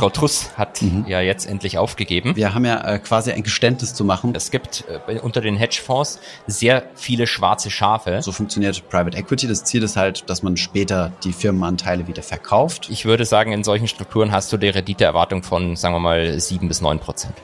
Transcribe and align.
Frau 0.00 0.08
Truss 0.08 0.56
hat 0.56 0.80
mhm. 0.80 1.04
ja 1.06 1.20
jetzt 1.20 1.44
endlich 1.46 1.76
aufgegeben. 1.76 2.34
Wir 2.34 2.54
haben 2.54 2.64
ja 2.64 2.80
äh, 2.80 2.98
quasi 2.98 3.32
ein 3.32 3.42
Geständnis 3.42 3.92
zu 3.92 4.02
machen. 4.02 4.32
Es 4.34 4.50
gibt 4.50 4.84
äh, 4.88 5.18
unter 5.18 5.42
den 5.42 5.56
Hedgefonds 5.56 6.20
sehr 6.46 6.84
viele 6.94 7.26
schwarze 7.26 7.70
Schafe. 7.70 8.22
So 8.22 8.32
funktioniert 8.32 8.88
Private 8.88 9.18
Equity. 9.18 9.46
Das 9.46 9.64
Ziel 9.64 9.82
ist 9.82 9.98
halt, 9.98 10.30
dass 10.30 10.42
man 10.42 10.56
später 10.56 11.12
die 11.22 11.34
Firmenanteile 11.34 12.06
wieder 12.06 12.22
verkauft. 12.22 12.88
Ich 12.90 13.04
würde 13.04 13.26
sagen, 13.26 13.52
in 13.52 13.62
solchen 13.62 13.88
Strukturen 13.88 14.32
hast 14.32 14.50
du 14.54 14.56
die 14.56 14.70
Renditeerwartung 14.70 15.42
von, 15.42 15.76
sagen 15.76 15.94
wir 15.94 16.00
mal, 16.00 16.40
sieben 16.40 16.68
bis 16.68 16.80
neun 16.80 16.98
Prozent. 16.98 17.34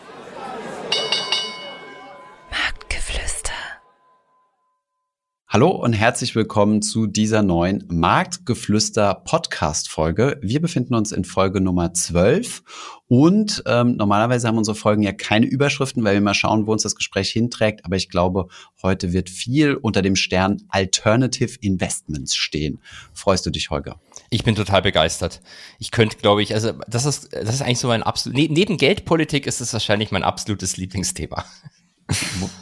Hallo 5.57 5.71
und 5.71 5.95
herzlich 5.95 6.35
willkommen 6.35 6.83
zu 6.83 7.07
dieser 7.07 7.43
neuen 7.43 7.83
Marktgeflüster 7.89 9.23
Podcast 9.25 9.89
Folge. 9.89 10.39
Wir 10.43 10.61
befinden 10.61 10.95
uns 10.95 11.13
in 11.13 11.25
Folge 11.25 11.63
Nummer 11.63 11.95
12 11.95 12.63
und 13.09 13.63
ähm, 13.65 13.97
normalerweise 13.97 14.49
haben 14.49 14.59
unsere 14.59 14.75
Folgen 14.75 15.03
ja 15.03 15.13
keine 15.13 15.47
Überschriften, 15.47 16.05
weil 16.05 16.13
wir 16.13 16.21
mal 16.21 16.35
schauen, 16.35 16.67
wo 16.67 16.73
uns 16.73 16.83
das 16.83 16.95
Gespräch 16.95 17.31
hinträgt. 17.31 17.87
Aber 17.87 17.97
ich 17.97 18.11
glaube, 18.11 18.49
heute 18.83 19.15
wird 19.15 19.31
viel 19.31 19.77
unter 19.77 20.03
dem 20.03 20.15
Stern 20.15 20.59
Alternative 20.69 21.57
Investments 21.63 22.37
stehen. 22.37 22.79
Freust 23.15 23.47
du 23.47 23.51
dich, 23.51 23.71
Holger? 23.71 23.99
Ich 24.29 24.45
bin 24.45 24.57
total 24.57 24.83
begeistert. 24.83 25.41
Ich 25.79 25.91
könnte, 25.91 26.19
glaube 26.19 26.43
ich, 26.43 26.53
also 26.53 26.73
das 26.87 27.07
ist, 27.07 27.33
das 27.33 27.55
ist 27.55 27.63
eigentlich 27.63 27.79
so 27.79 27.89
mein 27.89 28.03
absolut, 28.03 28.37
ne, 28.37 28.49
neben 28.51 28.77
Geldpolitik 28.77 29.47
ist 29.47 29.63
es 29.63 29.73
wahrscheinlich 29.73 30.11
mein 30.11 30.23
absolutes 30.23 30.77
Lieblingsthema. 30.77 31.47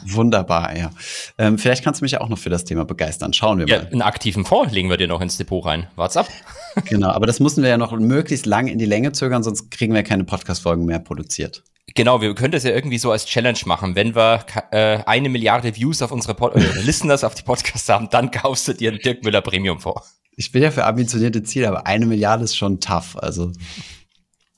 Wunderbar, 0.05 0.75
ja. 0.75 0.91
Ähm, 1.37 1.57
vielleicht 1.57 1.83
kannst 1.83 2.01
du 2.01 2.05
mich 2.05 2.13
ja 2.13 2.21
auch 2.21 2.29
noch 2.29 2.39
für 2.39 2.49
das 2.49 2.65
Thema 2.65 2.83
begeistern. 2.83 3.33
Schauen 3.33 3.59
wir 3.59 3.67
ja, 3.67 3.77
mal. 3.77 3.87
Einen 3.91 4.01
aktiven 4.01 4.43
Fonds 4.43 4.73
legen 4.73 4.89
wir 4.89 4.97
dir 4.97 5.07
noch 5.07 5.21
ins 5.21 5.37
Depot 5.37 5.63
rein. 5.63 5.87
Wart's 5.95 6.17
ab. 6.17 6.27
genau, 6.85 7.09
aber 7.09 7.27
das 7.27 7.39
müssen 7.39 7.61
wir 7.61 7.69
ja 7.69 7.77
noch 7.77 7.91
möglichst 7.91 8.45
lang 8.45 8.67
in 8.67 8.79
die 8.79 8.85
Länge 8.85 9.11
zögern, 9.11 9.43
sonst 9.43 9.69
kriegen 9.69 9.93
wir 9.93 10.03
keine 10.03 10.23
Podcast-Folgen 10.23 10.85
mehr 10.85 10.99
produziert. 10.99 11.63
Genau, 11.93 12.21
wir 12.21 12.33
können 12.33 12.51
das 12.51 12.63
ja 12.63 12.71
irgendwie 12.71 12.97
so 12.97 13.11
als 13.11 13.25
Challenge 13.25 13.59
machen. 13.65 13.95
Wenn 13.95 14.15
wir 14.15 14.45
äh, 14.71 15.03
eine 15.05 15.29
Milliarde 15.29 15.75
Views 15.75 16.01
auf 16.01 16.11
unsere 16.11 16.33
Pod 16.33 16.55
äh, 16.55 16.81
Listeners 16.81 17.23
auf 17.23 17.35
die 17.35 17.43
Podcasts 17.43 17.87
haben, 17.87 18.09
dann 18.09 18.31
kaufst 18.31 18.67
du 18.67 18.73
dir 18.73 18.89
einen 18.89 18.99
Dirk 18.99 19.23
Müller 19.23 19.41
Premium 19.41 19.79
vor. 19.79 20.03
Ich 20.35 20.51
bin 20.51 20.63
ja 20.63 20.71
für 20.71 20.85
ambitionierte 20.85 21.43
Ziele, 21.43 21.69
aber 21.69 21.85
eine 21.85 22.05
Milliarde 22.05 22.43
ist 22.43 22.57
schon 22.57 22.79
tough. 22.79 23.15
Also 23.17 23.51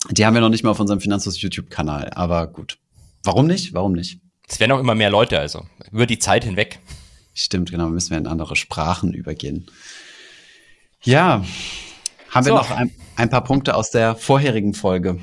die 0.10 0.26
haben 0.26 0.34
wir 0.34 0.42
noch 0.42 0.50
nicht 0.50 0.64
mal 0.64 0.72
auf 0.72 0.80
unserem 0.80 1.02
Finanzlos 1.02 1.42
YouTube-Kanal. 1.42 2.12
Aber 2.16 2.48
gut. 2.48 2.78
Warum 3.24 3.46
nicht? 3.46 3.74
Warum 3.74 3.92
nicht? 3.92 4.20
Es 4.48 4.59
werden 4.59 4.72
auch 4.72 4.80
immer 4.80 4.95
mehr 4.95 5.09
Leute, 5.09 5.40
also 5.40 5.66
über 5.92 6.06
die 6.06 6.20
Zeit 6.20 6.44
hinweg. 6.44 6.80
Stimmt, 7.34 7.72
genau, 7.72 7.90
müssen 7.90 8.12
wir 8.12 8.17
in 8.17 8.28
andere 8.28 8.56
Sprachen 8.56 9.14
übergehen. 9.14 9.70
Ja, 11.04 11.44
haben 12.30 12.44
so. 12.44 12.52
wir 12.52 12.56
noch 12.56 12.72
ein, 12.72 12.92
ein 13.16 13.30
paar 13.30 13.44
Punkte 13.44 13.76
aus 13.76 13.92
der 13.92 14.16
vorherigen 14.16 14.73
Folge. 14.73 15.20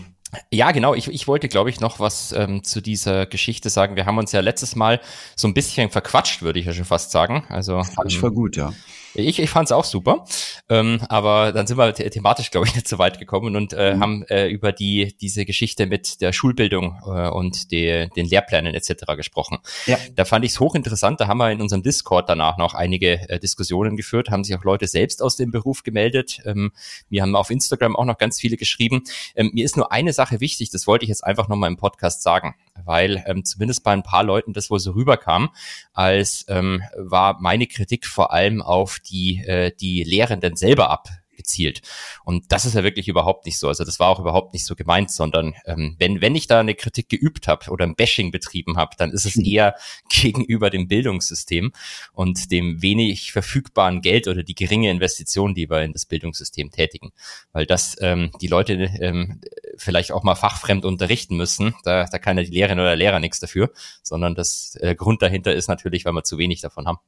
Ja, 0.51 0.73
genau. 0.73 0.95
Ich, 0.95 1.09
ich 1.09 1.27
wollte, 1.29 1.49
glaube 1.49 1.71
ich, 1.71 1.81
noch 1.81 2.01
was 2.01 2.33
ähm, 2.33 2.65
zu 2.65 2.81
dieser 2.81 3.27
Geschichte 3.27 3.71
sagen. 3.71 3.97
Wir 3.97 4.07
haben 4.07 4.19
uns 4.19 4.33
ja 4.33 4.41
letztes 4.41 4.77
Mal 4.77 5.01
so 5.37 5.49
ein 5.49 5.55
bisschen 5.55 5.91
verquatscht, 5.91 6.43
würde 6.43 6.59
ich 6.59 6.67
ja 6.67 6.73
schon 6.73 6.85
fast 6.85 7.11
sagen. 7.11 7.45
Also 7.49 7.83
fand 7.83 8.13
ich 8.13 8.19
voll 8.19 8.33
gut, 8.33 8.57
ja. 8.57 8.73
Ich, 9.15 9.39
ich 9.39 9.51
fand 9.51 9.69
es 9.69 9.73
auch 9.73 9.85
super, 9.85 10.25
ähm, 10.69 11.01
aber 11.09 11.53
dann 11.53 11.67
sind 11.67 11.79
wir 11.79 11.95
the 11.95 12.11
thematisch, 12.11 12.51
glaube 12.51 12.67
ich, 12.67 12.75
nicht 12.75 12.89
so 12.89 12.99
weit 12.99 13.19
gekommen 13.19 13.55
und 13.55 13.73
äh, 13.73 13.95
mhm. 13.95 14.01
haben 14.01 14.23
äh, 14.25 14.49
über 14.49 14.73
die 14.73 15.17
diese 15.21 15.45
Geschichte 15.45 15.87
mit 15.87 16.21
der 16.21 16.33
Schulbildung 16.33 16.99
äh, 17.07 17.29
und 17.29 17.71
die, 17.71 18.09
den 18.17 18.27
Lehrplänen 18.27 18.75
etc. 18.75 19.05
gesprochen. 19.17 19.59
Ja. 19.87 19.99
Da 20.15 20.25
fand 20.25 20.45
ich 20.45 20.53
es 20.53 20.61
hochinteressant. 20.61 21.21
Da 21.21 21.29
haben 21.29 21.39
wir 21.39 21.51
in 21.53 21.61
unserem 21.61 21.83
Discord 21.83 22.29
danach 22.29 22.59
noch 22.59 22.75
einige 22.75 23.29
äh, 23.29 23.39
Diskussionen 23.39 23.97
geführt, 23.97 24.31
haben 24.31 24.43
sich 24.43 24.57
auch 24.57 24.65
Leute 24.65 24.89
selbst 24.89 25.23
aus 25.23 25.37
dem 25.37 25.53
Beruf 25.53 25.85
gemeldet. 25.85 26.41
Ähm, 26.45 26.73
wir 27.09 27.23
haben 27.23 27.37
auf 27.37 27.51
Instagram 27.51 27.95
auch 27.95 28.05
noch 28.05 28.19
ganz 28.19 28.41
viele 28.41 28.57
geschrieben. 28.57 29.05
Ähm, 29.37 29.53
mir 29.55 29.65
ist 29.65 29.77
nur 29.77 29.93
eine 29.93 30.13
Sache 30.13 30.41
wichtig, 30.41 30.71
das 30.71 30.87
wollte 30.89 31.05
ich 31.05 31.09
jetzt 31.09 31.25
einfach 31.25 31.49
nochmal 31.49 31.71
im 31.71 31.77
Podcast 31.77 32.23
sagen, 32.23 32.57
weil 32.85 33.23
ähm, 33.27 33.45
zumindest 33.45 33.85
bei 33.85 33.93
ein 33.93 34.03
paar 34.03 34.25
Leuten 34.25 34.53
das 34.53 34.71
wohl 34.71 34.81
so 34.81 34.93
rüberkam, 34.93 35.51
als 35.95 36.45
ähm, 36.49 36.83
war 36.97 37.41
meine 37.41 37.67
Kritik 37.67 38.05
vor 38.05 38.33
allem 38.33 38.61
auf 38.61 38.99
die, 38.99 39.39
äh, 39.47 39.73
die 39.75 40.05
Lehrenden 40.05 40.57
selber 40.57 40.91
ab 40.91 41.09
gezielt. 41.35 41.83
Und 42.25 42.53
das 42.53 42.65
ist 42.65 42.75
ja 42.75 42.85
wirklich 42.85 43.09
überhaupt 43.09 43.47
nicht 43.47 43.59
so. 43.59 43.69
Also 43.69 43.85
das 43.85 44.01
war 44.01 44.09
auch 44.09 44.21
überhaupt 44.21 44.53
nicht 44.53 44.65
so 44.65 44.75
gemeint, 44.75 45.11
sondern 45.11 45.55
ähm, 45.67 45.97
wenn, 45.99 46.21
wenn 46.21 46.35
ich 46.35 46.47
da 46.47 46.61
eine 46.61 46.75
Kritik 46.75 47.09
geübt 47.09 47.49
habe 47.49 47.71
oder 47.71 47.85
ein 47.85 47.97
Bashing 47.97 48.31
betrieben 48.31 48.77
habe, 48.77 48.97
dann 48.97 49.13
ist 49.13 49.27
es 49.27 49.35
hm. 49.35 49.45
eher 49.45 49.75
gegenüber 50.09 50.71
dem 50.71 50.89
Bildungssystem 50.89 51.73
und 52.13 52.51
dem 52.51 52.83
wenig 52.83 53.33
verfügbaren 53.33 54.01
Geld 54.01 54.29
oder 54.29 54.43
die 54.43 54.55
geringe 54.55 54.91
Investition, 54.91 55.55
die 55.55 55.69
wir 55.69 55.83
in 55.83 55.93
das 55.93 56.07
Bildungssystem 56.07 56.71
tätigen. 56.71 57.13
Weil 57.53 57.67
das 57.67 57.97
ähm, 58.01 58.31
die 58.41 58.49
Leute 58.49 58.91
ähm, 59.01 59.41
vielleicht 59.77 60.13
auch 60.13 60.23
mal 60.23 60.35
fachfremd 60.35 60.85
unterrichten 60.85 61.37
müssen, 61.37 61.75
da, 61.85 62.05
da 62.05 62.19
kann 62.19 62.37
ja 62.39 62.45
die 62.45 62.51
Lehrerin 62.51 62.81
oder 62.81 62.97
Lehrer 62.97 63.21
nichts 63.21 63.41
dafür, 63.41 63.71
sondern 64.03 64.35
das 64.35 64.77
äh, 64.81 64.95
Grund 64.95 65.23
dahinter 65.23 65.55
ist 65.55 65.69
natürlich, 65.69 66.05
weil 66.05 66.13
wir 66.13 66.25
zu 66.25 66.39
wenig 66.39 66.61
davon 66.61 66.87
haben. 66.87 66.99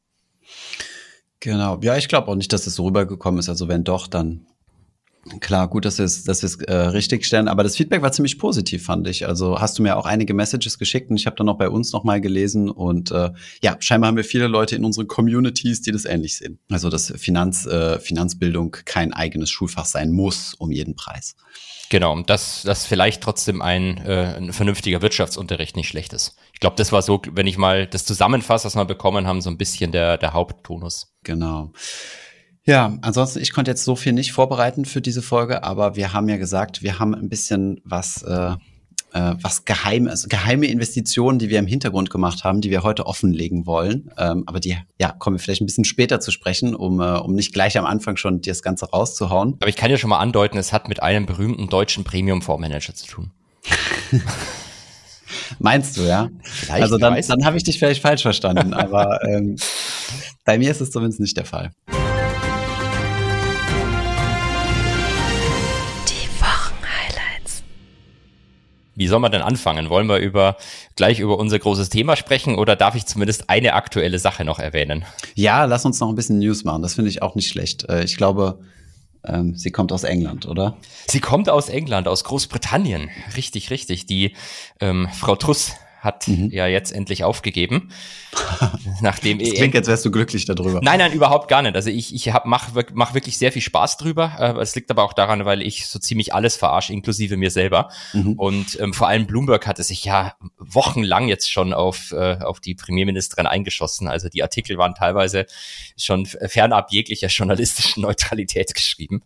Genau. 1.41 1.79
Ja, 1.83 1.97
ich 1.97 2.09
glaube 2.09 2.29
auch 2.29 2.35
nicht, 2.35 2.53
dass 2.53 2.67
es 2.67 2.75
so 2.75 2.87
rübergekommen 2.87 3.39
ist. 3.41 3.49
Also 3.49 3.69
wenn 3.69 3.85
doch, 3.85 4.07
dann 4.07 4.47
Klar, 5.41 5.69
gut, 5.69 5.85
dass 5.85 5.99
wir 5.99 6.05
es 6.05 6.25
dass 6.25 6.43
wir's, 6.43 6.57
äh, 6.63 6.75
richtig 6.75 7.25
stellen, 7.25 7.49
aber 7.49 7.65
das 7.65 7.77
Feedback 7.77 8.03
war 8.03 8.13
ziemlich 8.13 8.39
positiv, 8.39 8.85
fand 8.85 9.09
ich. 9.09 9.27
Also 9.27 9.61
hast 9.61 9.79
du 9.79 9.83
mir 9.83 9.97
auch 9.97 10.07
einige 10.07 10.35
Messages 10.35 10.79
geschickt 10.79 11.11
und 11.11 11.17
ich 11.17 11.27
habe 11.27 11.37
dann 11.37 11.49
auch 11.49 11.59
bei 11.59 11.69
uns 11.69 11.93
nochmal 11.93 12.21
gelesen 12.21 12.71
und 12.71 13.11
äh, 13.11 13.31
ja, 13.63 13.77
scheinbar 13.81 14.09
haben 14.09 14.17
wir 14.17 14.25
viele 14.25 14.47
Leute 14.47 14.77
in 14.77 14.85
unseren 14.85 15.09
Communities, 15.09 15.83
die 15.83 15.91
das 15.91 16.05
ähnlich 16.05 16.37
sehen. 16.37 16.61
Also 16.71 16.91
dass 16.91 17.13
Finanz, 17.17 17.67
äh, 17.67 17.99
Finanzbildung 17.99 18.77
kein 18.85 19.13
eigenes 19.13 19.51
Schulfach 19.51 19.87
sein 19.87 20.13
muss 20.13 20.55
um 20.55 20.71
jeden 20.71 20.95
Preis. 20.95 21.35
Genau, 21.89 22.13
und 22.13 22.31
dass, 22.31 22.63
dass 22.63 22.85
vielleicht 22.85 23.23
trotzdem 23.23 23.63
ein, 23.63 23.99
äh, 23.99 24.35
ein 24.37 24.53
vernünftiger 24.53 25.03
Wirtschaftsunterricht 25.03 25.77
nicht 25.77 25.89
schlecht 25.89 26.13
ist. 26.13 26.37
Ich 26.53 26.61
glaube, 26.61 26.77
das 26.77 26.91
war 26.91 27.03
so, 27.03 27.23
wenn 27.31 27.47
ich 27.47 27.59
mal 27.59 27.87
das 27.87 28.05
zusammenfasse, 28.05 28.67
was 28.67 28.75
wir 28.75 28.85
bekommen 28.85 29.27
haben, 29.27 29.41
so 29.41 29.51
ein 29.51 29.59
bisschen 29.59 29.93
der, 29.93 30.19
der 30.19 30.33
Haupttonus. 30.33 31.15
Genau. 31.23 31.73
Ja, 32.67 32.99
ansonsten, 33.01 33.41
ich 33.41 33.53
konnte 33.53 33.71
jetzt 33.71 33.85
so 33.85 33.95
viel 33.95 34.13
nicht 34.13 34.33
vorbereiten 34.33 34.85
für 34.85 35.01
diese 35.01 35.23
Folge, 35.23 35.63
aber 35.63 35.95
wir 35.95 36.13
haben 36.13 36.29
ja 36.29 36.37
gesagt, 36.37 36.83
wir 36.83 36.99
haben 36.99 37.15
ein 37.15 37.29
bisschen 37.29 37.81
was, 37.85 38.23
äh, 38.23 38.57
äh, 39.13 39.35
was 39.41 39.65
geheim, 39.65 40.09
also 40.09 40.27
geheime 40.29 40.67
Investitionen, 40.67 41.39
die 41.39 41.49
wir 41.49 41.61
im 41.61 41.69
Hintergrund 41.69 42.11
gemacht 42.11 42.43
haben, 42.43 42.61
die 42.61 42.71
wir 42.73 42.83
heute 42.83 43.07
offenlegen 43.07 43.67
wollen. 43.67 44.11
Ähm, 44.19 44.43
aber 44.47 44.59
die, 44.59 44.77
ja, 44.99 45.13
kommen 45.13 45.37
wir 45.37 45.41
vielleicht 45.41 45.63
ein 45.63 45.67
bisschen 45.67 45.85
später 45.85 46.19
zu 46.19 46.33
sprechen, 46.33 46.75
um, 46.75 47.01
äh, 47.01 47.19
um 47.19 47.37
nicht 47.37 47.55
gleich 47.55 47.79
am 47.79 47.87
Anfang 47.87 48.17
schon 48.17 48.41
das 48.41 48.63
Ganze 48.63 48.91
rauszuhauen. 48.91 49.55
Aber 49.61 49.69
ich 49.69 49.77
kann 49.77 49.93
ja 49.93 49.97
schon 49.97 50.11
mal 50.11 50.19
andeuten, 50.19 50.59
es 50.59 50.73
hat 50.73 50.89
mit 50.89 51.01
einem 51.01 51.25
berühmten 51.25 51.69
deutschen 51.69 52.03
Premium-Fondsmanager 52.03 52.95
zu 52.97 53.07
tun. 53.07 53.31
Meinst 55.61 55.97
du, 55.97 56.03
ja? 56.03 56.31
Vielleicht, 56.43 56.83
also 56.83 56.99
dann, 56.99 57.17
dann 57.29 57.45
habe 57.45 57.57
ich 57.57 57.63
dich 57.63 57.79
vielleicht 57.79 58.03
falsch 58.03 58.23
verstanden, 58.23 58.75
aber 58.75 59.25
ähm, 59.25 59.55
bei 60.45 60.59
mir 60.59 60.73
ist 60.73 60.81
es 60.81 60.91
zumindest 60.91 61.21
nicht 61.21 61.37
der 61.37 61.45
Fall. 61.45 61.71
Wie 68.97 69.07
soll 69.09 69.21
man 69.21 69.31
denn 69.31 69.43
anfangen? 69.43 69.91
Wollen 69.91 70.09
wir 70.09 70.17
über 70.17 70.57
gleich 70.97 71.21
über 71.21 71.39
unser 71.39 71.59
großes 71.59 71.91
Thema 71.91 72.17
sprechen 72.17 72.57
oder 72.57 72.77
darf 72.77 72.95
ich 72.95 73.05
zumindest 73.07 73.51
eine 73.51 73.75
aktuelle 73.75 74.19
Sache 74.19 74.45
noch 74.45 74.59
erwähnen? 74.59 75.05
Ja, 75.35 75.67
lass 75.67 75.85
uns 75.85 76.01
noch 76.01 76.09
ein 76.09 76.15
bisschen 76.15 76.39
News 76.39 76.65
machen. 76.65 76.83
Das 76.83 76.95
finde 76.95 77.11
ich 77.11 77.21
auch 77.23 77.35
nicht 77.35 77.49
schlecht. 77.49 77.89
Äh, 77.91 78.05
ich 78.05 78.17
glaube, 78.17 78.59
ähm, 79.23 79.55
sie 79.55 79.71
kommt 79.71 79.93
aus 79.93 80.05
England, 80.05 80.47
oder? 80.47 80.77
Sie 81.09 81.21
kommt 81.21 81.49
aus 81.51 81.69
England, 81.69 82.09
aus 82.09 82.25
Großbritannien. 82.25 83.11
Richtig, 83.37 83.71
richtig. 83.71 84.07
Die 84.07 84.35
ähm, 84.81 85.09
Frau 85.13 85.37
Truss 85.37 85.75
hat 86.07 86.27
mhm. 86.29 86.49
ja 86.51 86.67
jetzt 86.67 86.93
endlich 86.93 87.23
aufgegeben. 87.23 87.91
nachdem 89.01 89.39
das 89.39 89.51
klingt, 89.51 89.75
als 89.75 89.89
wärst 89.89 90.05
du 90.05 90.11
glücklich 90.11 90.45
darüber. 90.45 90.81
Nein, 90.83 90.99
nein, 90.99 91.13
überhaupt 91.13 91.49
gar 91.49 91.63
nicht. 91.63 91.75
Also 91.75 91.91
ich, 91.91 92.15
ich 92.15 92.33
hab, 92.33 92.47
mach, 92.47 92.71
mach 92.93 93.15
wirklich 93.15 93.39
sehr 93.39 93.53
viel 93.53 93.63
Spaß 93.63 93.97
drüber. 93.97 94.33
Äh, 94.39 94.61
es 94.61 94.75
liegt 94.75 94.91
aber 94.91 95.03
auch 95.05 95.13
daran, 95.13 95.45
weil 95.45 95.63
ich 95.63 95.87
so 95.87 95.99
ziemlich 95.99 96.35
alles 96.35 96.57
verarsche, 96.57 96.93
inklusive 96.93 97.37
mir 97.37 97.51
selber. 97.51 97.91
Mhm. 98.13 98.35
Und 98.35 98.81
ähm, 98.81 98.93
vor 98.93 99.09
allem 99.09 99.27
Bloomberg 99.27 99.67
hatte 99.67 99.83
sich 99.83 100.05
ja 100.05 100.35
wochenlang 100.59 101.29
jetzt 101.29 101.51
schon 101.51 101.73
auf, 101.73 102.13
äh, 102.13 102.39
auf 102.39 102.61
die 102.61 102.75
Premierministerin 102.75 103.47
eingeschossen. 103.47 104.09
Also 104.09 104.29
die 104.29 104.43
Artikel 104.43 104.79
waren 104.79 104.95
teilweise 104.95 105.47
schon 105.97 106.27
fernab 106.27 106.93
jeglicher 106.93 107.29
journalistischen 107.29 108.03
Neutralität 108.03 108.75
geschrieben. 108.75 109.23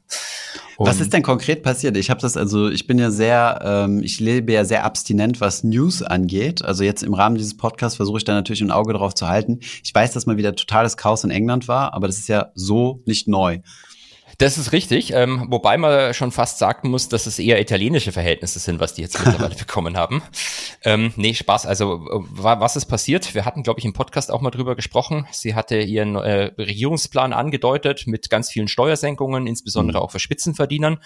Und 0.76 0.87
was 0.87 1.00
ist 1.00 1.12
denn 1.12 1.23
konkret 1.23 1.62
passiert? 1.62 1.97
Ich 1.99 2.09
habe 2.09 2.23
das 2.23 2.38
also, 2.38 2.71
ich 2.71 2.87
bin 2.87 2.99
ja 2.99 3.11
sehr, 3.11 3.61
ähm, 3.62 4.03
ich 4.03 4.19
lebe 4.19 4.53
ja 4.53 4.65
sehr 4.65 4.85
abstinent, 4.85 5.41
was 5.41 5.62
News 5.62 6.03
angeht. 6.03 6.65
Also 6.71 6.85
jetzt 6.85 7.03
im 7.03 7.15
Rahmen 7.15 7.35
dieses 7.35 7.57
Podcasts 7.57 7.97
versuche 7.97 8.19
ich 8.19 8.25
da 8.25 8.33
natürlich 8.33 8.61
ein 8.61 8.71
Auge 8.71 8.93
drauf 8.93 9.13
zu 9.13 9.27
halten. 9.27 9.59
Ich 9.83 9.93
weiß, 9.93 10.13
dass 10.13 10.27
mal 10.27 10.37
wieder 10.37 10.55
totales 10.55 10.97
Chaos 10.97 11.25
in 11.25 11.33
England 11.33 11.67
war, 11.67 11.95
aber 11.95 12.07
das 12.07 12.19
ist 12.19 12.29
ja 12.29 12.53
so 12.55 13.03
nicht 13.07 13.27
neu. 13.27 13.59
Das 14.39 14.57
ist 14.57 14.73
richtig, 14.73 15.13
ähm, 15.13 15.49
wobei 15.51 15.77
man 15.77 16.15
schon 16.15 16.31
fast 16.31 16.59
sagen 16.59 16.89
muss, 16.89 17.09
dass 17.09 17.27
es 17.27 17.39
eher 17.39 17.61
italienische 17.61 18.13
Verhältnisse 18.13 18.59
sind, 18.59 18.81
was 18.81 18.95
die 18.95 19.03
jetzt 19.03 19.19
mittlerweile 19.19 19.55
bekommen 19.59 19.97
haben. 19.97 20.23
Ähm, 20.85 21.13
nee, 21.17 21.35
Spaß. 21.35 21.67
Also 21.67 22.01
was 22.07 22.77
ist 22.77 22.87
passiert? 22.87 23.35
Wir 23.35 23.45
hatten, 23.45 23.63
glaube 23.63 23.81
ich, 23.81 23.85
im 23.85 23.93
Podcast 23.93 24.31
auch 24.31 24.41
mal 24.41 24.51
drüber 24.51 24.77
gesprochen. 24.77 25.27
Sie 25.33 25.55
hatte 25.55 25.79
ihren 25.81 26.15
äh, 26.15 26.53
Regierungsplan 26.57 27.33
angedeutet 27.33 28.07
mit 28.07 28.31
ganz 28.31 28.49
vielen 28.49 28.69
Steuersenkungen, 28.69 29.47
insbesondere 29.47 29.99
mhm. 29.99 30.05
auch 30.05 30.11
für 30.13 30.21
Spitzenverdienern 30.21 31.01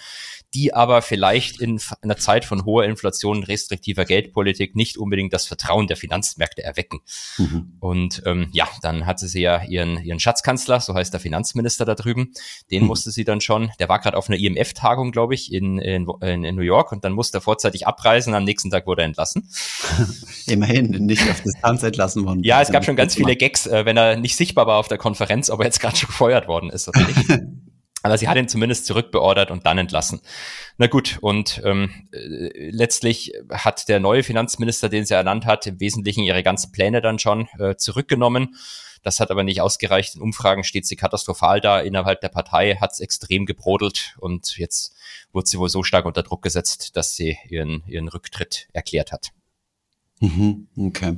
die 0.55 0.73
aber 0.73 1.01
vielleicht 1.01 1.59
in 1.59 1.79
einer 2.01 2.15
Zeit 2.15 2.45
von 2.45 2.63
hoher 2.63 2.85
Inflation, 2.85 3.43
restriktiver 3.43 4.05
Geldpolitik 4.05 4.75
nicht 4.75 4.97
unbedingt 4.97 5.33
das 5.33 5.45
Vertrauen 5.45 5.87
der 5.87 5.97
Finanzmärkte 5.97 6.63
erwecken. 6.63 7.01
Mhm. 7.37 7.73
Und 7.81 8.23
ähm, 8.25 8.47
ja, 8.53 8.67
dann 8.81 9.05
hatte 9.05 9.27
sie 9.27 9.41
ja 9.41 9.63
ihren, 9.63 10.01
ihren 10.01 10.19
Schatzkanzler, 10.19 10.79
so 10.79 10.93
heißt 10.93 11.11
der 11.11 11.19
Finanzminister 11.19 11.83
da 11.83 11.93
drüben, 11.93 12.31
den 12.71 12.83
mhm. 12.83 12.87
musste 12.87 13.11
sie 13.11 13.25
dann 13.25 13.41
schon, 13.41 13.69
der 13.79 13.89
war 13.89 13.99
gerade 13.99 14.17
auf 14.17 14.29
einer 14.29 14.39
IMF-Tagung, 14.39 15.11
glaube 15.11 15.33
ich, 15.33 15.51
in, 15.51 15.77
in, 15.77 16.07
in 16.21 16.55
New 16.55 16.61
York 16.61 16.93
und 16.93 17.03
dann 17.03 17.11
musste 17.11 17.39
er 17.39 17.41
vorzeitig 17.41 17.85
abreisen, 17.85 18.33
am 18.33 18.45
nächsten 18.45 18.71
Tag 18.71 18.87
wurde 18.87 19.01
er 19.01 19.07
entlassen. 19.07 19.49
Immerhin, 20.47 20.91
nicht 21.05 21.29
auf 21.29 21.41
Distanz 21.41 21.83
entlassen 21.83 22.25
worden. 22.25 22.43
Ja, 22.43 22.61
es 22.61 22.71
gab 22.71 22.85
schon 22.85 22.95
ganz 22.95 23.15
viele 23.15 23.35
Gags, 23.35 23.67
äh, 23.67 23.85
wenn 23.85 23.97
er 23.97 24.15
nicht 24.15 24.37
sichtbar 24.37 24.67
war 24.67 24.77
auf 24.77 24.87
der 24.87 24.97
Konferenz, 24.97 25.49
ob 25.49 25.59
er 25.59 25.65
jetzt 25.65 25.81
gerade 25.81 25.97
schon 25.97 26.07
gefeuert 26.07 26.47
worden 26.47 26.69
ist 26.69 26.87
oder 26.87 27.01
nicht. 27.01 27.25
Aber 28.05 28.19
sie 28.19 28.27
hat 28.27 28.37
ihn 28.37 28.47
zumindest 28.47 28.85
zurückbeordert 28.85 29.49
und 29.49 29.65
dann 29.65 29.79
entlassen. 29.79 30.21
Na 30.77 30.85
gut, 30.85 31.17
und 31.21 31.59
ähm, 31.65 32.07
äh, 32.13 32.69
letztlich 32.69 33.33
hat 33.49 33.89
der 33.89 33.99
neue 33.99 34.21
Finanzminister, 34.21 34.89
den 34.89 35.05
sie 35.05 35.15
ernannt 35.15 35.47
hat, 35.47 35.65
im 35.65 35.79
Wesentlichen 35.79 36.23
ihre 36.23 36.43
ganzen 36.43 36.71
Pläne 36.71 37.01
dann 37.01 37.17
schon 37.17 37.47
äh, 37.57 37.77
zurückgenommen. 37.77 38.57
Das 39.01 39.19
hat 39.19 39.31
aber 39.31 39.43
nicht 39.43 39.59
ausgereicht. 39.59 40.13
In 40.13 40.21
Umfragen 40.21 40.63
steht 40.63 40.85
sie 40.85 40.95
katastrophal 40.95 41.61
da. 41.61 41.79
Innerhalb 41.79 42.21
der 42.21 42.29
Partei 42.29 42.75
hat 42.75 42.91
es 42.91 42.99
extrem 42.99 43.47
gebrodelt 43.47 44.13
und 44.19 44.55
jetzt 44.57 44.93
wurde 45.31 45.49
sie 45.49 45.57
wohl 45.57 45.69
so 45.69 45.81
stark 45.81 46.05
unter 46.05 46.21
Druck 46.21 46.43
gesetzt, 46.43 46.95
dass 46.95 47.15
sie 47.15 47.39
ihren, 47.49 47.81
ihren 47.87 48.07
Rücktritt 48.07 48.67
erklärt 48.71 49.11
hat. 49.11 49.31
Mhm, 50.19 50.67
okay. 50.77 51.17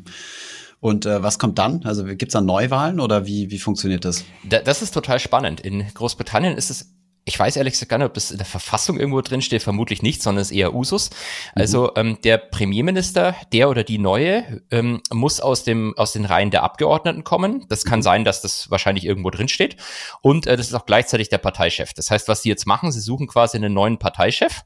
Und 0.79 1.05
äh, 1.05 1.23
was 1.23 1.39
kommt 1.39 1.57
dann? 1.57 1.83
Also 1.85 2.05
gibt 2.05 2.23
es 2.23 2.33
dann 2.33 2.45
Neuwahlen 2.45 2.99
oder 2.99 3.25
wie, 3.25 3.49
wie 3.49 3.59
funktioniert 3.59 4.05
das? 4.05 4.25
Da, 4.43 4.59
das 4.59 4.81
ist 4.81 4.93
total 4.93 5.19
spannend. 5.19 5.59
In 5.59 5.85
Großbritannien 5.93 6.55
ist 6.55 6.69
es 6.69 6.97
ich 7.27 7.37
weiß 7.37 7.57
ehrlich 7.57 7.73
gesagt 7.73 7.89
gar 7.89 7.97
nicht, 7.97 8.07
ob 8.07 8.13
das 8.13 8.31
in 8.31 8.37
der 8.37 8.45
Verfassung 8.45 8.97
irgendwo 8.97 9.19
drin 9.19 9.41
steht, 9.41 9.61
vermutlich 9.61 10.01
nicht, 10.01 10.23
sondern 10.23 10.41
es 10.41 10.49
ist 10.49 10.57
eher 10.57 10.73
Usus. 10.73 11.09
Also 11.55 11.87
mhm. 11.87 11.91
ähm, 11.97 12.17
der 12.23 12.37
Premierminister, 12.37 13.35
der 13.51 13.69
oder 13.69 13.83
die 13.83 13.97
neue, 13.97 14.61
ähm, 14.71 15.01
muss 15.11 15.41
aus 15.41 15.65
dem 15.65 15.93
aus 15.97 16.13
den 16.13 16.23
Reihen 16.23 16.51
der 16.51 16.63
Abgeordneten 16.63 17.25
kommen. 17.25 17.65
Das 17.67 17.83
kann 17.83 17.99
mhm. 17.99 18.03
sein, 18.03 18.23
dass 18.23 18.41
das 18.41 18.71
wahrscheinlich 18.71 19.05
irgendwo 19.05 19.29
drin 19.29 19.49
steht. 19.49 19.75
Und 20.21 20.47
äh, 20.47 20.55
das 20.55 20.67
ist 20.67 20.73
auch 20.73 20.85
gleichzeitig 20.85 21.27
der 21.27 21.37
Parteichef. 21.37 21.93
Das 21.93 22.09
heißt, 22.09 22.29
was 22.29 22.43
sie 22.43 22.49
jetzt 22.49 22.65
machen, 22.65 22.93
sie 22.93 23.01
suchen 23.01 23.27
quasi 23.27 23.57
einen 23.57 23.73
neuen 23.73 23.99
Parteichef, 23.99 24.61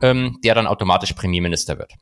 ähm, 0.00 0.40
der 0.42 0.56
dann 0.56 0.66
automatisch 0.66 1.12
Premierminister 1.12 1.78
wird. 1.78 1.92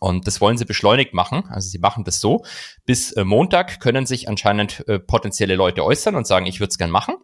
Und 0.00 0.26
das 0.26 0.40
wollen 0.40 0.58
sie 0.58 0.64
beschleunigt 0.64 1.14
machen. 1.14 1.44
Also 1.48 1.68
sie 1.68 1.78
machen 1.78 2.04
das 2.04 2.20
so. 2.20 2.44
Bis 2.84 3.12
äh, 3.12 3.24
Montag 3.24 3.80
können 3.80 4.06
sich 4.06 4.28
anscheinend 4.28 4.86
äh, 4.88 4.98
potenzielle 4.98 5.56
Leute 5.56 5.84
äußern 5.84 6.14
und 6.14 6.26
sagen, 6.26 6.46
ich 6.46 6.60
würde 6.60 6.70
es 6.70 6.78
gern 6.78 6.90
machen. 6.90 7.16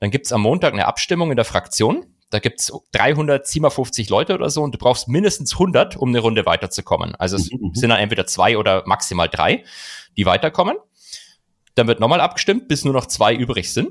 Dann 0.00 0.10
gibt's 0.10 0.32
am 0.32 0.42
Montag 0.42 0.72
eine 0.72 0.86
Abstimmung 0.86 1.30
in 1.30 1.36
der 1.36 1.44
Fraktion. 1.44 2.06
Da 2.30 2.38
gibt's 2.38 2.72
357 2.92 4.08
Leute 4.08 4.34
oder 4.34 4.50
so 4.50 4.62
und 4.62 4.74
du 4.74 4.78
brauchst 4.78 5.08
mindestens 5.08 5.52
100, 5.54 5.96
um 5.96 6.08
eine 6.08 6.18
Runde 6.18 6.44
weiterzukommen. 6.44 7.14
Also 7.14 7.36
es 7.36 7.50
mhm. 7.52 7.72
sind 7.74 7.90
dann 7.90 7.98
entweder 7.98 8.26
zwei 8.26 8.58
oder 8.58 8.82
maximal 8.86 9.28
drei, 9.28 9.64
die 10.16 10.26
weiterkommen. 10.26 10.76
Dann 11.76 11.86
wird 11.86 12.00
nochmal 12.00 12.20
abgestimmt, 12.20 12.68
bis 12.68 12.84
nur 12.84 12.94
noch 12.94 13.06
zwei 13.06 13.34
übrig 13.34 13.72
sind. 13.72 13.90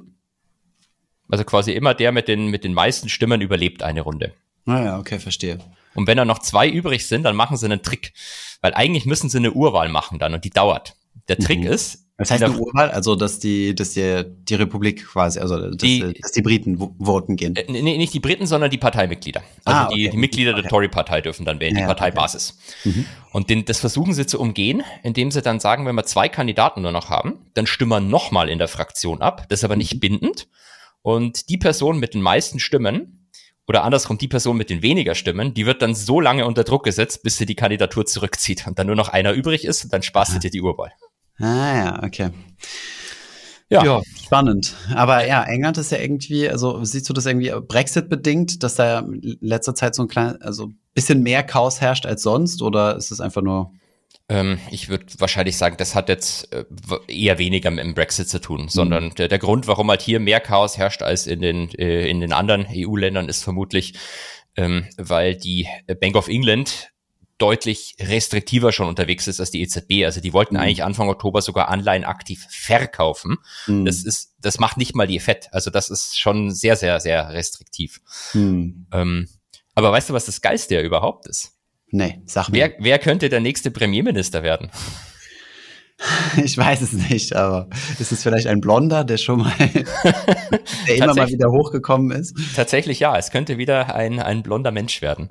Also 1.30 1.44
quasi 1.44 1.72
immer 1.72 1.94
der 1.94 2.12
mit 2.12 2.28
den, 2.28 2.48
mit 2.48 2.64
den 2.64 2.74
meisten 2.74 3.10
Stimmen 3.10 3.42
überlebt 3.42 3.84
eine 3.84 4.02
Runde. 4.02 4.34
Naja, 4.66 4.96
ah 4.96 5.00
okay, 5.00 5.20
verstehe. 5.20 5.60
Und 5.96 6.08
wenn 6.08 6.18
da 6.18 6.26
noch 6.26 6.40
zwei 6.40 6.70
übrig 6.70 7.08
sind, 7.08 7.24
dann 7.24 7.36
machen 7.36 7.58
sie 7.58 7.66
einen 7.66 7.82
Trick. 7.82 8.14
Weil 8.62 8.74
eigentlich 8.74 9.06
müssen 9.06 9.30
sie 9.30 9.38
eine 9.38 9.54
Urwahl 9.54 9.90
machen 9.90 10.20
dann 10.20 10.34
und 10.34 10.44
die 10.46 10.50
dauert. 10.50 10.96
Der 11.28 11.38
Trick 11.40 11.62
mhm. 11.62 11.68
ist. 11.68 12.06
Das 12.18 12.32
heißt 12.32 12.44
eine 12.44 12.58
Urwahl, 12.58 12.92
also 12.92 13.16
dass 13.16 13.40
die, 13.40 13.76
dass 13.76 13.92
die, 13.92 14.24
die 14.26 14.56
Republik 14.56 15.06
quasi, 15.06 15.38
also 15.40 15.58
dass 15.60 15.78
die, 15.78 16.14
dass 16.22 16.32
die 16.32 16.42
Briten 16.42 16.78
voten 16.98 17.36
gehen. 17.36 17.58
Äh, 17.58 17.66
nee, 17.68 17.98
nicht 17.98 18.14
die 18.14 18.22
Briten, 18.22 18.46
sondern 18.46 18.72
die 18.72 18.78
Parteimitglieder. 18.78 19.42
Also 19.66 19.80
ah, 19.80 19.86
okay. 19.88 19.96
die, 19.96 20.10
die 20.12 20.18
Mitglieder 20.18 20.54
okay. 20.54 20.62
der 20.62 20.70
Tory-Partei 20.70 21.20
dürfen 21.20 21.46
dann 21.46 21.60
wählen, 21.60 21.76
ja, 21.76 21.82
die 21.82 21.88
Parteibasis. 21.88 22.58
Okay. 22.80 22.90
Mhm. 22.90 23.06
Und 23.34 23.50
den, 23.50 23.66
das 23.66 23.82
versuchen 23.82 24.14
sie 24.14 24.26
zu 24.26 24.40
umgehen, 24.40 24.82
indem 25.04 25.30
sie 25.30 25.42
dann 25.42 25.60
sagen, 25.60 25.86
wenn 25.86 25.96
wir 25.96 26.06
zwei 26.06 26.30
Kandidaten 26.30 26.84
nur 26.84 26.94
noch 26.94 27.10
haben, 27.10 27.40
dann 27.54 27.68
stimmen 27.68 27.92
wir 27.92 28.00
nochmal 28.00 28.48
in 28.48 28.60
der 28.60 28.70
Fraktion 28.70 29.22
ab. 29.22 29.48
Das 29.50 29.60
ist 29.60 29.66
aber 29.66 29.76
nicht 29.76 29.96
mhm. 29.96 30.00
bindend. 30.00 30.48
Und 31.02 31.50
die 31.50 31.58
Person 31.58 32.00
mit 32.00 32.14
den 32.14 32.22
meisten 32.22 32.60
Stimmen 32.60 33.25
oder 33.68 33.84
andersrum 33.84 34.18
die 34.18 34.28
Person 34.28 34.58
mit 34.58 34.70
den 34.70 34.82
weniger 34.82 35.16
Stimmen, 35.16 35.54
die 35.54 35.66
wird 35.66 35.82
dann 35.82 35.96
so 35.96 36.20
lange 36.20 36.46
unter 36.46 36.64
Druck 36.64 36.84
gesetzt, 36.84 37.24
bis 37.24 37.38
sie 37.38 37.46
die 37.46 37.56
Kandidatur 37.56 38.06
zurückzieht 38.06 38.68
und 38.68 38.78
dann 38.78 38.88
nur 38.88 38.96
noch 38.96 39.10
einer 39.10 39.34
übrig 39.34 39.66
ist, 39.66 39.92
dann 39.92 40.04
sparst 40.04 40.36
du 40.36 40.40
dir 40.40 40.52
die 40.52 40.62
Urwahl. 40.62 40.92
Ah 41.38 41.76
ja, 41.76 42.04
okay. 42.04 42.30
Ja. 43.70 43.84
ja. 43.84 44.02
spannend. 44.24 44.76
Aber 44.94 45.26
ja, 45.26 45.44
England 45.44 45.78
ist 45.78 45.92
ja 45.92 45.98
irgendwie, 45.98 46.48
also 46.48 46.84
siehst 46.84 47.10
du 47.10 47.14
das 47.14 47.26
irgendwie 47.26 47.52
Brexit 47.68 48.10
bedingt, 48.10 48.62
dass 48.64 48.76
da 48.76 49.00
in 49.00 49.38
letzter 49.42 49.74
Zeit 49.74 49.96
so 49.96 50.04
ein 50.04 50.08
klein, 50.08 50.40
also 50.42 50.72
bisschen 50.94 51.24
mehr 51.24 51.44
Chaos 51.44 51.82
herrscht 51.82 52.06
als 52.06 52.22
sonst 52.22 52.62
oder 52.62 52.96
ist 52.96 53.12
es 53.12 53.20
einfach 53.20 53.42
nur 53.42 53.72
ähm, 54.28 54.60
ich 54.72 54.90
würde 54.90 55.06
wahrscheinlich 55.20 55.58
sagen, 55.58 55.78
das 55.78 55.94
hat 55.94 56.10
jetzt 56.10 56.52
äh, 56.52 56.66
eher 57.08 57.38
weniger 57.38 57.70
mit 57.70 57.84
dem 57.84 57.94
Brexit 57.94 58.28
zu 58.28 58.42
tun, 58.42 58.64
mhm. 58.64 58.70
sondern 58.70 59.10
der, 59.12 59.28
der 59.28 59.40
Grund, 59.40 59.68
warum 59.68 59.90
halt 59.90 60.02
hier 60.02 60.20
mehr 60.20 60.40
Chaos 60.40 60.78
herrscht 60.78 61.04
als 61.04 61.28
in 61.28 61.42
den, 61.42 61.70
äh, 61.76 62.08
in 62.08 62.22
den 62.22 62.34
anderen 62.34 62.66
EU-Ländern, 62.70 63.30
ist 63.30 63.44
vermutlich, 63.44 63.94
ähm, 64.56 64.88
weil 64.98 65.36
die 65.36 65.68
Bank 66.00 66.16
of 66.16 66.28
England 66.28 66.90
deutlich 67.38 67.96
restriktiver 68.00 68.72
schon 68.72 68.88
unterwegs 68.88 69.28
ist 69.28 69.40
als 69.40 69.52
die 69.52 69.62
EZB. 69.62 70.06
Also 70.06 70.22
die 70.22 70.34
wollten 70.34 70.56
mhm. 70.56 70.62
eigentlich 70.62 70.84
Anfang 70.84 71.10
Oktober 71.10 71.42
sogar 71.42 71.68
Anleihen 71.68 72.06
aktiv 72.06 72.48
verkaufen. 72.50 73.38
Mhm. 73.68 73.86
Das 73.86 74.04
ist, 74.04 74.34
das 74.40 74.60
macht 74.60 74.78
nicht 74.78 74.96
mal 74.96 75.08
die 75.08 75.20
FED. 75.20 75.50
Also 75.52 75.70
das 75.70 75.90
ist 75.90 76.18
schon 76.18 76.52
sehr, 76.52 76.78
sehr, 76.78 77.00
sehr 77.00 77.30
restriktiv. 77.30 78.02
Mhm. 78.34 78.88
Ähm, 78.92 79.30
aber 79.76 79.92
weißt 79.92 80.10
du, 80.10 80.14
was 80.14 80.26
das 80.26 80.42
Geilste 80.42 80.76
ja 80.76 80.82
überhaupt 80.82 81.28
ist? 81.28 81.55
Nee, 81.96 82.20
sag 82.26 82.50
mir. 82.50 82.58
Wer, 82.58 82.74
wer 82.80 83.00
könnte 83.00 83.30
der 83.30 83.40
nächste 83.40 83.72
Premierminister 83.72 84.44
werden? 84.44 84.70
Ich 86.44 86.58
weiß 86.58 86.82
es 86.82 86.92
nicht, 86.92 87.34
aber 87.38 87.70
ist 88.00 88.12
es 88.12 88.22
vielleicht 88.22 88.48
ein 88.48 88.60
Blonder, 88.60 89.06
der 89.06 89.16
schon 89.16 89.40
mal, 89.40 89.54
der 90.88 90.96
immer 90.98 91.16
mal 91.16 91.30
wieder 91.30 91.50
hochgekommen 91.50 92.12
ist? 92.12 92.36
Tatsächlich 92.54 93.00
ja, 93.00 93.18
es 93.18 93.32
könnte 93.32 93.58
wieder 93.58 93.96
ein, 93.96 94.20
ein 94.20 94.44
blonder 94.44 94.72
Mensch 94.72 95.02
werden. 95.02 95.30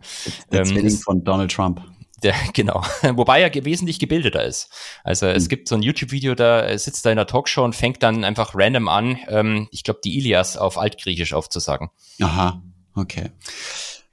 Der 0.51 0.61
ähm, 0.61 0.67
Zwilling 0.67 0.97
von 0.97 1.23
Donald 1.23 1.53
Trump. 1.53 1.83
Der, 2.23 2.33
genau. 2.55 2.83
Wobei 3.03 3.43
er 3.43 3.65
wesentlich 3.67 3.99
gebildeter 3.99 4.43
ist. 4.43 4.71
Also 5.05 5.29
hm. 5.29 5.37
es 5.37 5.51
gibt 5.51 5.69
so 5.69 5.75
ein 5.75 5.83
YouTube-Video, 5.83 6.35
da 6.35 6.77
sitzt 6.79 7.05
er 7.05 7.13
in 7.13 7.19
einer 7.19 7.27
Talkshow 7.27 7.63
und 7.63 7.77
fängt 7.77 8.03
dann 8.03 8.25
einfach 8.25 8.55
random 8.55 8.89
an, 8.89 9.19
ähm, 9.29 9.69
ich 9.71 9.85
glaube, 9.85 10.01
die 10.03 10.17
Ilias 10.17 10.57
auf 10.57 10.79
Altgriechisch 10.79 11.35
aufzusagen. 11.35 11.91
Aha, 12.23 12.63
okay. 12.95 13.33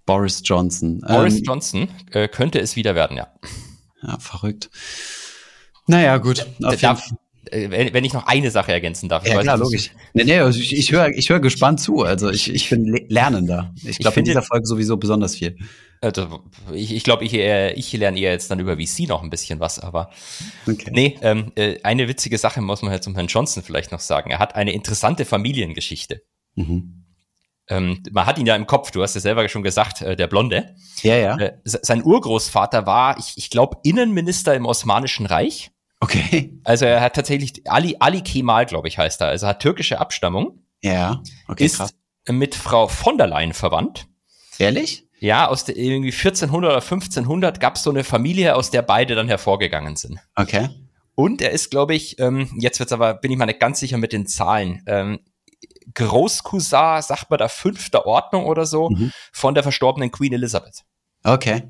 Boris 0.06 0.42
Johnson. 0.44 1.00
Boris 1.01 1.38
ähm, 1.38 1.44
Johnson 1.44 1.89
äh, 2.12 2.27
könnte 2.27 2.59
es 2.59 2.75
wieder 2.75 2.95
werden, 2.95 3.18
ja. 3.18 3.27
Ja, 4.03 4.18
verrückt. 4.19 4.69
Naja, 5.87 6.18
gut. 6.18 6.47
Auf 6.64 6.80
darf, 6.80 7.04
äh, 7.45 7.94
wenn 7.94 8.04
ich 8.04 8.14
noch 8.14 8.28
eine 8.28 8.52
Sache 8.52 8.71
ergänzen 8.71 9.09
darf. 9.09 9.28
Ja, 9.28 9.42
klar, 9.42 9.57
logisch. 9.57 9.92
Nee, 10.14 10.23
nee, 10.23 10.40
also 10.40 10.59
ich, 10.59 10.78
ich 10.78 10.92
höre 10.92 11.09
ich 11.09 11.30
hör 11.30 11.40
gespannt 11.40 11.80
zu. 11.80 12.04
Also 12.04 12.30
ich, 12.30 12.54
ich 12.54 12.69
bin 12.69 12.85
Lernender. 13.07 13.73
Ich 13.83 13.99
glaube 13.99 14.19
in 14.19 14.25
dieser 14.25 14.42
Folge 14.42 14.66
sowieso 14.66 14.97
besonders 14.97 15.35
viel. 15.35 15.57
Also 16.02 16.44
ich, 16.73 16.94
ich 16.94 17.04
glaube, 17.04 17.25
ich, 17.25 17.33
äh, 17.33 17.73
ich 17.73 17.92
lerne 17.94 18.19
eher 18.19 18.31
jetzt 18.31 18.49
dann 18.49 18.59
über 18.59 18.78
VC 18.78 19.07
noch 19.07 19.21
ein 19.21 19.30
bisschen 19.30 19.59
was, 19.59 19.80
aber 19.80 20.09
okay. 20.68 20.90
nee, 20.92 21.19
ähm, 21.21 21.52
äh, 21.56 21.80
eine 21.83 22.07
witzige 22.07 22.40
Sache 22.40 22.61
muss 22.61 22.81
man 22.81 22.92
jetzt 22.92 23.07
um 23.07 23.14
Herrn 23.14 23.28
Johnson 23.28 23.61
vielleicht 23.61 23.92
noch 23.92 23.99
sagen. 23.99 24.31
Er 24.31 24.40
hat 24.40 24.56
eine 24.56 24.73
interessante 24.73 25.25
Familiengeschichte. 25.25 26.23
Mhm. 26.56 27.00
Ähm, 27.71 28.04
man 28.11 28.25
hat 28.25 28.37
ihn 28.37 28.45
ja 28.45 28.56
im 28.56 28.68
Kopf, 28.68 28.92
du 28.92 29.01
hast 29.01 29.16
ja 29.16 29.21
selber 29.21 29.47
schon 29.47 29.63
gesagt, 29.63 30.01
äh, 30.01 30.18
der 30.18 30.28
Blonde. 30.28 30.75
Ja, 31.01 31.16
ja. 31.16 31.37
Äh, 31.37 31.54
sein 31.63 32.04
Urgroßvater 32.04 32.85
war, 32.85 33.18
ich, 33.18 33.33
ich 33.37 33.49
glaube, 33.49 33.78
Innenminister 33.83 34.54
im 34.54 34.66
Osmanischen 34.66 35.25
Reich. 35.25 35.71
Okay. 36.01 36.59
Also 36.66 36.85
er 36.85 36.99
hat 36.99 37.16
tatsächlich, 37.16 37.61
Ali, 37.66 37.95
Ali 37.99 38.21
Kemal, 38.21 38.66
glaube 38.66 38.90
ich, 38.90 38.97
heißt 38.97 39.21
er. 39.21 39.28
Also 39.28 39.47
hat 39.47 39.61
türkische 39.61 39.99
Abstammung. 39.99 40.59
Ja, 40.81 41.21
okay, 41.47 41.63
ist 41.63 41.78
krass. 41.78 41.94
mit 42.28 42.56
Frau 42.56 42.87
von 42.87 43.18
der 43.18 43.28
Leyen 43.28 43.54
verwandt. 43.54 44.07
Ehrlich? 44.57 45.07
Ja, 45.19 45.47
aus 45.47 45.63
der, 45.63 45.78
irgendwie 45.78 46.11
1400 46.11 46.71
oder 46.71 46.81
1500 46.81 47.59
gab 47.59 47.75
es 47.75 47.83
so 47.83 47.92
eine 47.92 48.04
Familie, 48.04 48.56
aus 48.56 48.71
der 48.71 48.81
beide 48.81 49.16
dann 49.16 49.28
hervorgegangen 49.28 49.95
sind. 49.95 50.19
Okay. 50.35 50.69
Und 51.13 51.42
er 51.42 51.51
ist, 51.51 51.69
glaube 51.69 51.94
ich, 51.94 52.19
ähm, 52.19 52.49
jetzt 52.57 52.80
wird's 52.80 52.92
aber, 52.92 53.13
bin 53.13 53.31
ich 53.31 53.37
mal 53.37 53.45
nicht 53.45 53.59
ganz 53.59 53.80
sicher 53.80 53.97
mit 53.97 54.11
den 54.11 54.25
Zahlen. 54.25 54.81
Ähm, 54.87 55.19
Großcousin, 55.94 57.02
sagt 57.02 57.30
man 57.30 57.40
da 57.40 57.47
fünfter 57.47 58.06
Ordnung 58.06 58.45
oder 58.45 58.66
so, 58.66 58.90
mhm. 58.90 59.11
von 59.31 59.54
der 59.54 59.64
verstorbenen 59.64 60.11
Queen 60.11 60.33
Elizabeth. 60.33 60.83
Okay. 61.23 61.64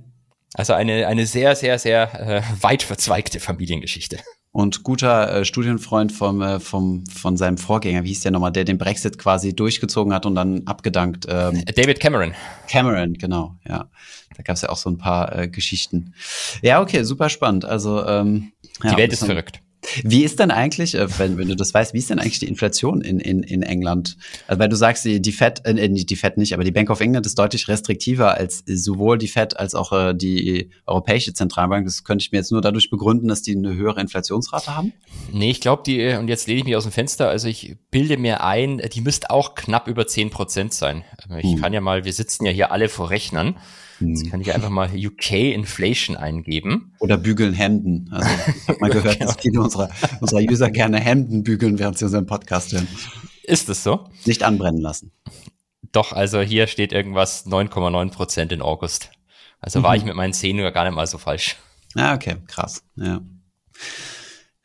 Also 0.53 0.73
eine, 0.73 1.07
eine 1.07 1.25
sehr, 1.25 1.55
sehr, 1.55 1.79
sehr 1.79 2.19
äh, 2.19 2.41
weit 2.61 2.83
verzweigte 2.83 3.39
Familiengeschichte. 3.39 4.19
und 4.51 4.83
guter 4.83 5.33
äh, 5.33 5.45
Studienfreund 5.45 6.11
vom, 6.11 6.41
äh, 6.41 6.59
vom, 6.59 7.05
von 7.05 7.37
seinem 7.37 7.57
Vorgänger, 7.57 8.03
wie 8.03 8.09
hieß 8.09 8.21
der 8.21 8.31
nochmal, 8.31 8.51
der 8.51 8.65
den 8.65 8.77
Brexit 8.77 9.17
quasi 9.17 9.55
durchgezogen 9.55 10.13
hat 10.13 10.25
und 10.25 10.35
dann 10.35 10.67
abgedankt. 10.67 11.25
Ähm, 11.29 11.63
David 11.75 11.99
Cameron. 11.99 12.33
Cameron, 12.67 13.13
genau, 13.13 13.55
ja. 13.65 13.89
Da 14.35 14.43
gab 14.43 14.55
es 14.55 14.61
ja 14.61 14.69
auch 14.69 14.77
so 14.77 14.89
ein 14.89 14.97
paar 14.97 15.37
äh, 15.37 15.47
Geschichten. 15.47 16.13
Ja, 16.61 16.81
okay, 16.81 17.03
super 17.03 17.29
spannend. 17.29 17.63
Also 17.65 18.05
ähm, 18.05 18.51
ja, 18.83 18.91
die 18.91 18.97
Welt 18.97 19.13
ist 19.13 19.25
verrückt. 19.25 19.60
Wie 20.03 20.23
ist 20.23 20.39
denn 20.39 20.51
eigentlich, 20.51 20.95
äh, 20.95 21.07
wenn, 21.19 21.37
wenn 21.37 21.47
du 21.47 21.55
das 21.55 21.73
weißt, 21.73 21.93
wie 21.93 21.97
ist 21.97 22.09
denn 22.09 22.19
eigentlich 22.19 22.39
die 22.39 22.47
Inflation 22.47 23.01
in, 23.01 23.19
in, 23.19 23.43
in 23.43 23.63
England? 23.63 24.17
Also, 24.47 24.59
weil 24.59 24.69
du 24.69 24.75
sagst, 24.75 25.05
die, 25.05 25.21
die 25.21 25.31
Fed, 25.31 25.65
äh, 25.65 25.89
die 25.89 26.15
Fed 26.15 26.37
nicht, 26.37 26.53
aber 26.53 26.63
die 26.63 26.71
Bank 26.71 26.89
of 26.89 27.01
England 27.01 27.25
ist 27.25 27.37
deutlich 27.37 27.67
restriktiver 27.67 28.35
als 28.35 28.63
sowohl 28.67 29.17
die 29.17 29.27
Fed 29.27 29.57
als 29.57 29.75
auch 29.75 29.91
äh, 29.91 30.13
die 30.13 30.69
Europäische 30.85 31.33
Zentralbank. 31.33 31.85
Das 31.85 32.03
könnte 32.03 32.23
ich 32.23 32.31
mir 32.31 32.39
jetzt 32.39 32.51
nur 32.51 32.61
dadurch 32.61 32.89
begründen, 32.89 33.27
dass 33.27 33.41
die 33.41 33.55
eine 33.55 33.73
höhere 33.73 34.01
Inflationsrate 34.01 34.75
haben? 34.75 34.93
Nee, 35.31 35.51
ich 35.51 35.61
glaube, 35.61 35.83
die, 35.85 36.13
und 36.13 36.27
jetzt 36.27 36.47
lehne 36.47 36.59
ich 36.59 36.65
mich 36.65 36.75
aus 36.75 36.83
dem 36.83 36.91
Fenster, 36.91 37.29
also 37.29 37.47
ich 37.47 37.75
bilde 37.89 38.17
mir 38.17 38.43
ein, 38.43 38.81
die 38.93 39.01
müsste 39.01 39.29
auch 39.31 39.55
knapp 39.55 39.87
über 39.87 40.07
zehn 40.07 40.29
Prozent 40.29 40.73
sein. 40.73 41.03
Ich 41.39 41.53
hm. 41.53 41.61
kann 41.61 41.73
ja 41.73 41.81
mal, 41.81 42.05
wir 42.05 42.13
sitzen 42.13 42.45
ja 42.45 42.51
hier 42.51 42.71
alle 42.71 42.89
vor 42.89 43.09
Rechnern. 43.09 43.55
Jetzt 44.01 44.23
hm. 44.23 44.31
kann 44.31 44.41
ich 44.41 44.53
einfach 44.53 44.69
mal 44.69 44.89
UK 44.93 45.31
Inflation 45.31 46.17
eingeben. 46.17 46.93
Oder 46.99 47.17
bügeln 47.17 47.53
Hemden. 47.53 48.09
Also 48.11 48.29
ich 48.29 48.67
habe 48.67 48.79
mal 48.79 48.89
gehört, 48.91 49.19
genau. 49.19 49.31
dass 49.31 49.41
viele 49.41 49.61
unserer, 49.61 49.89
unserer 50.19 50.41
User 50.41 50.69
gerne 50.69 50.99
Hemden 50.99 51.43
bügeln, 51.43 51.79
während 51.79 51.97
sie 51.97 52.05
unseren 52.05 52.25
Podcast 52.25 52.73
hören. 52.73 52.87
Ist 53.43 53.69
es 53.69 53.83
so? 53.83 54.09
Nicht 54.25 54.43
anbrennen 54.43 54.81
lassen. 54.81 55.11
Doch, 55.91 56.13
also 56.13 56.41
hier 56.41 56.67
steht 56.67 56.93
irgendwas 56.93 57.45
9,9 57.45 58.11
Prozent 58.11 58.51
in 58.51 58.61
August. 58.61 59.11
Also 59.59 59.79
mhm. 59.79 59.83
war 59.83 59.95
ich 59.95 60.05
mit 60.05 60.15
meinen 60.15 60.33
Zähnen 60.33 60.71
gar 60.73 60.85
nicht 60.85 60.95
mal 60.95 61.07
so 61.07 61.17
falsch. 61.17 61.57
Ah, 61.95 62.15
okay, 62.15 62.37
krass. 62.47 62.83
Ja. 62.95 63.21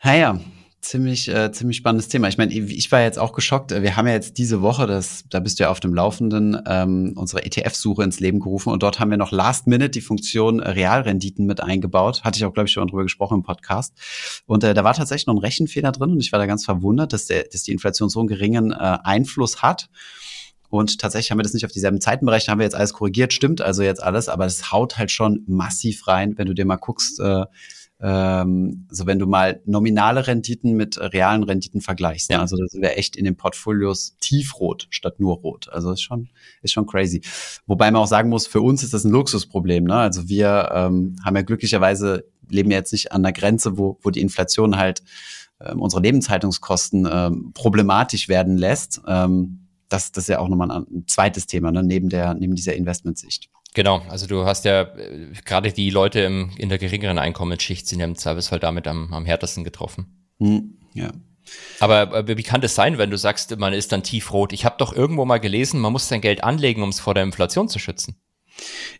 Naja, 0.02 0.40
ziemlich, 0.86 1.28
äh, 1.28 1.50
ziemlich 1.52 1.76
spannendes 1.76 2.08
Thema. 2.08 2.28
Ich 2.28 2.38
meine, 2.38 2.52
ich 2.52 2.92
war 2.92 3.02
jetzt 3.02 3.18
auch 3.18 3.32
geschockt. 3.32 3.70
Wir 3.70 3.96
haben 3.96 4.06
ja 4.06 4.14
jetzt 4.14 4.38
diese 4.38 4.62
Woche, 4.62 4.86
das, 4.86 5.24
da 5.28 5.40
bist 5.40 5.58
du 5.58 5.64
ja 5.64 5.70
auf 5.70 5.80
dem 5.80 5.94
Laufenden, 5.94 6.60
ähm, 6.66 7.12
unsere 7.16 7.44
ETF-Suche 7.44 8.02
ins 8.02 8.20
Leben 8.20 8.40
gerufen 8.40 8.72
und 8.72 8.82
dort 8.82 9.00
haben 9.00 9.10
wir 9.10 9.18
noch 9.18 9.32
Last 9.32 9.66
Minute 9.66 9.90
die 9.90 10.00
Funktion 10.00 10.60
Realrenditen 10.60 11.46
mit 11.46 11.60
eingebaut. 11.60 12.22
Hatte 12.24 12.38
ich 12.38 12.44
auch, 12.44 12.52
glaube 12.52 12.68
ich, 12.68 12.72
schon 12.72 12.86
drüber 12.88 13.02
gesprochen 13.02 13.38
im 13.38 13.42
Podcast. 13.42 13.94
Und 14.46 14.64
äh, 14.64 14.74
da 14.74 14.84
war 14.84 14.94
tatsächlich 14.94 15.26
noch 15.26 15.34
ein 15.34 15.38
Rechenfehler 15.38 15.92
drin 15.92 16.10
und 16.10 16.20
ich 16.20 16.32
war 16.32 16.38
da 16.38 16.46
ganz 16.46 16.64
verwundert, 16.64 17.12
dass, 17.12 17.26
der, 17.26 17.44
dass 17.44 17.62
die 17.62 17.72
Inflation 17.72 18.08
so 18.08 18.20
einen 18.20 18.28
geringen 18.28 18.72
äh, 18.72 18.76
Einfluss 18.76 19.62
hat. 19.62 19.88
Und 20.68 20.98
tatsächlich 20.98 21.30
haben 21.30 21.38
wir 21.38 21.44
das 21.44 21.54
nicht 21.54 21.64
auf 21.64 21.72
dieselben 21.72 22.00
Zeiten 22.00 22.26
berechnet, 22.26 22.50
haben 22.50 22.58
wir 22.58 22.64
jetzt 22.64 22.74
alles 22.74 22.92
korrigiert, 22.92 23.32
stimmt 23.32 23.60
also 23.60 23.82
jetzt 23.82 24.02
alles, 24.02 24.28
aber 24.28 24.46
es 24.46 24.72
haut 24.72 24.98
halt 24.98 25.12
schon 25.12 25.44
massiv 25.46 26.08
rein, 26.08 26.36
wenn 26.38 26.46
du 26.46 26.54
dir 26.54 26.64
mal 26.64 26.76
guckst, 26.76 27.20
äh, 27.20 27.44
ähm, 28.00 28.86
so 28.90 29.06
wenn 29.06 29.18
du 29.18 29.26
mal 29.26 29.62
nominale 29.64 30.26
Renditen 30.26 30.74
mit 30.74 30.98
realen 31.00 31.42
Renditen 31.42 31.80
vergleichst. 31.80 32.30
Ne? 32.30 32.36
Ja. 32.36 32.42
Also 32.42 32.56
da 32.56 32.66
sind 32.66 32.82
wir 32.82 32.98
echt 32.98 33.16
in 33.16 33.24
den 33.24 33.36
Portfolios 33.36 34.16
tiefrot 34.20 34.86
statt 34.90 35.18
nur 35.18 35.36
rot. 35.36 35.68
Also 35.70 35.92
ist 35.92 36.02
schon, 36.02 36.28
ist 36.62 36.72
schon 36.72 36.86
crazy. 36.86 37.22
Wobei 37.66 37.90
man 37.90 38.02
auch 38.02 38.06
sagen 38.06 38.28
muss, 38.28 38.46
für 38.46 38.60
uns 38.60 38.82
ist 38.82 38.92
das 38.92 39.04
ein 39.04 39.12
Luxusproblem. 39.12 39.84
Ne? 39.84 39.96
Also 39.96 40.28
wir 40.28 40.70
ähm, 40.74 41.16
haben 41.24 41.36
ja 41.36 41.42
glücklicherweise, 41.42 42.24
leben 42.48 42.70
ja 42.70 42.76
jetzt 42.76 42.92
nicht 42.92 43.12
an 43.12 43.22
der 43.22 43.32
Grenze, 43.32 43.78
wo, 43.78 43.98
wo 44.02 44.10
die 44.10 44.20
Inflation 44.20 44.76
halt 44.76 45.02
ähm, 45.60 45.80
unsere 45.80 46.02
Lebenshaltungskosten 46.02 47.08
ähm, 47.10 47.52
problematisch 47.54 48.28
werden 48.28 48.58
lässt. 48.58 49.00
Ähm, 49.06 49.60
das, 49.88 50.12
das 50.12 50.24
ist 50.24 50.28
ja 50.28 50.40
auch 50.40 50.48
nochmal 50.48 50.70
ein, 50.70 50.86
ein 50.90 51.04
zweites 51.06 51.46
Thema, 51.46 51.70
ne? 51.70 51.82
neben, 51.82 52.10
der, 52.10 52.34
neben 52.34 52.54
dieser 52.54 52.74
Investmentsicht. 52.74 53.48
Genau, 53.76 54.00
also 54.08 54.26
du 54.26 54.46
hast 54.46 54.64
ja 54.64 54.84
äh, 54.84 55.32
gerade 55.44 55.70
die 55.70 55.90
Leute 55.90 56.20
im, 56.20 56.50
in 56.56 56.70
der 56.70 56.78
geringeren 56.78 57.18
Einkommensschicht 57.18 57.86
sind 57.86 58.00
ja 58.00 58.06
im 58.06 58.16
Zweifelsfall 58.16 58.58
damit 58.58 58.88
am, 58.88 59.12
am 59.12 59.26
härtesten 59.26 59.64
getroffen. 59.64 60.32
Hm, 60.38 60.78
ja. 60.94 61.12
Aber 61.78 62.26
äh, 62.26 62.38
wie 62.38 62.42
kann 62.42 62.62
das 62.62 62.74
sein, 62.74 62.96
wenn 62.96 63.10
du 63.10 63.18
sagst, 63.18 63.54
man 63.58 63.74
ist 63.74 63.92
dann 63.92 64.02
tiefrot? 64.02 64.54
Ich 64.54 64.64
habe 64.64 64.76
doch 64.78 64.94
irgendwo 64.94 65.26
mal 65.26 65.40
gelesen, 65.40 65.78
man 65.78 65.92
muss 65.92 66.08
sein 66.08 66.22
Geld 66.22 66.42
anlegen, 66.42 66.82
um 66.82 66.88
es 66.88 67.00
vor 67.00 67.12
der 67.12 67.22
Inflation 67.22 67.68
zu 67.68 67.78
schützen. 67.78 68.16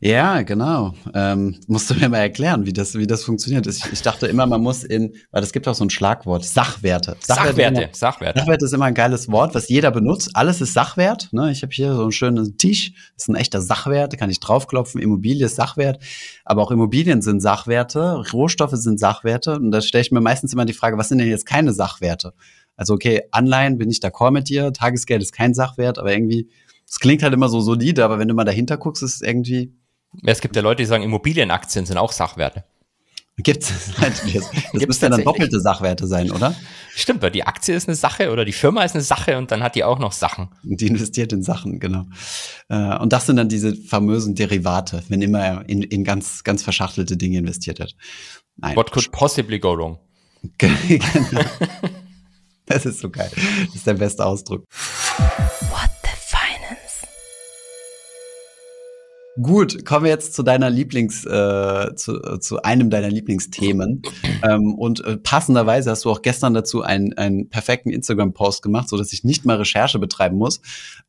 Ja, 0.00 0.42
genau. 0.42 0.94
Ähm, 1.14 1.58
musst 1.66 1.88
du 1.88 1.94
mir 1.94 2.08
mal 2.08 2.18
erklären, 2.18 2.66
wie 2.66 2.72
das, 2.72 2.94
wie 2.94 3.06
das 3.06 3.24
funktioniert. 3.24 3.66
Ich, 3.66 3.82
ich 3.90 4.02
dachte 4.02 4.26
immer, 4.26 4.46
man 4.46 4.60
muss 4.60 4.84
in, 4.84 5.14
weil 5.30 5.42
es 5.42 5.52
gibt 5.52 5.66
auch 5.68 5.74
so 5.74 5.84
ein 5.84 5.90
Schlagwort, 5.90 6.44
Sachwerte. 6.44 7.16
Sachwerte, 7.20 7.54
Sachwerte. 7.54 7.82
Immer, 7.82 7.94
Sachwerte. 7.94 8.40
Sachwerte 8.40 8.64
ist 8.66 8.72
immer 8.72 8.84
ein 8.84 8.94
geiles 8.94 9.30
Wort, 9.30 9.54
was 9.54 9.68
jeder 9.68 9.90
benutzt. 9.90 10.30
Alles 10.34 10.60
ist 10.60 10.74
Sachwert. 10.74 11.32
Ne? 11.32 11.50
Ich 11.50 11.62
habe 11.62 11.72
hier 11.72 11.94
so 11.94 12.02
einen 12.02 12.12
schönen 12.12 12.58
Tisch, 12.58 12.92
das 13.14 13.24
ist 13.24 13.28
ein 13.28 13.36
echter 13.36 13.62
Sachwert, 13.62 14.12
da 14.12 14.16
kann 14.16 14.30
ich 14.30 14.40
draufklopfen. 14.40 15.00
Immobilie 15.00 15.46
ist 15.46 15.56
Sachwert, 15.56 16.02
aber 16.44 16.62
auch 16.62 16.70
Immobilien 16.70 17.22
sind 17.22 17.40
Sachwerte, 17.40 18.22
Rohstoffe 18.32 18.74
sind 18.74 19.00
Sachwerte. 19.00 19.54
Und 19.54 19.70
da 19.70 19.80
stelle 19.80 20.02
ich 20.02 20.12
mir 20.12 20.20
meistens 20.20 20.52
immer 20.52 20.66
die 20.66 20.74
Frage, 20.74 20.98
was 20.98 21.08
sind 21.08 21.18
denn 21.18 21.28
jetzt 21.28 21.46
keine 21.46 21.72
Sachwerte? 21.72 22.34
Also 22.76 22.92
okay, 22.92 23.22
Anleihen 23.30 23.78
bin 23.78 23.90
ich 23.90 24.00
d'accord 24.00 24.32
mit 24.32 24.50
dir, 24.50 24.72
Tagesgeld 24.72 25.22
ist 25.22 25.32
kein 25.32 25.54
Sachwert, 25.54 25.98
aber 25.98 26.12
irgendwie 26.12 26.50
es 26.88 27.00
klingt 27.00 27.22
halt 27.22 27.34
immer 27.34 27.48
so 27.48 27.60
solide, 27.60 28.04
aber 28.04 28.18
wenn 28.18 28.28
du 28.28 28.34
mal 28.34 28.44
dahinter 28.44 28.76
guckst, 28.76 29.02
ist 29.02 29.16
es 29.16 29.20
irgendwie. 29.22 29.74
Ja, 30.22 30.32
es 30.32 30.40
gibt 30.40 30.56
ja 30.56 30.62
Leute, 30.62 30.82
die 30.82 30.86
sagen, 30.86 31.02
Immobilienaktien 31.02 31.84
sind 31.84 31.98
auch 31.98 32.12
Sachwerte. 32.12 32.64
Gibt's 33.38 33.70
halt. 33.98 34.22
Das, 34.34 34.50
das 34.72 34.86
müssten 34.86 35.10
dann 35.10 35.22
doppelte 35.22 35.60
Sachwerte 35.60 36.06
sein, 36.06 36.30
oder? 36.30 36.54
Stimmt, 36.94 37.20
weil 37.20 37.30
die 37.30 37.42
Aktie 37.42 37.74
ist 37.74 37.86
eine 37.86 37.94
Sache 37.94 38.32
oder 38.32 38.46
die 38.46 38.52
Firma 38.52 38.82
ist 38.82 38.94
eine 38.94 39.04
Sache 39.04 39.36
und 39.36 39.50
dann 39.50 39.62
hat 39.62 39.74
die 39.74 39.84
auch 39.84 39.98
noch 39.98 40.12
Sachen. 40.12 40.48
Die 40.62 40.86
investiert 40.86 41.34
in 41.34 41.42
Sachen, 41.42 41.78
genau. 41.78 42.06
Äh, 42.70 42.96
und 42.96 43.12
das 43.12 43.26
sind 43.26 43.36
dann 43.36 43.50
diese 43.50 43.76
famösen 43.76 44.34
Derivate, 44.34 45.02
wenn 45.08 45.20
immer 45.20 45.68
in, 45.68 45.82
in 45.82 46.02
ganz, 46.02 46.44
ganz 46.44 46.62
verschachtelte 46.62 47.18
Dinge 47.18 47.38
investiert 47.38 47.78
wird. 47.78 47.94
Nein. 48.56 48.74
What 48.74 48.90
could 48.90 49.12
possibly 49.12 49.58
go 49.58 49.76
wrong? 49.76 49.98
genau. 50.58 51.42
Das 52.64 52.86
ist 52.86 53.00
so 53.00 53.10
geil. 53.10 53.30
Das 53.66 53.74
ist 53.74 53.86
der 53.86 53.94
beste 53.94 54.24
Ausdruck. 54.24 54.64
Gut, 59.40 59.84
kommen 59.84 60.04
wir 60.04 60.10
jetzt 60.10 60.34
zu 60.34 60.42
deiner 60.42 60.70
Lieblings, 60.70 61.26
äh, 61.26 61.94
zu, 61.94 62.22
äh, 62.22 62.40
zu 62.40 62.62
einem 62.62 62.88
deiner 62.88 63.10
Lieblingsthemen. 63.10 64.02
Ähm, 64.42 64.74
und 64.74 65.04
äh, 65.04 65.16
passenderweise 65.16 65.90
hast 65.90 66.04
du 66.04 66.10
auch 66.10 66.22
gestern 66.22 66.54
dazu 66.54 66.82
einen, 66.82 67.12
einen 67.14 67.48
perfekten 67.48 67.90
Instagram-Post 67.90 68.62
gemacht, 68.62 68.88
so 68.88 68.96
dass 68.96 69.12
ich 69.12 69.24
nicht 69.24 69.44
mal 69.44 69.56
Recherche 69.56 69.98
betreiben 69.98 70.36
muss. 70.36 70.60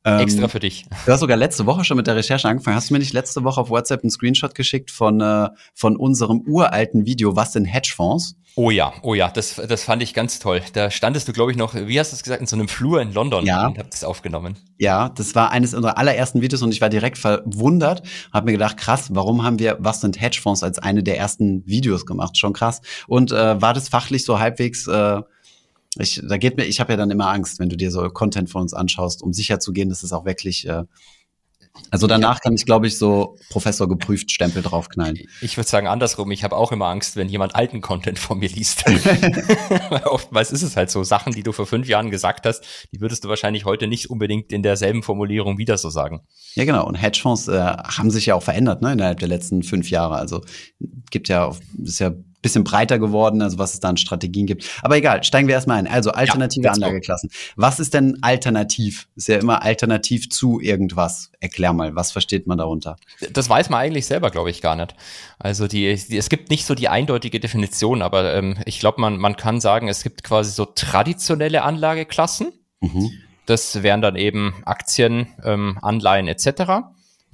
Ähm, 0.03 0.19
Extra 0.19 0.47
für 0.47 0.59
dich. 0.59 0.85
Du 1.05 1.11
hast 1.11 1.19
sogar 1.19 1.37
letzte 1.37 1.65
Woche 1.65 1.83
schon 1.83 1.97
mit 1.97 2.07
der 2.07 2.15
Recherche 2.15 2.47
angefangen. 2.47 2.75
Hast 2.75 2.89
du 2.89 2.93
mir 2.93 2.99
nicht 2.99 3.13
letzte 3.13 3.43
Woche 3.43 3.61
auf 3.61 3.69
WhatsApp 3.69 4.03
einen 4.03 4.11
Screenshot 4.11 4.55
geschickt 4.55 4.91
von, 4.91 5.21
äh, 5.21 5.49
von 5.73 5.97
unserem 5.97 6.41
uralten 6.41 7.05
Video, 7.05 7.35
was 7.35 7.53
sind 7.53 7.65
Hedgefonds? 7.65 8.35
Oh 8.59 8.71
ja, 8.71 8.91
oh 9.03 9.13
ja, 9.13 9.29
das, 9.29 9.61
das 9.67 9.83
fand 9.83 10.01
ich 10.01 10.15
ganz 10.15 10.39
toll. 10.39 10.63
Da 10.73 10.89
standest 10.89 11.27
du, 11.27 11.31
glaube 11.31 11.51
ich, 11.51 11.57
noch, 11.57 11.75
wie 11.75 11.99
hast 11.99 12.11
du 12.11 12.15
es 12.15 12.23
gesagt, 12.23 12.41
in 12.41 12.47
so 12.47 12.55
einem 12.55 12.67
Flur 12.67 12.99
in 12.99 13.13
London 13.13 13.45
ja. 13.45 13.67
und 13.67 13.77
habt 13.77 13.93
es 13.93 14.03
aufgenommen. 14.03 14.57
Ja, 14.79 15.09
das 15.09 15.35
war 15.35 15.51
eines 15.51 15.75
unserer 15.75 15.99
allerersten 15.99 16.41
Videos 16.41 16.63
und 16.63 16.71
ich 16.71 16.81
war 16.81 16.89
direkt 16.89 17.19
verwundert, 17.19 18.01
habe 18.33 18.47
mir 18.47 18.53
gedacht, 18.53 18.77
krass, 18.77 19.09
warum 19.13 19.43
haben 19.43 19.59
wir 19.59 19.77
Was 19.79 20.01
sind 20.01 20.19
Hedgefonds 20.19 20.63
als 20.63 20.79
eine 20.79 21.03
der 21.03 21.19
ersten 21.19 21.67
Videos 21.67 22.07
gemacht? 22.07 22.35
Schon 22.35 22.53
krass. 22.53 22.81
Und 23.05 23.16
äh, 23.31 23.61
war 23.61 23.73
das 23.73 23.89
fachlich 23.89 24.25
so 24.25 24.39
halbwegs 24.39 24.87
äh, 24.87 25.21
ich, 25.99 26.21
da 26.27 26.37
geht 26.37 26.57
mir, 26.57 26.65
ich 26.65 26.79
habe 26.79 26.93
ja 26.93 26.97
dann 26.97 27.09
immer 27.09 27.29
Angst, 27.29 27.59
wenn 27.59 27.69
du 27.69 27.77
dir 27.77 27.89
so 27.89 28.07
Content 28.09 28.49
von 28.49 28.61
uns 28.61 28.73
anschaust, 28.73 29.23
um 29.23 29.33
sicher 29.33 29.59
zu 29.59 29.73
gehen, 29.73 29.89
dass 29.89 30.03
es 30.03 30.13
auch 30.13 30.25
wirklich 30.25 30.67
äh, 30.67 30.83
also 31.91 32.07
danach 32.07 32.41
kann 32.41 32.53
ich, 32.53 32.65
glaube 32.65 32.87
ich, 32.87 32.97
so 32.97 33.37
Professor 33.49 33.87
geprüft 33.87 34.31
Stempel 34.31 34.61
draufknallen. 34.61 35.19
Ich 35.41 35.57
würde 35.57 35.69
sagen 35.69 35.87
andersrum. 35.87 36.31
Ich 36.31 36.43
habe 36.43 36.55
auch 36.55 36.71
immer 36.71 36.87
Angst, 36.87 37.15
wenn 37.15 37.29
jemand 37.29 37.55
alten 37.55 37.81
Content 37.81 38.19
von 38.19 38.39
mir 38.39 38.49
liest. 38.49 38.83
Oftmals 40.05 40.51
ist 40.51 40.63
es 40.63 40.75
halt 40.75 40.91
so, 40.91 41.03
Sachen, 41.03 41.33
die 41.33 41.43
du 41.43 41.51
vor 41.51 41.65
fünf 41.65 41.87
Jahren 41.87 42.11
gesagt 42.11 42.45
hast, 42.45 42.63
die 42.91 43.01
würdest 43.01 43.23
du 43.23 43.29
wahrscheinlich 43.29 43.65
heute 43.65 43.87
nicht 43.87 44.09
unbedingt 44.09 44.51
in 44.51 44.63
derselben 44.63 45.03
Formulierung 45.03 45.57
wieder 45.57 45.77
so 45.77 45.89
sagen. 45.89 46.21
Ja, 46.55 46.65
genau. 46.65 46.85
Und 46.85 46.95
Hedgefonds 46.95 47.47
äh, 47.47 47.59
haben 47.59 48.11
sich 48.11 48.25
ja 48.25 48.35
auch 48.35 48.43
verändert 48.43 48.81
ne, 48.81 48.93
innerhalb 48.93 49.19
der 49.19 49.27
letzten 49.27 49.63
fünf 49.63 49.89
Jahre. 49.89 50.15
Also 50.15 50.41
gibt 51.11 51.29
ja, 51.29 51.55
ist 51.83 51.99
ja 51.99 52.11
bisschen 52.47 52.63
breiter 52.63 52.97
geworden, 52.97 53.41
also 53.41 53.57
was 53.57 53.73
es 53.73 53.79
da 53.79 53.89
an 53.89 53.97
Strategien 53.97 54.47
gibt. 54.47 54.69
Aber 54.81 54.95
egal, 54.97 55.23
steigen 55.23 55.47
wir 55.47 55.55
erstmal 55.55 55.77
ein. 55.77 55.87
Also 55.87 56.11
alternative 56.11 56.65
ja, 56.65 56.71
Anlageklassen. 56.71 57.29
Was 57.55 57.79
ist 57.79 57.93
denn 57.93 58.17
alternativ? 58.21 59.07
Ist 59.15 59.27
ja 59.27 59.37
immer 59.37 59.63
alternativ 59.63 60.29
zu 60.29 60.59
irgendwas. 60.59 61.31
Erklär 61.39 61.73
mal, 61.73 61.95
was 61.95 62.11
versteht 62.11 62.47
man 62.47 62.57
darunter? 62.57 62.95
Das 63.31 63.49
weiß 63.49 63.69
man 63.69 63.81
eigentlich 63.81 64.05
selber, 64.05 64.31
glaube 64.31 64.49
ich, 64.49 64.61
gar 64.61 64.75
nicht. 64.75 64.95
Also 65.39 65.67
die, 65.67 65.95
die, 66.09 66.17
es 66.17 66.29
gibt 66.29 66.49
nicht 66.49 66.65
so 66.65 66.73
die 66.73 66.87
eindeutige 66.87 67.39
Definition, 67.39 68.01
aber 68.01 68.33
ähm, 68.33 68.57
ich 68.65 68.79
glaube, 68.79 69.01
man, 69.01 69.17
man 69.17 69.35
kann 69.35 69.59
sagen, 69.59 69.87
es 69.87 70.03
gibt 70.03 70.23
quasi 70.23 70.51
so 70.51 70.65
traditionelle 70.65 71.63
Anlageklassen. 71.63 72.53
Mhm. 72.79 73.11
Das 73.45 73.81
wären 73.83 74.01
dann 74.01 74.15
eben 74.15 74.55
Aktien, 74.65 75.27
ähm, 75.43 75.77
Anleihen 75.81 76.27
etc. 76.27 76.83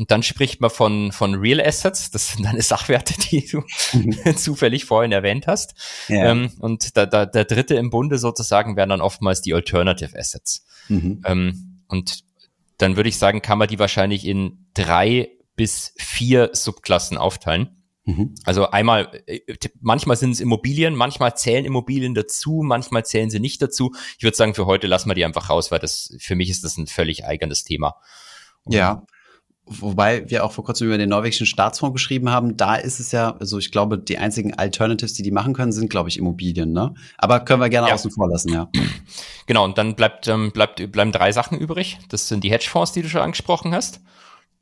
Und 0.04 0.12
dann 0.12 0.22
spricht 0.22 0.60
man 0.60 0.70
von, 0.70 1.14
von 1.14 1.36
Real 1.36 1.62
Assets, 1.62 2.12
das 2.12 2.34
sind 2.34 2.44
deine 2.44 2.62
Sachwerte, 2.62 3.14
die 3.22 3.48
du 3.48 3.64
mhm. 3.94 4.18
zufällig 4.36 4.84
vorhin 4.84 5.14
erwähnt 5.14 5.48
hast. 5.48 5.76
Ja. 6.10 6.26
Ähm, 6.26 6.52
und 6.60 6.98
da, 6.98 7.06
da, 7.06 7.26
der 7.26 7.46
dritte 7.46 7.76
im 7.76 7.90
Bunde 7.90 8.18
sozusagen 8.18 8.76
wären 8.76 8.90
dann 8.90 9.00
oftmals 9.00 9.42
die 9.42 9.54
Alternative 9.54 10.20
Assets. 10.20 10.66
Mhm. 10.90 11.22
Ähm, 11.24 11.84
und 11.88 12.26
dann 12.80 12.98
würde 12.98 13.08
ich 13.08 13.18
sagen, 13.18 13.42
kann 13.42 13.58
man 13.58 13.70
die 13.70 13.80
wahrscheinlich 13.80 14.28
in 14.28 14.68
drei 14.74 15.30
bis 15.56 15.94
vier 15.96 16.50
Subklassen 16.52 17.18
aufteilen. 17.18 17.70
Mhm. 18.04 18.36
Also 18.44 18.72
einmal, 18.72 19.24
äh, 19.26 19.40
manchmal 19.80 20.18
sind 20.18 20.32
es 20.32 20.42
Immobilien, 20.42 20.96
manchmal 20.96 21.38
zählen 21.38 21.64
Immobilien 21.64 22.14
dazu, 22.14 22.62
manchmal 22.62 23.06
zählen 23.06 23.30
sie 23.30 23.40
nicht 23.40 23.62
dazu. 23.62 23.96
Ich 24.18 24.26
würde 24.26 24.36
sagen, 24.36 24.54
für 24.54 24.66
heute 24.66 24.88
lassen 24.88 25.10
wir 25.10 25.16
die 25.16 25.24
einfach 25.24 25.50
raus, 25.50 25.72
weil 25.72 25.80
das 25.80 26.14
für 26.20 26.36
mich 26.36 26.50
ist 26.50 26.66
das 26.66 26.76
ein 26.76 26.88
völlig 26.88 27.24
eigenes 27.24 27.64
Thema. 27.64 27.96
Und 28.66 28.74
ja. 28.74 29.06
Wobei 29.66 30.30
wir 30.30 30.44
auch 30.44 30.52
vor 30.52 30.66
kurzem 30.66 30.88
über 30.88 30.98
den 30.98 31.08
norwegischen 31.08 31.46
Staatsfonds 31.46 31.94
geschrieben 31.94 32.30
haben, 32.30 32.58
da 32.58 32.76
ist 32.76 33.00
es 33.00 33.14
ja, 33.14 33.38
also 33.38 33.58
ich 33.58 33.72
glaube, 33.72 33.98
die 33.98 34.18
einzigen 34.18 34.54
Alternatives, 34.54 35.14
die 35.14 35.24
die 35.24 35.32
machen 35.32 35.54
können, 35.54 35.72
sind, 35.72 35.90
glaube 35.90 36.10
ich, 36.10 36.18
Immobilien, 36.18 36.74
ne? 36.74 36.94
Aber 37.18 37.40
können 37.40 37.62
wir 37.62 37.70
gerne 37.70 37.88
ja. 37.88 37.94
außen 37.94 38.12
vor 38.12 38.30
lassen, 38.30 38.52
ja. 38.52 38.70
Genau, 39.46 39.66
und 39.66 39.78
dann 39.78 39.96
bleibt, 39.96 40.28
ähm, 40.28 40.52
bleibt, 40.52 40.92
bleiben 40.92 41.12
drei 41.12 41.32
Sachen 41.32 41.58
übrig. 41.60 42.00
Das 42.10 42.30
sind 42.30 42.44
die 42.44 42.52
Hedgefonds, 42.52 42.94
die 42.94 43.02
du 43.02 43.10
schon 43.10 43.22
angesprochen 43.22 43.74
hast. 43.74 44.02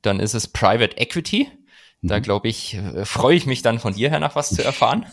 Dann 0.01 0.19
ist 0.19 0.33
es 0.33 0.47
Private 0.47 0.97
Equity. 0.97 1.49
Da 2.01 2.17
mhm. 2.17 2.23
glaube 2.23 2.47
ich, 2.47 2.75
äh, 2.75 3.05
freue 3.05 3.35
ich 3.35 3.45
mich 3.45 3.61
dann 3.61 3.79
von 3.79 3.93
dir 3.93 4.09
her 4.09 4.19
nach 4.19 4.35
was 4.35 4.49
zu 4.49 4.63
erfahren. 4.63 5.05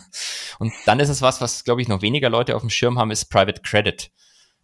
Und 0.58 0.72
dann 0.86 1.00
ist 1.00 1.10
es 1.10 1.22
was, 1.22 1.40
was 1.40 1.64
glaube 1.64 1.82
ich 1.82 1.88
noch 1.88 2.02
weniger 2.02 2.30
Leute 2.30 2.56
auf 2.56 2.62
dem 2.62 2.70
Schirm 2.70 2.98
haben, 2.98 3.10
ist 3.10 3.26
Private 3.26 3.60
Credit. 3.62 4.10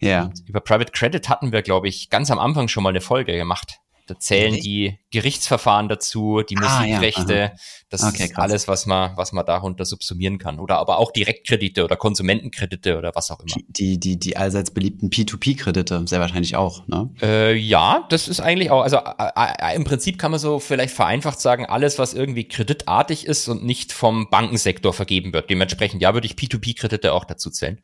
Ja. 0.00 0.24
Und 0.24 0.42
über 0.48 0.60
Private 0.60 0.92
Credit 0.92 1.28
hatten 1.28 1.52
wir, 1.52 1.62
glaube 1.62 1.88
ich, 1.88 2.10
ganz 2.10 2.30
am 2.30 2.38
Anfang 2.38 2.68
schon 2.68 2.82
mal 2.82 2.90
eine 2.90 3.00
Folge 3.00 3.34
gemacht. 3.34 3.80
Da 4.06 4.18
zählen 4.18 4.54
die 4.54 4.98
Gerichtsverfahren 5.10 5.88
dazu, 5.88 6.42
die 6.42 6.56
Musikrechte, 6.56 7.34
ah, 7.34 7.46
ja. 7.46 7.52
das 7.88 8.02
okay, 8.02 8.24
ist 8.24 8.38
alles, 8.38 8.68
was 8.68 8.84
man, 8.84 9.16
was 9.16 9.32
man 9.32 9.46
darunter 9.46 9.86
subsumieren 9.86 10.38
kann. 10.38 10.58
Oder 10.58 10.78
aber 10.78 10.98
auch 10.98 11.10
Direktkredite 11.10 11.84
oder 11.84 11.96
Konsumentenkredite 11.96 12.98
oder 12.98 13.12
was 13.14 13.30
auch 13.30 13.40
immer. 13.40 13.54
Die, 13.68 13.98
die, 13.98 14.18
die 14.18 14.36
allseits 14.36 14.72
beliebten 14.72 15.08
P2P-Kredite, 15.08 16.06
sehr 16.06 16.20
wahrscheinlich 16.20 16.56
auch, 16.56 16.86
ne? 16.86 17.08
Äh, 17.22 17.56
ja, 17.56 18.04
das 18.10 18.28
ist 18.28 18.40
eigentlich 18.40 18.70
auch, 18.70 18.82
also 18.82 18.98
äh, 18.98 19.72
äh, 19.72 19.76
im 19.76 19.84
Prinzip 19.84 20.18
kann 20.18 20.30
man 20.30 20.40
so 20.40 20.58
vielleicht 20.58 20.94
vereinfacht 20.94 21.40
sagen, 21.40 21.64
alles, 21.64 21.98
was 21.98 22.12
irgendwie 22.12 22.46
kreditartig 22.46 23.26
ist 23.26 23.48
und 23.48 23.64
nicht 23.64 23.92
vom 23.92 24.28
Bankensektor 24.28 24.92
vergeben 24.92 25.32
wird. 25.32 25.48
Dementsprechend, 25.48 26.02
ja, 26.02 26.12
würde 26.12 26.26
ich 26.26 26.34
P2P-Kredite 26.34 27.12
auch 27.12 27.24
dazu 27.24 27.50
zählen. 27.50 27.80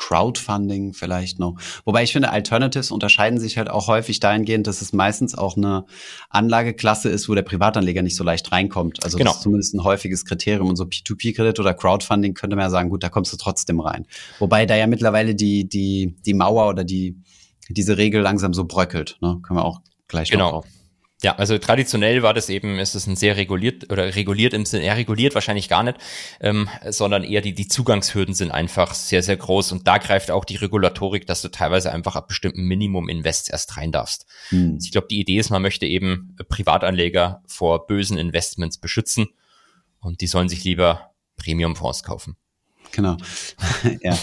Crowdfunding 0.00 0.94
vielleicht 0.94 1.38
noch. 1.38 1.56
Wobei 1.84 2.02
ich 2.02 2.12
finde, 2.12 2.30
Alternatives 2.30 2.90
unterscheiden 2.90 3.38
sich 3.38 3.58
halt 3.58 3.68
auch 3.68 3.86
häufig 3.86 4.18
dahingehend, 4.18 4.66
dass 4.66 4.80
es 4.80 4.94
meistens 4.94 5.36
auch 5.36 5.58
eine 5.58 5.84
Anlageklasse 6.30 7.10
ist, 7.10 7.28
wo 7.28 7.34
der 7.34 7.42
Privatanleger 7.42 8.00
nicht 8.00 8.16
so 8.16 8.24
leicht 8.24 8.50
reinkommt. 8.50 9.04
Also 9.04 9.18
genau. 9.18 9.30
das 9.30 9.36
ist 9.36 9.42
zumindest 9.42 9.74
ein 9.74 9.84
häufiges 9.84 10.24
Kriterium. 10.24 10.70
Und 10.70 10.76
so 10.76 10.84
P2P-Kredit 10.84 11.60
oder 11.60 11.74
Crowdfunding 11.74 12.32
könnte 12.32 12.56
man 12.56 12.64
ja 12.64 12.70
sagen, 12.70 12.88
gut, 12.88 13.02
da 13.02 13.10
kommst 13.10 13.30
du 13.34 13.36
trotzdem 13.36 13.78
rein. 13.78 14.06
Wobei 14.38 14.64
da 14.64 14.74
ja 14.74 14.86
mittlerweile 14.86 15.34
die, 15.34 15.68
die, 15.68 16.16
die 16.24 16.34
Mauer 16.34 16.70
oder 16.70 16.82
die, 16.82 17.16
diese 17.68 17.98
Regel 17.98 18.22
langsam 18.22 18.54
so 18.54 18.64
bröckelt. 18.64 19.18
Ne? 19.20 19.38
Können 19.42 19.58
wir 19.58 19.64
auch 19.66 19.82
gleich 20.08 20.30
genau. 20.30 20.50
drauf. 20.50 20.66
Ja, 21.22 21.36
also 21.36 21.58
traditionell 21.58 22.22
war 22.22 22.32
das 22.32 22.48
eben, 22.48 22.78
ist 22.78 22.94
es 22.94 23.06
ein 23.06 23.16
sehr 23.16 23.36
reguliert 23.36 23.92
oder 23.92 24.14
reguliert 24.16 24.54
im 24.54 24.64
Sinne, 24.64 24.84
er 24.84 24.96
reguliert 24.96 25.34
wahrscheinlich 25.34 25.68
gar 25.68 25.82
nicht, 25.82 25.98
ähm, 26.40 26.68
sondern 26.88 27.24
eher 27.24 27.42
die, 27.42 27.52
die 27.52 27.68
Zugangshürden 27.68 28.34
sind 28.34 28.50
einfach 28.50 28.94
sehr, 28.94 29.22
sehr 29.22 29.36
groß 29.36 29.72
und 29.72 29.86
da 29.86 29.98
greift 29.98 30.30
auch 30.30 30.46
die 30.46 30.56
Regulatorik, 30.56 31.26
dass 31.26 31.42
du 31.42 31.48
teilweise 31.48 31.92
einfach 31.92 32.16
ab 32.16 32.28
bestimmten 32.28 32.62
Minimum-Invest 32.62 33.50
erst 33.50 33.76
rein 33.76 33.92
darfst. 33.92 34.26
Hm. 34.48 34.74
Also 34.74 34.86
ich 34.86 34.92
glaube, 34.92 35.08
die 35.10 35.20
Idee 35.20 35.38
ist, 35.38 35.50
man 35.50 35.60
möchte 35.60 35.84
eben 35.84 36.36
Privatanleger 36.48 37.42
vor 37.46 37.86
bösen 37.86 38.16
Investments 38.16 38.78
beschützen 38.78 39.28
und 40.00 40.22
die 40.22 40.26
sollen 40.26 40.48
sich 40.48 40.64
lieber 40.64 41.10
Premium-Fonds 41.36 42.02
kaufen. 42.02 42.36
Genau. 42.92 43.16
ja. 44.02 44.16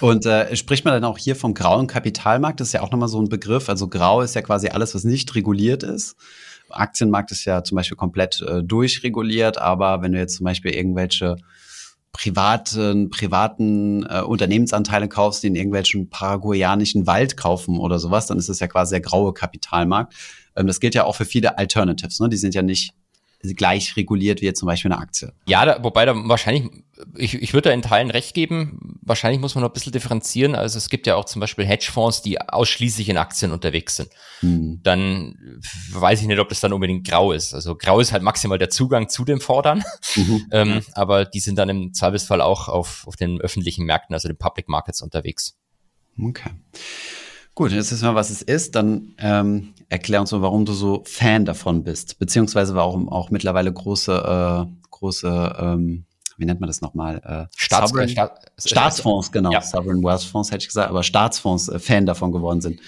Und 0.00 0.26
äh, 0.26 0.54
spricht 0.56 0.84
man 0.84 0.94
dann 0.94 1.04
auch 1.04 1.18
hier 1.18 1.36
vom 1.36 1.54
grauen 1.54 1.86
Kapitalmarkt? 1.86 2.60
Das 2.60 2.68
ist 2.68 2.72
ja 2.72 2.82
auch 2.82 2.90
nochmal 2.90 3.08
so 3.08 3.20
ein 3.20 3.28
Begriff. 3.28 3.68
Also 3.68 3.88
grau 3.88 4.22
ist 4.22 4.34
ja 4.34 4.42
quasi 4.42 4.68
alles, 4.68 4.94
was 4.94 5.04
nicht 5.04 5.34
reguliert 5.34 5.82
ist. 5.82 6.16
Aktienmarkt 6.78 7.30
ist 7.30 7.44
ja 7.44 7.64
zum 7.64 7.76
Beispiel 7.76 7.96
komplett 7.96 8.42
äh, 8.42 8.62
durchreguliert, 8.62 9.58
aber 9.58 10.02
wenn 10.02 10.12
du 10.12 10.18
jetzt 10.18 10.36
zum 10.36 10.44
Beispiel 10.44 10.72
irgendwelche 10.72 11.36
privaten, 12.12 13.10
privaten 13.10 14.04
äh, 14.04 14.20
Unternehmensanteile 14.20 15.08
kaufst, 15.08 15.42
die 15.42 15.48
in 15.48 15.56
irgendwelchen 15.56 16.10
paraguayanischen 16.10 17.06
Wald 17.06 17.36
kaufen 17.36 17.78
oder 17.78 17.98
sowas, 17.98 18.26
dann 18.26 18.38
ist 18.38 18.48
es 18.48 18.60
ja 18.60 18.68
quasi 18.68 18.94
der 18.94 19.00
graue 19.00 19.34
Kapitalmarkt. 19.34 20.14
Ähm, 20.56 20.66
das 20.66 20.80
gilt 20.80 20.94
ja 20.94 21.04
auch 21.04 21.16
für 21.16 21.24
viele 21.24 21.58
Alternatives. 21.58 22.20
Ne? 22.20 22.28
Die 22.28 22.36
sind 22.36 22.54
ja 22.54 22.62
nicht 22.62 22.94
gleich 23.54 23.96
reguliert 23.96 24.40
wie 24.40 24.46
jetzt 24.46 24.60
zum 24.60 24.66
Beispiel 24.66 24.92
eine 24.92 25.00
Aktie. 25.00 25.32
Ja, 25.46 25.64
da, 25.64 25.82
wobei 25.82 26.04
da 26.04 26.14
wahrscheinlich, 26.14 26.70
ich, 27.16 27.34
ich 27.34 27.52
würde 27.52 27.68
da 27.68 27.74
in 27.74 27.82
Teilen 27.82 28.10
recht 28.10 28.34
geben, 28.34 28.98
wahrscheinlich 29.02 29.40
muss 29.40 29.54
man 29.54 29.62
noch 29.62 29.70
ein 29.70 29.74
bisschen 29.74 29.92
differenzieren. 29.92 30.54
Also 30.54 30.78
es 30.78 30.88
gibt 30.88 31.06
ja 31.06 31.16
auch 31.16 31.24
zum 31.24 31.40
Beispiel 31.40 31.66
Hedgefonds, 31.66 32.22
die 32.22 32.40
ausschließlich 32.40 33.08
in 33.08 33.16
Aktien 33.16 33.52
unterwegs 33.52 33.96
sind. 33.96 34.08
Hm. 34.40 34.80
Dann 34.82 35.60
weiß 35.92 36.20
ich 36.22 36.26
nicht, 36.26 36.38
ob 36.38 36.48
das 36.48 36.60
dann 36.60 36.72
unbedingt 36.72 37.06
grau 37.06 37.32
ist. 37.32 37.54
Also 37.54 37.76
grau 37.76 38.00
ist 38.00 38.12
halt 38.12 38.22
maximal 38.22 38.58
der 38.58 38.70
Zugang 38.70 39.08
zu 39.08 39.24
dem 39.24 39.40
Fordern, 39.40 39.84
mhm. 40.16 40.46
ähm, 40.52 40.82
aber 40.94 41.24
die 41.24 41.40
sind 41.40 41.58
dann 41.58 41.68
im 41.68 41.92
Zweifelsfall 41.92 42.40
auch 42.40 42.68
auf, 42.68 43.06
auf 43.06 43.16
den 43.16 43.40
öffentlichen 43.40 43.84
Märkten, 43.84 44.14
also 44.14 44.28
den 44.28 44.38
Public 44.38 44.68
Markets 44.68 45.02
unterwegs. 45.02 45.56
Okay. 46.18 46.50
Gut, 47.54 47.70
jetzt 47.70 47.92
wissen 47.92 48.08
wir, 48.08 48.14
was 48.14 48.30
es 48.30 48.42
ist. 48.42 48.74
Dann 48.74 49.14
ähm, 49.18 49.74
erklär 49.88 50.20
uns 50.20 50.32
mal, 50.32 50.42
warum 50.42 50.64
du 50.64 50.72
so 50.72 51.02
Fan 51.06 51.44
davon 51.44 51.84
bist, 51.84 52.18
beziehungsweise 52.18 52.74
warum 52.74 53.08
auch 53.08 53.30
mittlerweile 53.30 53.72
große, 53.72 54.66
äh, 54.66 54.88
große, 54.90 55.56
ähm, 55.58 56.04
wie 56.36 56.46
nennt 56.46 56.60
man 56.60 56.66
das 56.66 56.80
nochmal? 56.80 57.20
Äh, 57.24 57.46
Staats 57.56 57.90
Sovereign, 57.90 58.08
Staat, 58.08 58.52
Staatsfonds, 58.58 59.30
genau. 59.30 59.52
Ja. 59.52 59.60
Sovereign 59.60 60.02
Wealth 60.02 60.24
Fonds 60.24 60.50
hätte 60.50 60.62
ich 60.62 60.68
gesagt, 60.68 60.90
aber 60.90 61.04
Staatsfonds 61.04 61.68
äh, 61.68 61.78
Fan 61.78 62.06
davon 62.06 62.32
geworden 62.32 62.60
sind. 62.60 62.80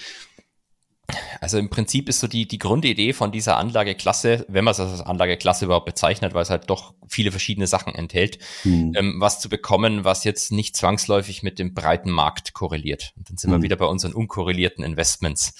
Also 1.39 1.57
im 1.57 1.69
Prinzip 1.69 2.09
ist 2.09 2.19
so 2.19 2.27
die, 2.27 2.47
die 2.47 2.57
Grundidee 2.57 3.13
von 3.13 3.31
dieser 3.31 3.57
Anlageklasse, 3.57 4.45
wenn 4.49 4.65
man 4.65 4.73
es 4.73 4.79
als 4.79 5.01
Anlageklasse 5.01 5.65
überhaupt 5.65 5.85
bezeichnet, 5.85 6.33
weil 6.33 6.41
es 6.41 6.49
halt 6.49 6.69
doch 6.69 6.93
viele 7.07 7.31
verschiedene 7.31 7.67
Sachen 7.67 7.95
enthält, 7.95 8.39
hm. 8.63 8.93
ähm, 8.95 9.15
was 9.19 9.39
zu 9.39 9.47
bekommen, 9.47 10.03
was 10.03 10.25
jetzt 10.25 10.51
nicht 10.51 10.75
zwangsläufig 10.75 11.43
mit 11.43 11.59
dem 11.59 11.73
breiten 11.73 12.11
Markt 12.11 12.53
korreliert. 12.53 13.13
Und 13.15 13.29
dann 13.29 13.37
sind 13.37 13.51
hm. 13.51 13.59
wir 13.59 13.63
wieder 13.63 13.77
bei 13.77 13.85
unseren 13.85 14.13
unkorrelierten 14.13 14.83
Investments. 14.83 15.53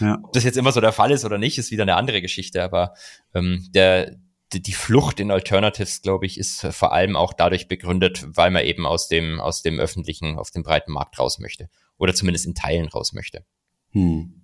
Ja. 0.00 0.18
Ob 0.22 0.32
das 0.32 0.44
jetzt 0.44 0.56
immer 0.56 0.72
so 0.72 0.80
der 0.80 0.92
Fall 0.92 1.10
ist 1.10 1.26
oder 1.26 1.36
nicht, 1.36 1.58
ist 1.58 1.70
wieder 1.70 1.82
eine 1.82 1.96
andere 1.96 2.22
Geschichte, 2.22 2.62
aber 2.62 2.94
ähm, 3.34 3.68
der, 3.74 4.16
die 4.52 4.72
Flucht 4.72 5.20
in 5.20 5.30
Alternatives, 5.30 6.00
glaube 6.00 6.24
ich, 6.24 6.38
ist 6.38 6.66
vor 6.70 6.92
allem 6.92 7.16
auch 7.16 7.34
dadurch 7.34 7.68
begründet, 7.68 8.24
weil 8.28 8.50
man 8.50 8.64
eben 8.64 8.86
aus 8.86 9.08
dem, 9.08 9.38
aus 9.38 9.62
dem 9.62 9.78
öffentlichen, 9.78 10.38
auf 10.38 10.50
dem 10.50 10.62
breiten 10.62 10.92
Markt 10.92 11.18
raus 11.18 11.38
möchte. 11.38 11.68
Oder 11.98 12.14
zumindest 12.14 12.46
in 12.46 12.54
Teilen 12.54 12.88
raus 12.88 13.12
möchte. 13.12 13.44
Hm. 13.90 14.43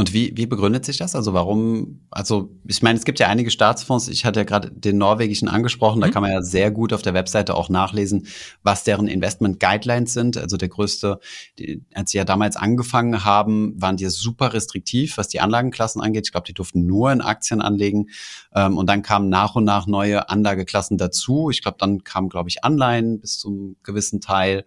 Und 0.00 0.14
wie, 0.14 0.32
wie 0.34 0.46
begründet 0.46 0.86
sich 0.86 0.96
das? 0.96 1.14
Also 1.14 1.34
warum, 1.34 2.00
also 2.10 2.56
ich 2.66 2.80
meine, 2.80 2.98
es 2.98 3.04
gibt 3.04 3.18
ja 3.18 3.26
einige 3.26 3.50
Staatsfonds, 3.50 4.08
ich 4.08 4.24
hatte 4.24 4.40
ja 4.40 4.44
gerade 4.44 4.70
den 4.70 4.96
norwegischen 4.96 5.46
angesprochen, 5.46 5.98
mhm. 5.98 6.04
da 6.04 6.08
kann 6.08 6.22
man 6.22 6.32
ja 6.32 6.40
sehr 6.40 6.70
gut 6.70 6.94
auf 6.94 7.02
der 7.02 7.12
Webseite 7.12 7.54
auch 7.54 7.68
nachlesen, 7.68 8.26
was 8.62 8.82
deren 8.82 9.08
Investment 9.08 9.60
Guidelines 9.60 10.14
sind. 10.14 10.38
Also 10.38 10.56
der 10.56 10.70
größte, 10.70 11.20
die, 11.58 11.84
als 11.92 12.12
sie 12.12 12.16
ja 12.16 12.24
damals 12.24 12.56
angefangen 12.56 13.26
haben, 13.26 13.74
waren 13.78 13.98
die 13.98 14.08
super 14.08 14.54
restriktiv, 14.54 15.18
was 15.18 15.28
die 15.28 15.40
Anlagenklassen 15.40 16.00
angeht. 16.00 16.24
Ich 16.28 16.32
glaube, 16.32 16.46
die 16.46 16.54
durften 16.54 16.86
nur 16.86 17.12
in 17.12 17.20
Aktien 17.20 17.60
anlegen. 17.60 18.06
Ähm, 18.54 18.78
und 18.78 18.88
dann 18.88 19.02
kamen 19.02 19.28
nach 19.28 19.54
und 19.54 19.64
nach 19.64 19.86
neue 19.86 20.30
Anlageklassen 20.30 20.96
dazu. 20.96 21.50
Ich 21.50 21.60
glaube, 21.60 21.76
dann 21.78 22.04
kamen, 22.04 22.30
glaube 22.30 22.48
ich, 22.48 22.64
Anleihen 22.64 23.20
bis 23.20 23.38
zum 23.38 23.76
gewissen 23.82 24.22
Teil. 24.22 24.64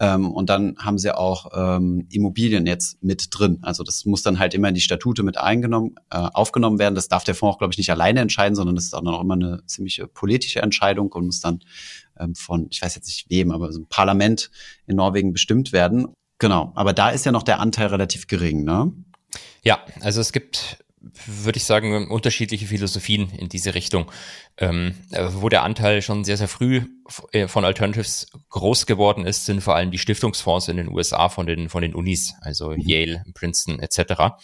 Ähm, 0.00 0.32
und 0.32 0.50
dann 0.50 0.74
haben 0.78 0.98
sie 0.98 1.16
auch 1.16 1.52
ähm, 1.54 2.08
Immobilien 2.10 2.66
jetzt 2.66 3.00
mit 3.00 3.28
drin. 3.30 3.60
Also 3.62 3.84
das 3.84 4.06
muss 4.06 4.22
dann 4.22 4.40
halt 4.40 4.54
immer 4.54 4.71
in 4.72 4.74
die 4.74 4.80
Statute 4.80 5.22
mit 5.22 5.38
eingenommen, 5.38 5.96
äh, 6.10 6.16
aufgenommen 6.16 6.78
werden. 6.78 6.94
Das 6.94 7.08
darf 7.08 7.24
der 7.24 7.34
Fonds 7.34 7.54
auch, 7.54 7.58
glaube 7.58 7.72
ich, 7.72 7.78
nicht 7.78 7.90
alleine 7.90 8.20
entscheiden, 8.20 8.56
sondern 8.56 8.74
das 8.74 8.84
ist 8.84 8.94
auch 8.94 9.02
noch 9.02 9.20
immer 9.20 9.34
eine 9.34 9.62
ziemlich 9.66 10.02
politische 10.14 10.60
Entscheidung 10.60 11.12
und 11.12 11.26
muss 11.26 11.40
dann 11.40 11.60
ähm, 12.18 12.34
von, 12.34 12.66
ich 12.70 12.82
weiß 12.82 12.94
jetzt 12.94 13.06
nicht 13.06 13.30
wem, 13.30 13.50
aber 13.52 13.72
so 13.72 13.80
ein 13.80 13.86
Parlament 13.86 14.50
in 14.86 14.96
Norwegen 14.96 15.32
bestimmt 15.32 15.72
werden. 15.72 16.08
Genau, 16.38 16.72
aber 16.74 16.92
da 16.92 17.10
ist 17.10 17.26
ja 17.26 17.32
noch 17.32 17.42
der 17.44 17.60
Anteil 17.60 17.88
relativ 17.88 18.26
gering, 18.26 18.64
ne? 18.64 18.92
Ja, 19.62 19.84
also 20.00 20.20
es 20.20 20.32
gibt 20.32 20.78
würde 21.26 21.56
ich 21.56 21.64
sagen, 21.64 22.08
unterschiedliche 22.08 22.66
Philosophien 22.66 23.30
in 23.30 23.48
diese 23.48 23.74
Richtung, 23.74 24.10
ähm, 24.58 24.94
äh, 25.10 25.28
wo 25.32 25.48
der 25.48 25.62
Anteil 25.62 26.02
schon 26.02 26.24
sehr, 26.24 26.36
sehr 26.36 26.48
früh 26.48 26.82
äh, 27.32 27.48
von 27.48 27.64
Alternatives 27.64 28.26
groß 28.50 28.86
geworden 28.86 29.26
ist, 29.26 29.46
sind 29.46 29.62
vor 29.62 29.74
allem 29.74 29.90
die 29.90 29.98
Stiftungsfonds 29.98 30.68
in 30.68 30.76
den 30.76 30.88
USA 30.88 31.28
von 31.28 31.46
den, 31.46 31.68
von 31.68 31.82
den 31.82 31.94
Unis, 31.94 32.34
also 32.40 32.70
mhm. 32.70 32.80
Yale, 32.80 33.24
Princeton 33.34 33.80
etc. 33.80 34.34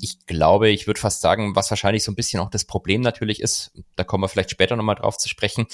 Ich 0.00 0.26
glaube, 0.26 0.70
ich 0.70 0.86
würde 0.86 1.00
fast 1.00 1.20
sagen, 1.20 1.54
was 1.54 1.70
wahrscheinlich 1.70 2.02
so 2.02 2.10
ein 2.10 2.16
bisschen 2.16 2.40
auch 2.40 2.50
das 2.50 2.64
Problem 2.64 3.00
natürlich 3.00 3.40
ist, 3.40 3.72
da 3.96 4.04
kommen 4.04 4.24
wir 4.24 4.28
vielleicht 4.28 4.50
später 4.50 4.76
nochmal 4.76 4.96
drauf 4.96 5.18
zu 5.18 5.28
sprechen, 5.28 5.66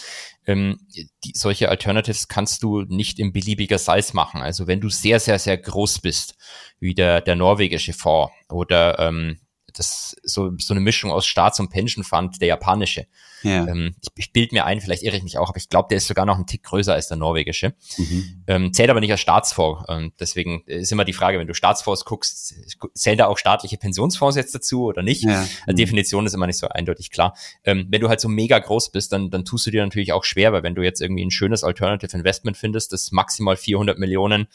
ähm, 0.46 0.78
die, 1.24 1.32
solche 1.34 1.68
Alternatives 1.68 2.28
kannst 2.28 2.62
du 2.62 2.82
nicht 2.82 3.18
in 3.18 3.32
beliebiger 3.32 3.78
Size 3.78 4.14
machen. 4.14 4.42
Also 4.42 4.66
wenn 4.66 4.80
du 4.80 4.88
sehr, 4.88 5.20
sehr, 5.20 5.38
sehr 5.38 5.56
groß 5.56 6.00
bist, 6.00 6.34
wie 6.80 6.94
der, 6.94 7.20
der 7.20 7.36
norwegische 7.36 7.92
Fonds 7.92 8.32
oder 8.48 8.98
ähm, 8.98 9.38
das 9.72 10.16
so, 10.22 10.52
so 10.58 10.74
eine 10.74 10.80
Mischung 10.80 11.10
aus 11.10 11.26
Staats- 11.26 11.60
und 11.60 11.70
Pension-Fund, 11.70 12.40
der 12.40 12.48
japanische. 12.48 13.06
Ja. 13.42 13.66
Ähm, 13.66 13.94
ich 14.02 14.30
ich 14.30 14.32
bilde 14.32 14.54
mir 14.54 14.64
ein, 14.64 14.80
vielleicht 14.80 15.02
irre 15.02 15.16
ich 15.16 15.22
mich 15.22 15.38
auch, 15.38 15.48
aber 15.48 15.56
ich 15.56 15.68
glaube, 15.68 15.88
der 15.88 15.98
ist 15.98 16.06
sogar 16.06 16.24
noch 16.24 16.38
ein 16.38 16.46
Tick 16.46 16.62
größer 16.62 16.94
als 16.94 17.08
der 17.08 17.16
norwegische. 17.16 17.74
Mhm. 17.96 18.44
Ähm, 18.46 18.72
zählt 18.72 18.90
aber 18.90 19.00
nicht 19.00 19.10
als 19.10 19.20
Staatsfonds. 19.20 19.84
Ähm, 19.88 20.12
deswegen 20.20 20.62
ist 20.66 20.92
immer 20.92 21.04
die 21.04 21.12
Frage, 21.12 21.38
wenn 21.38 21.46
du 21.46 21.54
Staatsfonds 21.54 22.04
guckst, 22.04 22.54
zählen 22.94 23.18
da 23.18 23.26
auch 23.26 23.38
staatliche 23.38 23.76
Pensionsfonds 23.76 24.36
jetzt 24.36 24.54
dazu 24.54 24.84
oder 24.84 25.02
nicht? 25.02 25.24
Ja. 25.24 25.46
Mhm. 25.66 25.76
Definition 25.76 26.26
ist 26.26 26.34
immer 26.34 26.46
nicht 26.46 26.58
so 26.58 26.68
eindeutig 26.68 27.10
klar. 27.10 27.36
Ähm, 27.64 27.88
wenn 27.90 28.00
du 28.00 28.08
halt 28.08 28.20
so 28.20 28.28
mega 28.28 28.58
groß 28.58 28.92
bist, 28.92 29.12
dann, 29.12 29.30
dann 29.30 29.44
tust 29.44 29.66
du 29.66 29.70
dir 29.70 29.82
natürlich 29.82 30.12
auch 30.12 30.24
schwer, 30.24 30.52
weil 30.52 30.62
wenn 30.62 30.74
du 30.74 30.82
jetzt 30.82 31.00
irgendwie 31.00 31.24
ein 31.24 31.30
schönes 31.30 31.64
Alternative 31.64 32.16
Investment 32.16 32.56
findest, 32.56 32.92
das 32.92 33.10
maximal 33.10 33.56
400 33.56 33.98
Millionen 33.98 34.46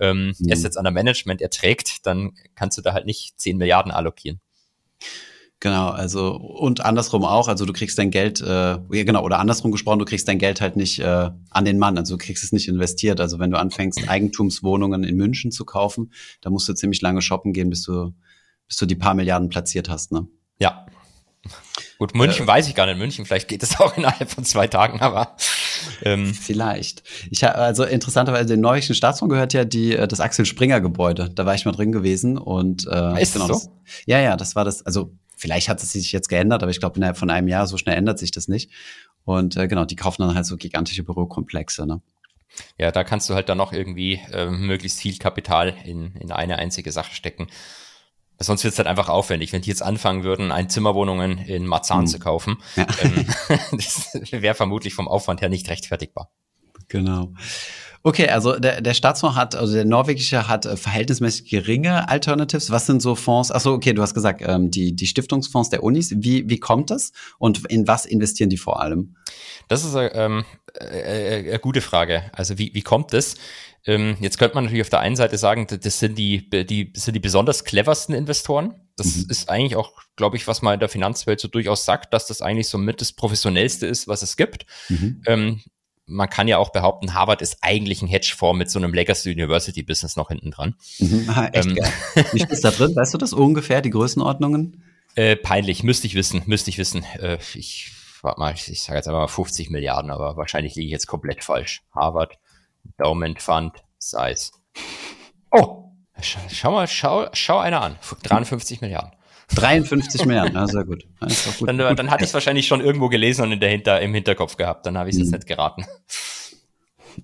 ähm, 0.00 0.34
mhm. 0.38 0.52
Assets 0.52 0.76
under 0.76 0.90
Management 0.90 1.40
erträgt, 1.40 2.06
dann 2.06 2.32
kannst 2.54 2.76
du 2.76 2.82
da 2.82 2.92
halt 2.92 3.06
nicht 3.06 3.40
10 3.40 3.56
Milliarden 3.56 3.92
allokieren. 3.92 4.40
Genau, 5.62 5.90
also 5.90 6.34
und 6.34 6.84
andersrum 6.84 7.24
auch, 7.24 7.46
also 7.46 7.64
du 7.64 7.72
kriegst 7.72 7.96
dein 7.96 8.10
Geld, 8.10 8.40
äh, 8.40 8.78
genau, 8.90 9.22
oder 9.22 9.38
andersrum 9.38 9.70
gesprochen, 9.70 10.00
du 10.00 10.04
kriegst 10.04 10.26
dein 10.26 10.40
Geld 10.40 10.60
halt 10.60 10.74
nicht 10.74 10.98
äh, 10.98 11.30
an 11.50 11.64
den 11.64 11.78
Mann, 11.78 11.96
also 11.96 12.16
du 12.16 12.18
kriegst 12.18 12.42
es 12.42 12.50
nicht 12.50 12.66
investiert. 12.66 13.20
Also 13.20 13.38
wenn 13.38 13.52
du 13.52 13.58
anfängst, 13.58 14.08
Eigentumswohnungen 14.08 15.04
in 15.04 15.16
München 15.16 15.52
zu 15.52 15.64
kaufen, 15.64 16.12
da 16.40 16.50
musst 16.50 16.68
du 16.68 16.74
ziemlich 16.74 17.00
lange 17.00 17.22
shoppen 17.22 17.52
gehen, 17.52 17.70
bis 17.70 17.84
du, 17.84 18.12
bis 18.66 18.76
du 18.76 18.86
die 18.86 18.96
paar 18.96 19.14
Milliarden 19.14 19.50
platziert 19.50 19.88
hast, 19.88 20.10
ne? 20.10 20.26
Ja. 20.58 20.84
Gut, 21.98 22.14
München 22.14 22.44
äh, 22.44 22.48
weiß 22.48 22.68
ich 22.68 22.74
gar 22.74 22.86
nicht. 22.86 22.98
München, 22.98 23.26
vielleicht 23.26 23.48
geht 23.48 23.62
es 23.62 23.80
auch 23.80 23.96
innerhalb 23.96 24.30
von 24.30 24.44
zwei 24.44 24.68
Tagen, 24.68 25.00
aber 25.00 25.36
ähm. 26.02 26.34
vielleicht. 26.34 27.02
Ich 27.30 27.42
habe 27.44 27.56
also 27.56 27.84
interessanterweise 27.84 28.46
den 28.46 28.60
norwegischen 28.60 28.94
Staatsfonds 28.94 29.32
gehört 29.32 29.52
ja 29.52 29.64
die 29.64 29.96
äh, 29.96 30.06
das 30.06 30.20
Axel 30.20 30.46
Springer 30.46 30.80
Gebäude. 30.80 31.30
Da 31.30 31.46
war 31.46 31.54
ich 31.54 31.64
mal 31.64 31.72
drin 31.72 31.92
gewesen 31.92 32.38
und 32.38 32.86
äh, 32.86 33.20
ist 33.22 33.34
genau, 33.34 33.48
das 33.48 33.64
so? 33.64 33.70
Das, 33.70 34.02
ja, 34.06 34.20
ja, 34.20 34.36
das 34.36 34.56
war 34.56 34.64
das. 34.64 34.84
Also 34.86 35.12
Vielleicht 35.42 35.68
hat 35.68 35.82
es 35.82 35.90
sich 35.90 36.12
jetzt 36.12 36.28
geändert, 36.28 36.62
aber 36.62 36.70
ich 36.70 36.78
glaube, 36.78 36.98
innerhalb 36.98 37.16
von 37.16 37.28
einem 37.28 37.48
Jahr 37.48 37.66
so 37.66 37.76
schnell 37.76 37.96
ändert 37.96 38.16
sich 38.16 38.30
das 38.30 38.46
nicht. 38.46 38.70
Und 39.24 39.56
äh, 39.56 39.66
genau, 39.66 39.84
die 39.84 39.96
kaufen 39.96 40.22
dann 40.22 40.36
halt 40.36 40.46
so 40.46 40.56
gigantische 40.56 41.02
Bürokomplexe. 41.02 41.84
Ne? 41.84 42.00
Ja, 42.78 42.92
da 42.92 43.02
kannst 43.02 43.28
du 43.28 43.34
halt 43.34 43.48
dann 43.48 43.58
noch 43.58 43.72
irgendwie 43.72 44.20
äh, 44.30 44.48
möglichst 44.48 45.00
viel 45.00 45.18
Kapital 45.18 45.74
in, 45.84 46.14
in 46.14 46.30
eine 46.30 46.60
einzige 46.60 46.92
Sache 46.92 47.12
stecken. 47.12 47.48
Sonst 48.42 48.64
wird 48.64 48.72
es 48.72 48.78
halt 48.78 48.88
einfach 48.88 49.08
aufwendig, 49.08 49.52
wenn 49.52 49.62
die 49.62 49.70
jetzt 49.70 49.82
anfangen 49.82 50.24
würden, 50.24 50.52
Einzimmerwohnungen 50.52 51.38
in 51.38 51.66
Marzahn 51.66 52.00
hm. 52.00 52.06
zu 52.06 52.18
kaufen. 52.18 52.58
Ja. 52.76 52.86
Ähm, 53.02 53.26
das 53.72 54.12
wäre 54.30 54.54
vermutlich 54.54 54.94
vom 54.94 55.08
Aufwand 55.08 55.40
her 55.40 55.48
nicht 55.48 55.68
rechtfertigbar. 55.68 56.30
Genau. 56.88 57.32
Okay, 58.04 58.28
also 58.28 58.58
der, 58.58 58.80
der 58.80 58.94
Staatsfonds 58.94 59.36
hat, 59.36 59.54
also 59.54 59.74
der 59.74 59.84
norwegische 59.84 60.48
hat 60.48 60.66
äh, 60.66 60.76
verhältnismäßig 60.76 61.48
geringe 61.48 62.08
Alternatives. 62.08 62.70
Was 62.70 62.86
sind 62.86 63.00
so 63.00 63.14
Fonds? 63.14 63.52
Achso, 63.52 63.72
okay, 63.72 63.92
du 63.92 64.02
hast 64.02 64.14
gesagt, 64.14 64.42
ähm, 64.44 64.72
die, 64.72 64.96
die 64.96 65.06
Stiftungsfonds 65.06 65.70
der 65.70 65.84
Unis. 65.84 66.12
Wie, 66.16 66.48
wie 66.48 66.58
kommt 66.58 66.90
das 66.90 67.12
und 67.38 67.64
in 67.66 67.86
was 67.86 68.04
investieren 68.04 68.50
die 68.50 68.56
vor 68.56 68.80
allem? 68.80 69.14
Das 69.68 69.84
ist 69.84 69.94
ähm, 69.96 70.44
äh, 70.80 71.42
äh, 71.42 71.48
eine 71.50 71.58
gute 71.60 71.80
Frage. 71.80 72.24
Also 72.32 72.58
wie, 72.58 72.74
wie 72.74 72.82
kommt 72.82 73.12
das? 73.12 73.36
Ähm, 73.84 74.16
jetzt 74.20 74.38
könnte 74.38 74.54
man 74.54 74.64
natürlich 74.64 74.82
auf 74.82 74.90
der 74.90 75.00
einen 75.00 75.16
Seite 75.16 75.38
sagen, 75.38 75.66
das 75.66 75.98
sind 75.98 76.16
die, 76.16 76.48
die, 76.50 76.92
das 76.92 77.04
sind 77.04 77.14
die 77.14 77.20
besonders 77.20 77.64
cleversten 77.64 78.14
Investoren. 78.14 78.74
Das 78.96 79.16
mhm. 79.16 79.26
ist 79.28 79.48
eigentlich 79.48 79.76
auch, 79.76 79.92
glaube 80.16 80.36
ich, 80.36 80.46
was 80.46 80.62
man 80.62 80.74
in 80.74 80.80
der 80.80 80.88
Finanzwelt 80.88 81.40
so 81.40 81.48
durchaus 81.48 81.84
sagt, 81.84 82.14
dass 82.14 82.26
das 82.26 82.42
eigentlich 82.42 82.68
so 82.68 82.78
mit 82.78 83.00
das 83.00 83.12
professionellste 83.12 83.86
ist, 83.86 84.06
was 84.06 84.22
es 84.22 84.36
gibt. 84.36 84.66
Mhm. 84.88 85.22
Ähm, 85.26 85.62
man 86.06 86.28
kann 86.28 86.48
ja 86.48 86.58
auch 86.58 86.70
behaupten, 86.70 87.14
Harvard 87.14 87.42
ist 87.42 87.58
eigentlich 87.60 88.02
ein 88.02 88.08
Hedgefonds 88.08 88.58
mit 88.58 88.70
so 88.70 88.78
einem 88.78 88.92
Legacy 88.92 89.32
University 89.32 89.82
Business 89.82 90.16
noch 90.16 90.28
hinten 90.28 90.50
dran. 90.50 90.74
Mhm, 90.98 91.28
aha, 91.28 91.46
echt 91.46 91.66
ähm, 91.66 91.74
geil. 91.76 91.92
Wie 92.32 92.40
viel 92.40 92.50
ist 92.50 92.64
da 92.64 92.70
drin? 92.70 92.92
Weißt 92.96 93.14
du 93.14 93.18
das 93.18 93.32
ungefähr, 93.32 93.82
die 93.82 93.90
Größenordnungen? 93.90 94.84
Äh, 95.14 95.36
peinlich, 95.36 95.82
müsste 95.82 96.06
ich 96.06 96.14
wissen, 96.14 96.42
müsste 96.46 96.70
ich 96.70 96.78
wissen. 96.78 97.04
Äh, 97.18 97.38
ich 97.54 97.92
warte 98.22 98.40
mal, 98.40 98.54
ich, 98.54 98.70
ich 98.70 98.82
sage 98.82 98.98
jetzt 98.98 99.08
einfach 99.08 99.20
mal 99.20 99.28
50 99.28 99.70
Milliarden, 99.70 100.10
aber 100.10 100.36
wahrscheinlich 100.36 100.74
liege 100.74 100.86
ich 100.86 100.92
jetzt 100.92 101.06
komplett 101.06 101.44
falsch. 101.44 101.82
Harvard, 101.94 102.38
Endowment 103.02 103.42
Fund, 103.42 103.72
Size. 103.98 104.52
Oh, 105.50 105.90
schau, 106.20 106.40
schau 106.48 106.70
mal, 106.70 106.86
schau, 106.86 107.26
schau 107.32 107.58
einer 107.58 107.82
an. 107.82 107.98
53 108.22 108.80
Milliarden. 108.80 109.12
53 109.54 110.24
Milliarden, 110.24 110.54
ja, 110.54 110.66
sehr 110.66 110.84
gut. 110.84 111.04
gut. 111.20 111.68
Dann, 111.68 111.76
dann 111.76 112.10
hatte 112.10 112.24
ich 112.24 112.30
es 112.30 112.34
wahrscheinlich 112.34 112.66
schon 112.66 112.80
irgendwo 112.80 113.08
gelesen 113.08 113.42
und 113.42 113.52
in 113.52 113.60
der 113.60 113.70
Hinter, 113.70 114.00
im 114.00 114.14
Hinterkopf 114.14 114.56
gehabt. 114.56 114.86
Dann 114.86 114.96
habe 114.96 115.10
ich 115.10 115.16
es 115.16 115.18
mhm. 115.18 115.24
jetzt 115.24 115.32
nicht 115.32 115.46
geraten. 115.46 115.84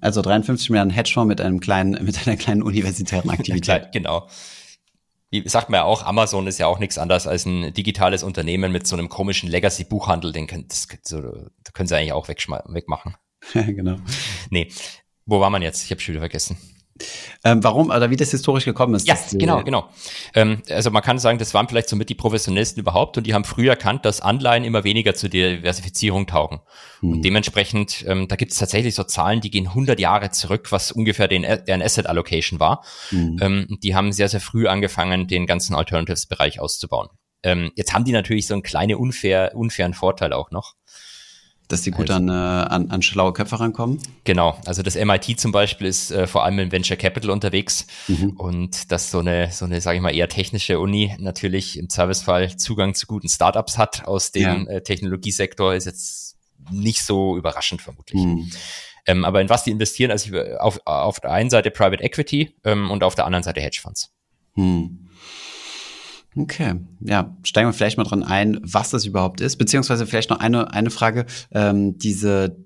Also 0.00 0.20
53 0.20 0.68
Milliarden 0.70 0.92
Hedgefonds 0.92 1.28
mit 1.28 1.40
einem 1.40 1.60
kleinen, 1.60 2.04
mit 2.04 2.26
einer 2.26 2.36
kleinen 2.36 2.62
universitären 2.62 3.30
Aktivität. 3.30 3.92
genau. 3.92 4.28
Wie 5.30 5.48
sagt 5.48 5.70
man 5.70 5.78
ja 5.78 5.84
auch, 5.84 6.04
Amazon 6.04 6.46
ist 6.46 6.58
ja 6.58 6.66
auch 6.66 6.78
nichts 6.78 6.98
anderes 6.98 7.26
als 7.26 7.46
ein 7.46 7.72
digitales 7.72 8.22
Unternehmen 8.22 8.72
mit 8.72 8.86
so 8.86 8.96
einem 8.96 9.08
komischen 9.08 9.48
Legacy-Buchhandel. 9.48 10.32
Den 10.32 10.46
können, 10.46 10.66
das, 10.68 10.88
so, 11.02 11.20
das 11.62 11.72
können 11.72 11.86
sie 11.86 11.96
eigentlich 11.96 12.12
auch 12.12 12.28
wegmachen. 12.28 13.16
Ja, 13.54 13.62
genau. 13.66 13.96
Nee. 14.50 14.70
Wo 15.28 15.40
war 15.40 15.50
man 15.50 15.60
jetzt? 15.60 15.84
Ich 15.84 15.90
habe 15.90 16.00
schon 16.00 16.14
wieder 16.14 16.22
vergessen. 16.22 16.56
Ähm, 17.44 17.62
warum 17.62 17.90
oder 17.90 18.10
wie 18.10 18.16
das 18.16 18.30
historisch 18.30 18.64
gekommen 18.64 18.94
ist? 18.94 19.06
Ja, 19.06 19.16
genau, 19.32 19.62
genau. 19.62 19.88
Ähm, 20.34 20.62
also 20.70 20.90
man 20.90 21.02
kann 21.02 21.18
sagen, 21.18 21.38
das 21.38 21.52
waren 21.52 21.68
vielleicht 21.68 21.90
somit 21.90 22.08
die 22.08 22.14
professionellsten 22.14 22.80
überhaupt 22.80 23.18
und 23.18 23.26
die 23.26 23.34
haben 23.34 23.44
früh 23.44 23.68
erkannt, 23.68 24.06
dass 24.06 24.22
Anleihen 24.22 24.64
immer 24.64 24.84
weniger 24.84 25.14
zur 25.14 25.28
Diversifizierung 25.28 26.26
taugen. 26.26 26.60
Hm. 27.00 27.12
Und 27.12 27.24
dementsprechend, 27.24 28.04
ähm, 28.08 28.26
da 28.26 28.36
gibt 28.36 28.52
es 28.52 28.58
tatsächlich 28.58 28.94
so 28.94 29.04
Zahlen, 29.04 29.42
die 29.42 29.50
gehen 29.50 29.68
100 29.68 30.00
Jahre 30.00 30.30
zurück, 30.30 30.72
was 30.72 30.90
ungefähr 30.90 31.28
den, 31.28 31.42
deren 31.42 31.82
Asset 31.82 32.06
Allocation 32.06 32.58
war. 32.58 32.82
Hm. 33.10 33.36
Ähm, 33.40 33.78
die 33.82 33.94
haben 33.94 34.10
sehr, 34.10 34.30
sehr 34.30 34.40
früh 34.40 34.66
angefangen, 34.66 35.28
den 35.28 35.46
ganzen 35.46 35.74
Alternatives-Bereich 35.76 36.58
auszubauen. 36.58 37.08
Ähm, 37.44 37.70
jetzt 37.76 37.92
haben 37.92 38.06
die 38.06 38.12
natürlich 38.12 38.46
so 38.46 38.54
einen 38.54 38.62
kleinen 38.62 38.96
unfair, 38.96 39.52
unfairen 39.54 39.94
Vorteil 39.94 40.32
auch 40.32 40.50
noch. 40.50 40.74
Dass 41.68 41.82
die 41.82 41.90
gut 41.90 42.10
also, 42.10 42.14
an, 42.14 42.28
äh, 42.28 42.32
an, 42.32 42.90
an 42.90 43.02
schlaue 43.02 43.34
Köpfe 43.34 43.60
rankommen? 43.60 44.00
Genau, 44.24 44.58
also 44.64 44.82
das 44.82 44.96
MIT 44.96 45.38
zum 45.38 45.52
Beispiel 45.52 45.86
ist 45.86 46.10
äh, 46.10 46.26
vor 46.26 46.44
allem 46.44 46.58
in 46.58 46.72
Venture 46.72 46.96
Capital 46.96 47.30
unterwegs 47.30 47.86
mhm. 48.08 48.30
und 48.30 48.90
dass 48.90 49.10
so 49.10 49.18
eine, 49.18 49.50
so 49.52 49.66
eine, 49.66 49.82
sage 49.82 49.96
ich 49.96 50.02
mal, 50.02 50.14
eher 50.14 50.28
technische 50.30 50.80
Uni 50.80 51.14
natürlich 51.18 51.78
im 51.78 51.90
Servicefall 51.90 52.56
Zugang 52.56 52.94
zu 52.94 53.06
guten 53.06 53.28
Startups 53.28 53.76
hat 53.76 54.06
aus 54.06 54.32
dem 54.32 54.66
ja. 54.66 54.76
äh, 54.76 54.82
Technologiesektor, 54.82 55.74
ist 55.74 55.84
jetzt 55.84 56.36
nicht 56.70 57.04
so 57.04 57.36
überraschend 57.36 57.82
vermutlich. 57.82 58.22
Mhm. 58.22 58.50
Ähm, 59.06 59.24
aber 59.24 59.40
in 59.40 59.48
was 59.48 59.64
die 59.64 59.70
investieren, 59.70 60.10
also 60.10 60.38
auf, 60.58 60.80
auf 60.84 61.20
der 61.20 61.32
einen 61.32 61.50
Seite 61.50 61.70
Private 61.70 62.02
Equity 62.02 62.54
ähm, 62.64 62.90
und 62.90 63.04
auf 63.04 63.14
der 63.14 63.26
anderen 63.26 63.42
Seite 63.42 63.60
Hedgefonds. 63.60 64.10
Mhm. 64.54 65.07
Okay, 66.38 66.76
ja, 67.00 67.36
steigen 67.42 67.68
wir 67.68 67.72
vielleicht 67.72 67.98
mal 67.98 68.04
dran 68.04 68.22
ein, 68.22 68.60
was 68.62 68.90
das 68.90 69.04
überhaupt 69.04 69.40
ist, 69.40 69.56
beziehungsweise 69.56 70.06
vielleicht 70.06 70.30
noch 70.30 70.38
eine, 70.38 70.72
eine 70.72 70.90
Frage, 70.90 71.26
ähm, 71.50 71.98
diese 71.98 72.56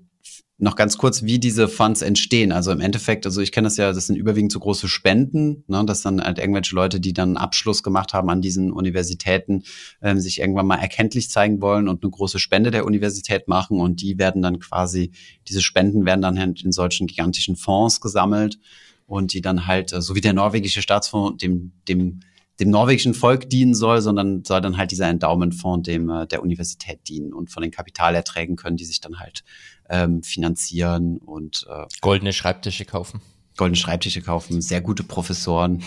noch 0.59 0.75
ganz 0.75 0.97
kurz, 0.97 1.23
wie 1.23 1.39
diese 1.39 1.67
Funds 1.67 2.03
entstehen. 2.03 2.51
Also 2.51 2.71
im 2.71 2.79
Endeffekt, 2.79 3.25
also 3.25 3.41
ich 3.41 3.51
kenne 3.51 3.65
das 3.65 3.77
ja, 3.77 3.91
das 3.91 4.05
sind 4.07 4.15
überwiegend 4.15 4.51
so 4.51 4.59
große 4.59 4.87
Spenden, 4.87 5.63
ne, 5.67 5.83
dass 5.85 6.03
dann 6.03 6.21
halt 6.23 6.37
irgendwelche 6.37 6.75
Leute, 6.75 6.99
die 6.99 7.13
dann 7.13 7.29
einen 7.29 7.37
Abschluss 7.37 7.81
gemacht 7.81 8.13
haben 8.13 8.29
an 8.29 8.41
diesen 8.41 8.71
Universitäten, 8.71 9.63
ähm, 10.01 10.19
sich 10.19 10.39
irgendwann 10.39 10.67
mal 10.67 10.77
erkenntlich 10.77 11.29
zeigen 11.31 11.59
wollen 11.59 11.87
und 11.87 12.03
eine 12.03 12.11
große 12.11 12.37
Spende 12.37 12.69
der 12.69 12.85
Universität 12.85 13.47
machen 13.47 13.79
und 13.79 14.01
die 14.01 14.19
werden 14.19 14.43
dann 14.43 14.59
quasi, 14.59 15.11
diese 15.47 15.63
Spenden 15.63 16.05
werden 16.05 16.21
dann 16.21 16.39
halt 16.39 16.63
in 16.63 16.71
solchen 16.71 17.07
gigantischen 17.07 17.55
Fonds 17.55 17.99
gesammelt 17.99 18.59
und 19.07 19.33
die 19.33 19.41
dann 19.41 19.65
halt, 19.65 19.91
äh, 19.91 20.01
so 20.01 20.15
wie 20.15 20.21
der 20.21 20.33
norwegische 20.33 20.83
Staatsfonds, 20.83 21.41
dem, 21.41 21.73
dem 21.87 22.19
dem 22.59 22.69
norwegischen 22.69 23.13
Volk 23.13 23.49
dienen 23.49 23.73
soll, 23.73 24.01
sondern 24.01 24.43
soll 24.43 24.61
dann 24.61 24.77
halt 24.77 24.91
dieser 24.91 25.07
Endowment-Fonds 25.09 25.85
dem 25.85 26.09
äh, 26.09 26.27
der 26.27 26.43
Universität 26.43 27.07
dienen 27.07 27.33
und 27.33 27.49
von 27.51 27.63
den 27.63 27.71
Kapitalerträgen 27.71 28.55
können 28.55 28.77
die 28.77 28.85
sich 28.85 29.01
dann 29.01 29.19
halt 29.19 29.43
ähm, 29.89 30.23
finanzieren 30.23 31.17
und 31.17 31.65
äh, 31.69 31.85
goldene 32.01 32.33
Schreibtische 32.33 32.85
kaufen 32.85 33.21
goldene 33.57 33.77
Schreibtische 33.77 34.21
kaufen, 34.21 34.61
sehr 34.61 34.81
gute 34.81 35.03
Professoren. 35.03 35.83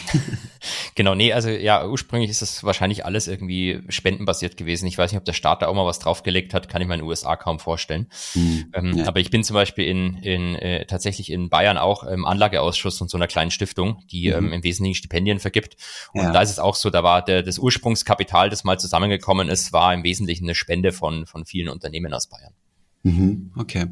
genau, 0.95 1.15
nee, 1.15 1.33
also 1.33 1.49
ja, 1.49 1.87
ursprünglich 1.87 2.31
ist 2.31 2.43
das 2.43 2.63
wahrscheinlich 2.65 3.05
alles 3.05 3.27
irgendwie 3.29 3.81
spendenbasiert 3.89 4.57
gewesen. 4.57 4.87
Ich 4.87 4.97
weiß 4.97 5.11
nicht, 5.11 5.19
ob 5.19 5.25
der 5.25 5.33
Staat 5.33 5.63
da 5.63 5.67
auch 5.67 5.75
mal 5.75 5.85
was 5.85 5.99
draufgelegt 5.99 6.55
hat, 6.55 6.69
kann 6.69 6.81
ich 6.81 6.89
mir 6.89 6.95
in 6.95 7.01
den 7.01 7.09
USA 7.09 7.37
kaum 7.37 7.59
vorstellen. 7.59 8.07
Hm, 8.33 8.73
ähm, 8.75 8.99
ja. 8.99 9.07
Aber 9.07 9.21
ich 9.21 9.31
bin 9.31 9.43
zum 9.43 9.55
Beispiel 9.55 9.87
in, 9.87 10.17
in 10.19 10.55
äh, 10.57 10.87
tatsächlich 10.87 11.31
in 11.31 11.49
Bayern 11.49 11.79
auch 11.79 12.05
im 12.05 12.25
Anlageausschuss 12.25 13.01
und 13.01 13.11
so 13.11 13.19
einer 13.19 13.27
kleinen 13.27 13.51
Stiftung, 13.51 14.03
die 14.11 14.29
mhm. 14.29 14.37
ähm, 14.37 14.53
im 14.53 14.65
Wesentlichen 14.65 14.97
Stipendien 14.97 15.41
vergibt. 15.41 15.77
Und 16.13 16.23
ja. 16.23 16.33
da 16.33 16.43
ist 16.43 16.51
es 16.51 16.59
auch 16.59 16.77
so, 16.77 16.91
da 16.91 17.03
war 17.03 17.25
der, 17.25 17.43
das 17.43 17.59
Ursprungskapital, 17.59 18.51
das 18.51 18.65
mal 18.65 18.79
zusammengekommen 18.79 19.49
ist, 19.49 19.73
war 19.73 19.93
im 19.93 20.05
Wesentlichen 20.05 20.45
eine 20.45 20.55
Spende 20.55 20.93
von, 20.93 21.27
von 21.27 21.45
vielen 21.45 21.69
Unternehmen 21.69 22.15
aus 22.15 22.29
Bayern. 22.29 22.53
Mhm, 23.07 23.53
okay. 23.57 23.87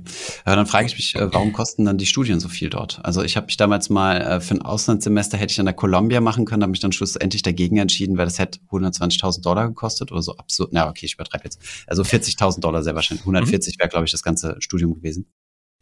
Ja, 0.44 0.56
dann 0.56 0.66
frage 0.66 0.86
ich 0.86 0.96
mich, 0.96 1.14
äh, 1.14 1.32
warum 1.32 1.52
kosten 1.52 1.84
dann 1.84 1.98
die 1.98 2.06
Studien 2.06 2.40
so 2.40 2.48
viel 2.48 2.68
dort? 2.68 2.98
Also 3.04 3.22
ich 3.22 3.36
habe 3.36 3.46
mich 3.46 3.56
damals 3.56 3.88
mal 3.88 4.20
äh, 4.20 4.40
für 4.40 4.54
ein 4.54 4.62
Auslandssemester 4.62 5.38
hätte 5.38 5.52
ich 5.52 5.60
an 5.60 5.66
der 5.66 5.74
Columbia 5.74 6.20
machen 6.20 6.44
können, 6.46 6.64
habe 6.64 6.72
mich 6.72 6.80
dann 6.80 6.90
schlussendlich 6.90 7.42
dagegen 7.42 7.76
entschieden, 7.76 8.18
weil 8.18 8.24
das 8.24 8.40
hätte 8.40 8.58
120.000 8.72 9.40
Dollar 9.40 9.68
gekostet 9.68 10.10
oder 10.10 10.20
so 10.20 10.36
absurd. 10.36 10.70
Na, 10.72 10.88
okay, 10.88 11.06
ich 11.06 11.14
übertreibe 11.14 11.44
jetzt. 11.44 11.60
Also 11.86 12.02
40.000 12.02 12.58
Dollar 12.58 12.82
sehr 12.82 12.96
wahrscheinlich. 12.96 13.22
140 13.22 13.78
wäre, 13.78 13.88
glaube 13.88 14.04
ich, 14.04 14.10
das 14.10 14.24
ganze 14.24 14.56
Studium 14.58 14.94
gewesen. 14.94 15.26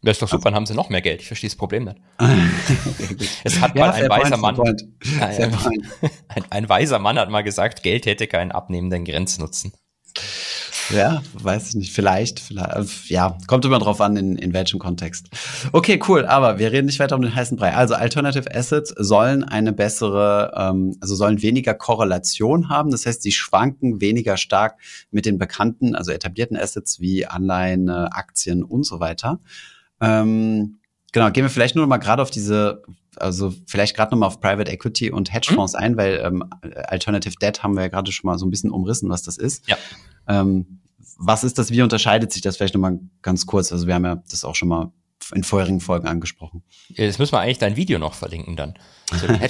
Das 0.03 0.17
ist 0.17 0.23
doch 0.23 0.29
super, 0.29 0.51
dann 0.51 0.57
haben 0.57 0.67
sie 0.67 0.75
noch 0.75 0.91
mehr 0.91 1.01
Geld. 1.01 1.23
Ich 1.23 1.27
verstehe 1.27 1.49
das 1.49 1.57
Problem 1.57 1.85
nicht. 1.85 1.97
es 3.45 3.63
hat 3.63 3.75
ja, 3.75 3.87
mal 3.87 3.93
ein 3.93 4.11
weiser 4.11 4.37
Mann, 4.37 4.61
ein, 4.61 4.77
ein, 6.29 6.45
ein, 6.51 6.69
weiser 6.69 6.99
Mann 6.99 7.19
hat 7.19 7.31
mal 7.31 7.41
gesagt, 7.41 7.83
Geld 7.83 8.05
hätte 8.05 8.27
keinen 8.27 8.53
abnehmenden 8.53 9.07
Grenznutzen. 9.07 9.73
Ja, 10.91 11.23
weiß 11.35 11.71
ich 11.71 11.75
nicht. 11.75 11.93
Vielleicht, 11.93 12.41
vielleicht 12.41 13.11
ja, 13.11 13.39
kommt 13.47 13.65
immer 13.65 13.79
drauf 13.79 14.01
an, 14.01 14.17
in, 14.17 14.37
in 14.37 14.53
welchem 14.53 14.79
Kontext. 14.79 15.29
Okay, 15.73 16.01
cool, 16.09 16.27
aber 16.27 16.59
wir 16.59 16.73
reden 16.73 16.87
nicht 16.87 16.99
weiter 16.99 17.17
um 17.17 17.23
den 17.23 17.35
heißen 17.35 17.57
Brei. 17.57 17.75
Also 17.75 17.95
Alternative 17.95 18.55
Assets 18.55 18.93
sollen 18.97 19.45
eine 19.45 19.73
bessere, 19.73 20.53
ähm, 20.57 20.97
also 21.01 21.15
sollen 21.15 21.43
weniger 21.43 21.75
Korrelation 21.75 22.69
haben. 22.69 22.91
Das 22.91 23.07
heißt, 23.07 23.23
sie 23.23 23.33
schwanken 23.33 24.01
weniger 24.01 24.37
stark 24.37 24.79
mit 25.11 25.27
den 25.27 25.39
bekannten, 25.39 25.95
also 25.95 26.11
etablierten 26.11 26.57
Assets 26.57 27.01
wie 27.01 27.27
Anleihen, 27.27 27.89
Aktien 27.89 28.63
und 28.63 28.85
so 28.85 29.01
weiter. 29.01 29.41
Ähm, 30.01 30.79
genau, 31.13 31.31
gehen 31.31 31.45
wir 31.45 31.51
vielleicht 31.51 31.77
nur 31.77 31.87
mal 31.87 31.99
gerade 31.99 32.23
auf 32.23 32.31
diese, 32.31 32.83
also 33.17 33.55
vielleicht 33.67 33.97
gerade 33.97 34.11
noch 34.13 34.19
mal 34.19 34.27
auf 34.27 34.41
Private 34.41 34.71
Equity 34.71 35.11
und 35.11 35.33
Hedgefonds 35.33 35.75
mhm. 35.75 35.79
ein, 35.79 35.97
weil 35.97 36.21
ähm, 36.25 36.45
Alternative 36.87 37.35
Debt 37.41 37.63
haben 37.63 37.75
wir 37.75 37.83
ja 37.83 37.89
gerade 37.89 38.11
schon 38.13 38.29
mal 38.29 38.39
so 38.39 38.47
ein 38.47 38.51
bisschen 38.51 38.71
umrissen, 38.71 39.09
was 39.09 39.23
das 39.23 39.39
ist. 39.39 39.69
Ja. 39.69 39.77
Ähm, 40.29 40.81
was 41.19 41.45
ist 41.45 41.59
das? 41.59 41.71
Wie 41.71 41.83
unterscheidet 41.83 42.33
sich 42.33 42.43
das 42.43 42.57
vielleicht 42.57 42.75
noch 42.75 42.81
mal 42.81 42.99
ganz 43.23 43.47
kurz? 43.47 43.73
Also 43.73 43.87
wir 43.87 43.95
haben 43.95 44.05
ja 44.05 44.23
das 44.31 44.45
auch 44.45 44.55
schon 44.55 44.69
mal 44.69 44.93
in 45.35 45.45
vorherigen 45.45 45.81
Folgen 45.81 46.09
angesprochen. 46.09 46.63
Jetzt 46.89 47.19
müssen 47.19 47.33
wir 47.33 47.41
eigentlich 47.41 47.59
dein 47.59 47.77
Video 47.77 47.99
noch 47.99 48.15
verlinken 48.15 48.57
dann. 48.57 48.75
Können, 49.13 49.41
wir, 49.41 49.49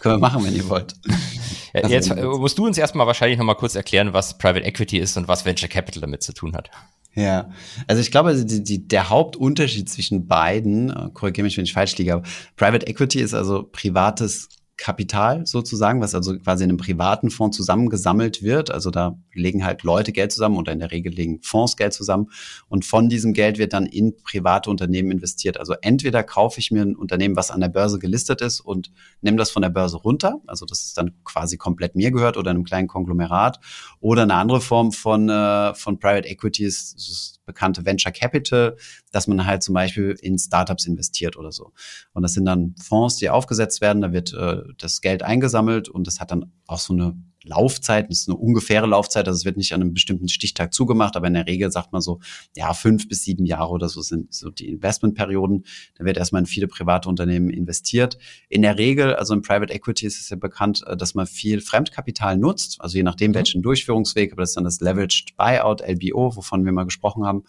können 0.00 0.14
wir 0.16 0.18
machen, 0.18 0.44
wenn 0.44 0.54
ihr 0.54 0.68
wollt. 0.68 0.94
Ja, 1.72 1.88
jetzt 1.88 2.14
musst 2.14 2.58
du 2.58 2.66
uns 2.66 2.76
erstmal 2.76 3.06
wahrscheinlich 3.06 3.38
noch 3.38 3.44
mal 3.46 3.54
kurz 3.54 3.74
erklären, 3.74 4.12
was 4.12 4.36
Private 4.36 4.66
Equity 4.66 4.98
ist 4.98 5.16
und 5.16 5.28
was 5.28 5.46
Venture 5.46 5.68
Capital 5.68 6.02
damit 6.02 6.22
zu 6.22 6.34
tun 6.34 6.54
hat. 6.54 6.70
Ja, 7.14 7.50
also 7.86 8.00
ich 8.00 8.10
glaube, 8.10 8.34
die, 8.44 8.62
die, 8.62 8.88
der 8.88 9.10
Hauptunterschied 9.10 9.88
zwischen 9.88 10.26
beiden, 10.26 10.90
äh, 10.90 11.10
korrigiere 11.12 11.44
mich, 11.44 11.56
wenn 11.56 11.64
ich 11.64 11.72
falsch 11.72 11.96
liege, 11.96 12.14
aber 12.14 12.22
Private 12.56 12.86
Equity 12.86 13.20
ist 13.20 13.34
also 13.34 13.68
privates 13.70 14.48
Kapital 14.76 15.46
sozusagen, 15.46 16.00
was 16.00 16.14
also 16.14 16.36
quasi 16.38 16.64
in 16.64 16.70
einem 16.70 16.76
privaten 16.76 17.30
Fonds 17.30 17.56
zusammengesammelt 17.56 18.42
wird. 18.42 18.70
Also 18.70 18.90
da 18.90 19.18
legen 19.32 19.64
halt 19.64 19.82
Leute 19.82 20.12
Geld 20.12 20.32
zusammen 20.32 20.56
oder 20.56 20.72
in 20.72 20.78
der 20.78 20.90
Regel 20.90 21.12
legen 21.12 21.40
Fonds 21.42 21.76
Geld 21.76 21.92
zusammen 21.92 22.30
und 22.68 22.84
von 22.84 23.08
diesem 23.08 23.32
Geld 23.32 23.58
wird 23.58 23.72
dann 23.72 23.86
in 23.86 24.16
private 24.22 24.70
Unternehmen 24.70 25.10
investiert. 25.10 25.58
Also 25.58 25.74
entweder 25.82 26.22
kaufe 26.22 26.58
ich 26.58 26.70
mir 26.70 26.82
ein 26.82 26.96
Unternehmen, 26.96 27.36
was 27.36 27.50
an 27.50 27.60
der 27.60 27.68
Börse 27.68 27.98
gelistet 27.98 28.40
ist 28.40 28.60
und 28.60 28.90
nehme 29.20 29.36
das 29.36 29.50
von 29.50 29.62
der 29.62 29.70
Börse 29.70 29.98
runter, 29.98 30.40
also 30.46 30.66
das 30.66 30.82
ist 30.82 30.96
dann 30.96 31.12
quasi 31.24 31.56
komplett 31.56 31.94
mir 31.94 32.10
gehört 32.10 32.36
oder 32.36 32.50
einem 32.50 32.64
kleinen 32.64 32.88
Konglomerat 32.88 33.60
oder 34.00 34.22
eine 34.22 34.34
andere 34.34 34.60
Form 34.60 34.92
von, 34.92 35.28
äh, 35.28 35.74
von 35.74 35.98
Private 35.98 36.28
ist 36.58 37.41
bekannte 37.44 37.84
Venture 37.84 38.12
Capital, 38.12 38.76
dass 39.10 39.26
man 39.26 39.46
halt 39.46 39.62
zum 39.62 39.74
Beispiel 39.74 40.16
in 40.20 40.38
Startups 40.38 40.86
investiert 40.86 41.36
oder 41.36 41.52
so. 41.52 41.72
Und 42.12 42.22
das 42.22 42.34
sind 42.34 42.44
dann 42.44 42.74
Fonds, 42.80 43.16
die 43.16 43.30
aufgesetzt 43.30 43.80
werden, 43.80 44.02
da 44.02 44.12
wird 44.12 44.32
äh, 44.34 44.62
das 44.78 45.00
Geld 45.00 45.22
eingesammelt 45.22 45.88
und 45.88 46.06
das 46.06 46.20
hat 46.20 46.30
dann 46.30 46.52
auch 46.66 46.78
so 46.78 46.92
eine 46.92 47.16
Laufzeit, 47.44 48.10
das 48.10 48.20
ist 48.20 48.28
eine 48.28 48.36
ungefähre 48.36 48.86
Laufzeit, 48.86 49.26
also 49.26 49.36
es 49.36 49.44
wird 49.44 49.56
nicht 49.56 49.72
an 49.72 49.80
einem 49.80 49.94
bestimmten 49.94 50.28
Stichtag 50.28 50.72
zugemacht, 50.72 51.16
aber 51.16 51.26
in 51.26 51.34
der 51.34 51.46
Regel 51.46 51.70
sagt 51.72 51.92
man 51.92 52.00
so, 52.00 52.20
ja, 52.56 52.72
fünf 52.74 53.08
bis 53.08 53.24
sieben 53.24 53.46
Jahre 53.46 53.70
oder 53.70 53.88
so 53.88 54.02
sind 54.02 54.32
so 54.32 54.50
die 54.50 54.68
Investmentperioden. 54.68 55.64
Da 55.96 56.04
wird 56.04 56.16
erstmal 56.16 56.42
in 56.42 56.46
viele 56.46 56.68
private 56.68 57.08
Unternehmen 57.08 57.50
investiert. 57.50 58.18
In 58.48 58.62
der 58.62 58.78
Regel, 58.78 59.14
also 59.14 59.34
im 59.34 59.42
Private 59.42 59.72
Equity 59.72 60.06
ist 60.06 60.20
es 60.20 60.30
ja 60.30 60.36
bekannt, 60.36 60.84
äh, 60.86 60.96
dass 60.96 61.14
man 61.14 61.26
viel 61.26 61.60
Fremdkapital 61.60 62.36
nutzt, 62.36 62.80
also 62.80 62.96
je 62.96 63.02
nachdem, 63.02 63.32
mhm. 63.32 63.36
welchen 63.36 63.62
Durchführungsweg, 63.62 64.32
aber 64.32 64.42
das 64.42 64.50
ist 64.50 64.56
dann 64.56 64.64
das 64.64 64.80
Leveraged 64.80 65.36
Buyout, 65.36 65.80
LBO, 65.80 66.36
wovon 66.36 66.64
wir 66.64 66.72
mal 66.72 66.84
gesprochen 66.84 67.24
haben. 67.24 67.44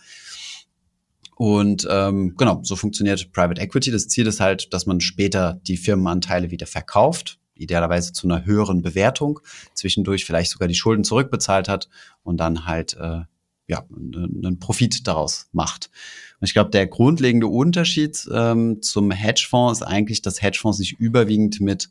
Und 1.35 1.87
ähm, 1.89 2.35
genau, 2.37 2.61
so 2.63 2.75
funktioniert 2.75 3.31
Private 3.31 3.59
Equity. 3.59 3.91
Das 3.91 4.07
Ziel 4.07 4.27
ist 4.27 4.39
halt, 4.39 4.71
dass 4.73 4.85
man 4.85 5.01
später 5.01 5.59
die 5.67 5.77
Firmenanteile 5.77 6.51
wieder 6.51 6.67
verkauft 6.67 7.39
idealerweise 7.55 8.13
zu 8.13 8.27
einer 8.27 8.45
höheren 8.45 8.81
Bewertung, 8.81 9.39
zwischendurch 9.73 10.25
vielleicht 10.25 10.51
sogar 10.51 10.67
die 10.67 10.75
Schulden 10.75 11.03
zurückbezahlt 11.03 11.69
hat 11.69 11.89
und 12.23 12.37
dann 12.37 12.65
halt 12.65 12.95
äh, 12.99 13.21
ja, 13.67 13.85
einen 13.89 14.59
Profit 14.59 15.07
daraus 15.07 15.47
macht. 15.51 15.89
Und 16.39 16.47
ich 16.47 16.53
glaube, 16.53 16.71
der 16.71 16.87
grundlegende 16.87 17.47
Unterschied 17.47 18.27
ähm, 18.31 18.81
zum 18.81 19.11
Hedgefonds 19.11 19.79
ist 19.79 19.87
eigentlich, 19.87 20.21
dass 20.21 20.41
Hedgefonds 20.41 20.77
sich 20.77 20.99
überwiegend 20.99 21.61
mit 21.61 21.89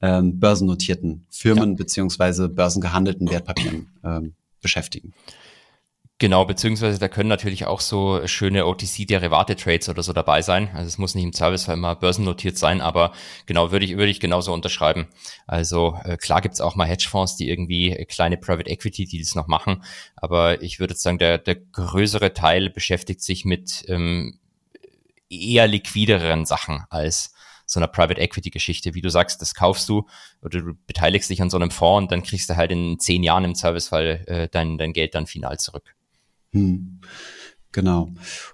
ähm, 0.00 0.40
börsennotierten 0.40 1.26
Firmen 1.30 1.70
ja. 1.70 1.76
beziehungsweise 1.76 2.48
börsengehandelten 2.48 3.30
Wertpapieren 3.30 3.88
ähm, 4.02 4.34
beschäftigen. 4.60 5.12
Genau, 6.20 6.44
beziehungsweise 6.44 7.00
da 7.00 7.08
können 7.08 7.28
natürlich 7.28 7.66
auch 7.66 7.80
so 7.80 8.24
schöne 8.28 8.66
OTC-Derivate-Trades 8.66 9.88
oder 9.88 10.04
so 10.04 10.12
dabei 10.12 10.42
sein. 10.42 10.70
Also 10.72 10.86
es 10.86 10.96
muss 10.96 11.16
nicht 11.16 11.24
im 11.24 11.32
Servicefall 11.32 11.74
immer 11.74 11.96
börsennotiert 11.96 12.56
sein, 12.56 12.80
aber 12.80 13.12
genau, 13.46 13.72
würde 13.72 13.84
ich, 13.84 13.96
würde 13.96 14.10
ich 14.10 14.20
genauso 14.20 14.52
unterschreiben. 14.52 15.08
Also 15.48 15.98
äh, 16.04 16.16
klar 16.16 16.40
gibt's 16.40 16.60
auch 16.60 16.76
mal 16.76 16.86
Hedgefonds, 16.86 17.34
die 17.34 17.48
irgendwie 17.48 18.06
kleine 18.08 18.36
Private 18.36 18.70
Equity, 18.70 19.06
die 19.06 19.18
das 19.18 19.34
noch 19.34 19.48
machen, 19.48 19.82
aber 20.14 20.62
ich 20.62 20.78
würde 20.78 20.94
sagen, 20.94 21.18
der, 21.18 21.38
der 21.38 21.56
größere 21.56 22.32
Teil 22.32 22.70
beschäftigt 22.70 23.20
sich 23.20 23.44
mit 23.44 23.84
ähm, 23.88 24.38
eher 25.28 25.66
liquideren 25.66 26.46
Sachen 26.46 26.84
als 26.90 27.34
so 27.66 27.80
einer 27.80 27.88
Private 27.88 28.20
Equity 28.20 28.50
Geschichte. 28.50 28.94
Wie 28.94 29.02
du 29.02 29.10
sagst, 29.10 29.42
das 29.42 29.54
kaufst 29.54 29.88
du 29.88 30.06
oder 30.42 30.60
du 30.60 30.74
beteiligst 30.86 31.28
dich 31.28 31.42
an 31.42 31.50
so 31.50 31.56
einem 31.56 31.72
Fonds 31.72 32.04
und 32.04 32.12
dann 32.12 32.22
kriegst 32.22 32.50
du 32.50 32.56
halt 32.56 32.70
in 32.70 33.00
zehn 33.00 33.24
Jahren 33.24 33.44
im 33.44 33.54
Servicefall 33.56 34.24
äh, 34.26 34.48
dein, 34.48 34.78
dein 34.78 34.92
Geld 34.92 35.16
dann 35.16 35.26
final 35.26 35.58
zurück. 35.58 35.94
Hm. 36.54 37.00
Genau. 37.74 38.08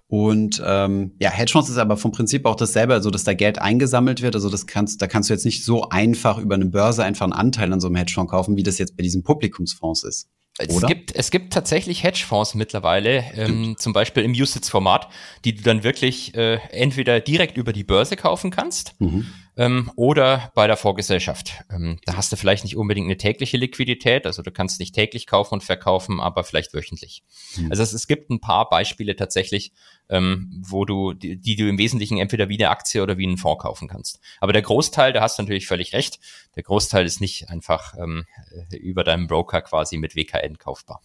Und 0.08 0.62
ähm, 0.64 1.12
ja, 1.20 1.30
Hedgefonds 1.30 1.68
ist 1.68 1.76
aber 1.76 1.98
vom 1.98 2.10
Prinzip 2.10 2.46
auch 2.46 2.56
dasselbe, 2.56 2.94
also 2.94 3.10
dass 3.10 3.22
da 3.22 3.34
Geld 3.34 3.58
eingesammelt 3.58 4.22
wird. 4.22 4.34
Also 4.34 4.48
das 4.48 4.66
kannst, 4.66 5.02
da 5.02 5.06
kannst 5.06 5.28
du 5.28 5.34
jetzt 5.34 5.44
nicht 5.44 5.62
so 5.62 5.90
einfach 5.90 6.38
über 6.38 6.54
eine 6.54 6.64
Börse 6.64 7.04
einfach 7.04 7.24
einen 7.24 7.34
Anteil 7.34 7.70
an 7.72 7.80
so 7.80 7.88
einem 7.88 7.96
Hedgefonds 7.96 8.30
kaufen, 8.30 8.56
wie 8.56 8.62
das 8.62 8.78
jetzt 8.78 8.96
bei 8.96 9.02
diesen 9.02 9.22
Publikumsfonds 9.22 10.04
ist. 10.04 10.30
Es 10.58 10.80
gibt, 10.82 11.14
es 11.14 11.30
gibt 11.30 11.52
tatsächlich 11.52 12.02
Hedgefonds 12.02 12.54
mittlerweile, 12.54 13.24
ähm, 13.34 13.76
zum 13.78 13.92
Beispiel 13.92 14.24
im 14.24 14.32
USITS-Format, 14.32 15.08
die 15.44 15.54
du 15.54 15.62
dann 15.62 15.84
wirklich 15.84 16.34
äh, 16.34 16.56
entweder 16.70 17.20
direkt 17.20 17.56
über 17.56 17.72
die 17.72 17.84
Börse 17.84 18.16
kaufen 18.16 18.50
kannst 18.50 18.94
mhm 18.98 19.26
ähm, 19.60 19.92
oder 19.94 20.50
bei 20.54 20.66
der 20.66 20.78
Vorgesellschaft. 20.78 21.52
Ähm, 21.70 21.98
da 22.06 22.16
hast 22.16 22.32
du 22.32 22.36
vielleicht 22.36 22.64
nicht 22.64 22.78
unbedingt 22.78 23.04
eine 23.06 23.18
tägliche 23.18 23.58
Liquidität, 23.58 24.24
also 24.24 24.40
du 24.40 24.50
kannst 24.50 24.80
nicht 24.80 24.94
täglich 24.94 25.26
kaufen 25.26 25.54
und 25.54 25.62
verkaufen, 25.62 26.18
aber 26.18 26.44
vielleicht 26.44 26.72
wöchentlich. 26.72 27.22
Mhm. 27.56 27.70
Also 27.70 27.82
es, 27.82 27.92
es, 27.92 28.06
gibt 28.06 28.30
ein 28.30 28.40
paar 28.40 28.70
Beispiele 28.70 29.16
tatsächlich, 29.16 29.72
ähm, 30.08 30.62
wo 30.66 30.86
du, 30.86 31.12
die, 31.12 31.36
die, 31.36 31.56
du 31.56 31.68
im 31.68 31.76
Wesentlichen 31.76 32.16
entweder 32.16 32.48
wie 32.48 32.58
eine 32.58 32.70
Aktie 32.70 33.02
oder 33.02 33.18
wie 33.18 33.26
einen 33.26 33.36
Fonds 33.36 33.62
kaufen 33.62 33.86
kannst. 33.86 34.18
Aber 34.40 34.54
der 34.54 34.62
Großteil, 34.62 35.12
da 35.12 35.20
hast 35.20 35.38
du 35.38 35.42
natürlich 35.42 35.66
völlig 35.66 35.92
recht, 35.92 36.20
der 36.56 36.62
Großteil 36.62 37.04
ist 37.04 37.20
nicht 37.20 37.50
einfach 37.50 37.94
ähm, 37.98 38.24
über 38.70 39.04
deinem 39.04 39.26
Broker 39.26 39.60
quasi 39.60 39.98
mit 39.98 40.16
WKN 40.16 40.56
kaufbar. 40.56 41.02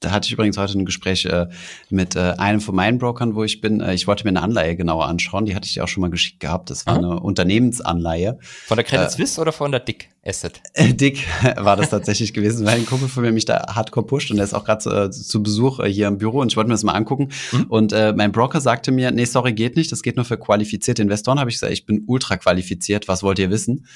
Da 0.00 0.12
hatte 0.12 0.26
ich 0.26 0.32
übrigens 0.32 0.56
heute 0.56 0.78
ein 0.78 0.86
Gespräch 0.86 1.26
äh, 1.26 1.46
mit 1.90 2.16
äh, 2.16 2.34
einem 2.38 2.62
von 2.62 2.74
meinen 2.74 2.98
Brokern, 2.98 3.34
wo 3.34 3.44
ich 3.44 3.60
bin. 3.60 3.82
Äh, 3.82 3.92
ich 3.92 4.06
wollte 4.06 4.24
mir 4.24 4.30
eine 4.30 4.40
Anleihe 4.40 4.74
genauer 4.74 5.06
anschauen. 5.06 5.44
Die 5.44 5.54
hatte 5.54 5.66
ich 5.66 5.82
auch 5.82 5.88
schon 5.88 6.00
mal 6.00 6.10
geschickt 6.10 6.40
gehabt. 6.40 6.70
Das 6.70 6.86
war 6.86 6.98
mhm. 6.98 7.04
eine 7.04 7.20
Unternehmensanleihe. 7.20 8.38
Von 8.40 8.78
der 8.78 8.84
Credit 8.84 9.08
äh, 9.08 9.10
Suisse 9.10 9.38
oder 9.38 9.52
von 9.52 9.70
der 9.70 9.80
Dick 9.80 10.08
Asset? 10.24 10.60
Dick 10.76 11.26
war 11.56 11.76
das 11.76 11.90
tatsächlich 11.90 12.34
gewesen, 12.34 12.66
weil 12.66 12.76
ein 12.76 12.86
Kumpel 12.86 13.08
von 13.08 13.22
mir 13.22 13.32
mich 13.32 13.46
da 13.46 13.74
hardcore 13.74 14.06
pusht 14.06 14.30
und 14.30 14.36
der 14.36 14.44
ist 14.44 14.54
auch 14.54 14.64
gerade 14.64 15.06
äh, 15.06 15.10
zu 15.10 15.42
Besuch 15.42 15.80
äh, 15.80 15.90
hier 15.90 16.08
im 16.08 16.18
Büro 16.18 16.40
und 16.40 16.52
ich 16.52 16.56
wollte 16.56 16.68
mir 16.68 16.74
das 16.74 16.84
mal 16.84 16.92
angucken. 16.92 17.30
Mhm. 17.52 17.64
Und 17.68 17.92
äh, 17.92 18.12
mein 18.12 18.32
Broker 18.32 18.60
sagte 18.60 18.92
mir, 18.92 19.10
nee, 19.10 19.24
sorry, 19.24 19.54
geht 19.54 19.76
nicht. 19.76 19.90
Das 19.92 20.02
geht 20.02 20.16
nur 20.16 20.26
für 20.26 20.36
qualifizierte 20.36 21.00
Investoren. 21.00 21.40
Habe 21.40 21.50
ich 21.50 21.56
gesagt, 21.56 21.72
ich 21.72 21.86
bin 21.86 22.04
ultra 22.06 22.36
qualifiziert. 22.36 23.08
Was 23.08 23.22
wollt 23.22 23.38
ihr 23.38 23.50
wissen? 23.50 23.86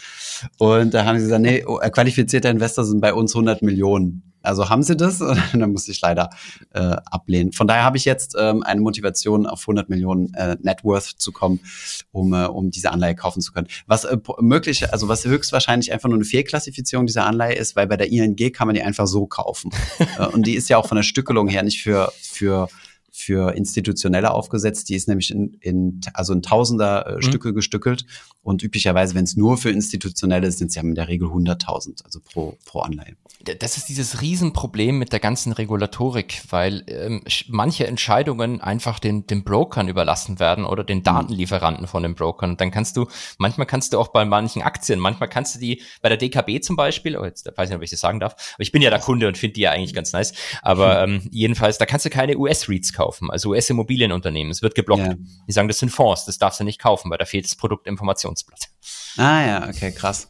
Und 0.58 0.94
da 0.94 1.04
haben 1.04 1.18
sie 1.18 1.24
gesagt, 1.24 1.42
nee, 1.42 1.64
oh, 1.66 1.78
qualifizierte 1.78 2.48
Investor 2.48 2.84
sind 2.84 3.00
bei 3.00 3.12
uns 3.12 3.34
100 3.34 3.62
Millionen. 3.62 4.34
Also 4.44 4.68
haben 4.68 4.82
sie 4.82 4.96
das? 4.96 5.20
Und 5.52 5.58
dann 5.58 5.72
musste 5.72 5.90
ich 5.90 6.00
leider 6.00 6.30
äh, 6.72 6.96
ablehnen. 7.06 7.52
Von 7.52 7.66
daher 7.66 7.84
habe 7.84 7.96
ich 7.96 8.04
jetzt 8.04 8.36
ähm, 8.38 8.62
eine 8.62 8.80
Motivation, 8.80 9.46
auf 9.46 9.62
100 9.62 9.88
Millionen 9.88 10.32
äh, 10.34 10.56
Net 10.62 10.84
Worth 10.84 11.14
zu 11.16 11.32
kommen, 11.32 11.60
um, 12.12 12.32
äh, 12.34 12.44
um 12.44 12.70
diese 12.70 12.92
Anleihe 12.92 13.14
kaufen 13.14 13.40
zu 13.40 13.52
können. 13.52 13.66
Was 13.86 14.04
äh, 14.04 14.18
möglich, 14.40 14.92
also 14.92 15.08
was 15.08 15.24
höchstwahrscheinlich 15.24 15.92
einfach 15.92 16.08
nur 16.08 16.13
eine 16.14 16.24
Fehlklassifizierung 16.24 17.06
dieser 17.06 17.26
Anleihe 17.26 17.54
ist, 17.54 17.76
weil 17.76 17.86
bei 17.86 17.96
der 17.96 18.10
ING 18.10 18.36
kann 18.52 18.66
man 18.66 18.74
die 18.74 18.82
einfach 18.82 19.06
so 19.06 19.26
kaufen. 19.26 19.70
äh, 20.18 20.26
und 20.26 20.46
die 20.46 20.54
ist 20.54 20.68
ja 20.68 20.78
auch 20.78 20.86
von 20.86 20.96
der 20.96 21.02
Stückelung 21.02 21.48
her 21.48 21.62
nicht 21.62 21.82
für, 21.82 22.12
für 22.20 22.68
für 23.16 23.54
institutionelle 23.54 24.32
aufgesetzt. 24.32 24.88
Die 24.88 24.96
ist 24.96 25.06
nämlich 25.06 25.30
in, 25.30 25.56
in 25.60 26.00
also 26.14 26.32
in 26.32 26.42
Tausender 26.42 27.06
äh, 27.06 27.14
mhm. 27.14 27.22
Stücke 27.22 27.54
gestückelt. 27.54 28.06
Und 28.42 28.64
üblicherweise, 28.64 29.14
wenn 29.14 29.22
es 29.22 29.36
nur 29.36 29.56
für 29.56 29.70
institutionelle 29.70 30.48
ist, 30.48 30.58
sind 30.58 30.68
es 30.68 30.74
ja 30.74 30.82
in 30.82 30.96
der 30.96 31.06
Regel 31.06 31.28
100.000, 31.28 32.04
also 32.04 32.18
pro, 32.18 32.58
pro 32.64 32.80
Anleihe. 32.80 33.14
Das 33.44 33.76
ist 33.76 33.88
dieses 33.88 34.20
Riesenproblem 34.20 34.98
mit 34.98 35.12
der 35.12 35.20
ganzen 35.20 35.52
Regulatorik, 35.52 36.42
weil 36.50 36.84
ähm, 36.88 37.22
manche 37.48 37.86
Entscheidungen 37.86 38.60
einfach 38.60 38.98
den, 38.98 39.26
den 39.26 39.44
Brokern 39.44 39.88
überlassen 39.88 40.40
werden 40.40 40.64
oder 40.64 40.84
den 40.84 40.98
mhm. 40.98 41.04
Datenlieferanten 41.04 41.86
von 41.86 42.02
den 42.02 42.14
Brokern. 42.14 42.50
Und 42.50 42.60
dann 42.60 42.70
kannst 42.70 42.96
du, 42.96 43.06
manchmal 43.38 43.66
kannst 43.66 43.92
du 43.92 43.98
auch 43.98 44.08
bei 44.08 44.24
manchen 44.24 44.62
Aktien, 44.62 45.00
manchmal 45.00 45.28
kannst 45.28 45.54
du 45.54 45.60
die, 45.60 45.82
bei 46.02 46.08
der 46.08 46.18
DKB 46.18 46.62
zum 46.62 46.76
Beispiel, 46.76 47.16
oh, 47.16 47.24
jetzt 47.24 47.46
weiß 47.46 47.68
ich 47.68 47.70
nicht, 47.70 47.76
ob 47.76 47.82
ich 47.82 47.90
das 47.90 48.00
sagen 48.00 48.20
darf, 48.20 48.34
aber 48.54 48.62
ich 48.62 48.72
bin 48.72 48.82
ja 48.82 48.90
der 48.90 49.00
Kunde 49.00 49.28
und 49.28 49.38
finde 49.38 49.54
die 49.54 49.62
ja 49.62 49.70
eigentlich 49.70 49.94
ganz 49.94 50.12
nice. 50.12 50.34
Aber 50.62 51.02
ähm, 51.04 51.28
jedenfalls, 51.30 51.78
da 51.78 51.86
kannst 51.86 52.04
du 52.04 52.10
keine 52.10 52.36
US-Reads 52.36 52.92
kaufen 52.92 53.04
kaufen, 53.04 53.30
also 53.30 53.50
US-Immobilienunternehmen. 53.50 54.50
Es 54.50 54.62
wird 54.62 54.74
geblockt. 54.74 55.02
Ja. 55.02 55.14
Die 55.46 55.52
sagen, 55.52 55.68
das 55.68 55.78
sind 55.78 55.90
Fonds, 55.90 56.24
das 56.24 56.38
darfst 56.38 56.60
du 56.60 56.64
nicht 56.64 56.80
kaufen, 56.80 57.10
weil 57.10 57.18
da 57.18 57.24
fehlt 57.24 57.44
das 57.44 57.56
Produktinformationsblatt. 57.56 58.68
Ah 59.16 59.46
ja, 59.46 59.68
okay, 59.68 59.92
krass. 59.92 60.28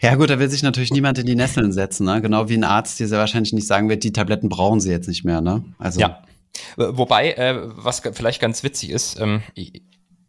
Ja 0.00 0.14
gut, 0.14 0.28
da 0.28 0.38
will 0.38 0.50
sich 0.50 0.62
natürlich 0.62 0.92
niemand 0.92 1.18
in 1.18 1.26
die 1.26 1.34
Nesseln 1.34 1.72
setzen, 1.72 2.04
ne? 2.04 2.20
Genau 2.20 2.48
wie 2.48 2.56
ein 2.56 2.64
Arzt 2.64 3.00
dir 3.00 3.08
sehr 3.08 3.18
wahrscheinlich 3.18 3.52
nicht 3.52 3.66
sagen 3.66 3.88
wird, 3.88 4.04
die 4.04 4.12
Tabletten 4.12 4.48
brauchen 4.48 4.80
sie 4.80 4.90
jetzt 4.90 5.08
nicht 5.08 5.24
mehr, 5.24 5.40
ne? 5.40 5.64
Also 5.78 6.00
ja. 6.00 6.22
Wobei, 6.76 7.32
äh, 7.32 7.54
was 7.76 8.00
vielleicht 8.12 8.40
ganz 8.40 8.62
witzig 8.62 8.90
ist, 8.90 9.20
ähm, 9.20 9.42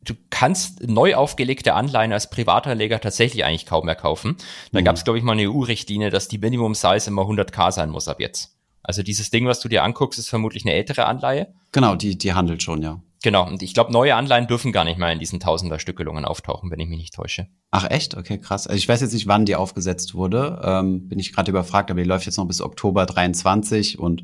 du 0.04 0.14
kannst 0.30 0.88
neu 0.88 1.16
aufgelegte 1.16 1.74
Anleihen 1.74 2.14
als 2.14 2.30
Privatanleger 2.30 3.00
tatsächlich 3.00 3.46
eigentlich 3.46 3.66
kaum 3.66 3.86
mehr 3.86 3.96
kaufen. 3.96 4.38
Da 4.72 4.80
mhm. 4.80 4.86
gab 4.86 4.96
es, 4.96 5.04
glaube 5.04 5.20
ich, 5.20 5.24
mal 5.24 5.34
eine 5.34 5.50
EU-Richtlinie, 5.50 6.10
dass 6.10 6.28
die 6.28 6.38
Minimum 6.38 6.76
Size 6.76 7.08
immer 7.08 7.24
100k 7.24 7.72
sein 7.72 7.90
muss 7.90 8.08
ab 8.08 8.20
jetzt. 8.20 8.56
Also 8.84 9.04
dieses 9.04 9.30
Ding, 9.30 9.46
was 9.48 9.60
du 9.60 9.68
dir 9.68 9.84
anguckst, 9.84 10.18
ist 10.18 10.30
vermutlich 10.30 10.66
eine 10.66 10.74
ältere 10.74 11.06
Anleihe. 11.06 11.54
Genau, 11.74 11.96
die, 11.96 12.18
die 12.18 12.34
handelt 12.34 12.64
schon, 12.64 12.82
ja. 12.82 13.02
Genau, 13.24 13.48
und 13.48 13.64
ich 13.64 13.74
glaube, 13.74 13.92
neue 13.92 14.16
Anleihen 14.16 14.48
dürfen 14.48 14.72
gar 14.72 14.84
nicht 14.84 15.00
mehr 15.00 15.12
in 15.12 15.20
diesen 15.20 15.40
Tausender-Stückelungen 15.40 16.26
auftauchen, 16.26 16.70
wenn 16.70 16.80
ich 16.80 16.88
mich 16.88 17.00
nicht 17.00 17.14
täusche. 17.14 17.48
Ach 17.72 17.90
echt? 17.90 18.16
Okay, 18.16 18.38
krass. 18.38 18.68
Also 18.68 18.78
ich 18.78 18.88
weiß 18.88 19.02
jetzt 19.02 19.14
nicht, 19.14 19.28
wann 19.28 19.46
die 19.46 19.56
aufgesetzt 19.56 20.14
wurde. 20.14 20.62
Ähm, 20.64 21.08
bin 21.08 21.20
ich 21.20 21.34
gerade 21.34 21.50
überfragt, 21.50 21.90
aber 21.90 22.02
die 22.02 22.08
läuft 22.08 22.26
jetzt 22.26 22.38
noch 22.38 22.46
bis 22.46 22.62
Oktober 22.62 23.06
23 23.06 23.98
und 23.98 24.24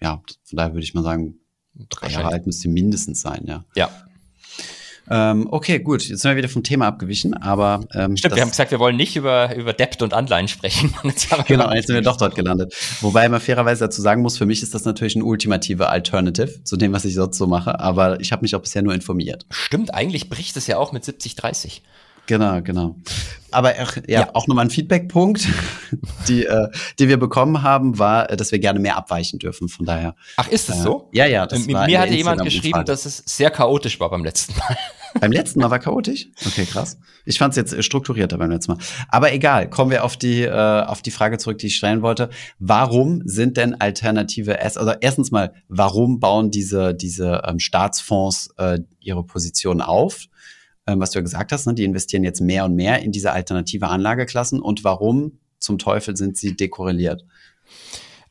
ja, 0.00 0.22
von 0.44 0.56
daher 0.56 0.74
würde 0.74 0.84
ich 0.84 0.94
mal 0.94 1.02
sagen, 1.02 1.38
drei 1.88 2.08
Jahre 2.08 2.28
alt 2.28 2.46
müsste 2.46 2.68
mindestens 2.68 3.20
sein, 3.20 3.44
ja. 3.46 3.64
Ja. 3.74 3.90
Ähm, 5.10 5.48
okay, 5.50 5.78
gut. 5.80 6.08
Jetzt 6.08 6.22
sind 6.22 6.30
wir 6.30 6.36
wieder 6.36 6.48
vom 6.48 6.62
Thema 6.62 6.86
abgewichen, 6.86 7.34
aber 7.34 7.80
ähm, 7.94 8.16
Stimmt, 8.16 8.34
wir 8.34 8.42
haben 8.42 8.50
gesagt, 8.50 8.70
wir 8.70 8.78
wollen 8.78 8.96
nicht 8.96 9.16
über, 9.16 9.54
über 9.54 9.72
Debt 9.72 10.00
und 10.02 10.14
Anleihen 10.14 10.48
sprechen. 10.48 10.94
Jetzt 11.04 11.28
genau, 11.46 11.70
jetzt 11.72 11.86
sind 11.86 11.94
wir 11.94 12.02
doch 12.02 12.16
dort 12.16 12.34
gelandet. 12.34 12.74
Wobei 13.00 13.28
man 13.28 13.40
fairerweise 13.40 13.84
dazu 13.84 14.00
sagen 14.00 14.22
muss, 14.22 14.38
für 14.38 14.46
mich 14.46 14.62
ist 14.62 14.74
das 14.74 14.84
natürlich 14.84 15.16
ein 15.16 15.22
ultimative 15.22 15.88
Alternative 15.88 16.62
zu 16.64 16.76
dem, 16.76 16.92
was 16.92 17.04
ich 17.04 17.14
sonst 17.14 17.36
so 17.36 17.46
mache, 17.46 17.78
aber 17.80 18.20
ich 18.20 18.32
habe 18.32 18.42
mich 18.42 18.54
auch 18.54 18.60
bisher 18.60 18.82
nur 18.82 18.94
informiert. 18.94 19.46
Stimmt, 19.50 19.92
eigentlich 19.92 20.28
bricht 20.28 20.56
es 20.56 20.66
ja 20.66 20.78
auch 20.78 20.92
mit 20.92 21.04
70-30. 21.04 21.80
Genau, 22.26 22.62
genau. 22.62 22.96
Aber 23.54 23.76
ja, 23.76 23.86
ja. 24.08 24.30
auch 24.34 24.46
nochmal 24.46 24.66
ein 24.66 24.70
Feedback-Punkt, 24.70 25.46
die, 26.28 26.44
äh, 26.44 26.68
die 26.98 27.08
wir 27.08 27.18
bekommen 27.18 27.62
haben, 27.62 27.98
war, 27.98 28.26
dass 28.26 28.50
wir 28.50 28.58
gerne 28.58 28.80
mehr 28.80 28.96
abweichen 28.96 29.38
dürfen. 29.38 29.68
Von 29.68 29.86
daher. 29.86 30.16
Ach, 30.36 30.48
ist 30.48 30.68
es 30.68 30.80
äh, 30.80 30.82
so? 30.82 31.08
Ja, 31.12 31.26
ja. 31.26 31.46
Das 31.46 31.66
war 31.68 31.86
mir 31.86 32.00
hatte 32.00 32.14
jemand 32.14 32.42
geschrieben, 32.42 32.84
dass 32.84 33.06
es 33.06 33.22
sehr 33.26 33.50
chaotisch 33.50 34.00
war 34.00 34.10
beim 34.10 34.24
letzten 34.24 34.56
Mal. 34.58 34.76
Beim 35.20 35.30
letzten 35.30 35.60
Mal 35.60 35.70
war 35.70 35.78
chaotisch? 35.78 36.26
Okay, 36.44 36.66
krass. 36.66 36.98
Ich 37.24 37.38
fand 37.38 37.56
es 37.56 37.56
jetzt 37.56 37.84
strukturierter 37.84 38.36
beim 38.36 38.50
letzten 38.50 38.72
Mal. 38.72 38.78
Aber 39.08 39.32
egal, 39.32 39.70
kommen 39.70 39.92
wir 39.92 40.02
auf 40.02 40.16
die, 40.16 40.42
äh, 40.42 40.50
auf 40.50 41.02
die 41.02 41.12
Frage 41.12 41.38
zurück, 41.38 41.58
die 41.58 41.68
ich 41.68 41.76
stellen 41.76 42.02
wollte. 42.02 42.30
Warum 42.58 43.22
sind 43.24 43.56
denn 43.56 43.80
alternative 43.80 44.58
Assets, 44.58 44.76
also 44.76 44.92
erstens 45.00 45.30
mal, 45.30 45.54
warum 45.68 46.18
bauen 46.18 46.50
diese, 46.50 46.94
diese 46.94 47.42
ähm, 47.46 47.60
Staatsfonds 47.60 48.54
äh, 48.56 48.80
ihre 48.98 49.24
Position 49.24 49.80
auf? 49.80 50.26
Ähm, 50.86 51.00
was 51.00 51.10
du 51.10 51.18
ja 51.18 51.22
gesagt 51.22 51.52
hast, 51.52 51.66
ne, 51.66 51.74
die 51.74 51.84
investieren 51.84 52.24
jetzt 52.24 52.40
mehr 52.40 52.64
und 52.64 52.74
mehr 52.74 53.02
in 53.02 53.12
diese 53.12 53.32
alternative 53.32 53.88
Anlageklassen. 53.88 54.60
Und 54.60 54.84
warum 54.84 55.38
zum 55.58 55.78
Teufel 55.78 56.16
sind 56.16 56.36
sie 56.36 56.56
dekorreliert? 56.56 57.24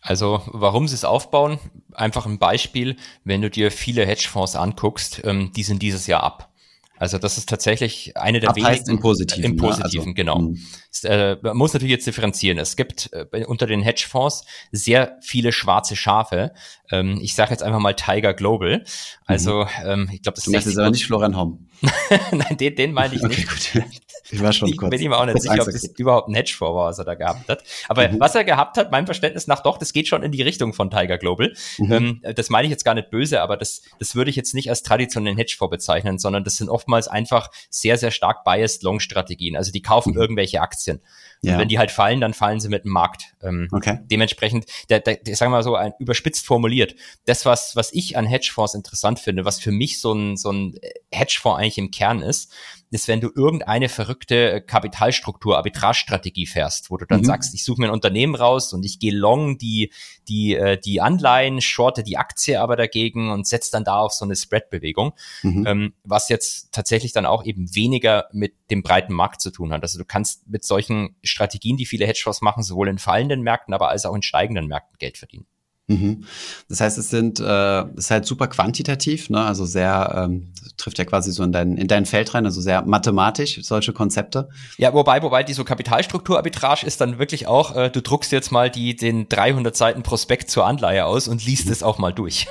Also 0.02 0.42
warum 0.48 0.88
sie 0.88 0.96
es 0.96 1.06
aufbauen? 1.06 1.60
Einfach 1.94 2.26
ein 2.26 2.38
Beispiel, 2.38 2.98
wenn 3.24 3.42
du 3.42 3.50
dir 3.50 3.72
viele 3.72 4.06
Hedgefonds 4.06 4.56
anguckst, 4.56 5.22
ähm, 5.24 5.52
die 5.56 5.64
sind 5.64 5.82
dieses 5.82 6.08
Jahr 6.08 6.24
ab. 6.24 6.53
Also 6.98 7.18
das 7.18 7.38
ist 7.38 7.50
tatsächlich 7.50 8.16
eine 8.16 8.40
der 8.40 8.50
Ab 8.50 8.56
wenigen. 8.56 8.72
Heißt 8.72 8.88
im 8.88 9.00
Positiven. 9.00 9.44
Im 9.44 9.58
Positiven, 9.58 9.90
ne? 9.92 10.00
also, 10.00 10.14
genau. 10.14 10.38
Hm. 10.40 10.60
Es, 10.92 11.04
äh, 11.04 11.38
man 11.42 11.58
muss 11.58 11.74
natürlich 11.74 11.92
jetzt 11.92 12.08
differenzieren. 12.08 12.60
Es 12.60 12.76
gibt 12.76 13.10
äh, 13.14 13.46
unter 13.46 13.66
den 13.66 13.82
Hedgefonds 13.82 14.46
sehr 14.72 15.18
viele 15.22 15.52
schwarze 15.52 15.96
Schafe. 15.96 16.54
Ähm, 16.92 17.20
ich 17.22 17.34
sage 17.34 17.52
jetzt 17.52 17.64
einfach 17.64 17.80
mal 17.80 17.94
Tiger 17.94 18.34
Global. 18.34 18.84
Also 19.26 19.66
mhm. 19.66 19.70
ähm, 19.86 20.10
ich 20.14 20.22
glaube, 20.22 20.36
das 20.36 20.48
ist. 20.48 20.66
Du 20.66 20.70
ist 20.70 20.78
aber 20.78 20.92
nicht 20.92 21.06
Florian 21.06 21.36
Homm. 21.36 21.68
Nein, 22.32 22.58
den, 22.58 22.76
den 22.76 22.94
meine 22.94 23.16
ich 23.16 23.22
nicht. 23.24 23.48
Okay, 23.50 23.80
gut. 23.80 23.84
Ich 24.34 24.42
war 24.42 24.54
schon 24.54 24.70
ich 24.70 24.78
kurz. 24.78 24.90
bin 24.90 25.02
ihm 25.02 25.14
auch 25.14 25.26
nicht 25.26 25.42
sicher, 25.42 25.62
ob 25.62 25.66
das 25.66 25.84
überhaupt 25.84 26.28
ein 26.28 26.34
Hedgefonds 26.34 26.76
war, 26.76 26.88
was 26.88 27.00
er 27.00 27.06
da 27.06 27.16
gehabt 27.16 27.48
hat. 27.48 27.64
Aber 27.88 28.10
mhm. 28.10 28.20
was 28.20 28.36
er 28.36 28.44
gehabt 28.44 28.78
hat, 28.78 28.92
meinem 28.92 29.06
Verständnis 29.06 29.48
nach 29.48 29.62
doch, 29.62 29.78
das 29.78 29.94
geht 29.94 30.08
schon 30.08 30.24
in 30.24 30.32
die 30.32 30.42
Richtung 30.42 30.74
von 30.74 30.90
Tiger 30.90 31.18
Global. 31.18 31.54
Mhm. 31.78 31.92
Ähm, 31.92 32.22
das 32.36 32.50
meine 32.50 32.66
ich 32.66 32.72
jetzt 32.72 32.84
gar 32.84 32.96
nicht 32.96 33.10
böse, 33.10 33.42
aber 33.42 33.58
das, 33.58 33.84
das 34.00 34.16
würde 34.16 34.30
ich 34.30 34.36
jetzt 34.36 34.54
nicht 34.54 34.70
als 34.70 34.84
traditionellen 34.84 35.38
Hedgefonds 35.38 35.72
bezeichnen, 35.72 36.18
sondern 36.18 36.44
das 36.44 36.58
sind 36.58 36.70
oftmals 36.70 37.08
einfach 37.08 37.50
sehr, 37.70 37.98
sehr 37.98 38.12
stark 38.12 38.44
biased 38.44 38.84
Long-Strategien. 38.84 39.56
Also 39.56 39.72
die 39.72 39.82
kaufen 39.82 40.14
mhm. 40.14 40.22
irgendwelche 40.22 40.62
Aktien. 40.62 41.02
Ja. 41.44 41.54
Und 41.54 41.60
wenn 41.60 41.68
die 41.68 41.78
halt 41.78 41.92
fallen, 41.92 42.22
dann 42.22 42.34
fallen 42.34 42.62
sie 42.62 42.70
mit 42.70 42.86
dem 42.86 42.92
Markt. 42.92 43.36
Ähm, 43.42 43.68
okay. 43.72 44.00
Dementsprechend, 44.06 44.66
der, 44.90 45.02
der, 45.02 45.18
der, 45.18 45.36
sagen 45.36 45.52
wir 45.52 45.58
mal 45.58 45.64
so, 45.64 45.76
ein, 45.76 45.94
überspitzt 46.00 46.46
formuliert, 46.46 46.96
das, 47.26 47.46
was, 47.46 47.76
was 47.76 47.92
ich 47.94 48.18
an 48.18 48.26
Hedgefonds 48.26 48.76
interessant 48.76 49.20
finde, 49.20 49.44
was 49.44 49.60
für 49.60 49.72
mich 49.72 50.00
so 50.00 50.14
ein, 50.14 50.38
so 50.38 50.52
ein 50.52 50.80
Hedgefonds 51.12 51.60
eigentlich 51.60 51.78
im 51.78 51.92
Kern 51.92 52.22
ist, 52.22 52.52
ist, 52.94 53.08
wenn 53.08 53.22
du 53.22 53.30
irgendeine 53.34 53.90
verrückte 53.90 54.62
Kapitalstruktur, 54.62 55.58
Arbitragestrategie 55.58 56.46
fährst, 56.46 56.92
wo 56.92 56.98
du 56.98 57.06
dann 57.06 57.22
mhm. 57.22 57.26
sagst, 57.26 57.54
ich 57.54 57.64
suche 57.64 57.82
mir 57.82 57.88
ein 57.88 57.94
Unternehmen 57.94 58.36
raus 58.36 58.74
und 58.74 58.86
ich 58.86 59.00
gehe 59.00 59.14
long 59.14 59.58
die, 59.58 59.92
die, 60.28 60.56
äh, 60.56 60.78
die 60.78 61.02
Anleihen, 61.02 61.62
shorte 61.62 62.04
die 62.04 62.18
Aktie 62.18 62.62
aber 62.62 62.76
dagegen 62.76 63.32
und 63.32 63.48
setze 63.48 63.72
dann 63.72 63.84
da 63.84 64.00
auf 64.00 64.14
so 64.14 64.26
eine 64.26 64.36
Spread-Bewegung, 64.36 65.14
mhm. 65.42 65.66
ähm, 65.68 65.94
was 66.04 66.30
jetzt 66.30 66.72
tatsächlich 66.72 67.12
dann 67.12 67.26
auch 67.26 67.46
eben 67.46 67.74
weniger 67.76 68.28
mit 68.32 68.54
dem 68.70 68.84
breiten 68.84 69.14
Markt 69.14 69.42
zu 69.42 69.52
tun 69.52 69.74
hat. 69.74 69.82
Also 69.82 69.98
du 69.98 70.06
kannst 70.06 70.48
mit 70.48 70.64
solchen 70.64 71.16
Strategien, 71.24 71.78
die 71.78 71.86
viele 71.86 72.06
Hedgefonds 72.06 72.42
machen, 72.42 72.64
sowohl 72.64 72.90
in 72.90 72.98
fallenden 72.98 73.42
Märkten, 73.42 73.74
aber 73.74 73.90
als 73.90 74.06
auch 74.06 74.16
in 74.16 74.22
steigenden 74.22 74.68
Märkten 74.68 74.98
Geld 74.98 75.18
verdienen. 75.18 75.46
Mhm. 75.88 76.24
Das 76.70 76.80
heißt, 76.80 76.98
es 76.98 77.10
sind, 77.10 77.42
äh, 77.42 77.84
ist 77.96 78.10
halt 78.10 78.26
super 78.26 78.48
quantitativ, 78.48 79.30
ne? 79.30 79.44
also 79.44 79.66
sehr, 79.66 80.14
ähm, 80.16 80.54
trifft 80.78 80.98
ja 80.98 81.04
quasi 81.04 81.32
so 81.32 81.44
in 81.44 81.52
dein, 81.52 81.78
in 81.78 81.88
dein 81.88 82.06
Feld 82.06 82.34
rein, 82.34 82.46
also 82.46 82.62
sehr 82.62 82.84
mathematisch, 82.84 83.60
solche 83.64 83.92
Konzepte. 83.92 84.50
Ja, 84.78 84.94
wobei, 84.94 85.22
wobei 85.22 85.44
die 85.44 85.54
so 85.54 85.66
Kapitalstrukturarbitrage 85.66 86.86
ist 86.86 87.02
dann 87.02 87.20
wirklich 87.20 87.48
auch, 87.48 87.76
äh, 87.76 87.90
du 87.90 88.02
druckst 88.02 88.32
jetzt 88.32 88.52
mal 88.52 88.70
die, 88.70 88.96
den 88.96 89.28
300 89.28 89.76
Seiten 89.76 90.04
Prospekt 90.04 90.50
zur 90.50 90.66
Anleihe 90.66 91.06
aus 91.06 91.28
und 91.28 91.46
liest 91.46 91.66
mhm. 91.66 91.74
es 91.74 91.84
auch 91.84 91.98
mal 91.98 92.14
durch. 92.14 92.48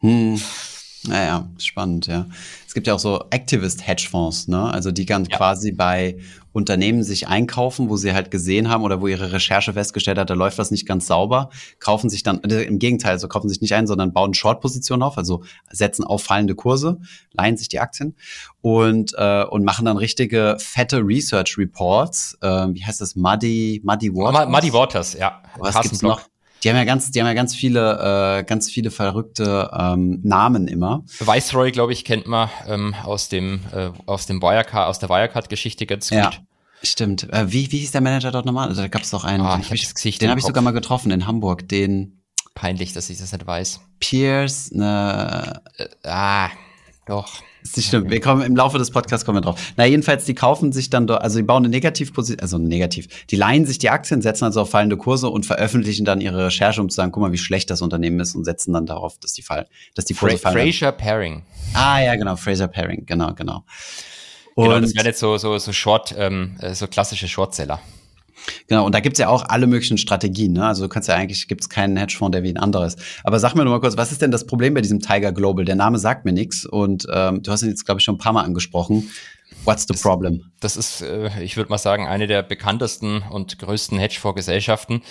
Hm. 0.00 0.40
Naja, 1.06 1.48
spannend, 1.58 2.06
ja. 2.06 2.26
Es 2.66 2.72
gibt 2.72 2.86
ja 2.86 2.94
auch 2.94 2.98
so 2.98 3.24
Activist-Hedgefonds, 3.30 4.48
ne? 4.48 4.72
Also 4.72 4.90
die 4.90 5.04
ganz 5.04 5.28
ja. 5.30 5.36
quasi 5.36 5.70
bei 5.70 6.16
Unternehmen 6.52 7.02
sich 7.02 7.28
einkaufen, 7.28 7.90
wo 7.90 7.96
sie 7.96 8.14
halt 8.14 8.30
gesehen 8.30 8.70
haben 8.70 8.84
oder 8.84 9.00
wo 9.00 9.08
ihre 9.08 9.32
Recherche 9.32 9.72
festgestellt 9.74 10.18
hat, 10.18 10.30
da 10.30 10.34
läuft 10.34 10.56
was 10.56 10.70
nicht 10.70 10.86
ganz 10.86 11.06
sauber, 11.06 11.50
kaufen 11.78 12.08
sich 12.08 12.22
dann, 12.22 12.42
äh, 12.44 12.62
im 12.62 12.78
Gegenteil, 12.78 13.12
also 13.12 13.28
kaufen 13.28 13.48
sich 13.48 13.60
nicht 13.60 13.74
ein, 13.74 13.86
sondern 13.86 14.12
bauen 14.12 14.34
Short-Positionen 14.34 15.02
auf, 15.02 15.18
also 15.18 15.42
setzen 15.70 16.04
auf 16.04 16.22
fallende 16.22 16.54
Kurse, 16.54 17.00
leihen 17.32 17.56
sich 17.56 17.68
die 17.68 17.80
Aktien 17.80 18.16
und, 18.62 19.12
äh, 19.18 19.44
und 19.44 19.64
machen 19.64 19.84
dann 19.84 19.96
richtige 19.96 20.56
fette 20.58 20.98
Research 20.98 21.58
Reports. 21.58 22.38
Äh, 22.40 22.68
wie 22.72 22.84
heißt 22.84 23.00
das? 23.00 23.14
Muddy, 23.16 23.82
Muddy 23.84 24.14
Waters? 24.14 24.48
Muddy 24.48 24.72
Waters, 24.72 25.14
ja. 25.14 25.42
Was 25.58 25.80
gibt's 25.82 26.02
noch? 26.02 26.22
Die 26.64 26.70
haben 26.70 26.76
ja 26.76 26.84
ganz, 26.84 27.10
die 27.10 27.20
haben 27.20 27.26
ja 27.26 27.34
ganz 27.34 27.54
viele, 27.54 28.38
äh, 28.40 28.44
ganz 28.44 28.70
viele 28.70 28.90
verrückte 28.90 29.70
ähm, 29.78 30.20
Namen 30.22 30.66
immer. 30.66 31.04
Viceroy, 31.20 31.70
glaube 31.70 31.92
ich, 31.92 32.06
kennt 32.06 32.26
man 32.26 32.48
ähm, 32.66 32.94
aus 33.04 33.28
dem, 33.28 33.60
äh, 33.72 33.90
aus 34.06 34.24
dem 34.24 34.40
Wirecard, 34.40 34.88
aus 34.88 34.98
der 34.98 35.10
Wirecard-Geschichte 35.10 35.84
ganz 35.84 36.08
gut. 36.08 36.18
Ja. 36.18 36.30
Stimmt. 36.82 37.30
Äh, 37.32 37.52
wie, 37.52 37.70
wie 37.70 37.78
hieß 37.78 37.92
der 37.92 38.00
Manager 38.00 38.30
dort 38.30 38.46
nochmal? 38.46 38.68
Also, 38.68 38.82
da 38.82 38.88
gab 38.88 39.02
es 39.02 39.10
doch 39.10 39.24
einen. 39.24 39.42
Oh, 39.42 39.56
ich 39.60 39.70
hab 39.70 39.78
das 39.78 39.94
Gesicht 39.94 40.22
den 40.22 40.30
habe 40.30 40.40
ich 40.40 40.46
sogar 40.46 40.62
mal 40.62 40.72
getroffen 40.72 41.10
in 41.10 41.26
Hamburg. 41.26 41.68
Den. 41.68 42.20
Peinlich, 42.54 42.92
dass 42.92 43.10
ich 43.10 43.18
das 43.18 43.32
nicht 43.32 43.46
weiß. 43.46 43.80
Pierce, 43.98 44.70
ne. 44.72 45.60
Äh, 45.76 45.88
ah, 46.04 46.50
doch. 47.06 47.42
Das 47.62 47.78
ist 47.78 47.86
stimmt. 47.86 48.10
Wir 48.10 48.20
kommen 48.20 48.42
im 48.42 48.54
Laufe 48.54 48.76
des 48.76 48.90
Podcasts 48.90 49.24
kommen 49.24 49.38
wir 49.38 49.42
drauf. 49.42 49.72
Na, 49.76 49.86
jedenfalls, 49.86 50.26
die 50.26 50.34
kaufen 50.34 50.72
sich 50.72 50.90
dann 50.90 51.06
dort, 51.06 51.22
also 51.22 51.38
die 51.38 51.42
bauen 51.44 51.64
eine 51.64 51.70
Negativposition, 51.70 52.40
also 52.40 52.58
negativ. 52.58 53.26
Die 53.26 53.36
leihen 53.36 53.64
sich 53.64 53.78
die 53.78 53.88
Aktien, 53.88 54.20
setzen 54.20 54.44
also 54.44 54.60
auf 54.60 54.70
fallende 54.70 54.96
Kurse 54.96 55.30
und 55.30 55.46
veröffentlichen 55.46 56.04
dann 56.04 56.20
ihre 56.20 56.46
Recherche, 56.46 56.80
um 56.80 56.90
zu 56.90 56.96
sagen, 56.96 57.10
guck 57.12 57.22
mal, 57.22 57.32
wie 57.32 57.38
schlecht 57.38 57.70
das 57.70 57.80
Unternehmen 57.80 58.20
ist 58.20 58.34
und 58.34 58.44
setzen 58.44 58.72
dann 58.72 58.84
darauf, 58.84 59.18
dass 59.18 59.32
die 59.32 59.42
fallen, 59.42 59.64
dass 59.94 60.04
die 60.04 60.14
Kurse 60.14 60.36
Fra 60.36 60.50
fallen. 60.50 60.72
Fraser 60.72 60.92
Pairing. 60.92 61.42
Ah, 61.72 62.02
ja, 62.02 62.16
genau, 62.16 62.36
Fraser 62.36 62.68
Pairing, 62.68 63.06
genau, 63.06 63.32
genau. 63.34 63.64
Und 64.54 64.68
genau, 64.68 64.80
das 64.80 64.94
wäre 64.94 65.06
jetzt 65.06 65.20
so, 65.20 65.36
so, 65.38 65.56
so 65.58 65.72
Short, 65.72 66.14
ähm, 66.16 66.56
äh, 66.60 66.74
so 66.74 66.86
klassische 66.86 67.28
Shortseller. 67.28 67.80
Genau, 68.68 68.86
und 68.86 68.94
da 68.94 69.00
gibt's 69.00 69.18
ja 69.18 69.28
auch 69.28 69.44
alle 69.48 69.66
möglichen 69.66 69.98
Strategien. 69.98 70.52
Ne? 70.52 70.66
Also 70.66 70.84
du 70.84 70.88
kannst 70.88 71.08
ja 71.08 71.14
eigentlich, 71.14 71.48
gibt's 71.48 71.68
keinen 71.68 71.96
Hedgefonds, 71.96 72.32
der 72.32 72.42
wie 72.42 72.50
ein 72.50 72.56
anderes. 72.56 72.96
Aber 73.22 73.38
sag 73.38 73.54
mir 73.54 73.64
nur 73.64 73.74
mal 73.74 73.80
kurz, 73.80 73.96
was 73.96 74.12
ist 74.12 74.22
denn 74.22 74.30
das 74.30 74.46
Problem 74.46 74.74
bei 74.74 74.80
diesem 74.80 75.00
Tiger 75.00 75.32
Global? 75.32 75.64
Der 75.64 75.76
Name 75.76 75.98
sagt 75.98 76.24
mir 76.24 76.32
nichts 76.32 76.64
und 76.66 77.06
ähm, 77.12 77.42
du 77.42 77.50
hast 77.52 77.62
ihn 77.62 77.68
jetzt, 77.68 77.84
glaube 77.84 78.00
ich, 78.00 78.04
schon 78.04 78.16
ein 78.16 78.18
paar 78.18 78.32
Mal 78.32 78.42
angesprochen. 78.42 79.10
What's 79.64 79.82
the 79.82 79.92
das, 79.92 80.02
problem? 80.02 80.50
Das 80.60 80.76
ist, 80.76 81.02
äh, 81.02 81.42
ich 81.42 81.56
würde 81.56 81.70
mal 81.70 81.78
sagen, 81.78 82.06
eine 82.06 82.26
der 82.26 82.42
bekanntesten 82.42 83.22
und 83.22 83.58
größten 83.58 83.98
Hedgefonds-Gesellschaften. 83.98 85.02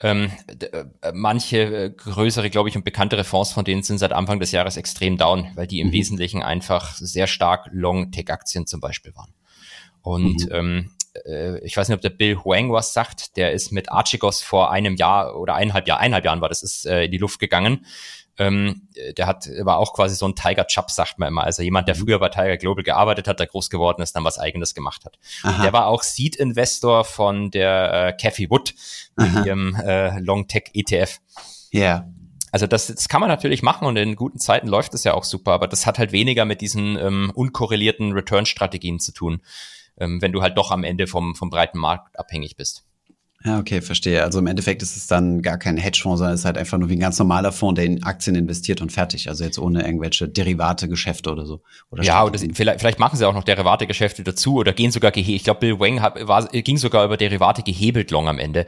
Ähm, 0.00 0.30
äh, 0.46 0.84
manche 1.12 1.58
äh, 1.58 1.90
größere, 1.90 2.50
glaube 2.50 2.68
ich, 2.68 2.76
und 2.76 2.84
bekanntere 2.84 3.24
Fonds 3.24 3.52
von 3.52 3.64
denen 3.64 3.82
sind 3.82 3.98
seit 3.98 4.12
Anfang 4.12 4.38
des 4.38 4.52
Jahres 4.52 4.76
extrem 4.76 5.16
down, 5.16 5.48
weil 5.56 5.66
die 5.66 5.80
im 5.80 5.88
mhm. 5.88 5.92
Wesentlichen 5.92 6.42
einfach 6.42 6.94
sehr 6.94 7.26
stark 7.26 7.68
Long-Tech-Aktien 7.72 8.66
zum 8.66 8.80
Beispiel 8.80 9.14
waren. 9.16 9.34
Und 10.02 10.46
mhm. 10.46 10.52
ähm, 10.52 10.90
äh, 11.26 11.58
ich 11.64 11.76
weiß 11.76 11.88
nicht, 11.88 11.96
ob 11.96 12.02
der 12.02 12.10
Bill 12.10 12.36
Huang 12.36 12.72
was 12.72 12.92
sagt, 12.92 13.36
der 13.36 13.52
ist 13.52 13.72
mit 13.72 13.90
Archigos 13.90 14.42
vor 14.42 14.70
einem 14.70 14.96
Jahr 14.96 15.36
oder 15.36 15.54
eineinhalb 15.54 15.88
Jahr, 15.88 15.98
eineinhalb 15.98 16.24
Jahren 16.24 16.40
war 16.40 16.48
das, 16.48 16.62
ist 16.62 16.86
äh, 16.86 17.04
in 17.04 17.10
die 17.10 17.18
Luft 17.18 17.38
gegangen. 17.38 17.86
Ähm, 18.40 18.82
der 19.16 19.26
hat, 19.26 19.48
war 19.62 19.78
auch 19.78 19.94
quasi 19.94 20.14
so 20.14 20.26
ein 20.26 20.36
Tiger 20.36 20.66
Chub, 20.66 20.90
sagt 20.90 21.18
man 21.18 21.28
immer. 21.28 21.42
Also 21.42 21.62
jemand, 21.62 21.88
der 21.88 21.96
mhm. 21.96 22.00
früher 22.00 22.18
bei 22.20 22.28
Tiger 22.28 22.56
Global 22.56 22.84
gearbeitet 22.84 23.26
hat, 23.26 23.40
der 23.40 23.48
groß 23.48 23.68
geworden 23.68 24.00
ist, 24.00 24.14
dann 24.14 24.24
was 24.24 24.38
eigenes 24.38 24.74
gemacht 24.74 25.04
hat. 25.04 25.18
Der 25.62 25.72
war 25.72 25.86
auch 25.86 26.04
Seed 26.04 26.36
Investor 26.36 27.04
von 27.04 27.50
der 27.50 27.92
äh, 27.92 28.12
Cathy 28.12 28.48
Wood 28.48 28.74
mit 29.16 29.28
Aha. 29.28 29.44
ihrem 29.44 29.74
äh, 29.74 30.20
Long 30.20 30.46
Tech 30.46 30.70
ETF. 30.72 31.18
Ja. 31.72 31.80
Yeah. 31.80 32.08
Also 32.50 32.66
das, 32.66 32.86
das 32.86 33.08
kann 33.08 33.20
man 33.20 33.28
natürlich 33.28 33.62
machen 33.62 33.86
und 33.86 33.96
in 33.96 34.16
guten 34.16 34.38
Zeiten 34.38 34.68
läuft 34.68 34.94
es 34.94 35.04
ja 35.04 35.14
auch 35.14 35.24
super, 35.24 35.52
aber 35.52 35.68
das 35.68 35.86
hat 35.86 35.98
halt 35.98 36.12
weniger 36.12 36.44
mit 36.44 36.60
diesen 36.60 36.96
ähm, 36.96 37.30
unkorrelierten 37.34 38.12
Return-Strategien 38.12 39.00
zu 39.00 39.12
tun, 39.12 39.42
ähm, 39.98 40.22
wenn 40.22 40.32
du 40.32 40.42
halt 40.42 40.56
doch 40.56 40.70
am 40.70 40.84
Ende 40.84 41.06
vom, 41.06 41.34
vom 41.34 41.50
breiten 41.50 41.78
Markt 41.78 42.18
abhängig 42.18 42.56
bist. 42.56 42.84
Ja, 43.44 43.60
okay, 43.60 43.80
verstehe. 43.80 44.24
Also 44.24 44.40
im 44.40 44.48
Endeffekt 44.48 44.82
ist 44.82 44.96
es 44.96 45.06
dann 45.06 45.42
gar 45.42 45.58
kein 45.58 45.76
Hedgefonds, 45.76 46.18
sondern 46.18 46.34
es 46.34 46.40
ist 46.40 46.44
halt 46.44 46.58
einfach 46.58 46.76
nur 46.76 46.88
wie 46.88 46.94
ein 46.96 47.00
ganz 47.00 47.20
normaler 47.20 47.52
Fonds, 47.52 47.76
der 47.76 47.84
in 47.84 48.02
Aktien 48.02 48.34
investiert 48.34 48.80
und 48.80 48.90
fertig. 48.90 49.28
Also 49.28 49.44
jetzt 49.44 49.60
ohne 49.60 49.84
irgendwelche 49.84 50.28
Derivate-Geschäfte 50.28 51.30
oder 51.30 51.46
so. 51.46 51.62
Oder 51.90 52.02
ja, 52.02 52.24
oder 52.24 52.36
vielleicht, 52.36 52.80
vielleicht 52.80 52.98
machen 52.98 53.16
sie 53.16 53.24
auch 53.24 53.34
noch 53.34 53.44
Derivate-Geschäfte 53.44 54.24
dazu 54.24 54.56
oder 54.56 54.72
gehen 54.72 54.90
sogar 54.90 55.12
gehebelt. 55.12 55.36
Ich 55.36 55.44
glaube, 55.44 55.60
Bill 55.60 55.78
Wang 55.78 56.02
hat, 56.02 56.26
war, 56.26 56.48
ging 56.48 56.78
sogar 56.78 57.04
über 57.04 57.16
Derivate 57.16 57.62
gehebelt 57.62 58.10
long 58.10 58.26
am 58.26 58.40
Ende 58.40 58.66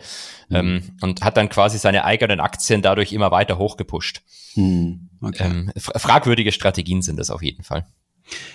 mhm. 0.48 0.56
ähm, 0.56 0.82
und 1.00 1.22
hat 1.22 1.36
dann 1.36 1.48
quasi 1.48 1.78
seine 1.78 2.04
eigenen 2.04 2.38
Aktien 2.38 2.80
dadurch 2.80 3.12
immer 3.12 3.32
weiter 3.32 3.58
hochgepusht. 3.58 4.22
Mhm. 4.54 5.10
Okay. 5.20 5.46
Ähm, 5.46 5.72
fragwürdige 5.76 6.52
Strategien 6.52 7.02
sind 7.02 7.18
das 7.18 7.30
auf 7.30 7.42
jeden 7.42 7.64
Fall. 7.64 7.86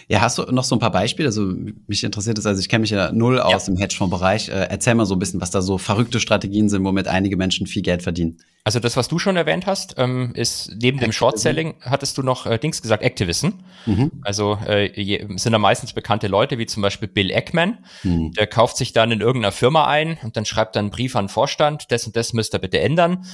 Ja, 0.07 0.21
hast 0.21 0.37
du 0.37 0.43
noch 0.43 0.63
so 0.63 0.75
ein 0.75 0.79
paar 0.79 0.91
Beispiele? 0.91 1.27
Also 1.27 1.53
mich 1.87 2.03
interessiert 2.03 2.37
es, 2.37 2.45
also 2.45 2.59
ich 2.59 2.69
kenne 2.69 2.81
mich 2.81 2.91
ja 2.91 3.11
null 3.11 3.39
aus 3.39 3.67
ja. 3.67 3.73
im 3.73 3.79
Hedgefonds-Bereich. 3.79 4.49
Äh, 4.49 4.67
erzähl 4.69 4.95
mal 4.95 5.05
so 5.05 5.15
ein 5.15 5.19
bisschen, 5.19 5.41
was 5.41 5.51
da 5.51 5.61
so 5.61 5.77
verrückte 5.77 6.19
Strategien 6.19 6.69
sind, 6.69 6.83
womit 6.83 7.07
einige 7.07 7.37
Menschen 7.37 7.65
viel 7.65 7.81
Geld 7.81 8.03
verdienen. 8.03 8.37
Also 8.63 8.79
das, 8.79 8.97
was 8.97 9.07
du 9.07 9.19
schon 9.19 9.35
erwähnt 9.35 9.67
hast, 9.67 9.95
ähm, 9.97 10.31
ist 10.33 10.69
neben 10.69 10.97
Activism. 10.97 10.99
dem 10.99 11.11
Short-Selling 11.11 11.75
hattest 11.81 12.17
du 12.17 12.23
noch 12.23 12.45
äh, 12.45 12.57
Dings 12.57 12.81
gesagt, 12.81 13.03
Activism. 13.03 13.49
Mhm. 13.85 14.11
Also 14.23 14.57
äh, 14.67 14.91
je, 14.99 15.25
sind 15.37 15.53
da 15.53 15.59
meistens 15.59 15.93
bekannte 15.93 16.27
Leute, 16.27 16.57
wie 16.57 16.65
zum 16.65 16.81
Beispiel 16.81 17.07
Bill 17.07 17.29
Eckman. 17.29 17.79
Mhm. 18.03 18.31
Der 18.33 18.47
kauft 18.47 18.77
sich 18.77 18.93
dann 18.93 19.11
in 19.11 19.21
irgendeiner 19.21 19.51
Firma 19.51 19.85
ein 19.85 20.17
und 20.23 20.35
dann 20.35 20.45
schreibt 20.45 20.75
dann 20.75 20.85
einen 20.85 20.91
Brief 20.91 21.15
an 21.15 21.25
den 21.25 21.29
Vorstand, 21.29 21.91
das 21.91 22.05
und 22.07 22.15
das 22.15 22.33
müsst 22.33 22.55
ihr 22.55 22.59
bitte 22.59 22.79
ändern, 22.79 23.25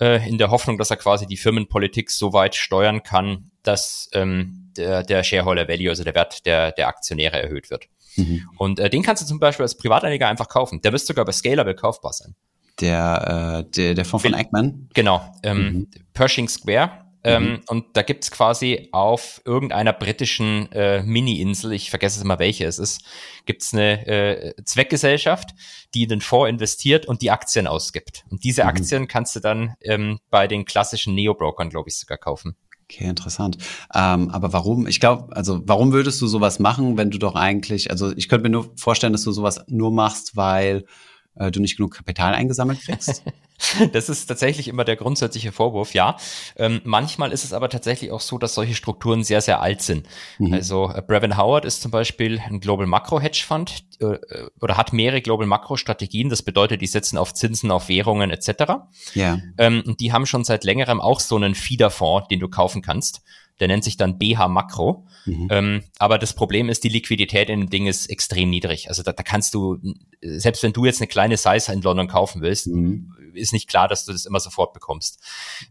äh, 0.00 0.28
in 0.28 0.38
der 0.38 0.50
Hoffnung, 0.50 0.78
dass 0.78 0.90
er 0.90 0.96
quasi 0.96 1.26
die 1.26 1.36
Firmenpolitik 1.36 2.10
so 2.10 2.32
weit 2.32 2.54
steuern 2.54 3.02
kann, 3.02 3.50
dass 3.62 4.08
ähm, 4.12 4.65
der, 4.76 5.02
der 5.02 5.22
Shareholder 5.22 5.68
Value, 5.68 5.90
also 5.90 6.04
der 6.04 6.14
Wert 6.14 6.46
der, 6.46 6.72
der 6.72 6.88
Aktionäre 6.88 7.42
erhöht 7.42 7.70
wird. 7.70 7.86
Mhm. 8.16 8.48
Und 8.56 8.78
äh, 8.78 8.90
den 8.90 9.02
kannst 9.02 9.22
du 9.22 9.26
zum 9.26 9.38
Beispiel 9.38 9.64
als 9.64 9.76
Privatanleger 9.76 10.28
einfach 10.28 10.48
kaufen. 10.48 10.80
Der 10.80 10.92
wird 10.92 11.02
sogar 11.02 11.24
bei 11.24 11.32
Scalable 11.32 11.74
kaufbar 11.74 12.12
sein. 12.12 12.34
Der, 12.80 13.64
äh, 13.66 13.70
der, 13.70 13.94
der 13.94 14.04
Fonds 14.04 14.24
von 14.24 14.34
Eichmann? 14.34 14.88
Genau. 14.94 15.34
Ähm, 15.42 15.58
mhm. 15.58 15.90
Pershing 16.12 16.48
Square. 16.48 17.06
Ähm, 17.26 17.44
mhm. 17.44 17.60
Und 17.66 17.96
da 17.96 18.02
gibt's 18.02 18.30
quasi 18.30 18.88
auf 18.92 19.40
irgendeiner 19.44 19.92
britischen 19.92 20.70
äh, 20.70 21.02
Mini-Insel, 21.02 21.72
ich 21.72 21.90
vergesse 21.90 22.22
immer 22.22 22.38
welche 22.38 22.66
es 22.66 22.78
ist, 22.78 23.02
gibt's 23.46 23.74
eine 23.74 24.06
äh, 24.06 24.54
Zweckgesellschaft, 24.64 25.50
die 25.92 26.04
in 26.04 26.08
den 26.08 26.20
Fonds 26.20 26.48
investiert 26.48 27.06
und 27.06 27.22
die 27.22 27.32
Aktien 27.32 27.66
ausgibt. 27.66 28.24
Und 28.30 28.44
diese 28.44 28.62
mhm. 28.62 28.68
Aktien 28.68 29.08
kannst 29.08 29.34
du 29.34 29.40
dann 29.40 29.74
ähm, 29.80 30.20
bei 30.30 30.46
den 30.46 30.64
klassischen 30.64 31.16
Neo-Brokern, 31.16 31.68
glaube 31.68 31.88
ich, 31.88 31.96
sogar 31.96 32.16
kaufen. 32.16 32.56
Okay, 32.88 33.08
interessant. 33.08 33.58
Ähm, 33.94 34.30
aber 34.30 34.52
warum? 34.52 34.86
Ich 34.86 35.00
glaube, 35.00 35.34
also 35.34 35.60
warum 35.64 35.92
würdest 35.92 36.22
du 36.22 36.28
sowas 36.28 36.60
machen, 36.60 36.96
wenn 36.96 37.10
du 37.10 37.18
doch 37.18 37.34
eigentlich, 37.34 37.90
also 37.90 38.12
ich 38.16 38.28
könnte 38.28 38.44
mir 38.44 38.50
nur 38.50 38.70
vorstellen, 38.76 39.12
dass 39.12 39.24
du 39.24 39.32
sowas 39.32 39.64
nur 39.66 39.90
machst, 39.90 40.36
weil 40.36 40.84
äh, 41.36 41.50
du 41.50 41.60
nicht 41.60 41.76
genug 41.76 41.94
Kapital 41.94 42.34
eingesammelt 42.34 42.80
kriegst? 42.80 43.22
das 43.92 44.08
ist 44.08 44.26
tatsächlich 44.26 44.68
immer 44.68 44.84
der 44.84 44.96
grundsätzliche 44.96 45.52
Vorwurf, 45.52 45.94
ja. 45.94 46.16
Ähm, 46.56 46.80
manchmal 46.84 47.32
ist 47.32 47.44
es 47.44 47.52
aber 47.52 47.68
tatsächlich 47.68 48.10
auch 48.10 48.20
so, 48.20 48.38
dass 48.38 48.54
solche 48.54 48.74
Strukturen 48.74 49.24
sehr, 49.24 49.40
sehr 49.40 49.60
alt 49.60 49.82
sind. 49.82 50.06
Mhm. 50.38 50.52
Also 50.52 50.90
äh, 50.94 51.02
Brevin 51.02 51.36
Howard 51.36 51.64
ist 51.64 51.82
zum 51.82 51.90
Beispiel 51.90 52.40
ein 52.40 52.60
Global 52.60 52.86
Macro 52.86 53.20
Hedge 53.20 53.42
Fund 53.46 53.84
äh, 54.00 54.06
äh, 54.06 54.48
oder 54.60 54.76
hat 54.76 54.92
mehrere 54.92 55.22
Global 55.22 55.46
Macro 55.46 55.76
Strategien. 55.76 56.28
Das 56.28 56.42
bedeutet, 56.42 56.82
die 56.82 56.86
setzen 56.86 57.18
auf 57.18 57.34
Zinsen, 57.34 57.70
auf 57.70 57.88
Währungen 57.88 58.30
etc. 58.30 58.50
Ja. 59.14 59.38
Ähm, 59.58 59.82
und 59.86 60.00
die 60.00 60.12
haben 60.12 60.26
schon 60.26 60.44
seit 60.44 60.64
längerem 60.64 61.00
auch 61.00 61.20
so 61.20 61.36
einen 61.36 61.54
Feederfonds, 61.54 62.28
den 62.28 62.40
du 62.40 62.48
kaufen 62.48 62.82
kannst. 62.82 63.22
Der 63.60 63.68
nennt 63.68 63.84
sich 63.84 63.96
dann 63.96 64.18
BH 64.18 64.48
Makro. 64.48 65.06
Mhm. 65.24 65.48
Ähm, 65.50 65.82
aber 65.98 66.18
das 66.18 66.34
Problem 66.34 66.68
ist, 66.68 66.84
die 66.84 66.88
Liquidität 66.88 67.48
in 67.48 67.60
dem 67.60 67.70
Ding 67.70 67.86
ist 67.86 68.06
extrem 68.06 68.50
niedrig. 68.50 68.88
Also 68.88 69.02
da, 69.02 69.12
da 69.12 69.22
kannst 69.22 69.54
du, 69.54 69.78
selbst 70.20 70.62
wenn 70.62 70.72
du 70.72 70.84
jetzt 70.84 71.00
eine 71.00 71.08
kleine 71.08 71.36
Size 71.36 71.72
in 71.72 71.82
London 71.82 72.08
kaufen 72.08 72.42
willst, 72.42 72.66
mhm. 72.68 73.14
ist 73.34 73.52
nicht 73.52 73.68
klar, 73.68 73.88
dass 73.88 74.04
du 74.04 74.12
das 74.12 74.26
immer 74.26 74.40
sofort 74.40 74.72
bekommst. 74.72 75.20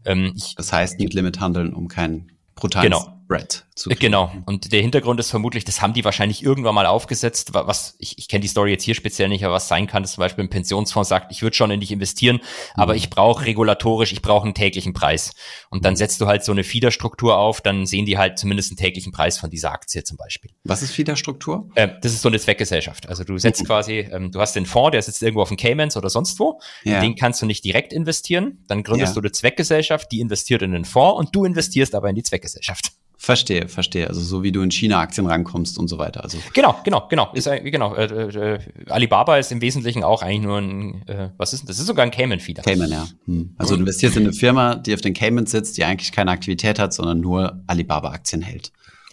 Ähm, 0.04 0.34
ich, 0.36 0.54
das 0.56 0.72
heißt, 0.72 0.98
mit 0.98 1.14
Limit 1.14 1.40
handeln, 1.40 1.72
um 1.74 1.88
keinen 1.88 2.32
brutalen 2.54 2.90
genau. 2.90 3.15
Spread 3.26 3.66
zu 3.74 3.90
kriegen. 3.90 4.00
Genau. 4.00 4.32
Und 4.46 4.72
der 4.72 4.80
Hintergrund 4.80 5.18
ist 5.18 5.30
vermutlich, 5.30 5.64
das 5.64 5.82
haben 5.82 5.92
die 5.92 6.04
wahrscheinlich 6.04 6.44
irgendwann 6.44 6.74
mal 6.74 6.86
aufgesetzt, 6.86 7.54
was, 7.54 7.96
ich, 7.98 8.18
ich 8.18 8.28
kenne 8.28 8.40
die 8.40 8.48
Story 8.48 8.70
jetzt 8.70 8.84
hier 8.84 8.94
speziell 8.94 9.28
nicht, 9.28 9.44
aber 9.44 9.54
was 9.54 9.66
sein 9.66 9.88
kann, 9.88 10.04
dass 10.04 10.12
zum 10.12 10.22
Beispiel 10.22 10.44
ein 10.44 10.50
Pensionsfonds 10.50 11.08
sagt, 11.08 11.32
ich 11.32 11.42
würde 11.42 11.56
schon 11.56 11.70
in 11.72 11.80
dich 11.80 11.90
investieren, 11.90 12.40
aber 12.74 12.92
mhm. 12.92 12.98
ich 12.98 13.10
brauche 13.10 13.44
regulatorisch, 13.44 14.12
ich 14.12 14.22
brauche 14.22 14.44
einen 14.44 14.54
täglichen 14.54 14.92
Preis. 14.92 15.32
Und 15.70 15.84
dann 15.84 15.94
mhm. 15.94 15.96
setzt 15.96 16.20
du 16.20 16.26
halt 16.26 16.44
so 16.44 16.52
eine 16.52 16.62
Fiederstruktur 16.62 17.36
auf, 17.36 17.60
dann 17.60 17.84
sehen 17.84 18.06
die 18.06 18.16
halt 18.16 18.38
zumindest 18.38 18.70
einen 18.70 18.78
täglichen 18.78 19.12
Preis 19.12 19.38
von 19.38 19.50
dieser 19.50 19.72
Aktie 19.72 20.04
zum 20.04 20.16
Beispiel. 20.16 20.52
Was 20.62 20.82
ist 20.82 20.92
Fiederstruktur? 20.92 21.68
Äh, 21.74 21.88
das 22.00 22.12
ist 22.12 22.22
so 22.22 22.28
eine 22.28 22.38
Zweckgesellschaft. 22.38 23.08
Also 23.08 23.24
du 23.24 23.36
setzt 23.38 23.62
mhm. 23.62 23.66
quasi, 23.66 23.98
ähm, 23.98 24.30
du 24.30 24.40
hast 24.40 24.54
den 24.54 24.66
Fonds, 24.66 24.92
der 24.92 25.02
sitzt 25.02 25.20
irgendwo 25.20 25.42
auf 25.42 25.48
den 25.48 25.58
Caymans 25.58 25.96
oder 25.96 26.10
sonst 26.10 26.38
wo, 26.38 26.60
ja. 26.84 27.00
den 27.00 27.16
kannst 27.16 27.42
du 27.42 27.46
nicht 27.46 27.64
direkt 27.64 27.92
investieren, 27.92 28.64
dann 28.68 28.84
gründest 28.84 29.16
ja. 29.16 29.20
du 29.20 29.26
eine 29.26 29.32
Zweckgesellschaft, 29.32 30.12
die 30.12 30.20
investiert 30.20 30.62
in 30.62 30.70
den 30.70 30.84
Fonds 30.84 31.18
und 31.18 31.34
du 31.34 31.44
investierst 31.44 31.94
aber 31.96 32.08
in 32.08 32.14
die 32.14 32.22
Zweckgesellschaft. 32.22 32.92
Verstehe, 33.18 33.68
verstehe. 33.68 34.08
Also 34.08 34.20
so 34.20 34.42
wie 34.42 34.52
du 34.52 34.60
in 34.60 34.70
China 34.70 35.00
Aktien 35.00 35.26
rankommst 35.26 35.78
und 35.78 35.88
so 35.88 35.96
weiter. 35.96 36.22
Also 36.22 36.38
genau, 36.52 36.76
genau, 36.84 37.06
genau. 37.08 37.32
Ist 37.32 37.48
genau. 37.64 37.94
Äh, 37.94 38.04
äh, 38.04 38.58
Alibaba 38.88 39.38
ist 39.38 39.50
im 39.52 39.62
Wesentlichen 39.62 40.04
auch 40.04 40.22
eigentlich 40.22 40.42
nur 40.42 40.58
ein, 40.58 41.08
äh, 41.08 41.30
was 41.38 41.54
ist? 41.54 41.66
Das 41.68 41.78
ist 41.78 41.86
sogar 41.86 42.04
ein 42.04 42.10
Cayman 42.10 42.40
Feeder. 42.40 42.62
Cayman, 42.62 42.90
ja. 42.90 43.06
Hm. 43.24 43.54
Also 43.56 43.74
du 43.74 43.80
investierst 43.80 44.16
in 44.16 44.24
eine 44.24 44.34
Firma, 44.34 44.74
die 44.74 44.92
auf 44.92 45.00
den 45.00 45.14
Cayman 45.14 45.46
sitzt, 45.46 45.78
die 45.78 45.84
eigentlich 45.84 46.12
keine 46.12 46.30
Aktivität 46.30 46.78
hat, 46.78 46.92
sondern 46.92 47.20
nur 47.20 47.62
Alibaba 47.66 48.10
Aktien 48.10 48.42
hält. 48.42 48.70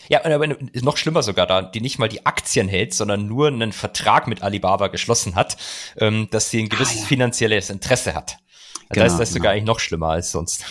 Ja, 0.10 0.26
aber 0.26 0.47
noch 0.82 0.97
schlimmer 0.97 1.24
sogar 1.24 1.47
da, 1.47 1.62
die 1.62 1.80
nicht 1.80 1.97
mal 1.97 2.10
die 2.10 2.26
Aktien 2.26 2.68
hält, 2.68 2.93
sondern 2.93 3.26
nur 3.26 3.47
einen 3.47 3.72
Vertrag 3.72 4.28
mit 4.28 4.43
Alibaba 4.43 4.89
geschlossen 4.89 5.36
hat, 5.36 5.56
ähm, 5.97 6.28
dass 6.30 6.49
sie 6.49 6.62
ein 6.62 6.70
gewisses 6.70 6.97
ah, 6.97 7.01
ja. 7.01 7.06
finanzielles 7.06 7.70
Interesse 7.70 8.14
hat. 8.14 8.38
Genau, 8.89 9.06
da 9.06 9.06
ist 9.06 9.18
das 9.18 9.30
genau. 9.30 9.39
sogar 9.39 9.51
eigentlich 9.54 9.66
noch 9.66 9.80
schlimmer 9.80 10.10
als 10.10 10.32
sonst. 10.32 10.66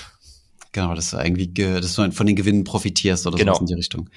Genau, 0.73 0.95
dass 0.95 1.11
du 1.11 1.19
irgendwie, 1.19 1.49
dass 1.49 1.95
du 1.95 2.11
von 2.13 2.27
den 2.27 2.37
Gewinnen 2.37 2.65
profitierst 2.65 3.27
oder 3.27 3.37
genau. 3.37 3.55
so 3.55 3.61
in 3.61 3.67
die 3.67 3.75
Richtung. 3.75 4.09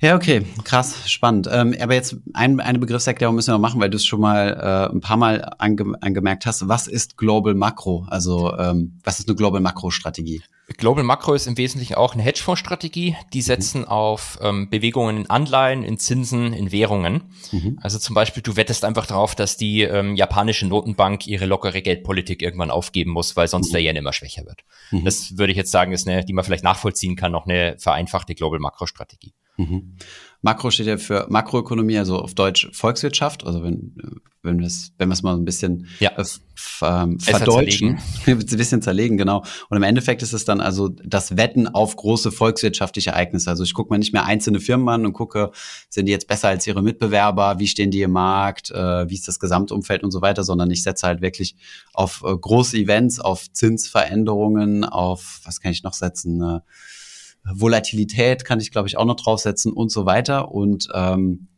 Ja, 0.00 0.16
okay, 0.16 0.44
krass, 0.64 1.08
spannend. 1.10 1.48
Ähm, 1.50 1.74
aber 1.80 1.94
jetzt 1.94 2.16
ein, 2.34 2.60
eine 2.60 2.78
Begriffserklärung 2.78 3.34
müssen 3.36 3.48
wir 3.48 3.52
noch 3.54 3.60
machen, 3.60 3.80
weil 3.80 3.88
du 3.88 3.96
es 3.96 4.04
schon 4.04 4.20
mal 4.20 4.50
äh, 4.90 4.92
ein 4.94 5.00
paar 5.00 5.16
Mal 5.16 5.54
ange 5.58 5.94
angemerkt 6.02 6.44
hast. 6.44 6.68
Was 6.68 6.88
ist 6.88 7.16
Global 7.16 7.54
Macro? 7.54 8.06
Also 8.10 8.54
ähm, 8.58 8.98
was 9.02 9.20
ist 9.20 9.28
eine 9.28 9.36
Global 9.36 9.62
Macro 9.62 9.90
Strategie? 9.90 10.42
Global 10.66 11.04
Macro 11.04 11.34
ist 11.34 11.46
im 11.46 11.58
Wesentlichen 11.58 11.94
auch 11.94 12.14
eine 12.14 12.22
Hedgefonds-Strategie. 12.22 13.16
Die 13.34 13.42
setzen 13.42 13.82
mhm. 13.82 13.88
auf 13.88 14.38
ähm, 14.40 14.70
Bewegungen 14.70 15.18
in 15.18 15.30
Anleihen, 15.30 15.82
in 15.82 15.98
Zinsen, 15.98 16.54
in 16.54 16.72
Währungen. 16.72 17.24
Mhm. 17.52 17.78
Also 17.82 17.98
zum 17.98 18.14
Beispiel, 18.14 18.42
du 18.42 18.56
wettest 18.56 18.84
einfach 18.84 19.06
darauf, 19.06 19.34
dass 19.34 19.58
die 19.58 19.82
ähm, 19.82 20.16
japanische 20.16 20.66
Notenbank 20.66 21.26
ihre 21.26 21.44
lockere 21.44 21.82
Geldpolitik 21.82 22.40
irgendwann 22.40 22.70
aufgeben 22.70 23.10
muss, 23.10 23.36
weil 23.36 23.46
sonst 23.46 23.68
mhm. 23.68 23.72
der 23.72 23.82
Yen 23.82 23.96
immer 23.96 24.14
schwächer 24.14 24.46
wird. 24.46 24.60
Mhm. 24.90 25.04
Das 25.04 25.36
würde 25.36 25.52
ich 25.52 25.58
jetzt 25.58 25.70
sagen, 25.70 25.92
ist 25.92 26.08
eine, 26.08 26.24
die 26.24 26.32
man 26.32 26.44
vielleicht 26.44 26.64
nachvollziehen 26.64 27.14
kann, 27.14 27.32
noch 27.32 27.46
eine 27.46 27.76
vereinfachte 27.78 28.34
Global 28.34 28.58
Macro-Strategie. 28.58 29.34
Mhm. 29.56 29.96
Makro 30.44 30.70
steht 30.70 30.86
ja 30.86 30.98
für 30.98 31.26
Makroökonomie, 31.30 31.96
also 31.96 32.18
auf 32.18 32.34
Deutsch 32.34 32.68
Volkswirtschaft. 32.72 33.46
Also 33.46 33.62
wenn, 33.62 33.94
wenn 34.42 34.58
wir 34.58 34.66
es, 34.66 34.92
wenn 34.98 35.08
wir 35.08 35.14
es 35.14 35.22
mal 35.22 35.34
ein 35.34 35.46
bisschen 35.46 35.86
ja. 36.00 36.10
äh, 36.18 36.24
ähm, 36.82 37.18
verdeutschen, 37.18 37.98
ein 38.26 38.38
bisschen 38.38 38.82
zerlegen, 38.82 39.16
genau. 39.16 39.42
Und 39.70 39.78
im 39.78 39.82
Endeffekt 39.82 40.22
ist 40.22 40.34
es 40.34 40.44
dann 40.44 40.60
also 40.60 40.88
das 40.88 41.38
Wetten 41.38 41.66
auf 41.66 41.96
große 41.96 42.30
volkswirtschaftliche 42.30 43.10
Ereignisse. 43.10 43.48
Also 43.48 43.64
ich 43.64 43.72
gucke 43.72 43.90
mir 43.90 43.98
nicht 43.98 44.12
mehr 44.12 44.26
einzelne 44.26 44.60
Firmen 44.60 44.86
an 44.90 45.06
und 45.06 45.14
gucke, 45.14 45.50
sind 45.88 46.04
die 46.04 46.12
jetzt 46.12 46.28
besser 46.28 46.48
als 46.48 46.66
ihre 46.66 46.82
Mitbewerber, 46.82 47.58
wie 47.58 47.66
stehen 47.66 47.90
die 47.90 48.02
im 48.02 48.12
Markt, 48.12 48.70
äh, 48.70 49.08
wie 49.08 49.14
ist 49.14 49.26
das 49.26 49.40
Gesamtumfeld 49.40 50.04
und 50.04 50.10
so 50.10 50.20
weiter, 50.20 50.44
sondern 50.44 50.70
ich 50.70 50.82
setze 50.82 51.06
halt 51.06 51.22
wirklich 51.22 51.56
auf 51.94 52.22
äh, 52.22 52.36
große 52.36 52.76
Events, 52.76 53.18
auf 53.18 53.50
Zinsveränderungen, 53.50 54.84
auf, 54.84 55.40
was 55.44 55.62
kann 55.62 55.72
ich 55.72 55.82
noch 55.82 55.94
setzen, 55.94 56.42
äh, 56.42 56.60
Volatilität 57.52 58.44
kann 58.44 58.60
ich, 58.60 58.70
glaube 58.70 58.88
ich, 58.88 58.96
auch 58.96 59.04
noch 59.04 59.16
draufsetzen 59.16 59.72
und 59.72 59.90
so 59.90 60.06
weiter. 60.06 60.50
Und 60.52 60.88
ähm, 60.94 61.48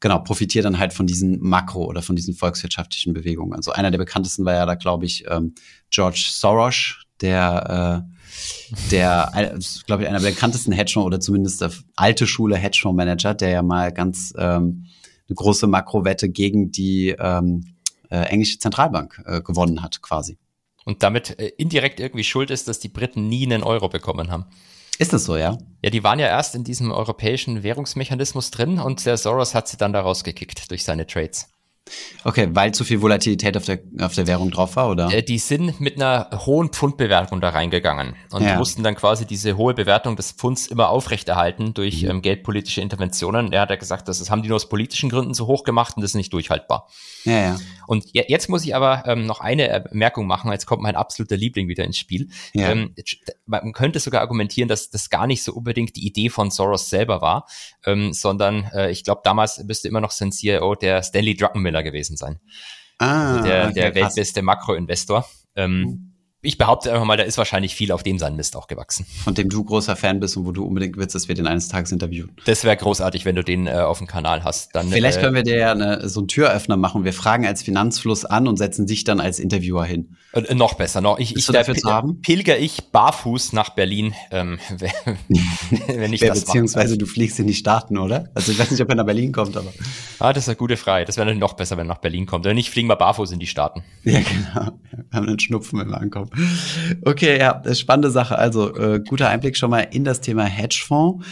genau, 0.00 0.18
profitiere 0.20 0.64
dann 0.64 0.78
halt 0.78 0.92
von 0.92 1.06
diesen 1.06 1.40
Makro- 1.40 1.86
oder 1.86 2.02
von 2.02 2.16
diesen 2.16 2.34
volkswirtschaftlichen 2.34 3.14
Bewegungen. 3.14 3.54
Also 3.54 3.72
einer 3.72 3.90
der 3.90 3.98
bekanntesten 3.98 4.44
war 4.44 4.54
ja 4.54 4.66
da, 4.66 4.74
glaube 4.74 5.06
ich, 5.06 5.24
ähm, 5.28 5.54
George 5.90 6.28
Soros, 6.30 6.96
der, 7.20 8.06
äh, 8.06 8.90
der, 8.90 9.58
glaube 9.86 10.02
ich, 10.02 10.08
einer 10.08 10.20
der 10.20 10.30
bekanntesten 10.30 10.72
Hedgefonds 10.72 11.06
oder 11.06 11.20
zumindest 11.20 11.60
der 11.60 11.70
alte 11.96 12.26
Schule 12.26 12.56
Hedgefonds-Manager, 12.56 13.34
der 13.34 13.50
ja 13.50 13.62
mal 13.62 13.92
ganz 13.92 14.32
ähm, 14.36 14.86
eine 15.28 15.34
große 15.36 15.66
Makrowette 15.66 16.28
gegen 16.28 16.70
die 16.70 17.10
ähm, 17.18 17.76
äh, 18.10 18.22
englische 18.24 18.58
Zentralbank 18.58 19.22
äh, 19.26 19.40
gewonnen 19.40 19.82
hat, 19.82 20.02
quasi. 20.02 20.38
Und 20.84 21.02
damit 21.02 21.38
äh, 21.38 21.48
indirekt 21.56 22.00
irgendwie 22.00 22.24
schuld 22.24 22.50
ist, 22.50 22.68
dass 22.68 22.80
die 22.80 22.88
Briten 22.88 23.28
nie 23.28 23.44
einen 23.44 23.62
Euro 23.62 23.88
bekommen 23.88 24.30
haben. 24.30 24.46
Ist 25.00 25.14
das 25.14 25.24
so, 25.24 25.34
ja? 25.38 25.56
Ja, 25.82 25.88
die 25.88 26.04
waren 26.04 26.18
ja 26.18 26.26
erst 26.26 26.54
in 26.54 26.62
diesem 26.62 26.92
europäischen 26.92 27.62
Währungsmechanismus 27.62 28.50
drin 28.50 28.78
und 28.78 29.06
der 29.06 29.16
Soros 29.16 29.54
hat 29.54 29.66
sie 29.66 29.78
dann 29.78 29.94
da 29.94 30.02
rausgekickt 30.02 30.70
durch 30.70 30.84
seine 30.84 31.06
Trades. 31.06 31.48
Okay, 32.22 32.48
weil 32.52 32.72
zu 32.72 32.84
viel 32.84 33.00
Volatilität 33.00 33.56
auf 33.56 33.64
der, 33.64 33.80
auf 34.00 34.14
der 34.14 34.26
Währung 34.26 34.50
drauf 34.50 34.76
war, 34.76 34.90
oder? 34.90 35.10
Äh, 35.10 35.22
die 35.22 35.38
sind 35.38 35.80
mit 35.80 35.96
einer 35.96 36.28
hohen 36.44 36.68
Pfundbewertung 36.68 37.40
da 37.40 37.48
reingegangen 37.48 38.14
und 38.30 38.42
ja. 38.42 38.56
mussten 38.56 38.82
dann 38.82 38.94
quasi 38.94 39.26
diese 39.26 39.56
hohe 39.56 39.72
Bewertung 39.72 40.16
des 40.16 40.32
Pfunds 40.32 40.66
immer 40.66 40.90
aufrechterhalten 40.90 41.72
durch 41.72 42.02
mhm. 42.02 42.10
ähm, 42.10 42.22
geldpolitische 42.22 42.82
Interventionen. 42.82 43.52
Er 43.52 43.62
hat 43.62 43.70
ja 43.70 43.76
gesagt, 43.76 44.06
das, 44.06 44.18
das 44.18 44.30
haben 44.30 44.42
die 44.42 44.48
nur 44.48 44.56
aus 44.56 44.68
politischen 44.68 45.08
Gründen 45.08 45.32
so 45.32 45.46
hoch 45.46 45.64
gemacht 45.64 45.96
und 45.96 46.02
das 46.02 46.10
ist 46.10 46.16
nicht 46.16 46.32
durchhaltbar. 46.32 46.88
Ja, 47.24 47.38
ja. 47.40 47.56
Und 47.90 48.04
je, 48.12 48.24
jetzt 48.28 48.48
muss 48.48 48.64
ich 48.64 48.76
aber 48.76 49.02
ähm, 49.04 49.26
noch 49.26 49.40
eine 49.40 49.80
Bemerkung 49.90 50.28
machen. 50.28 50.52
Jetzt 50.52 50.66
kommt 50.66 50.80
mein 50.80 50.94
absoluter 50.94 51.36
Liebling 51.36 51.66
wieder 51.66 51.82
ins 51.82 51.98
Spiel. 51.98 52.28
Ja. 52.54 52.70
Ähm, 52.70 52.94
man 53.46 53.72
könnte 53.72 53.98
sogar 53.98 54.20
argumentieren, 54.20 54.68
dass 54.68 54.90
das 54.90 55.10
gar 55.10 55.26
nicht 55.26 55.42
so 55.42 55.52
unbedingt 55.54 55.96
die 55.96 56.06
Idee 56.06 56.28
von 56.28 56.52
Soros 56.52 56.88
selber 56.88 57.20
war, 57.20 57.48
ähm, 57.84 58.12
sondern 58.12 58.70
äh, 58.72 58.92
ich 58.92 59.02
glaube, 59.02 59.22
damals 59.24 59.58
müsste 59.64 59.88
immer 59.88 60.00
noch 60.00 60.12
sein 60.12 60.30
CEO 60.30 60.76
der 60.76 61.02
Stanley 61.02 61.34
Druckenmiller 61.34 61.82
gewesen 61.82 62.16
sein. 62.16 62.38
Ah, 62.98 63.32
also 63.32 63.44
der, 63.48 63.72
der 63.72 63.94
weltbeste 63.96 64.42
Makroinvestor. 64.42 65.28
Ähm, 65.56 65.80
mhm 65.80 66.09
ich 66.42 66.56
behaupte 66.56 66.90
einfach 66.92 67.04
mal, 67.04 67.18
da 67.18 67.24
ist 67.24 67.36
wahrscheinlich 67.36 67.74
viel 67.74 67.92
auf 67.92 68.02
dem 68.02 68.18
sein 68.18 68.34
Mist 68.34 68.56
auch 68.56 68.66
gewachsen. 68.66 69.04
Von 69.24 69.34
dem 69.34 69.50
du 69.50 69.62
großer 69.62 69.94
Fan 69.94 70.20
bist 70.20 70.38
und 70.38 70.46
wo 70.46 70.52
du 70.52 70.64
unbedingt 70.64 70.96
willst, 70.96 71.14
dass 71.14 71.28
wir 71.28 71.34
den 71.34 71.46
eines 71.46 71.68
Tages 71.68 71.92
interviewen. 71.92 72.30
Das 72.46 72.64
wäre 72.64 72.76
großartig, 72.76 73.26
wenn 73.26 73.36
du 73.36 73.44
den 73.44 73.66
äh, 73.66 73.72
auf 73.72 73.98
dem 73.98 74.06
Kanal 74.06 74.42
hast. 74.42 74.74
Dann, 74.74 74.88
Vielleicht 74.88 75.18
äh, 75.18 75.20
können 75.20 75.34
wir 75.34 75.42
dir 75.42 75.58
ja 75.58 75.72
eine, 75.72 76.08
so 76.08 76.20
einen 76.20 76.28
Türöffner 76.28 76.78
machen. 76.78 77.04
Wir 77.04 77.12
fragen 77.12 77.46
als 77.46 77.62
Finanzfluss 77.62 78.24
an 78.24 78.48
und 78.48 78.56
setzen 78.56 78.86
dich 78.86 79.04
dann 79.04 79.20
als 79.20 79.38
Interviewer 79.38 79.84
hin. 79.84 80.16
Äh, 80.32 80.54
noch 80.54 80.74
besser, 80.74 81.00
noch. 81.00 81.18
Ich, 81.18 81.34
ich 81.36 81.46
dafür 81.46 81.74
zu 81.74 81.90
haben? 81.90 82.20
pilger 82.20 82.58
ich 82.58 82.90
barfuß 82.92 83.52
nach 83.52 83.70
Berlin, 83.70 84.14
ähm, 84.30 84.58
wenn 85.88 86.12
ich 86.12 86.20
das 86.20 86.44
Beziehungsweise 86.44 86.96
du 86.96 87.06
fliegst 87.06 87.40
in 87.40 87.48
die 87.48 87.54
Staaten, 87.54 87.98
oder? 87.98 88.30
Also 88.34 88.52
ich 88.52 88.58
weiß 88.58 88.70
nicht, 88.70 88.80
ob 88.80 88.88
er 88.88 88.94
nach 88.94 89.06
Berlin 89.06 89.32
kommt, 89.32 89.56
aber. 89.56 89.72
Ah, 90.20 90.32
das 90.32 90.44
ist 90.44 90.48
eine 90.48 90.56
gute 90.56 90.76
Frage. 90.76 91.04
Das 91.04 91.16
wäre 91.16 91.34
noch 91.34 91.54
besser, 91.54 91.76
wenn 91.76 91.86
er 91.86 91.94
nach 91.94 92.00
Berlin 92.00 92.26
kommt. 92.26 92.46
Oder 92.46 92.54
nicht 92.54 92.70
fliegen 92.70 92.88
wir 92.88 92.96
barfuß 92.96 93.32
in 93.32 93.40
die 93.40 93.46
Staaten. 93.46 93.82
Ja, 94.04 94.20
genau. 94.20 94.78
Wir 94.92 95.04
haben 95.12 95.28
einen 95.28 95.40
Schnupfen, 95.40 95.80
wenn 95.80 95.88
wir 95.88 96.00
ankommen. 96.00 96.30
Okay, 97.04 97.38
ja, 97.38 97.62
spannende 97.74 98.10
Sache. 98.10 98.38
Also 98.38 98.74
äh, 98.76 99.00
guter 99.00 99.28
Einblick 99.28 99.56
schon 99.56 99.70
mal 99.70 99.80
in 99.80 100.04
das 100.04 100.20
Thema 100.20 100.44
Hedgefonds. 100.44 101.26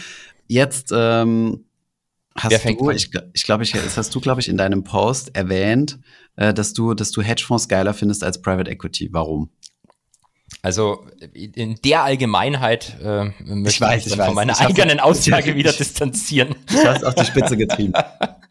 Jetzt 0.47 0.91
ähm, 0.93 1.65
hast 2.35 2.65
du, 2.65 2.91
ich, 2.91 3.11
ich 3.33 3.43
glaube, 3.43 3.63
ich, 3.63 3.71
das 3.71 3.97
hast 3.97 4.13
du, 4.13 4.19
glaube 4.19 4.41
ich, 4.41 4.49
in 4.49 4.57
deinem 4.57 4.83
Post 4.83 5.35
erwähnt, 5.35 5.99
äh, 6.39 6.53
dass 6.53 6.73
du, 6.73 6.93
dass 6.93 7.11
du 7.11 7.21
Hedgefonds 7.21 7.67
geiler 7.67 7.93
findest 7.93 8.23
als 8.23 8.41
Private 8.41 8.71
Equity. 8.71 9.09
Warum? 9.11 9.49
Also 10.61 11.05
in 11.33 11.75
der 11.83 12.03
Allgemeinheit 12.03 12.97
äh, 13.01 13.25
möchte 13.43 13.69
ich, 13.69 13.81
weiß, 13.81 14.07
ich 14.07 14.15
von 14.15 14.33
meiner 14.33 14.53
ich 14.53 14.59
eigenen 14.59 14.99
Aussage 14.99 15.55
wieder 15.57 15.73
distanzieren. 15.73 16.55
Du 16.67 16.77
hast 16.85 17.03
auf 17.03 17.13
die 17.13 17.25
Spitze 17.25 17.57
getrieben. 17.57 17.93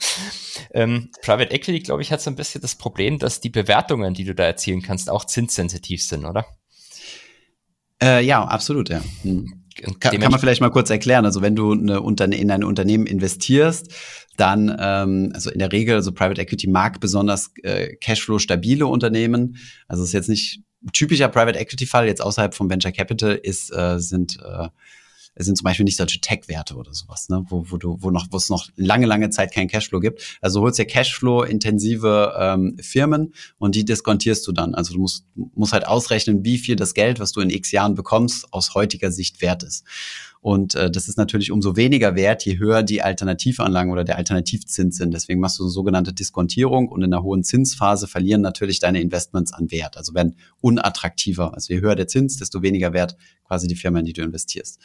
ähm, 0.72 1.10
Private 1.22 1.50
Equity, 1.50 1.80
glaube 1.80 2.02
ich, 2.02 2.12
hat 2.12 2.20
so 2.20 2.30
ein 2.30 2.36
bisschen 2.36 2.60
das 2.60 2.76
Problem, 2.76 3.18
dass 3.18 3.40
die 3.40 3.50
Bewertungen, 3.50 4.14
die 4.14 4.24
du 4.24 4.34
da 4.34 4.44
erzielen 4.44 4.82
kannst, 4.82 5.10
auch 5.10 5.24
zinssensitiv 5.24 6.04
sind, 6.04 6.26
oder? 6.26 6.46
Äh, 8.02 8.24
ja, 8.24 8.44
absolut, 8.44 8.90
ja. 8.90 9.00
Hm. 9.22 9.64
Kann, 10.00 10.18
kann 10.18 10.30
man 10.30 10.40
vielleicht 10.40 10.60
mal 10.60 10.70
kurz 10.70 10.90
erklären. 10.90 11.24
Also 11.24 11.42
wenn 11.42 11.56
du 11.56 11.72
eine 11.72 12.00
Unterne 12.00 12.36
in 12.36 12.50
ein 12.50 12.64
Unternehmen 12.64 13.06
investierst, 13.06 13.94
dann, 14.36 14.74
ähm, 14.80 15.30
also 15.34 15.50
in 15.50 15.58
der 15.58 15.72
Regel, 15.72 15.96
also 15.96 16.12
Private 16.12 16.40
Equity 16.40 16.68
mag 16.68 17.00
besonders 17.00 17.52
äh, 17.62 17.96
Cashflow 17.96 18.38
stabile 18.38 18.86
Unternehmen. 18.86 19.56
Also 19.88 20.02
es 20.02 20.10
ist 20.10 20.14
jetzt 20.14 20.28
nicht 20.28 20.62
typischer 20.92 21.28
Private 21.28 21.58
Equity 21.58 21.86
Fall, 21.86 22.06
jetzt 22.06 22.22
außerhalb 22.22 22.54
vom 22.54 22.70
Venture 22.70 22.92
Capital, 22.92 23.34
ist, 23.34 23.72
äh, 23.72 23.98
sind 23.98 24.38
äh, 24.40 24.68
es 25.38 25.46
sind 25.46 25.56
zum 25.56 25.64
Beispiel 25.64 25.84
nicht 25.84 25.96
solche 25.96 26.20
Tech-Werte 26.20 26.74
oder 26.74 26.92
sowas, 26.92 27.28
ne? 27.28 27.44
wo, 27.48 27.64
wo 27.68 27.76
du, 27.76 27.96
wo 28.00 28.10
noch, 28.10 28.26
wo 28.32 28.36
es 28.36 28.50
noch 28.50 28.68
lange, 28.74 29.06
lange 29.06 29.30
Zeit 29.30 29.52
keinen 29.52 29.68
Cashflow 29.68 30.00
gibt. 30.00 30.38
Also 30.40 30.60
holst 30.60 30.80
dir 30.80 30.84
Cashflow-intensive 30.84 32.34
ähm, 32.36 32.76
Firmen 32.80 33.32
und 33.58 33.76
die 33.76 33.84
diskontierst 33.84 34.44
du 34.48 34.52
dann. 34.52 34.74
Also 34.74 34.94
du 34.94 35.00
musst, 35.00 35.26
musst 35.54 35.72
halt 35.72 35.86
ausrechnen, 35.86 36.44
wie 36.44 36.58
viel 36.58 36.74
das 36.74 36.92
Geld, 36.92 37.20
was 37.20 37.30
du 37.30 37.40
in 37.40 37.50
x 37.50 37.70
Jahren 37.70 37.94
bekommst, 37.94 38.52
aus 38.52 38.74
heutiger 38.74 39.12
Sicht 39.12 39.40
wert 39.40 39.62
ist. 39.62 39.84
Und 40.40 40.74
äh, 40.74 40.90
das 40.90 41.08
ist 41.08 41.18
natürlich 41.18 41.50
umso 41.50 41.76
weniger 41.76 42.14
wert, 42.14 42.44
je 42.44 42.58
höher 42.58 42.82
die 42.82 43.02
Alternativanlagen 43.02 43.92
oder 43.92 44.04
der 44.04 44.16
Alternativzins 44.16 44.96
sind. 44.96 45.12
Deswegen 45.12 45.40
machst 45.40 45.58
du 45.58 45.64
eine 45.64 45.70
sogenannte 45.70 46.12
Diskontierung 46.12 46.88
und 46.88 47.02
in 47.02 47.12
einer 47.12 47.22
hohen 47.22 47.42
Zinsphase 47.42 48.06
verlieren 48.06 48.40
natürlich 48.40 48.78
deine 48.78 49.00
Investments 49.00 49.52
an 49.52 49.70
Wert. 49.70 49.96
Also 49.96 50.14
werden 50.14 50.36
unattraktiver. 50.60 51.54
Also 51.54 51.74
je 51.74 51.80
höher 51.80 51.96
der 51.96 52.08
Zins, 52.08 52.36
desto 52.36 52.62
weniger 52.62 52.92
wert 52.92 53.16
quasi 53.46 53.66
die 53.66 53.76
Firma, 53.76 53.98
in 53.98 54.04
die 54.04 54.12
du 54.12 54.22
investierst. 54.22 54.78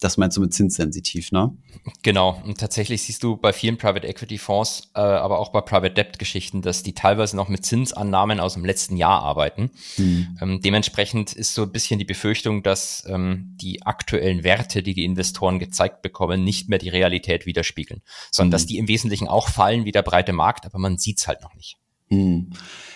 Das 0.00 0.16
meinst 0.16 0.36
du 0.36 0.40
mit 0.40 0.54
zinssensitiv, 0.54 1.30
ne? 1.30 1.54
Genau. 2.02 2.40
Und 2.44 2.58
tatsächlich 2.58 3.02
siehst 3.02 3.22
du 3.22 3.36
bei 3.36 3.52
vielen 3.52 3.76
Private 3.76 4.06
Equity 4.06 4.38
Fonds, 4.38 4.90
äh, 4.94 5.00
aber 5.00 5.38
auch 5.38 5.50
bei 5.50 5.60
Private 5.60 5.92
Debt 5.92 6.18
Geschichten, 6.18 6.62
dass 6.62 6.82
die 6.82 6.94
teilweise 6.94 7.36
noch 7.36 7.48
mit 7.48 7.66
Zinsannahmen 7.66 8.40
aus 8.40 8.54
dem 8.54 8.64
letzten 8.64 8.96
Jahr 8.96 9.20
arbeiten. 9.22 9.70
Mhm. 9.98 10.38
Ähm, 10.40 10.60
dementsprechend 10.62 11.34
ist 11.34 11.54
so 11.54 11.62
ein 11.62 11.72
bisschen 11.72 11.98
die 11.98 12.06
Befürchtung, 12.06 12.62
dass 12.62 13.04
ähm, 13.08 13.56
die 13.60 13.82
aktuellen 13.82 14.42
Werte, 14.42 14.82
die 14.82 14.94
die 14.94 15.04
Investoren 15.04 15.58
gezeigt 15.58 16.00
bekommen, 16.00 16.44
nicht 16.44 16.70
mehr 16.70 16.78
die 16.78 16.88
Realität 16.88 17.44
widerspiegeln, 17.44 18.02
sondern 18.30 18.48
mhm. 18.48 18.52
dass 18.52 18.66
die 18.66 18.78
im 18.78 18.88
Wesentlichen 18.88 19.28
auch 19.28 19.48
fallen 19.48 19.84
wie 19.84 19.92
der 19.92 20.02
breite 20.02 20.32
Markt, 20.32 20.64
aber 20.64 20.78
man 20.78 20.96
sieht's 20.96 21.28
halt 21.28 21.42
noch 21.42 21.54
nicht. 21.54 21.79
Mhm. 22.10 22.50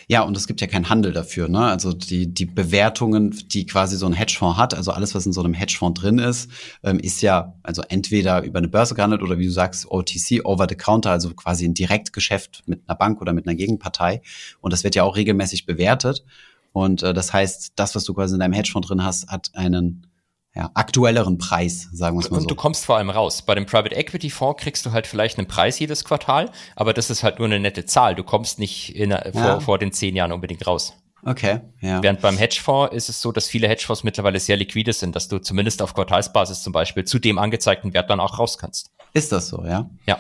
Ja, 0.09 0.23
und 0.23 0.37
es 0.37 0.47
gibt 0.47 0.61
ja 0.61 0.67
keinen 0.67 0.91
Handel 0.91 1.13
dafür. 1.13 1.49
Ne? 1.49 1.61
Also 1.61 1.93
die, 1.93 2.27
die 2.27 2.45
Bewertungen, 2.45 3.31
die 3.49 3.65
quasi 3.65 3.97
so 3.97 4.07
ein 4.07 4.13
Hedgefonds 4.13 4.59
hat, 4.59 4.75
also 4.75 4.91
alles, 4.91 5.15
was 5.15 5.25
in 5.25 5.33
so 5.33 5.43
einem 5.43 5.55
Hedgefonds 5.55 6.01
drin 6.01 6.19
ist, 6.19 6.51
ähm, 6.83 6.99
ist 6.99 7.23
ja 7.23 7.55
also 7.63 7.83
entweder 7.89 8.43
über 8.43 8.59
eine 8.59 8.69
Börse 8.69 8.95
gehandelt 8.95 9.23
oder 9.23 9.39
wie 9.39 9.47
du 9.47 9.53
sagst, 9.53 9.91
OTC, 9.91 10.45
over 10.45 10.67
the 10.69 10.75
counter, 10.75 11.11
also 11.11 11.31
quasi 11.31 11.65
ein 11.65 11.75
Direktgeschäft 11.75 12.65
mit 12.67 12.83
einer 12.87 12.97
Bank 12.97 13.21
oder 13.23 13.33
mit 13.33 13.47
einer 13.47 13.55
Gegenpartei. 13.55 14.21
Und 14.61 14.73
das 14.73 14.85
wird 14.85 14.95
ja 14.95 15.05
auch 15.05 15.17
regelmäßig 15.17 15.65
bewertet. 15.65 16.25
Und 16.73 17.03
äh, 17.03 17.15
das 17.15 17.33
heißt, 17.33 17.73
das, 17.77 17.95
was 17.95 18.05
du 18.05 18.15
quasi 18.15 18.35
in 18.35 18.41
deinem 18.41 18.53
Hedgefonds 18.53 18.89
drin 18.89 19.05
hast, 19.05 19.29
hat 19.29 19.53
einen 19.55 20.07
ja, 20.55 20.71
aktuelleren 20.75 21.39
Preis, 21.39 21.89
sagen 21.93 22.17
wir 22.17 22.21
es 22.21 22.31
mal 22.31 22.37
so. 22.37 22.43
Und 22.43 22.51
du 22.51 22.55
kommst 22.55 22.85
vor 22.85 22.97
allem 22.97 23.11
raus. 23.11 23.43
Bei 23.43 23.55
dem 23.57 23.67
Private 23.67 23.95
Equity 23.95 24.31
Fonds 24.31 24.63
kriegst 24.63 24.87
du 24.87 24.93
halt 24.93 25.07
vielleicht 25.07 25.39
einen 25.39 25.49
Preis 25.49 25.79
jedes 25.79 26.05
Quartal, 26.05 26.51
aber 26.77 26.93
das 26.93 27.11
ist 27.11 27.25
halt 27.25 27.39
nur 27.39 27.47
eine 27.47 27.59
nette 27.59 27.87
Zahl. 27.87 28.15
Du 28.15 28.23
kommst 28.23 28.61
nicht 28.61 28.95
in, 28.95 29.11
ja. 29.11 29.33
vor, 29.33 29.61
vor 29.61 29.79
den 29.79 29.93
zehn 29.93 30.15
Jahren 30.15 30.31
unbedingt 30.31 30.67
raus. 30.67 30.95
Okay, 31.25 31.61
ja. 31.81 32.03
Während 32.03 32.21
beim 32.21 32.37
Hedgefonds 32.37 32.95
ist 32.95 33.09
es 33.09 33.21
so, 33.21 33.33
dass 33.33 33.49
viele 33.49 33.67
Hedgefonds 33.67 34.05
mittlerweile 34.05 34.39
sehr 34.39 34.57
liquide 34.57 34.93
sind, 34.93 35.17
dass 35.17 35.27
du 35.27 35.39
zumindest 35.39 35.81
auf 35.81 35.95
Quartalsbasis 35.95 36.63
zum 36.63 36.73
Beispiel 36.73 37.05
zu 37.05 37.19
dem 37.19 37.39
angezeigten 37.39 37.95
Wert 37.95 38.11
dann 38.11 38.21
auch 38.21 38.39
raus 38.39 38.59
kannst. 38.59 38.91
Ist 39.15 39.33
das 39.33 39.49
so, 39.49 39.65
ja? 39.65 39.91
Ja. 40.07 40.19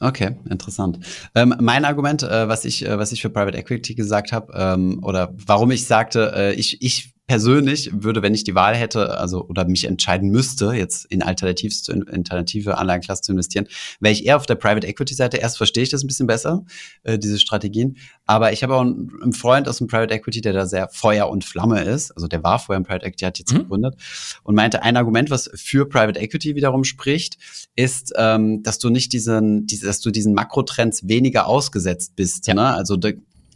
Okay, 0.00 0.36
interessant. 0.48 1.00
Ähm, 1.34 1.56
mein 1.60 1.84
Argument, 1.84 2.22
äh, 2.22 2.48
was 2.48 2.64
ich, 2.64 2.86
äh, 2.86 2.98
was 2.98 3.10
ich 3.10 3.20
für 3.20 3.30
Private 3.30 3.58
Equity 3.58 3.96
gesagt 3.96 4.30
habe, 4.30 4.52
ähm, 4.54 5.02
oder 5.02 5.34
warum 5.34 5.72
ich 5.72 5.86
sagte, 5.86 6.32
äh, 6.36 6.54
ich, 6.54 6.80
ich 6.82 7.14
persönlich 7.28 7.90
würde, 7.92 8.22
wenn 8.22 8.34
ich 8.34 8.42
die 8.42 8.54
Wahl 8.54 8.74
hätte, 8.74 9.18
also 9.18 9.44
oder 9.46 9.66
mich 9.66 9.84
entscheiden 9.84 10.30
müsste, 10.30 10.72
jetzt 10.72 11.04
in 11.04 11.22
Alternatives 11.22 11.82
zu, 11.82 11.92
in 11.92 12.08
alternative 12.08 12.78
Anlagenklasse 12.78 13.22
zu 13.22 13.32
investieren, 13.32 13.68
wäre 14.00 14.12
ich 14.12 14.24
eher 14.24 14.36
auf 14.36 14.46
der 14.46 14.54
Private 14.54 14.86
Equity 14.86 15.14
Seite. 15.14 15.36
Erst 15.36 15.58
verstehe 15.58 15.82
ich 15.82 15.90
das 15.90 16.02
ein 16.02 16.06
bisschen 16.06 16.26
besser, 16.26 16.64
äh, 17.02 17.18
diese 17.18 17.38
Strategien. 17.38 17.98
Aber 18.24 18.52
ich 18.54 18.62
habe 18.62 18.74
auch 18.74 18.80
einen, 18.80 19.12
einen, 19.22 19.34
Freund 19.34 19.68
aus 19.68 19.76
dem 19.76 19.88
Private 19.88 20.12
Equity, 20.12 20.40
der 20.40 20.54
da 20.54 20.66
sehr 20.66 20.88
Feuer 20.88 21.28
und 21.28 21.44
Flamme 21.44 21.82
ist. 21.82 22.12
Also 22.12 22.28
der 22.28 22.42
war 22.42 22.58
vorher 22.58 22.78
im 22.78 22.84
Private 22.84 23.04
Equity, 23.04 23.26
hat 23.26 23.38
jetzt 23.38 23.52
mhm. 23.52 23.58
gegründet 23.58 23.96
und 24.42 24.54
meinte, 24.54 24.82
ein 24.82 24.96
Argument, 24.96 25.28
was 25.28 25.50
für 25.54 25.86
Private 25.86 26.18
Equity 26.18 26.54
wiederum 26.54 26.84
spricht, 26.84 27.36
ist, 27.76 28.14
ähm, 28.16 28.62
dass 28.62 28.78
du 28.78 28.88
nicht 28.88 29.12
diesen, 29.12 29.66
diese, 29.66 29.86
dass 29.86 30.00
du 30.00 30.10
diesen 30.10 30.32
Makrotrends 30.32 31.06
weniger 31.06 31.46
ausgesetzt 31.46 32.16
bist. 32.16 32.46
Ja. 32.46 32.54
Ne? 32.54 32.74
Also 32.74 32.96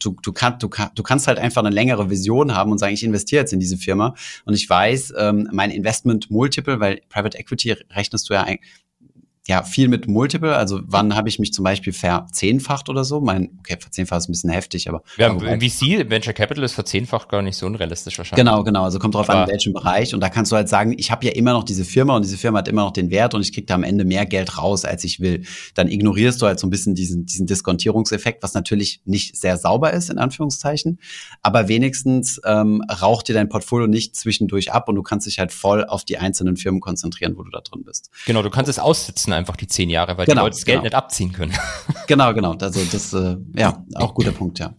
du, 0.05 0.17
du, 0.23 0.33
kann, 0.33 0.59
du, 0.59 0.69
kann, 0.69 0.91
du 0.95 1.03
kannst 1.03 1.27
halt 1.27 1.39
einfach 1.39 1.63
eine 1.63 1.75
längere 1.75 2.11
Vision 2.11 2.55
haben 2.55 2.73
und 2.73 2.79
sagen, 2.79 2.95
ich 2.95 3.05
investiere 3.05 3.43
jetzt 3.43 3.53
in 3.53 3.61
diese 3.61 3.77
Firma. 3.77 4.15
Und 4.45 4.55
ich 4.55 4.69
weiß, 4.69 5.15
ähm, 5.19 5.49
mein 5.53 5.71
Investment 5.71 6.31
Multiple, 6.31 6.81
weil 6.81 7.01
Private 7.09 7.39
Equity 7.39 7.77
rechnest 7.91 8.29
du 8.29 8.35
ja 8.35 8.43
eigentlich 8.43 8.61
ja, 9.49 9.64
viel 9.64 9.88
mit 9.88 10.07
Multiple. 10.07 10.55
Also 10.55 10.80
wann 10.84 11.16
habe 11.16 11.28
ich 11.28 11.40
mich 11.40 11.53
zum 11.53 11.64
Beispiel 11.64 11.93
verzehnfacht 11.93 12.88
oder 12.88 13.03
so? 13.03 13.20
Mein, 13.20 13.59
okay, 13.59 13.76
verzehnfacht 13.78 14.20
ist 14.20 14.28
ein 14.28 14.32
bisschen 14.32 14.51
heftig, 14.51 14.88
aber. 14.88 15.03
Ja, 15.16 15.36
VC, 15.36 16.09
Venture 16.09 16.32
Capital 16.32 16.62
ist 16.62 16.74
verzehnfacht 16.74 17.28
gar 17.28 17.43
nicht 17.43 17.57
so 17.57 17.66
unrealistisch 17.66 18.16
wahrscheinlich. 18.18 18.45
Genau, 18.45 18.62
genau. 18.62 18.84
Also 18.84 19.01
kommt 19.01 19.16
drauf 19.16 19.28
aber 19.28 19.40
an, 19.40 19.49
in 19.49 19.53
welchem 19.53 19.72
Bereich. 19.72 20.14
Und 20.14 20.20
da 20.20 20.28
kannst 20.28 20.53
du 20.53 20.57
halt 20.57 20.68
sagen, 20.68 20.95
ich 20.97 21.11
habe 21.11 21.26
ja 21.26 21.32
immer 21.32 21.53
noch 21.53 21.64
diese 21.64 21.84
Firma 21.84 22.14
und 22.14 22.24
diese 22.24 22.36
Firma 22.36 22.59
hat 22.59 22.68
immer 22.68 22.82
noch 22.82 22.93
den 22.93 23.11
Wert 23.11 23.34
und 23.34 23.43
ich 23.43 23.53
kriege 23.53 23.66
da 23.66 23.74
am 23.74 23.82
Ende 23.82 24.05
mehr 24.05 24.26
Geld 24.26 24.59
raus, 24.59 24.84
als 24.84 25.03
ich 25.03 25.18
will. 25.18 25.45
Dann 25.74 25.88
ignorierst 25.88 26.40
du 26.40 26.47
halt 26.47 26.61
so 26.61 26.68
ein 26.68 26.70
bisschen 26.70 26.95
diesen, 26.95 27.26
diesen 27.26 27.49
Diskontierungseffekt, 27.49 28.45
was 28.45 28.55
natürlich 28.55 29.01
nicht 29.07 29.36
sehr 29.36 29.57
sauber 29.57 29.93
ist, 29.93 30.09
in 30.09 30.18
Anführungszeichen. 30.18 31.01
Aber 31.43 31.66
wenigstens 31.66 32.40
ähm, 32.45 32.80
raucht 32.82 33.26
dir 33.26 33.34
dein 33.34 33.49
Portfolio 33.49 33.88
nicht 33.88 34.14
zwischendurch 34.14 34.70
ab 34.70 34.88
und 34.88 34.95
du 34.95 35.03
kannst 35.03 35.26
dich 35.26 35.40
halt 35.40 35.51
voll 35.51 35.84
auf 35.84 36.05
die 36.05 36.18
einzelnen 36.18 36.57
Firmen 36.57 36.80
konzentrieren, 36.80 37.36
wo 37.36 37.43
du 37.43 37.51
da 37.51 37.61
drin 37.61 37.82
bist. 37.82 38.11
Genau, 38.26 38.43
du 38.43 38.51
kannst 38.51 38.68
es 38.68 38.78
aussitzen 38.78 39.32
müssen 39.33 39.39
einfach 39.39 39.57
die 39.57 39.66
zehn 39.66 39.91
Jahre, 39.91 40.16
weil 40.16 40.26
Genau, 40.26 40.43
die 40.43 40.47
Leute 40.47 40.57
das 40.57 40.64
Geld 40.64 40.76
genau. 40.76 40.85
nicht 40.85 40.95
abziehen 40.95 41.33
können. 41.33 41.53
Genau, 42.09 42.35
genau. 42.35 42.53
Also 42.53 42.80
das, 42.91 43.12
äh, 43.12 43.37
ja, 43.55 43.85
auch 43.95 44.12
guter 44.14 44.33
Punkt, 44.33 44.59
ja. 44.59 44.74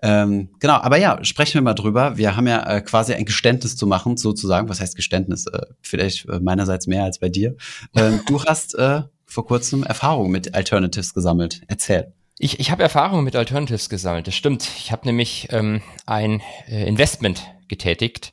Ähm, 0.00 0.50
genau, 0.60 0.74
aber 0.74 0.96
ja, 0.96 1.22
sprechen 1.24 1.54
wir 1.54 1.62
mal 1.62 1.74
drüber. 1.74 2.16
Wir 2.16 2.36
haben 2.36 2.46
ja 2.46 2.62
äh, 2.76 2.80
quasi 2.80 3.14
ein 3.14 3.24
Geständnis 3.24 3.76
zu 3.76 3.86
machen, 3.86 4.16
sozusagen. 4.16 4.68
Was 4.68 4.80
heißt 4.80 4.96
Geständnis? 4.96 5.46
Äh, 5.46 5.60
vielleicht 5.80 6.28
äh, 6.28 6.38
meinerseits 6.38 6.86
mehr 6.86 7.04
als 7.04 7.18
bei 7.18 7.28
dir. 7.28 7.56
Ähm, 7.94 8.20
du 8.26 8.42
hast 8.44 8.74
äh, 8.76 9.02
vor 9.26 9.46
kurzem 9.46 9.82
Erfahrungen 9.82 10.30
mit 10.30 10.54
Alternatives 10.54 11.14
gesammelt. 11.14 11.62
Erzähl. 11.66 12.12
Ich, 12.38 12.60
ich 12.60 12.70
habe 12.70 12.82
Erfahrungen 12.82 13.24
mit 13.24 13.34
Alternatives 13.34 13.88
gesammelt, 13.88 14.26
das 14.26 14.34
stimmt. 14.34 14.68
Ich 14.78 14.92
habe 14.92 15.06
nämlich 15.06 15.48
ähm, 15.50 15.82
ein 16.06 16.42
äh, 16.68 16.86
Investment 16.86 17.42
getätigt. 17.68 18.32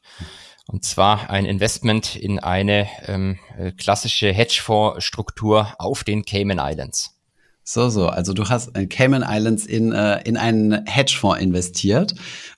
Und 0.66 0.86
zwar 0.86 1.30
ein 1.30 1.46
Investment 1.46 2.16
in 2.16 2.40
eine 2.40 2.88
ähm, 3.08 3.38
äh, 3.58 3.72
klassische 3.72 4.32
Hedgefonds-Struktur 4.32 5.74
auf 5.78 6.04
den 6.04 6.24
Cayman 6.24 6.60
Islands. 6.60 7.12
So, 7.66 7.90
so. 7.90 8.08
Also 8.08 8.34
du 8.34 8.48
hast 8.50 8.76
in 8.78 8.90
Cayman 8.90 9.26
Islands 9.28 9.66
in, 9.66 9.92
äh, 9.92 10.22
in 10.24 10.38
einen 10.38 10.86
Hedgefonds 10.86 11.42
investiert. 11.42 12.14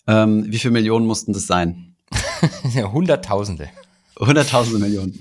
Ähm, 0.08 0.46
wie 0.48 0.58
viele 0.60 0.74
Millionen 0.74 1.06
mussten 1.06 1.34
das 1.34 1.48
sein? 1.48 1.96
Hunderttausende. 2.76 3.70
Hunderttausende 4.20 4.80
Millionen. 4.80 5.20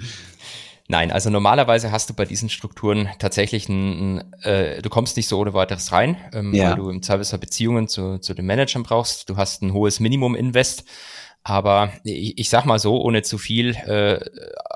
Nein, 0.86 1.10
also 1.10 1.30
normalerweise 1.30 1.90
hast 1.90 2.10
du 2.10 2.14
bei 2.14 2.26
diesen 2.26 2.50
Strukturen 2.50 3.08
tatsächlich 3.18 3.68
ein, 3.70 4.18
ein 4.18 4.32
äh, 4.42 4.82
du 4.82 4.90
kommst 4.90 5.16
nicht 5.16 5.28
so 5.28 5.38
ohne 5.38 5.54
weiteres 5.54 5.92
rein, 5.92 6.18
ähm, 6.34 6.52
Ja. 6.52 6.70
weil 6.70 6.76
du 6.76 6.90
im 6.90 7.02
Zweifelsfall 7.02 7.38
Beziehungen 7.38 7.88
zu, 7.88 8.18
zu 8.18 8.34
den 8.34 8.44
Managern 8.44 8.82
brauchst. 8.82 9.30
Du 9.30 9.36
hast 9.38 9.62
ein 9.62 9.72
hohes 9.72 9.98
Minimum-Invest. 10.00 10.84
Aber 11.44 11.92
ich, 12.04 12.38
ich 12.38 12.48
sag 12.48 12.64
mal 12.64 12.78
so, 12.78 13.00
ohne 13.02 13.22
zu 13.22 13.36
viel 13.36 13.76
äh, 13.76 14.18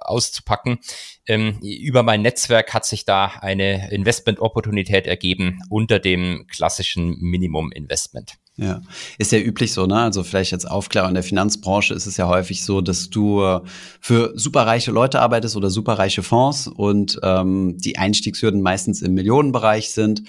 auszupacken, 0.03 0.79
ähm, 1.27 1.59
über 1.61 2.03
mein 2.03 2.23
Netzwerk 2.23 2.75
hat 2.75 2.85
sich 2.85 3.07
da 3.07 3.33
eine 3.41 3.91
Investment-Opportunität 3.91 5.07
ergeben 5.07 5.61
unter 5.71 5.99
dem 5.99 6.47
klassischen 6.47 7.19
Minimum-Investment. 7.21 8.35
Ja, 8.57 8.83
ist 9.19 9.33
ja 9.33 9.39
üblich 9.39 9.73
so, 9.73 9.87
ne? 9.87 10.01
Also 10.01 10.25
vielleicht 10.25 10.53
als 10.53 10.67
Aufklärer 10.67 11.09
in 11.09 11.15
der 11.15 11.23
Finanzbranche 11.23 11.95
ist 11.95 12.07
es 12.07 12.17
ja 12.17 12.27
häufig 12.27 12.65
so, 12.65 12.81
dass 12.81 13.09
du 13.09 13.61
für 14.01 14.33
superreiche 14.35 14.91
Leute 14.91 15.21
arbeitest 15.21 15.57
oder 15.57 15.71
superreiche 15.71 16.25
Fonds 16.25 16.67
und 16.67 17.21
ähm, 17.23 17.79
die 17.79 17.99
Einstiegshürden 17.99 18.61
meistens 18.61 19.01
im 19.01 19.15
Millionenbereich 19.15 19.91
sind. 19.91 20.25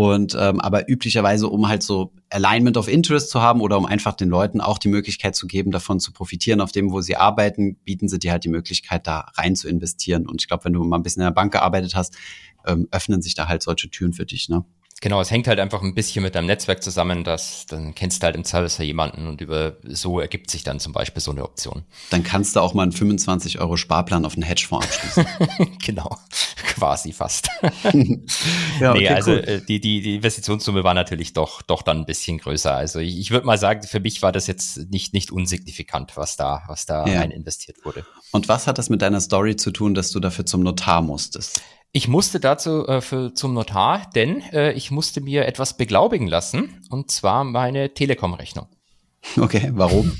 Und 0.00 0.36
ähm, 0.38 0.60
aber 0.60 0.88
üblicherweise, 0.88 1.48
um 1.48 1.66
halt 1.66 1.82
so 1.82 2.12
Alignment 2.30 2.76
of 2.76 2.86
Interest 2.86 3.30
zu 3.30 3.42
haben 3.42 3.60
oder 3.60 3.76
um 3.76 3.84
einfach 3.84 4.14
den 4.14 4.28
Leuten 4.28 4.60
auch 4.60 4.78
die 4.78 4.86
Möglichkeit 4.86 5.34
zu 5.34 5.48
geben, 5.48 5.72
davon 5.72 5.98
zu 5.98 6.12
profitieren, 6.12 6.60
auf 6.60 6.70
dem, 6.70 6.92
wo 6.92 7.00
sie 7.00 7.16
arbeiten, 7.16 7.74
bieten 7.82 8.08
sie 8.08 8.20
dir 8.20 8.30
halt 8.30 8.44
die 8.44 8.48
Möglichkeit, 8.48 9.08
da 9.08 9.26
rein 9.34 9.56
zu 9.56 9.68
investieren. 9.68 10.28
Und 10.28 10.40
ich 10.40 10.46
glaube, 10.46 10.66
wenn 10.66 10.72
du 10.72 10.84
mal 10.84 10.98
ein 10.98 11.02
bisschen 11.02 11.22
in 11.22 11.26
der 11.26 11.32
Bank 11.32 11.50
gearbeitet 11.50 11.96
hast, 11.96 12.16
ähm, 12.64 12.86
öffnen 12.92 13.22
sich 13.22 13.34
da 13.34 13.48
halt 13.48 13.64
solche 13.64 13.90
Türen 13.90 14.12
für 14.12 14.24
dich, 14.24 14.48
ne? 14.48 14.64
Genau, 15.00 15.20
es 15.20 15.30
hängt 15.30 15.46
halt 15.46 15.60
einfach 15.60 15.80
ein 15.82 15.94
bisschen 15.94 16.24
mit 16.24 16.34
deinem 16.34 16.46
Netzwerk 16.46 16.82
zusammen, 16.82 17.22
dass 17.22 17.66
dann 17.66 17.94
kennst 17.94 18.20
du 18.22 18.24
halt 18.26 18.34
im 18.34 18.42
Zweifelsfall 18.44 18.84
jemanden 18.86 19.28
und 19.28 19.40
über 19.40 19.76
so 19.84 20.18
ergibt 20.18 20.50
sich 20.50 20.64
dann 20.64 20.80
zum 20.80 20.92
Beispiel 20.92 21.22
so 21.22 21.30
eine 21.30 21.44
Option. 21.44 21.84
Dann 22.10 22.24
kannst 22.24 22.56
du 22.56 22.60
auch 22.60 22.74
mal 22.74 22.82
einen 22.82 22.90
25 22.92 23.60
Euro 23.60 23.76
Sparplan 23.76 24.24
auf 24.24 24.34
einen 24.34 24.42
Hedgefonds 24.42 24.86
abschließen. 24.86 25.26
genau, 25.84 26.16
quasi 26.66 27.12
fast. 27.12 27.48
ja, 28.80 28.92
nee, 28.94 29.08
also 29.08 29.30
cool. 29.32 29.38
äh, 29.46 29.60
die, 29.62 29.80
die, 29.80 30.00
die 30.00 30.16
Investitionssumme 30.16 30.82
war 30.82 30.94
natürlich 30.94 31.32
doch, 31.32 31.62
doch 31.62 31.82
dann 31.82 31.98
ein 31.98 32.06
bisschen 32.06 32.38
größer. 32.38 32.74
Also 32.74 32.98
ich, 32.98 33.18
ich 33.20 33.30
würde 33.30 33.46
mal 33.46 33.58
sagen, 33.58 33.84
für 33.84 34.00
mich 34.00 34.22
war 34.22 34.32
das 34.32 34.48
jetzt 34.48 34.90
nicht, 34.90 35.14
nicht 35.14 35.30
unsignifikant, 35.30 36.16
was 36.16 36.36
da, 36.36 36.62
was 36.66 36.86
da 36.86 37.06
Ja. 37.06 37.20
rein 37.20 37.30
investiert 37.30 37.84
wurde. 37.84 38.04
Und 38.32 38.48
was 38.48 38.66
hat 38.66 38.78
das 38.78 38.90
mit 38.90 39.00
deiner 39.02 39.20
Story 39.20 39.54
zu 39.54 39.70
tun, 39.70 39.94
dass 39.94 40.10
du 40.10 40.18
dafür 40.18 40.44
zum 40.44 40.62
Notar 40.62 41.02
musstest? 41.02 41.62
Ich 41.92 42.06
musste 42.06 42.38
dazu 42.38 42.86
äh, 42.86 43.00
für, 43.00 43.32
zum 43.34 43.54
Notar, 43.54 44.10
denn 44.14 44.42
äh, 44.52 44.72
ich 44.72 44.90
musste 44.90 45.20
mir 45.20 45.46
etwas 45.46 45.76
beglaubigen 45.76 46.26
lassen, 46.28 46.80
und 46.90 47.10
zwar 47.10 47.44
meine 47.44 47.94
Telekom-Rechnung. 47.94 48.66
Okay, 49.38 49.70
warum? 49.72 50.16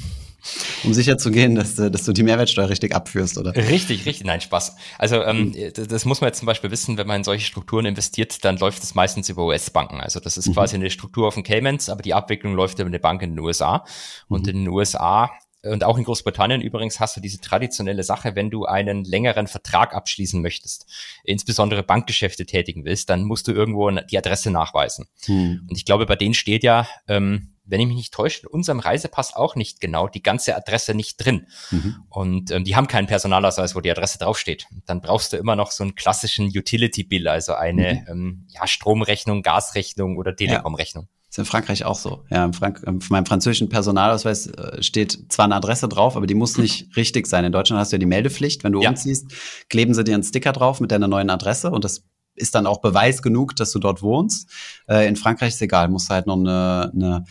Um 0.85 0.95
sicher 0.95 1.19
zu 1.19 1.31
gehen, 1.31 1.55
dass, 1.57 1.75
du- 1.75 1.91
dass 1.91 2.05
du 2.05 2.13
die 2.13 2.23
Mehrwertsteuer 2.23 2.69
richtig 2.71 2.95
abführst, 2.95 3.37
oder? 3.39 3.55
Richtig, 3.55 4.07
richtig, 4.07 4.25
nein, 4.25 4.41
Spaß. 4.41 4.77
Also 4.97 5.23
ähm, 5.23 5.55
das, 5.75 5.89
das 5.89 6.05
muss 6.05 6.21
man 6.21 6.29
jetzt 6.29 6.39
zum 6.39 6.47
Beispiel 6.47 6.71
wissen, 6.71 6.97
wenn 6.97 7.07
man 7.07 7.19
in 7.19 7.25
solche 7.25 7.45
Strukturen 7.45 7.85
investiert, 7.85 8.45
dann 8.45 8.57
läuft 8.57 8.83
es 8.83 8.95
meistens 8.95 9.29
über 9.29 9.45
US-Banken. 9.45 10.01
Also 10.01 10.21
das 10.21 10.39
ist 10.39 10.53
quasi 10.55 10.77
eine 10.77 10.91
Struktur 10.91 11.27
auf 11.29 11.35
den 11.35 11.43
Caymans, 11.43 11.91
aber 11.91 12.03
die 12.03 12.15
Abwicklung 12.15 12.55
läuft 12.55 12.79
über 12.79 12.87
eine 12.87 12.99
Bank 13.01 13.21
in 13.23 13.33
den 13.33 13.41
USA. 13.41 13.85
Und 14.29 14.47
in 14.49 14.57
den 14.65 14.69
USA 14.69 15.31
und 15.63 15.85
auch 15.85 15.99
in 15.99 16.05
Großbritannien 16.05 16.61
übrigens 16.61 17.01
hast 17.01 17.17
du 17.17 17.21
diese 17.21 17.41
traditionelle 17.41 18.05
Sache, 18.05 18.37
wenn 18.37 18.51
du 18.51 18.65
einen 18.65 19.05
längeren 19.05 19.47
Vertrag 19.47 19.95
abschließen 19.95 20.41
möchtest, 20.41 20.87
insbesondere 21.25 21.83
Bankgeschäfte 21.83 22.47
tätigen 22.47 22.85
willst, 22.85 23.11
dann 23.11 23.25
musst 23.25 23.49
du 23.49 23.53
irgendwo 23.53 23.91
die 23.91 24.19
Adresse 24.19 24.51
nachweisen. 24.51 25.07
Hm. 25.25 25.67
Und 25.69 25.77
ich 25.77 25.85
glaube, 25.85 26.07
bei 26.07 26.17
denen 26.17 26.35
steht 26.35 26.63
ja, 26.63 26.87
ähm, 27.09 27.55
wenn 27.69 27.81
ich 27.81 27.87
mich 27.87 27.97
nicht 27.97 28.15
täusche, 28.15 28.43
in 28.43 28.49
unserem 28.49 28.81
Reisepass 28.81 29.35
auch 29.35 29.55
nicht 29.55 29.81
genau 29.81 30.09
die 30.09 30.23
ganze 30.23 30.57
Adresse 30.57 30.95
nicht 30.95 31.19
drin. 31.19 31.47
Mhm. 31.71 31.97
Und 32.09 32.51
ähm, 32.51 32.65
die 32.65 32.75
haben 32.77 32.89
keinen 32.89 33.07
Personalausweis, 33.07 33.75
wo 33.75 33.81
die 33.81 33.91
Adresse 33.91 34.19
draufsteht. 34.19 34.67
Dann 34.87 35.03
brauchst 35.03 35.33
du 35.33 35.37
immer 35.37 35.55
noch 35.55 35.71
so 35.71 35.85
einen 35.85 35.95
klassischen 35.95 36.47
Utility-Bill, 36.47 37.29
also 37.29 37.55
eine 37.55 38.07
ähm, 38.09 38.47
ja, 38.49 38.67
Stromrechnung, 38.67 39.43
Gasrechnung 39.43 40.17
oder 40.17 40.35
Telekom-Rechnung. 40.35 41.09
Ist 41.39 41.47
in 41.47 41.51
Frankreich 41.51 41.85
auch 41.85 41.95
so. 41.99 42.25
Ja, 42.31 42.45
in 42.45 42.53
Frank 42.53 42.83
auf 42.87 43.11
meinem 43.11 43.27
französischen 43.27 43.69
Personalausweis 43.69 44.49
äh, 44.49 44.83
steht 44.83 45.19
zwar 45.33 45.45
eine 45.45 45.55
Adresse 45.55 45.89
drauf, 45.89 46.17
aber 46.17 46.27
die 46.27 46.35
muss 46.35 46.59
nicht 46.59 46.97
richtig 46.97 47.27
sein. 47.29 47.45
In 47.45 47.53
Deutschland 47.53 47.79
hast 47.81 47.93
du 47.93 47.97
ja 47.97 47.99
die 47.99 48.07
Meldepflicht. 48.07 48.65
Wenn 48.65 48.73
du 48.73 48.83
Ja. 48.83 48.91
umziehst, 48.91 49.27
kleben 49.71 49.95
sie 49.95 50.03
dir 50.05 50.15
einen 50.15 50.25
Sticker 50.25 50.53
drauf 50.53 50.81
mit 50.81 50.91
deiner 50.91 51.07
neuen 51.09 51.31
Adresse 51.31 51.71
und 51.71 51.85
das 51.85 52.03
ist 52.35 52.55
dann 52.55 52.67
auch 52.67 52.81
Beweis 52.81 53.23
genug, 53.23 53.55
dass 53.57 53.71
du 53.73 53.79
dort 53.79 54.03
wohnst. 54.03 54.51
Äh, 54.89 55.09
in 55.09 55.17
Frankreich 55.17 55.51
ist 55.55 55.63
egal, 55.63 55.89
musst 55.89 56.09
du 56.11 56.15
halt 56.15 56.27
noch 56.27 56.37
eine, 56.37 56.91
eine 56.95 57.25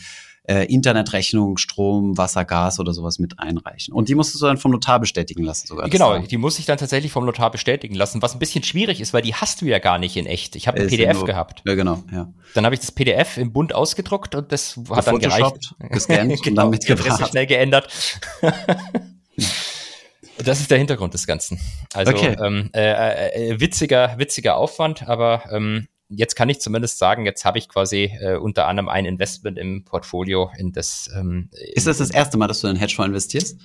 äh, 0.50 0.64
Internetrechnung, 0.74 1.58
Strom, 1.58 2.18
Wasser, 2.18 2.46
Gas 2.46 2.80
oder 2.80 2.94
sowas 2.94 3.20
mit 3.20 3.38
einreichen. 3.38 3.94
Und 3.94 4.08
die 4.10 4.16
musstest 4.16 4.42
du 4.42 4.46
dann 4.48 4.58
vom 4.58 4.72
Notar 4.72 5.00
bestätigen 5.00 5.44
lassen 5.44 5.68
sogar. 5.68 5.90
Genau, 5.90 6.18
die 6.20 6.38
muss 6.38 6.58
ich 6.58 6.66
dann 6.66 6.78
tatsächlich 6.78 7.12
vom 7.12 7.26
Notar 7.26 7.52
bestätigen 7.52 7.96
lassen, 7.96 8.22
was 8.22 8.34
ein 8.34 8.40
bisschen 8.40 8.64
schwierig 8.64 9.02
ist, 9.02 9.14
weil 9.14 9.22
die 9.22 9.36
hast 9.36 9.62
du 9.62 9.66
ja 9.66 9.80
gar 9.80 9.98
nicht 10.00 10.16
in 10.16 10.26
echt. 10.26 10.56
Ich 10.56 10.68
habe 10.68 10.80
ein 10.80 10.88
PDF 10.88 11.18
nur- 11.18 11.26
gehabt. 11.26 11.62
Ja, 11.66 11.76
genau, 11.76 12.02
ja. 12.12 12.32
Dann 12.54 12.64
habe 12.66 12.76
ich 12.76 12.82
das 12.82 12.92
PDF 12.92 13.38
im 13.38 13.52
Bund 13.52 13.76
ausgedruckt 13.76 14.36
und 14.36 14.52
das 14.52 14.80
hat 14.90 15.06
dann 15.08 15.20
gereicht. 15.20 15.76
Gescannt 15.92 16.32
und 16.32 16.42
genau, 16.44 16.62
dann 16.64 16.72
die 16.80 16.92
Adresse 16.92 17.10
mitgebracht. 17.10 17.30
schnell 17.32 17.46
geändert. 17.46 17.88
Das 20.44 20.60
ist 20.60 20.70
der 20.70 20.78
Hintergrund 20.78 21.14
des 21.16 21.26
Ganzen. 21.26 21.60
Also 21.94 22.12
Okay. 22.14 22.36
ähm, 22.44 22.70
äh, 22.74 23.50
äh, 23.54 23.60
witziger, 23.60 24.18
witziger 24.20 24.56
Aufwand, 24.56 25.08
aber 25.08 25.44
ähm, 25.52 25.88
jetzt 26.10 26.36
kann 26.36 26.50
ich 26.50 26.60
zumindest 26.60 26.98
sagen, 26.98 27.26
jetzt 27.26 27.46
habe 27.46 27.58
ich 27.58 27.70
quasi 27.70 28.12
äh, 28.20 28.38
unter 28.38 28.68
anderem 28.68 28.90
ein 28.90 29.06
Investment 29.06 29.58
im 29.58 29.84
Portfolio 29.84 30.52
in 30.58 30.72
das. 30.72 31.10
Ähm, 31.16 31.50
Ist 31.52 31.88
das 31.88 31.98
das 31.98 32.12
erste 32.12 32.38
Mal, 32.38 32.48
dass 32.48 32.62
du 32.62 32.68
in 32.68 32.72
einen 32.72 32.80
Hedgefonds 32.80 33.10
investierst? 33.10 33.60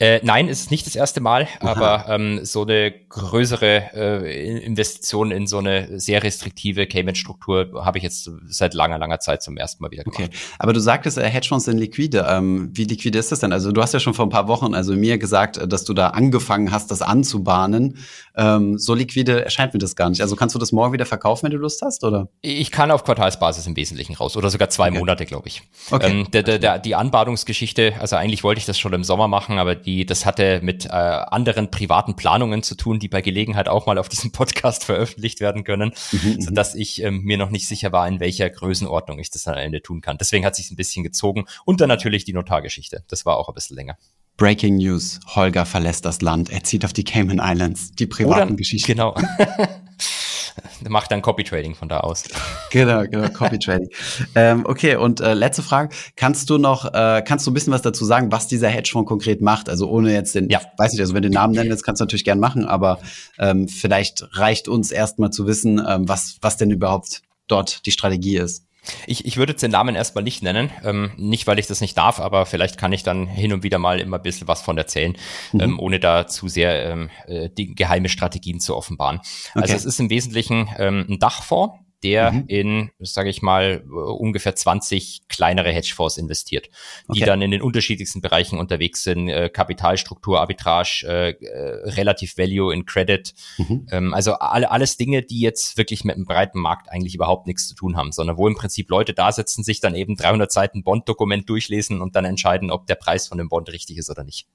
Äh, 0.00 0.20
nein, 0.22 0.48
es 0.48 0.60
ist 0.60 0.70
nicht 0.70 0.86
das 0.86 0.94
erste 0.94 1.20
Mal, 1.20 1.48
Aha. 1.60 1.70
aber 1.70 2.08
ähm, 2.08 2.44
so 2.44 2.62
eine 2.62 2.92
größere 3.08 3.90
äh, 3.94 4.64
Investition 4.64 5.30
in 5.30 5.46
so 5.46 5.58
eine 5.58 5.98
sehr 5.98 6.22
restriktive 6.22 6.86
Cayman-Struktur 6.86 7.84
habe 7.84 7.98
ich 7.98 8.04
jetzt 8.04 8.30
seit 8.46 8.74
langer, 8.74 8.98
langer 8.98 9.20
Zeit 9.20 9.42
zum 9.42 9.56
ersten 9.56 9.82
Mal 9.82 9.90
wieder 9.90 10.04
gemacht. 10.04 10.20
Okay, 10.20 10.30
aber 10.58 10.72
du 10.72 10.80
sagtest, 10.80 11.18
äh, 11.18 11.24
Hedgefonds 11.24 11.64
sind 11.64 11.78
liquide. 11.78 12.26
Ähm, 12.28 12.70
wie 12.74 12.84
liquide 12.84 13.18
ist 13.18 13.32
das 13.32 13.40
denn? 13.40 13.52
Also 13.52 13.72
du 13.72 13.82
hast 13.82 13.92
ja 13.94 14.00
schon 14.00 14.14
vor 14.14 14.26
ein 14.26 14.30
paar 14.30 14.46
Wochen 14.48 14.74
also 14.74 14.94
mir 14.94 15.18
gesagt, 15.18 15.56
äh, 15.56 15.66
dass 15.66 15.84
du 15.84 15.94
da 15.94 16.08
angefangen 16.10 16.70
hast, 16.70 16.90
das 16.90 17.02
anzubahnen. 17.02 17.96
Ähm, 18.36 18.78
so 18.78 18.94
liquide 18.94 19.44
erscheint 19.44 19.74
mir 19.74 19.80
das 19.80 19.96
gar 19.96 20.10
nicht. 20.10 20.22
Also 20.22 20.36
kannst 20.36 20.54
du 20.54 20.58
das 20.58 20.70
morgen 20.70 20.92
wieder 20.92 21.06
verkaufen, 21.06 21.44
wenn 21.44 21.52
du 21.52 21.58
Lust 21.58 21.82
hast, 21.82 22.04
oder? 22.04 22.28
Ich 22.40 22.70
kann 22.70 22.90
auf 22.90 23.04
Quartalsbasis 23.04 23.66
im 23.66 23.76
Wesentlichen 23.76 24.14
raus 24.14 24.36
oder 24.36 24.50
sogar 24.50 24.68
zwei 24.70 24.88
Okay. 24.88 24.98
Monate, 24.98 25.26
glaube 25.26 25.48
ich. 25.48 25.62
Okay. 25.90 26.10
Ähm, 26.10 26.30
der, 26.30 26.42
der, 26.42 26.58
der, 26.58 26.78
die 26.78 26.94
Anbadungsgeschichte, 26.94 27.94
also 27.98 28.16
eigentlich 28.16 28.42
wollte 28.42 28.58
ich 28.58 28.66
das 28.66 28.78
schon 28.78 28.92
im 28.92 29.04
Sommer 29.04 29.28
machen, 29.28 29.58
aber 29.58 29.74
die, 29.88 30.04
das 30.04 30.26
hatte 30.26 30.60
mit 30.62 30.84
äh, 30.84 30.90
anderen 30.90 31.70
privaten 31.70 32.14
Planungen 32.14 32.62
zu 32.62 32.74
tun, 32.74 32.98
die 32.98 33.08
bei 33.08 33.22
Gelegenheit 33.22 33.68
auch 33.68 33.86
mal 33.86 33.96
auf 33.96 34.08
diesem 34.08 34.32
Podcast 34.38 34.84
veröffentlicht 34.84 35.40
werden 35.40 35.64
können, 35.64 35.92
Mhm, 36.12 36.40
sodass 36.40 36.74
ich 36.74 37.02
ähm, 37.02 37.22
mir 37.22 37.38
noch 37.38 37.50
nicht 37.50 37.66
sicher 37.66 37.92
war, 37.92 38.06
in 38.06 38.20
welcher 38.20 38.50
Größenordnung 38.50 39.18
ich 39.18 39.30
das 39.30 39.46
am 39.46 39.54
Ende 39.54 39.80
tun 39.80 40.00
kann. 40.00 40.18
Deswegen 40.18 40.44
hat 40.44 40.56
sich 40.56 40.70
ein 40.70 40.76
bisschen 40.76 41.02
gezogen. 41.04 41.46
Und 41.64 41.80
dann 41.80 41.88
natürlich 41.88 42.24
die 42.24 42.32
Notargeschichte. 42.32 43.04
Das 43.08 43.24
war 43.24 43.38
auch 43.38 43.48
ein 43.48 43.54
bisschen 43.54 43.76
länger. 43.76 43.96
Breaking 44.36 44.76
News. 44.76 45.20
Holger 45.34 45.64
verlässt 45.66 46.04
das 46.04 46.20
Land. 46.20 46.50
Er 46.50 46.62
zieht 46.62 46.84
auf 46.84 46.92
die 46.92 47.04
Cayman 47.04 47.40
Islands. 47.42 47.92
Die 47.92 48.06
privaten 48.06 48.56
Geschichten. 48.56 48.92
Genau. 48.92 49.16
Macht 50.88 51.10
dann 51.10 51.22
Copy 51.22 51.44
Trading 51.44 51.74
von 51.74 51.88
da 51.88 52.00
aus. 52.00 52.24
Genau, 52.70 53.02
genau, 53.02 53.28
Copy 53.28 53.58
Trading. 53.58 53.88
ähm, 54.34 54.64
okay, 54.66 54.96
und 54.96 55.20
äh, 55.20 55.34
letzte 55.34 55.62
Frage. 55.62 55.94
Kannst 56.16 56.50
du 56.50 56.58
noch, 56.58 56.92
äh, 56.92 57.22
kannst 57.26 57.46
du 57.46 57.50
ein 57.50 57.54
bisschen 57.54 57.72
was 57.72 57.82
dazu 57.82 58.04
sagen, 58.04 58.30
was 58.32 58.46
dieser 58.48 58.68
Hedgefonds 58.68 59.08
konkret 59.08 59.40
macht? 59.40 59.68
Also 59.68 59.88
ohne 59.88 60.12
jetzt 60.12 60.34
den, 60.34 60.48
Ja. 60.50 60.60
weiß 60.76 60.92
nicht, 60.92 61.00
also 61.00 61.14
wenn 61.14 61.22
du 61.22 61.28
den 61.28 61.34
Namen 61.34 61.54
nennen 61.54 61.70
willst, 61.70 61.84
kannst 61.84 62.00
du 62.00 62.04
natürlich 62.04 62.24
gern 62.24 62.40
machen, 62.40 62.64
aber 62.66 63.00
ähm, 63.38 63.68
vielleicht 63.68 64.26
reicht 64.36 64.68
uns 64.68 64.90
erstmal 64.90 65.30
zu 65.30 65.46
wissen, 65.46 65.82
ähm, 65.86 66.08
was, 66.08 66.38
was 66.40 66.56
denn 66.56 66.70
überhaupt 66.70 67.22
dort 67.48 67.86
die 67.86 67.90
Strategie 67.92 68.36
ist. 68.36 68.67
Ich, 69.06 69.24
ich 69.24 69.36
würde 69.36 69.54
den 69.54 69.70
Namen 69.70 69.94
erstmal 69.94 70.24
nicht 70.24 70.42
nennen. 70.42 70.70
Ähm, 70.84 71.12
nicht, 71.16 71.46
weil 71.46 71.58
ich 71.58 71.66
das 71.66 71.80
nicht 71.80 71.96
darf, 71.96 72.20
aber 72.20 72.46
vielleicht 72.46 72.78
kann 72.78 72.92
ich 72.92 73.02
dann 73.02 73.26
hin 73.26 73.52
und 73.52 73.62
wieder 73.62 73.78
mal 73.78 74.00
immer 74.00 74.16
ein 74.18 74.22
bisschen 74.22 74.48
was 74.48 74.62
von 74.62 74.78
erzählen, 74.78 75.16
mhm. 75.52 75.60
ähm, 75.60 75.80
ohne 75.80 76.00
da 76.00 76.26
zu 76.26 76.48
sehr 76.48 76.90
ähm, 76.90 77.10
äh, 77.26 77.48
die 77.50 77.74
geheime 77.74 78.08
Strategien 78.08 78.60
zu 78.60 78.76
offenbaren. 78.76 79.18
Also 79.18 79.30
okay. 79.54 79.62
Also 79.62 79.74
es 79.76 79.84
ist 79.84 80.00
im 80.00 80.10
Wesentlichen 80.10 80.68
ähm, 80.78 81.06
ein 81.08 81.18
Dachfonds, 81.18 81.74
der 82.02 82.32
mhm. 82.32 82.44
in, 82.46 82.90
sage 83.00 83.30
ich 83.30 83.42
mal, 83.42 83.82
ungefähr 83.88 84.54
20 84.54 85.22
kleinere 85.28 85.72
Hedgefonds 85.72 86.16
investiert, 86.16 86.68
die 87.08 87.20
okay. 87.20 87.24
dann 87.24 87.42
in 87.42 87.50
den 87.50 87.62
unterschiedlichsten 87.62 88.20
Bereichen 88.20 88.58
unterwegs 88.58 89.02
sind, 89.02 89.28
äh, 89.28 89.48
Kapitalstruktur, 89.48 90.40
Arbitrage, 90.40 91.04
äh, 91.06 91.30
äh, 91.30 91.90
Relative 91.90 92.36
Value 92.36 92.72
in 92.72 92.86
Credit, 92.86 93.34
mhm. 93.58 93.86
ähm, 93.90 94.14
also 94.14 94.34
alle, 94.34 94.70
alles 94.70 94.96
Dinge, 94.96 95.22
die 95.22 95.40
jetzt 95.40 95.76
wirklich 95.76 96.04
mit 96.04 96.16
dem 96.16 96.24
breiten 96.24 96.60
Markt 96.60 96.90
eigentlich 96.90 97.14
überhaupt 97.14 97.46
nichts 97.46 97.68
zu 97.68 97.74
tun 97.74 97.96
haben, 97.96 98.12
sondern 98.12 98.36
wo 98.36 98.46
im 98.46 98.54
Prinzip 98.54 98.88
Leute 98.90 99.14
da 99.14 99.32
sitzen, 99.32 99.64
sich 99.64 99.80
dann 99.80 99.94
eben 99.94 100.16
300 100.16 100.52
Seiten 100.52 100.84
Bond-Dokument 100.84 101.48
durchlesen 101.48 102.00
und 102.00 102.14
dann 102.14 102.24
entscheiden, 102.24 102.70
ob 102.70 102.86
der 102.86 102.94
Preis 102.94 103.26
von 103.26 103.38
dem 103.38 103.48
Bond 103.48 103.70
richtig 103.70 103.98
ist 103.98 104.10
oder 104.10 104.24
nicht. 104.24 104.46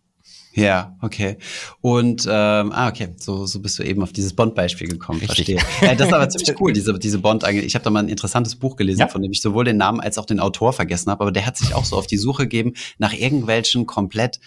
Ja, 0.56 0.96
okay. 1.02 1.38
Und 1.82 2.26
ähm, 2.30 2.72
ah, 2.72 2.88
okay, 2.90 3.10
so, 3.18 3.46
so 3.46 3.60
bist 3.60 3.80
du 3.80 3.84
eben 3.84 4.04
auf 4.04 4.14
dieses 4.14 4.34
Bond-Beispiel 4.34 4.88
gekommen. 4.88 5.20
Richtig. 5.20 5.60
Verstehe. 5.60 5.88
Ja, 5.88 5.96
das 5.96 6.08
ist 6.08 6.14
aber 6.14 6.30
ziemlich 6.30 6.62
cool, 6.62 6.74
diese, 6.74 6.98
diese 7.00 7.20
Bond. 7.20 7.44
Ich 7.48 7.74
habe 7.74 7.84
da 7.84 7.90
mal 7.90 8.02
ein 8.02 8.10
interessantes 8.10 8.56
Buch 8.56 8.76
gelesen, 8.76 9.00
ja? 9.00 9.08
von 9.08 9.22
dem 9.22 9.32
ich 9.32 9.42
sowohl 9.42 9.66
den 9.66 9.78
Namen 9.78 10.00
als 10.00 10.18
auch 10.18 10.26
den 10.26 10.40
Autor 10.40 10.72
vergessen 10.74 11.10
habe, 11.10 11.22
aber 11.22 11.32
der 11.32 11.46
hat 11.46 11.58
sich 11.58 11.74
auch 11.74 11.86
so 11.86 11.96
auf 11.98 12.06
die 12.06 12.18
Suche 12.18 12.44
gegeben 12.44 12.74
nach 13.00 13.14
irgendwelchen 13.14 13.88
komplett 13.88 14.40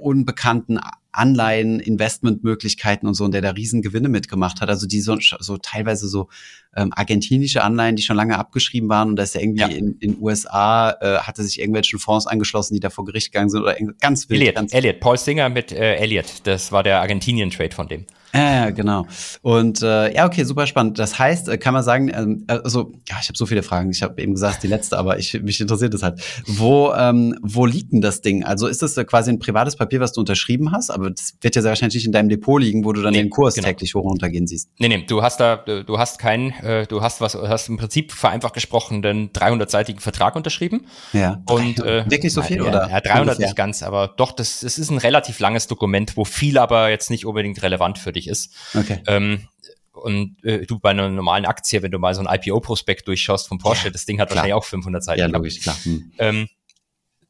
unbekannten 0.00 0.78
Anleihen, 1.12 1.80
Investmentmöglichkeiten 1.80 3.08
und 3.08 3.14
so, 3.14 3.24
und 3.24 3.32
der 3.32 3.42
da 3.42 3.50
riesen 3.50 3.82
Gewinne 3.82 4.08
mitgemacht 4.08 4.60
hat. 4.60 4.68
Also 4.68 4.86
die 4.86 5.00
so, 5.00 5.16
so 5.20 5.56
teilweise 5.56 6.08
so 6.08 6.28
ähm, 6.76 6.92
argentinische 6.94 7.62
Anleihen, 7.62 7.96
die 7.96 8.02
schon 8.02 8.16
lange 8.16 8.38
abgeschrieben 8.38 8.88
waren 8.88 9.10
und 9.10 9.16
da 9.16 9.22
ist 9.22 9.34
er 9.34 9.42
irgendwie 9.42 9.60
ja. 9.60 9.68
in 9.68 9.96
in 9.98 10.20
USA, 10.20 10.90
äh, 11.00 11.18
hatte 11.18 11.42
sich 11.42 11.58
irgendwelchen 11.58 11.98
Fonds 11.98 12.26
angeschlossen, 12.26 12.74
die 12.74 12.80
da 12.80 12.90
vor 12.90 13.04
Gericht 13.04 13.32
gegangen 13.32 13.50
sind 13.50 13.62
oder 13.62 13.76
ganz 14.00 14.28
wild. 14.28 14.40
Elliot, 14.40 14.54
ganz 14.54 14.72
Elliot, 14.72 15.00
Paul 15.00 15.18
Singer 15.18 15.48
mit 15.48 15.72
äh, 15.72 15.96
Elliot, 15.96 16.26
das 16.44 16.72
war 16.72 16.82
der 16.82 17.00
Argentinien-Trade 17.00 17.74
von 17.74 17.88
dem. 17.88 18.06
Ja, 18.34 18.70
genau. 18.70 19.06
Und 19.42 19.82
äh, 19.82 20.14
ja, 20.14 20.26
okay, 20.26 20.44
super 20.44 20.66
spannend. 20.66 20.98
Das 20.98 21.18
heißt, 21.18 21.48
äh, 21.48 21.58
kann 21.58 21.74
man 21.74 21.82
sagen, 21.82 22.10
ähm, 22.14 22.44
also 22.46 22.92
ja, 23.08 23.16
ich 23.20 23.28
habe 23.28 23.36
so 23.36 23.46
viele 23.46 23.62
Fragen. 23.62 23.90
Ich 23.90 24.02
habe 24.02 24.20
eben 24.22 24.32
gesagt, 24.32 24.62
die 24.62 24.68
letzte, 24.68 24.98
aber 24.98 25.18
ich, 25.18 25.40
mich 25.42 25.60
interessiert 25.60 25.94
das 25.94 26.02
halt. 26.02 26.20
Wo 26.46 26.92
ähm, 26.92 27.36
wo 27.42 27.66
liegt 27.66 27.92
denn 27.92 28.00
das 28.00 28.20
Ding? 28.20 28.44
Also 28.44 28.66
ist 28.66 28.82
das 28.82 28.96
äh, 28.96 29.04
quasi 29.04 29.30
ein 29.30 29.38
privates 29.38 29.76
Papier, 29.76 30.00
was 30.00 30.12
du 30.12 30.20
unterschrieben 30.20 30.72
hast, 30.72 30.90
aber 30.90 31.10
das 31.10 31.34
wird 31.40 31.56
ja 31.56 31.62
sehr 31.62 31.70
wahrscheinlich 31.70 31.94
nicht 31.94 32.06
in 32.06 32.12
deinem 32.12 32.28
Depot 32.28 32.60
liegen, 32.60 32.84
wo 32.84 32.92
du 32.92 33.02
dann 33.02 33.12
nee, 33.12 33.22
den 33.22 33.30
Kurs 33.30 33.54
genau. 33.54 33.68
täglich 33.68 33.94
hoch 33.94 34.04
und 34.04 34.10
runter 34.10 34.28
gehen 34.28 34.46
siehst. 34.46 34.70
Nee, 34.78 34.88
nee, 34.88 35.04
du 35.06 35.22
hast 35.22 35.40
da, 35.40 35.56
du 35.56 35.98
hast 35.98 36.18
keinen, 36.18 36.52
äh, 36.62 36.86
du 36.86 37.02
hast 37.02 37.20
was, 37.20 37.34
hast 37.34 37.68
im 37.68 37.76
Prinzip 37.76 38.12
vereinfacht 38.12 38.54
gesprochen 38.54 39.02
den 39.02 39.30
300-seitigen 39.32 40.00
Vertrag 40.00 40.36
unterschrieben. 40.36 40.86
Ja. 41.12 41.42
Und 41.46 41.80
äh, 41.80 42.04
wirklich 42.10 42.32
so 42.32 42.42
viel 42.42 42.58
ja, 42.58 42.64
oder? 42.64 42.90
Ja, 42.90 43.00
300 43.00 43.20
ungefähr? 43.20 43.46
nicht 43.46 43.56
ganz, 43.56 43.82
aber 43.82 44.14
doch, 44.16 44.32
das, 44.32 44.60
das 44.60 44.78
ist 44.78 44.90
ein 44.90 44.98
relativ 44.98 45.38
langes 45.40 45.66
Dokument, 45.66 46.16
wo 46.16 46.24
viel 46.24 46.58
aber 46.58 46.90
jetzt 46.90 47.10
nicht 47.10 47.26
unbedingt 47.26 47.62
relevant 47.62 47.98
für 47.98 48.12
dich 48.12 48.19
ist. 48.28 48.54
Okay. 48.74 49.02
Ähm, 49.06 49.48
und 49.92 50.42
äh, 50.44 50.66
du 50.66 50.78
bei 50.78 50.90
einer 50.90 51.08
normalen 51.08 51.44
Aktie, 51.44 51.82
wenn 51.82 51.90
du 51.90 51.98
mal 51.98 52.14
so 52.14 52.22
ein 52.24 52.28
IPO-Prospekt 52.32 53.06
durchschaust 53.08 53.48
vom 53.48 53.58
Porsche, 53.58 53.86
ja, 53.86 53.90
das 53.90 54.06
Ding 54.06 54.20
hat 54.20 54.28
klar. 54.28 54.36
wahrscheinlich 54.36 54.54
auch 54.54 54.64
500 54.64 55.02
Seiten. 55.02 55.20
Ja, 55.20 55.26
logisch, 55.26 55.60
klar. 55.60 55.76
Hm. 55.82 56.12
Ähm, 56.18 56.48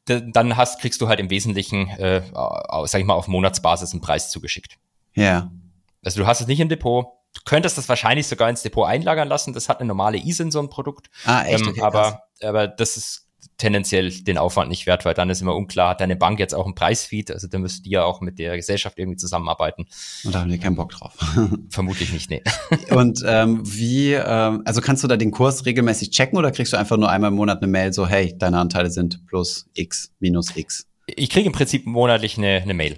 dann 0.05 0.57
hast, 0.57 0.81
kriegst 0.81 0.99
du 1.01 1.07
halt 1.07 1.19
im 1.19 1.29
Wesentlichen, 1.29 1.87
äh, 1.89 2.21
sag 2.85 2.99
ich 2.99 3.05
mal, 3.05 3.13
auf 3.13 3.27
Monatsbasis 3.27 3.91
einen 3.91 4.01
Preis 4.01 4.29
zugeschickt. 4.29 4.77
Ja. 5.13 5.51
Also 6.03 6.21
du 6.21 6.27
hast 6.27 6.41
es 6.41 6.47
nicht 6.47 6.59
im 6.59 6.69
Depot. 6.69 7.05
Du 7.33 7.41
könntest 7.45 7.77
das 7.77 7.87
wahrscheinlich 7.87 8.27
sogar 8.27 8.49
ins 8.49 8.61
Depot 8.61 8.87
einlagern 8.87 9.27
lassen. 9.27 9.53
Das 9.53 9.69
hat 9.69 9.79
eine 9.79 9.87
normale 9.87 10.17
ISIN, 10.17 10.51
so 10.51 10.59
ein 10.59 10.69
Produkt. 10.69 11.09
Ah, 11.25 11.43
echt? 11.43 11.61
Ähm, 11.61 11.69
okay, 11.69 11.81
aber, 11.81 12.23
aber 12.41 12.67
das 12.67 12.97
ist 12.97 13.27
tendenziell 13.61 14.09
den 14.09 14.39
Aufwand 14.39 14.69
nicht 14.69 14.87
wert, 14.87 15.05
weil 15.05 15.13
dann 15.13 15.29
ist 15.29 15.41
immer 15.41 15.55
unklar, 15.55 15.91
hat 15.91 16.01
deine 16.01 16.15
Bank 16.15 16.39
jetzt 16.39 16.55
auch 16.55 16.65
einen 16.65 16.73
Preisfeed, 16.73 17.29
also 17.31 17.47
dann 17.47 17.61
müsst 17.61 17.85
ihr 17.85 17.91
ja 17.91 18.03
auch 18.03 18.19
mit 18.19 18.39
der 18.39 18.55
Gesellschaft 18.55 18.97
irgendwie 18.97 19.17
zusammenarbeiten. 19.17 19.85
Und 20.23 20.33
da 20.33 20.41
haben 20.41 20.49
die 20.49 20.57
keinen 20.57 20.75
Bock 20.75 20.89
drauf. 20.89 21.13
Vermutlich 21.69 22.11
nicht, 22.11 22.29
nee. 22.31 22.41
Und 22.89 23.23
ähm, 23.25 23.61
wie, 23.63 24.13
ähm, 24.13 24.63
also 24.65 24.81
kannst 24.81 25.03
du 25.03 25.07
da 25.07 25.15
den 25.15 25.29
Kurs 25.29 25.65
regelmäßig 25.65 26.09
checken 26.09 26.39
oder 26.39 26.51
kriegst 26.51 26.73
du 26.73 26.77
einfach 26.77 26.97
nur 26.97 27.09
einmal 27.09 27.29
im 27.29 27.35
Monat 27.35 27.61
eine 27.61 27.71
Mail 27.71 27.93
so, 27.93 28.07
hey, 28.07 28.35
deine 28.35 28.57
Anteile 28.57 28.89
sind 28.89 29.25
plus 29.27 29.69
X, 29.75 30.11
minus 30.19 30.55
X? 30.55 30.87
Ich 31.05 31.29
kriege 31.29 31.45
im 31.45 31.53
Prinzip 31.53 31.85
monatlich 31.85 32.37
eine, 32.39 32.61
eine 32.63 32.73
Mail. 32.73 32.97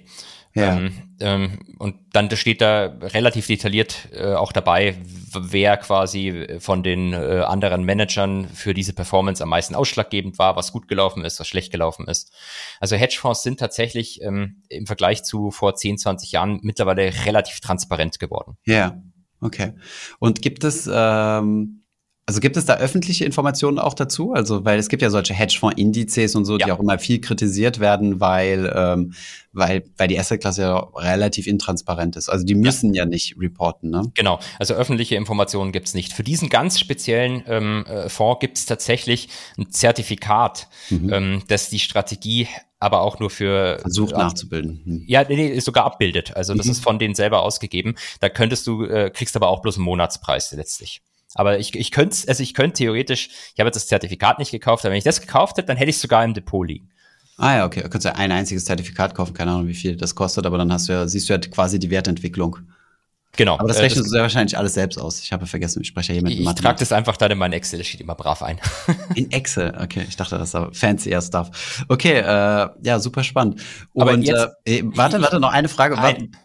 Ja. 0.55 0.77
Ähm, 0.77 0.93
und 1.23 1.95
dann 2.11 2.29
steht 2.35 2.61
da 2.61 2.85
relativ 3.01 3.47
detailliert 3.47 4.09
äh, 4.13 4.33
auch 4.33 4.51
dabei, 4.51 4.97
wer 5.33 5.77
quasi 5.77 6.47
von 6.59 6.83
den 6.83 7.13
äh, 7.13 7.43
anderen 7.45 7.83
Managern 7.83 8.47
für 8.47 8.73
diese 8.73 8.93
Performance 8.93 9.41
am 9.41 9.49
meisten 9.49 9.75
ausschlaggebend 9.75 10.39
war, 10.39 10.55
was 10.55 10.71
gut 10.71 10.87
gelaufen 10.87 11.23
ist, 11.23 11.39
was 11.39 11.47
schlecht 11.47 11.71
gelaufen 11.71 12.07
ist. 12.07 12.33
Also 12.79 12.95
Hedgefonds 12.95 13.43
sind 13.43 13.59
tatsächlich 13.59 14.21
ähm, 14.21 14.63
im 14.69 14.85
Vergleich 14.85 15.23
zu 15.23 15.51
vor 15.51 15.75
10, 15.75 15.97
20 15.97 16.31
Jahren 16.31 16.59
mittlerweile 16.63 17.11
relativ 17.25 17.59
transparent 17.59 18.19
geworden. 18.19 18.57
Ja, 18.65 19.01
okay. 19.41 19.73
Und 20.19 20.41
gibt 20.41 20.63
es 20.63 20.89
ähm 20.91 21.82
also 22.25 22.39
gibt 22.39 22.55
es 22.55 22.65
da 22.65 22.75
öffentliche 22.75 23.25
Informationen 23.25 23.79
auch 23.79 23.93
dazu? 23.93 24.33
Also, 24.33 24.63
weil 24.63 24.79
es 24.79 24.87
gibt 24.87 25.01
ja 25.01 25.09
solche 25.09 25.33
Hedgefonds-Indizes 25.33 26.35
und 26.35 26.45
so, 26.45 26.57
ja. 26.57 26.65
die 26.65 26.71
auch 26.71 26.79
immer 26.79 26.97
viel 26.97 27.19
kritisiert 27.19 27.81
werden, 27.81 28.21
weil, 28.21 28.71
ähm, 28.73 29.13
weil, 29.51 29.83
weil 29.97 30.07
die 30.07 30.17
Assetklasse 30.17 30.61
ja 30.61 30.77
relativ 30.95 31.47
intransparent 31.47 32.15
ist. 32.15 32.29
Also 32.29 32.45
die 32.45 32.55
müssen 32.55 32.93
ja, 32.93 33.03
ja 33.03 33.09
nicht 33.09 33.35
reporten, 33.37 33.89
ne? 33.89 34.09
Genau, 34.13 34.39
also 34.57 34.73
öffentliche 34.73 35.15
Informationen 35.15 35.73
gibt's 35.73 35.93
nicht. 35.93 36.13
Für 36.13 36.23
diesen 36.23 36.47
ganz 36.47 36.79
speziellen 36.79 37.43
ähm, 37.45 37.85
äh, 37.87 38.07
Fonds 38.07 38.39
gibt's 38.39 38.65
tatsächlich 38.65 39.27
ein 39.57 39.69
Zertifikat, 39.69 40.69
mhm. 40.89 41.13
ähm, 41.13 41.43
das 41.49 41.69
die 41.69 41.79
Strategie 41.79 42.47
aber 42.79 43.01
auch 43.01 43.19
nur 43.19 43.29
für 43.29 43.79
versucht 43.79 44.13
äh, 44.13 44.17
nachzubilden. 44.17 44.81
Hm. 44.83 45.03
Ja, 45.07 45.23
nee, 45.23 45.47
ist 45.47 45.63
sogar 45.63 45.85
abbildet. 45.85 46.35
Also 46.35 46.53
das 46.53 46.65
mhm. 46.65 46.71
ist 46.73 46.83
von 46.83 46.99
denen 46.99 47.15
selber 47.15 47.41
ausgegeben. 47.41 47.95
Da 48.19 48.27
könntest 48.27 48.67
du 48.67 48.83
äh, 48.83 49.09
kriegst 49.09 49.37
aber 49.37 49.47
auch 49.47 49.61
bloß 49.61 49.77
einen 49.77 49.85
Monatspreis 49.85 50.51
letztlich. 50.51 51.01
Aber 51.35 51.59
ich, 51.59 51.75
ich 51.75 51.91
könnte, 51.91 52.17
also 52.27 52.43
ich 52.43 52.53
könnte 52.53 52.77
theoretisch, 52.77 53.29
ich 53.53 53.59
habe 53.59 53.67
jetzt 53.67 53.75
das 53.75 53.87
Zertifikat 53.87 54.39
nicht 54.39 54.51
gekauft, 54.51 54.85
aber 54.85 54.91
wenn 54.91 54.97
ich 54.97 55.03
das 55.03 55.21
gekauft 55.21 55.57
hätte, 55.57 55.67
dann 55.67 55.77
hätte 55.77 55.89
ich 55.89 55.95
es 55.95 56.01
sogar 56.01 56.23
im 56.23 56.33
Depot 56.33 56.67
liegen. 56.67 56.89
Ah 57.37 57.55
ja, 57.55 57.65
okay. 57.65 57.81
Du 57.81 57.89
kannst 57.89 58.05
ja 58.05 58.13
ein 58.13 58.31
einziges 58.31 58.65
Zertifikat 58.65 59.15
kaufen, 59.15 59.33
keine 59.33 59.51
Ahnung, 59.51 59.67
wie 59.67 59.73
viel 59.73 59.97
das 59.97 60.13
kostet, 60.13 60.45
aber 60.45 60.57
dann 60.57 60.71
hast 60.71 60.87
du 60.87 60.93
ja, 60.93 61.07
siehst 61.07 61.29
du 61.29 61.33
ja 61.33 61.39
quasi 61.39 61.79
die 61.79 61.89
Wertentwicklung. 61.89 62.59
Genau. 63.35 63.57
Aber 63.57 63.67
das 63.67 63.79
rechnest 63.79 64.01
äh, 64.01 64.03
du 64.03 64.09
sehr 64.09 64.21
wahrscheinlich 64.21 64.55
alles 64.57 64.75
selbst 64.75 64.99
aus. 64.99 65.19
Ich 65.21 65.33
habe 65.33 65.47
vergessen, 65.47 65.81
ich 65.81 65.87
spreche 65.87 66.13
ja 66.13 66.19
hier 66.19 66.23
mit 66.23 66.33
Ich, 66.33 66.41
ich 66.41 66.53
trage 66.53 66.77
das 66.77 66.91
einfach 66.91 67.17
dann 67.17 67.31
in 67.31 67.39
mein 67.39 67.51
Excel, 67.51 67.83
steht 67.83 68.01
immer 68.01 68.13
brav 68.13 68.43
ein. 68.43 68.59
in 69.15 69.31
Excel, 69.31 69.73
okay. 69.81 70.05
Ich 70.07 70.15
dachte, 70.15 70.37
das 70.37 70.53
ist 70.53 70.77
fancy 70.77 71.09
air 71.09 71.21
Stuff. 71.21 71.83
Okay, 71.87 72.19
äh, 72.19 72.69
ja, 72.83 72.99
super 72.99 73.23
spannend. 73.23 73.61
Und 73.93 74.03
aber 74.03 74.17
jetzt, 74.17 74.49
äh, 74.65 74.83
warte, 74.85 75.19
warte, 75.19 75.39
noch 75.39 75.51
eine 75.51 75.67
Frage. 75.67 75.97
Ein, 75.97 76.35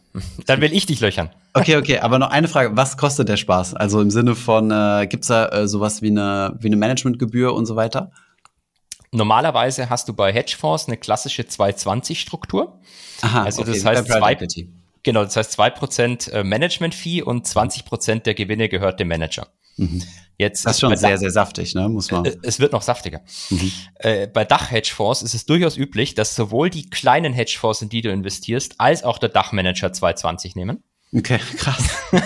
dann 0.46 0.60
will 0.60 0.72
ich 0.72 0.86
dich 0.86 1.00
löchern. 1.00 1.30
Okay, 1.54 1.76
okay, 1.76 1.98
aber 1.98 2.18
noch 2.18 2.30
eine 2.30 2.48
Frage. 2.48 2.76
Was 2.76 2.96
kostet 2.96 3.28
der 3.28 3.36
Spaß? 3.36 3.74
Also 3.74 4.00
im 4.00 4.10
Sinne 4.10 4.34
von, 4.34 4.70
äh, 4.70 5.06
gibt 5.08 5.24
es 5.24 5.28
da 5.28 5.48
äh, 5.48 5.68
sowas 5.68 6.02
wie 6.02 6.10
eine, 6.10 6.56
wie 6.60 6.68
eine 6.68 6.76
Managementgebühr 6.76 7.54
und 7.54 7.66
so 7.66 7.76
weiter? 7.76 8.10
Normalerweise 9.10 9.88
hast 9.88 10.08
du 10.08 10.12
bei 10.12 10.32
Hedgefonds 10.32 10.86
eine 10.86 10.96
klassische 10.98 11.42
220-Struktur. 11.42 12.78
Aha, 13.22 13.44
also 13.44 13.62
okay, 13.62 13.72
das 13.72 13.84
heißt 13.84 14.06
zwei, 14.06 14.36
genau, 15.02 15.24
das 15.24 15.36
heißt 15.36 15.58
2% 15.58 16.30
äh, 16.30 16.44
Management-Fee 16.44 17.22
und 17.22 17.46
20% 17.46 18.20
der 18.20 18.34
Gewinne 18.34 18.68
gehört 18.68 19.00
dem 19.00 19.08
Manager. 19.08 19.48
Mhm. 19.78 20.02
Jetzt 20.36 20.64
das 20.64 20.76
ist 20.76 20.80
schon 20.80 20.96
sehr, 20.96 21.18
sehr 21.18 21.32
saftig, 21.32 21.74
ne? 21.74 21.88
Muss 21.88 22.12
man. 22.12 22.24
Äh, 22.24 22.36
es 22.42 22.60
wird 22.60 22.72
noch 22.72 22.82
saftiger. 22.82 23.22
Mhm. 23.50 23.72
Äh, 23.96 24.28
bei 24.28 24.44
Dach-Hedgefonds 24.44 25.22
ist 25.22 25.34
es 25.34 25.46
durchaus 25.46 25.76
üblich, 25.76 26.14
dass 26.14 26.36
sowohl 26.36 26.70
die 26.70 26.88
kleinen 26.88 27.32
Hedgefonds, 27.32 27.82
in 27.82 27.88
die 27.88 28.02
du 28.02 28.10
investierst, 28.12 28.76
als 28.78 29.02
auch 29.02 29.18
der 29.18 29.30
Dachmanager 29.30 29.92
220 29.92 30.54
nehmen. 30.54 30.84
Okay, 31.14 31.38
krass. 31.56 31.90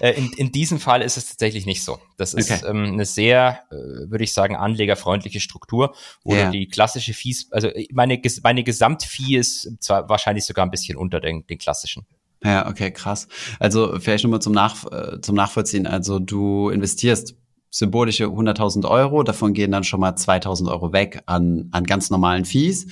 Äh, 0.00 0.12
in, 0.12 0.30
in 0.36 0.52
diesem 0.52 0.78
Fall 0.78 1.02
ist 1.02 1.16
es 1.16 1.26
tatsächlich 1.26 1.66
nicht 1.66 1.82
so. 1.82 1.98
Das 2.18 2.32
ist 2.32 2.52
okay. 2.52 2.64
ähm, 2.70 2.84
eine 2.92 3.04
sehr, 3.04 3.64
äh, 3.72 3.74
würde 4.08 4.22
ich 4.22 4.32
sagen, 4.32 4.54
anlegerfreundliche 4.54 5.40
Struktur, 5.40 5.92
wo 6.22 6.34
yeah. 6.34 6.44
du 6.46 6.52
die 6.52 6.68
klassische 6.68 7.14
Fees, 7.14 7.50
also 7.50 7.68
meine, 7.90 8.22
meine 8.44 8.62
Gesamtfee 8.62 9.36
ist 9.36 9.72
zwar 9.80 10.08
wahrscheinlich 10.08 10.44
sogar 10.44 10.64
ein 10.64 10.70
bisschen 10.70 10.96
unter 10.96 11.18
den, 11.18 11.44
den 11.48 11.58
klassischen. 11.58 12.06
Ja, 12.44 12.68
okay, 12.68 12.92
krass. 12.92 13.26
Also 13.58 13.98
vielleicht 13.98 14.24
nur 14.24 14.30
mal 14.30 14.40
zum, 14.40 14.52
Nach, 14.52 14.84
äh, 14.92 15.20
zum 15.20 15.34
Nachvollziehen. 15.34 15.86
Also 15.86 16.18
du 16.18 16.68
investierst 16.70 17.34
symbolische 17.70 18.26
100.000 18.26 18.88
Euro. 18.88 19.22
Davon 19.22 19.52
gehen 19.52 19.72
dann 19.72 19.84
schon 19.84 20.00
mal 20.00 20.14
2.000 20.14 20.70
Euro 20.70 20.92
weg 20.92 21.22
an, 21.26 21.68
an 21.72 21.84
ganz 21.84 22.10
normalen 22.10 22.44
Fees. 22.44 22.86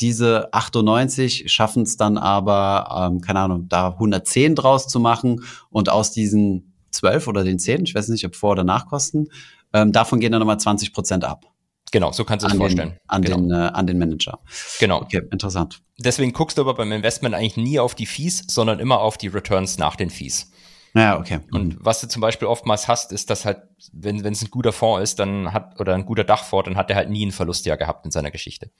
Diese 0.00 0.52
98 0.52 1.52
schaffen 1.52 1.82
es 1.82 1.96
dann 1.96 2.16
aber, 2.16 3.10
ähm, 3.10 3.20
keine 3.20 3.40
Ahnung, 3.40 3.68
da 3.68 3.88
110 3.88 4.54
draus 4.54 4.88
zu 4.88 5.00
machen 5.00 5.44
und 5.70 5.88
aus 5.88 6.12
diesen 6.12 6.72
12 6.92 7.28
oder 7.28 7.44
den 7.44 7.58
10, 7.58 7.84
ich 7.84 7.94
weiß 7.94 8.08
nicht, 8.08 8.24
ob 8.26 8.36
Vor- 8.36 8.52
oder 8.52 8.64
Nachkosten, 8.64 9.28
ähm, 9.72 9.92
davon 9.92 10.20
gehen 10.20 10.32
dann 10.32 10.40
nochmal 10.40 10.60
20 10.60 10.92
Prozent 10.92 11.24
ab. 11.24 11.51
Genau, 11.92 12.10
so 12.10 12.24
kannst 12.24 12.44
du 12.44 12.48
es 12.50 12.56
vorstellen. 12.56 12.98
an, 13.06 13.22
genau. 13.22 13.36
den, 13.36 13.50
äh, 13.50 13.54
an 13.54 13.86
den 13.86 13.98
Manager. 13.98 14.40
Genau. 14.80 15.02
Okay, 15.02 15.22
interessant. 15.30 15.80
Deswegen 15.98 16.32
guckst 16.32 16.58
du 16.58 16.62
aber 16.62 16.74
beim 16.74 16.90
Investment 16.90 17.34
eigentlich 17.34 17.56
nie 17.56 17.78
auf 17.78 17.94
die 17.94 18.06
Fees, 18.06 18.44
sondern 18.48 18.80
immer 18.80 18.98
auf 19.00 19.18
die 19.18 19.28
Returns 19.28 19.78
nach 19.78 19.94
den 19.94 20.10
Fees. 20.10 20.50
Ja, 20.94 21.18
okay. 21.18 21.40
Und 21.52 21.76
was 21.80 22.00
du 22.00 22.08
zum 22.08 22.20
Beispiel 22.20 22.48
oftmals 22.48 22.88
hast, 22.88 23.12
ist, 23.12 23.30
dass 23.30 23.44
halt, 23.44 23.62
wenn 23.92 24.24
wenn 24.24 24.32
es 24.32 24.42
ein 24.42 24.50
guter 24.50 24.72
Fonds 24.72 25.02
ist, 25.02 25.18
dann 25.18 25.52
hat, 25.52 25.78
oder 25.80 25.94
ein 25.94 26.04
guter 26.04 26.24
Dachfonds, 26.24 26.66
dann 26.66 26.76
hat 26.76 26.90
er 26.90 26.96
halt 26.96 27.08
nie 27.08 27.22
einen 27.22 27.32
Verlustjahr 27.32 27.76
gehabt 27.76 28.04
in 28.04 28.10
seiner 28.10 28.30
Geschichte. 28.30 28.70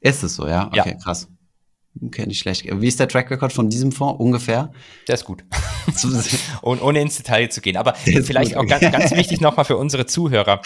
Ist 0.00 0.22
es 0.22 0.36
so, 0.36 0.46
ja? 0.46 0.68
Okay, 0.68 0.90
Ja. 0.90 0.94
krass. 0.94 1.28
Okay, 2.02 2.26
nicht 2.26 2.40
schlecht. 2.40 2.64
Wie 2.68 2.88
ist 2.88 2.98
der 2.98 3.06
Track 3.06 3.30
Record 3.30 3.52
von 3.52 3.70
diesem 3.70 3.92
Fonds 3.92 4.18
ungefähr? 4.18 4.72
Der 5.06 5.14
ist 5.14 5.24
gut. 5.24 5.44
Und 6.62 6.82
ohne 6.82 7.00
ins 7.00 7.16
Detail 7.16 7.48
zu 7.50 7.60
gehen. 7.60 7.76
Aber 7.76 7.94
vielleicht 7.94 8.54
gut. 8.54 8.64
auch 8.64 8.66
ganz, 8.66 8.80
ganz 8.92 9.12
wichtig 9.12 9.40
nochmal 9.40 9.64
für 9.64 9.76
unsere 9.76 10.06
Zuhörer. 10.06 10.60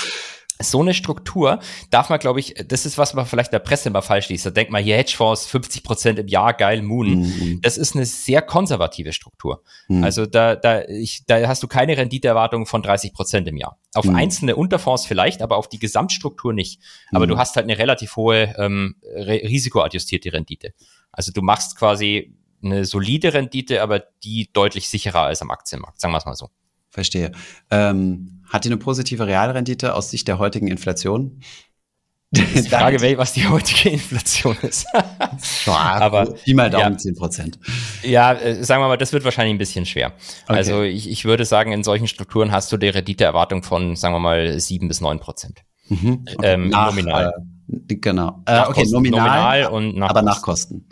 So 0.60 0.80
eine 0.80 0.92
Struktur 0.92 1.60
darf 1.90 2.08
man, 2.10 2.18
glaube 2.18 2.40
ich, 2.40 2.54
das 2.66 2.84
ist, 2.84 2.98
was 2.98 3.14
man 3.14 3.26
vielleicht 3.26 3.50
in 3.50 3.52
der 3.52 3.58
Presse 3.60 3.88
immer 3.88 4.02
falsch 4.02 4.28
liest. 4.28 4.44
Da 4.44 4.50
denkt 4.50 4.72
man, 4.72 4.82
hier 4.82 4.96
Hedgefonds, 4.96 5.46
50 5.46 5.82
Prozent 5.84 6.18
im 6.18 6.26
Jahr, 6.26 6.52
geil, 6.54 6.82
Moon. 6.82 7.20
Mhm. 7.20 7.60
Das 7.62 7.78
ist 7.78 7.94
eine 7.94 8.04
sehr 8.04 8.42
konservative 8.42 9.12
Struktur. 9.12 9.62
Mhm. 9.88 10.02
Also 10.02 10.26
da, 10.26 10.56
da, 10.56 10.82
ich, 10.86 11.24
da 11.26 11.46
hast 11.46 11.62
du 11.62 11.68
keine 11.68 11.96
Renditeerwartung 11.96 12.66
von 12.66 12.82
30 12.82 13.12
Prozent 13.12 13.46
im 13.46 13.56
Jahr. 13.56 13.78
Auf 13.94 14.04
Mhm. 14.06 14.16
einzelne 14.16 14.56
Unterfonds 14.56 15.06
vielleicht, 15.06 15.42
aber 15.42 15.56
auf 15.58 15.68
die 15.68 15.78
Gesamtstruktur 15.78 16.52
nicht. 16.52 16.80
Aber 17.12 17.26
Mhm. 17.26 17.30
du 17.30 17.38
hast 17.38 17.54
halt 17.56 17.64
eine 17.64 17.78
relativ 17.78 18.16
hohe 18.16 18.54
ähm, 18.58 18.96
risikoadjustierte 19.14 20.32
Rendite. 20.32 20.72
Also 21.12 21.32
du 21.32 21.42
machst 21.42 21.76
quasi 21.76 22.34
eine 22.62 22.84
solide 22.84 23.32
Rendite, 23.34 23.82
aber 23.82 24.00
die 24.24 24.50
deutlich 24.52 24.88
sicherer 24.88 25.22
als 25.22 25.42
am 25.42 25.50
Aktienmarkt, 25.50 26.00
sagen 26.00 26.12
wir 26.12 26.18
es 26.18 26.26
mal 26.26 26.34
so. 26.34 26.48
Verstehe. 26.90 27.32
Ähm, 27.70 28.37
hat 28.48 28.64
die 28.64 28.68
eine 28.68 28.76
positive 28.76 29.26
Realrendite 29.26 29.94
aus 29.94 30.10
Sicht 30.10 30.28
der 30.28 30.38
heutigen 30.38 30.68
Inflation? 30.68 31.40
Die 32.30 32.42
Frage, 32.68 32.98
wel- 33.00 33.16
was 33.16 33.32
die 33.32 33.46
heutige 33.48 33.88
Inflation 33.90 34.56
ist. 34.62 34.86
aber 35.66 36.20
aber- 36.20 36.32
Pi 36.34 36.54
mal 36.54 36.68
Daumen 36.70 36.92
ja. 36.92 36.98
10 36.98 37.14
Prozent. 37.14 37.58
ja, 38.02 38.32
äh, 38.34 38.62
sagen 38.62 38.82
wir 38.82 38.88
mal, 38.88 38.98
das 38.98 39.12
wird 39.12 39.24
wahrscheinlich 39.24 39.54
ein 39.54 39.58
bisschen 39.58 39.86
schwer. 39.86 40.12
Okay. 40.44 40.56
Also 40.58 40.82
ich, 40.82 41.08
ich 41.08 41.24
würde 41.24 41.44
sagen, 41.44 41.72
in 41.72 41.82
solchen 41.84 42.06
Strukturen 42.08 42.52
hast 42.52 42.70
du 42.70 42.76
die 42.76 42.88
Renditeerwartung 42.88 43.62
von, 43.62 43.96
sagen 43.96 44.14
wir 44.14 44.20
mal, 44.20 44.58
sieben 44.60 44.88
bis 44.88 45.00
neun 45.00 45.20
Prozent. 45.20 45.62
Mhm. 45.88 46.26
Ähm, 46.42 46.68
nominal. 46.68 47.32
Äh, 47.88 47.96
genau. 47.96 48.42
Äh, 48.46 48.60
okay, 48.60 48.80
Kosten. 48.80 48.94
nominal, 48.94 49.66
und 49.68 49.96
nach 49.96 50.10
aber 50.10 50.22
nach 50.22 50.42
Kosten. 50.42 50.86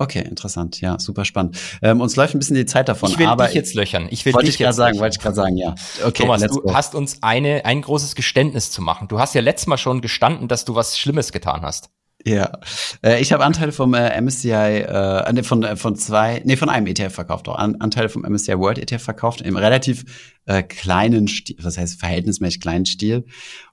Okay, 0.00 0.20
interessant. 0.20 0.80
Ja, 0.80 0.98
super 0.98 1.24
spannend. 1.24 1.58
Ähm, 1.82 2.00
uns 2.00 2.14
läuft 2.14 2.34
ein 2.34 2.38
bisschen 2.38 2.56
die 2.56 2.66
Zeit 2.66 2.88
davon. 2.88 3.10
Ich 3.10 3.18
will 3.18 3.26
aber 3.26 3.46
dich 3.46 3.54
jetzt 3.54 3.74
löchern. 3.74 4.06
Ich 4.10 4.24
will 4.24 4.32
wollte 4.32 4.46
dich 4.46 4.54
ich 4.54 4.58
gerade 4.58 4.68
jetzt 4.68 4.76
sagen, 4.76 4.92
löchern. 4.92 5.02
wollte 5.02 5.16
ich 5.16 5.22
gerade 5.22 5.36
sagen, 5.36 5.56
ja. 5.56 5.74
Okay, 6.04 6.22
Thomas, 6.22 6.42
du 6.42 6.60
go. 6.60 6.74
hast 6.74 6.94
uns 6.94 7.22
eine, 7.22 7.64
ein 7.64 7.82
großes 7.82 8.14
Geständnis 8.14 8.70
zu 8.70 8.80
machen. 8.80 9.08
Du 9.08 9.18
hast 9.18 9.34
ja 9.34 9.40
letztes 9.40 9.66
Mal 9.66 9.76
schon 9.76 10.00
gestanden, 10.00 10.46
dass 10.46 10.64
du 10.64 10.74
was 10.74 10.98
Schlimmes 10.98 11.32
getan 11.32 11.62
hast. 11.62 11.90
Ja, 12.24 12.58
äh, 13.04 13.20
ich 13.20 13.32
habe 13.32 13.44
Anteile 13.44 13.70
vom 13.70 13.94
äh, 13.94 14.20
MSCI, 14.20 14.50
äh, 14.50 15.32
nee, 15.32 15.42
von, 15.44 15.62
äh, 15.62 15.76
von 15.76 15.94
zwei, 15.94 16.42
nee, 16.44 16.56
von 16.56 16.68
einem 16.68 16.86
ETF 16.88 17.14
verkauft, 17.14 17.48
auch 17.48 17.56
An 17.56 17.76
Anteile 17.76 18.08
vom 18.08 18.22
MSCI 18.22 18.58
World 18.58 18.78
ETF 18.78 19.02
verkauft, 19.02 19.40
im 19.40 19.56
relativ 19.56 20.04
äh, 20.46 20.62
kleinen 20.64 21.28
Stil, 21.28 21.56
was 21.62 21.78
heißt 21.78 22.00
verhältnismäßig 22.00 22.60
kleinen 22.60 22.86
Stil. 22.86 23.24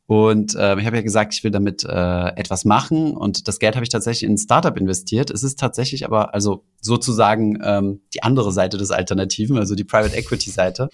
Und 0.07 0.53
äh, 0.53 0.79
ich 0.79 0.85
habe 0.85 0.97
ja 0.97 1.01
gesagt, 1.01 1.33
ich 1.33 1.43
will 1.43 1.49
damit 1.49 1.83
äh, 1.83 2.27
etwas 2.35 2.63
machen 2.63 3.17
und 3.17 3.47
das 3.47 3.57
Geld 3.57 3.75
habe 3.75 3.83
ich 3.83 3.89
tatsächlich 3.89 4.23
in 4.23 4.33
ein 4.33 4.37
Startup 4.37 4.77
investiert. 4.77 5.31
Es 5.31 5.41
ist 5.41 5.59
tatsächlich 5.59 6.05
aber 6.05 6.35
also 6.35 6.63
sozusagen 6.79 7.59
ähm, 7.63 8.01
die 8.13 8.21
andere 8.21 8.51
Seite 8.51 8.77
des 8.77 8.91
Alternativen, 8.91 9.57
also 9.57 9.73
die 9.73 9.83
Private 9.83 10.15
Equity 10.15 10.51
Seite. 10.51 10.89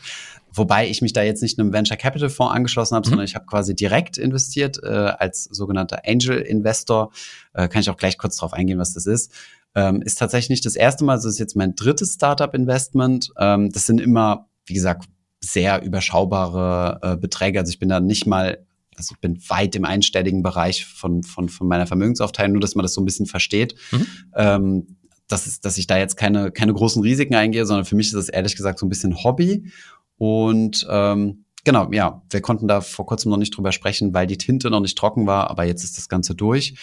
Wobei 0.53 0.89
ich 0.89 1.01
mich 1.01 1.11
da 1.11 1.23
jetzt 1.23 1.41
nicht 1.41 1.59
einem 1.59 1.73
Venture 1.73 1.97
Capital 1.97 2.29
Fonds 2.29 2.53
angeschlossen 2.53 2.95
habe, 2.95 3.05
Mhm. 3.05 3.09
sondern 3.11 3.25
ich 3.25 3.35
habe 3.35 3.45
quasi 3.45 3.75
direkt 3.75 4.17
investiert 4.17 4.81
äh, 4.81 4.87
als 4.87 5.43
sogenannter 5.45 6.03
Angel 6.05 6.37
Investor. 6.37 7.11
Äh, 7.53 7.67
kann 7.67 7.81
ich 7.81 7.89
auch 7.89 7.97
gleich 7.97 8.17
kurz 8.17 8.37
drauf 8.37 8.53
eingehen, 8.53 8.79
was 8.79 8.93
das 8.93 9.07
ist. 9.07 9.33
Ähm, 9.75 10.01
ist 10.01 10.19
tatsächlich 10.19 10.49
nicht 10.49 10.65
das 10.65 10.75
erste 10.75 11.03
Mal, 11.03 11.15
das 11.15 11.25
ist 11.25 11.39
jetzt 11.39 11.55
mein 11.55 11.75
drittes 11.75 12.13
Startup-Investment. 12.13 13.31
Ähm, 13.37 13.71
das 13.71 13.85
sind 13.85 13.99
immer, 13.99 14.47
wie 14.65 14.73
gesagt, 14.73 15.05
sehr 15.41 15.81
überschaubare 15.83 16.99
äh, 17.01 17.17
Beträge. 17.17 17.59
Also 17.59 17.71
ich 17.71 17.79
bin 17.79 17.89
da 17.89 17.99
nicht 17.99 18.25
mal, 18.25 18.65
also 19.01 19.15
ich 19.15 19.19
bin 19.19 19.41
weit 19.49 19.75
im 19.75 19.83
einstelligen 19.83 20.43
Bereich 20.43 20.85
von, 20.85 21.23
von, 21.23 21.49
von 21.49 21.67
meiner 21.67 21.87
Vermögensaufteilung, 21.87 22.53
nur 22.53 22.61
dass 22.61 22.75
man 22.75 22.83
das 22.83 22.93
so 22.93 23.01
ein 23.01 23.05
bisschen 23.05 23.25
versteht. 23.25 23.73
Mhm. 23.91 24.07
Ähm, 24.35 24.97
das 25.27 25.47
ist, 25.47 25.65
dass 25.65 25.77
ich 25.79 25.87
da 25.87 25.97
jetzt 25.97 26.17
keine, 26.17 26.51
keine 26.51 26.73
großen 26.73 27.01
Risiken 27.01 27.33
eingehe, 27.33 27.65
sondern 27.65 27.85
für 27.85 27.95
mich 27.95 28.07
ist 28.07 28.13
das 28.15 28.29
ehrlich 28.29 28.55
gesagt 28.55 28.77
so 28.77 28.85
ein 28.85 28.89
bisschen 28.89 29.23
Hobby. 29.23 29.71
Und 30.17 30.85
ähm, 30.87 31.45
genau, 31.63 31.91
ja, 31.91 32.21
wir 32.29 32.41
konnten 32.41 32.67
da 32.67 32.81
vor 32.81 33.07
kurzem 33.07 33.31
noch 33.31 33.37
nicht 33.37 33.57
drüber 33.57 33.71
sprechen, 33.71 34.13
weil 34.13 34.27
die 34.27 34.37
Tinte 34.37 34.69
noch 34.69 34.81
nicht 34.81 34.97
trocken 34.97 35.25
war, 35.25 35.49
aber 35.49 35.63
jetzt 35.63 35.83
ist 35.83 35.97
das 35.97 36.09
Ganze 36.09 36.35
durch. 36.35 36.75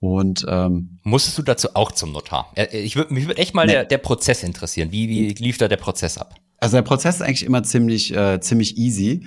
Und 0.00 0.46
ähm, 0.48 0.98
Musstest 1.02 1.38
du 1.38 1.42
dazu 1.42 1.70
auch 1.74 1.90
zum 1.90 2.12
Notar? 2.12 2.52
Ich 2.70 2.94
würd, 2.94 3.10
mich 3.10 3.26
würde 3.26 3.40
echt 3.40 3.54
mal 3.54 3.66
Nee. 3.66 3.72
der, 3.72 3.84
der 3.84 3.98
Prozess 3.98 4.44
interessieren. 4.44 4.92
Wie, 4.92 5.08
wie 5.08 5.32
lief 5.32 5.58
da 5.58 5.66
der 5.66 5.76
Prozess 5.76 6.18
ab? 6.18 6.36
Also 6.58 6.76
der 6.76 6.82
Prozess 6.82 7.16
ist 7.16 7.22
eigentlich 7.22 7.44
immer 7.44 7.62
ziemlich, 7.64 8.14
äh, 8.14 8.40
ziemlich 8.40 8.76
easy. 8.76 9.26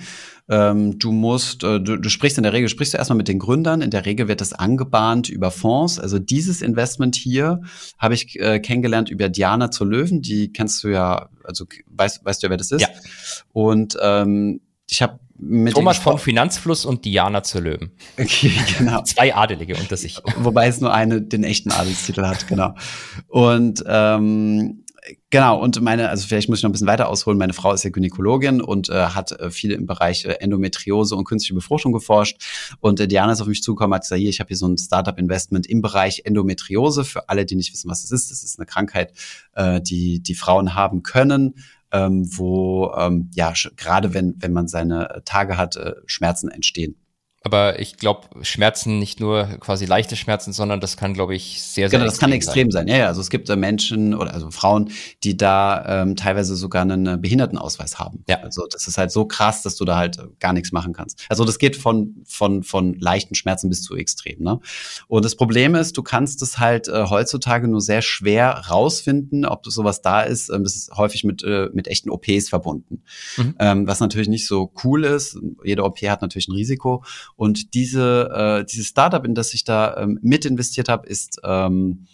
Ähm, 0.52 0.98
du 0.98 1.12
musst, 1.12 1.64
äh, 1.64 1.80
du, 1.80 1.96
du 1.96 2.10
sprichst 2.10 2.36
in 2.36 2.42
der 2.42 2.52
Regel, 2.52 2.68
sprichst 2.68 2.92
du 2.92 2.98
erstmal 2.98 3.16
mit 3.16 3.26
den 3.26 3.38
Gründern. 3.38 3.80
In 3.80 3.88
der 3.88 4.04
Regel 4.04 4.28
wird 4.28 4.42
das 4.42 4.52
angebahnt 4.52 5.30
über 5.30 5.50
Fonds. 5.50 5.98
Also 5.98 6.18
dieses 6.18 6.60
Investment 6.60 7.16
hier 7.16 7.62
habe 7.96 8.12
ich 8.12 8.38
äh, 8.38 8.60
kennengelernt 8.60 9.08
über 9.08 9.30
Diana 9.30 9.70
zur 9.70 9.86
Löwen. 9.86 10.20
Die 10.20 10.52
kennst 10.52 10.84
du 10.84 10.88
ja, 10.88 11.30
also 11.42 11.64
weißt, 11.86 12.26
weißt 12.26 12.42
du 12.42 12.46
ja, 12.46 12.50
wer 12.50 12.58
das 12.58 12.70
ist. 12.70 12.82
Ja. 12.82 12.88
Und 13.52 13.96
ähm, 14.02 14.60
ich 14.90 15.00
habe 15.00 15.20
mit 15.38 15.72
Thomas 15.72 15.96
von. 15.96 16.18
Finanzfluss 16.18 16.84
und 16.84 17.06
Diana 17.06 17.42
zur 17.42 17.62
Löwen. 17.62 17.92
Okay, 18.18 18.52
genau. 18.76 19.02
Zwei 19.04 19.34
Adelige 19.34 19.74
unter 19.76 19.96
sich. 19.96 20.20
Wobei 20.36 20.66
es 20.68 20.82
nur 20.82 20.92
eine 20.92 21.22
den 21.22 21.44
echten 21.44 21.72
Adelstitel 21.72 22.26
hat, 22.26 22.46
genau. 22.46 22.74
Und 23.28 23.82
ähm, 23.86 24.81
genau, 25.30 25.60
und 25.60 25.80
meine, 25.80 26.08
also 26.08 26.26
vielleicht 26.26 26.48
muss 26.48 26.58
ich 26.58 26.62
noch 26.62 26.70
ein 26.70 26.72
bisschen 26.72 26.86
weiter 26.86 27.08
ausholen, 27.08 27.38
meine 27.38 27.52
Frau 27.52 27.72
ist 27.72 27.82
ja 27.82 27.90
Gynäkologin 27.90 28.60
und 28.60 28.88
äh, 28.88 29.06
hat 29.06 29.32
äh, 29.32 29.50
viel 29.50 29.72
im 29.72 29.86
Bereich 29.86 30.24
äh, 30.24 30.34
Endometriose 30.40 31.16
und 31.16 31.24
künstliche 31.24 31.54
Befruchtung 31.54 31.92
geforscht. 31.92 32.40
Und 32.80 33.00
äh, 33.00 33.08
Diana 33.08 33.32
ist 33.32 33.40
auf 33.40 33.48
mich 33.48 33.62
zugekommen, 33.62 33.94
hat 33.94 34.02
gesagt, 34.02 34.20
hier, 34.20 34.30
ich 34.30 34.40
habe 34.40 34.48
hier 34.48 34.56
so 34.56 34.68
ein 34.68 34.78
Startup-Investment 34.78 35.66
im 35.66 35.82
Bereich 35.82 36.22
Endometriose. 36.24 37.04
Für 37.04 37.28
alle, 37.28 37.44
die 37.44 37.56
nicht 37.56 37.72
wissen, 37.72 37.90
was 37.90 38.02
das 38.02 38.12
ist, 38.12 38.30
das 38.30 38.42
ist 38.42 38.58
eine 38.58 38.66
Krankheit, 38.66 39.12
äh, 39.54 39.80
die 39.80 40.22
die 40.22 40.34
Frauen 40.34 40.74
haben 40.74 41.02
können. 41.02 41.54
Ähm, 41.94 42.26
wo 42.26 42.90
ähm, 42.96 43.30
ja 43.34 43.52
gerade 43.76 44.14
wenn 44.14 44.36
wenn 44.38 44.54
man 44.54 44.66
seine 44.66 45.10
äh, 45.10 45.20
Tage 45.26 45.58
hat 45.58 45.76
äh, 45.76 45.92
Schmerzen 46.06 46.48
entstehen 46.48 46.96
Aber 47.44 47.80
ich 47.80 47.96
glaube, 47.96 48.28
Schmerzen 48.42 48.98
nicht 48.98 49.18
nur 49.18 49.44
quasi 49.60 49.84
leichte 49.84 50.16
Schmerzen, 50.16 50.52
sondern 50.52 50.80
das 50.80 50.96
kann, 50.96 51.12
glaube 51.14 51.34
ich, 51.34 51.60
sehr, 51.62 51.88
sehr 51.88 51.98
Genau, 51.98 52.08
das 52.08 52.18
kann 52.18 52.30
sein. 52.30 52.36
extrem 52.36 52.70
sein. 52.70 52.86
Ja, 52.88 52.96
ja, 52.96 53.06
also 53.08 53.20
es 53.20 53.30
gibt 53.30 53.48
äh, 53.50 53.56
Menschen 53.56 54.14
oder 54.14 54.32
also 54.32 54.50
Frauen, 54.50 54.90
die 55.24 55.36
da 55.36 56.02
ähm, 56.02 56.16
teilweise 56.16 56.54
sogar 56.56 56.82
einen 56.82 57.06
äh, 57.06 57.18
Behindertenausweis 57.20 57.98
haben. 57.98 58.24
Ja. 58.28 58.38
Also 58.40 58.66
das 58.70 58.86
ist 58.86 58.96
halt 58.98 59.10
so 59.10 59.24
krass, 59.24 59.62
dass 59.62 59.76
du 59.76 59.84
da 59.84 59.96
halt 59.96 60.18
äh, 60.18 60.22
gar 60.38 60.52
nichts 60.52 60.72
machen 60.72 60.92
kannst. 60.92 61.24
Also 61.28 61.44
das 61.44 61.58
geht 61.58 61.76
von 61.76 62.16
von 62.24 62.62
von 62.62 62.94
leichten 62.94 63.34
Schmerzen 63.34 63.68
bis 63.68 63.82
zu 63.82 63.96
extrem. 63.96 64.40
Ne? 64.42 64.60
Und 65.08 65.24
das 65.24 65.34
Problem 65.34 65.74
ist, 65.74 65.96
du 65.96 66.02
kannst 66.02 66.42
es 66.42 66.58
halt 66.58 66.88
äh, 66.88 67.06
heutzutage 67.08 67.66
nur 67.66 67.80
sehr 67.80 68.02
schwer 68.02 68.62
rausfinden, 68.68 69.44
ob 69.46 69.66
sowas 69.66 70.00
da 70.02 70.22
ist. 70.22 70.48
Ähm, 70.50 70.64
das 70.64 70.76
ist 70.76 70.92
häufig 70.96 71.24
mit 71.24 71.42
äh, 71.42 71.68
mit 71.72 71.88
echten 71.88 72.10
OPs 72.10 72.48
verbunden, 72.48 73.02
Mhm. 73.36 73.54
ähm, 73.58 73.86
was 73.86 74.00
natürlich 74.00 74.28
nicht 74.28 74.46
so 74.46 74.72
cool 74.84 75.04
ist. 75.04 75.38
Jede 75.64 75.84
OP 75.84 75.98
hat 76.02 76.22
natürlich 76.22 76.48
ein 76.48 76.52
Risiko. 76.52 77.02
Und 77.36 77.74
diese, 77.74 78.30
äh, 78.62 78.64
dieses 78.64 78.88
Startup, 78.88 79.24
in 79.24 79.34
das 79.34 79.54
ich 79.54 79.64
da 79.64 79.96
ähm, 79.96 80.18
mit 80.22 80.44
investiert 80.44 80.88
habe, 80.88 81.06
ist, 81.06 81.40
ähm, 81.44 82.06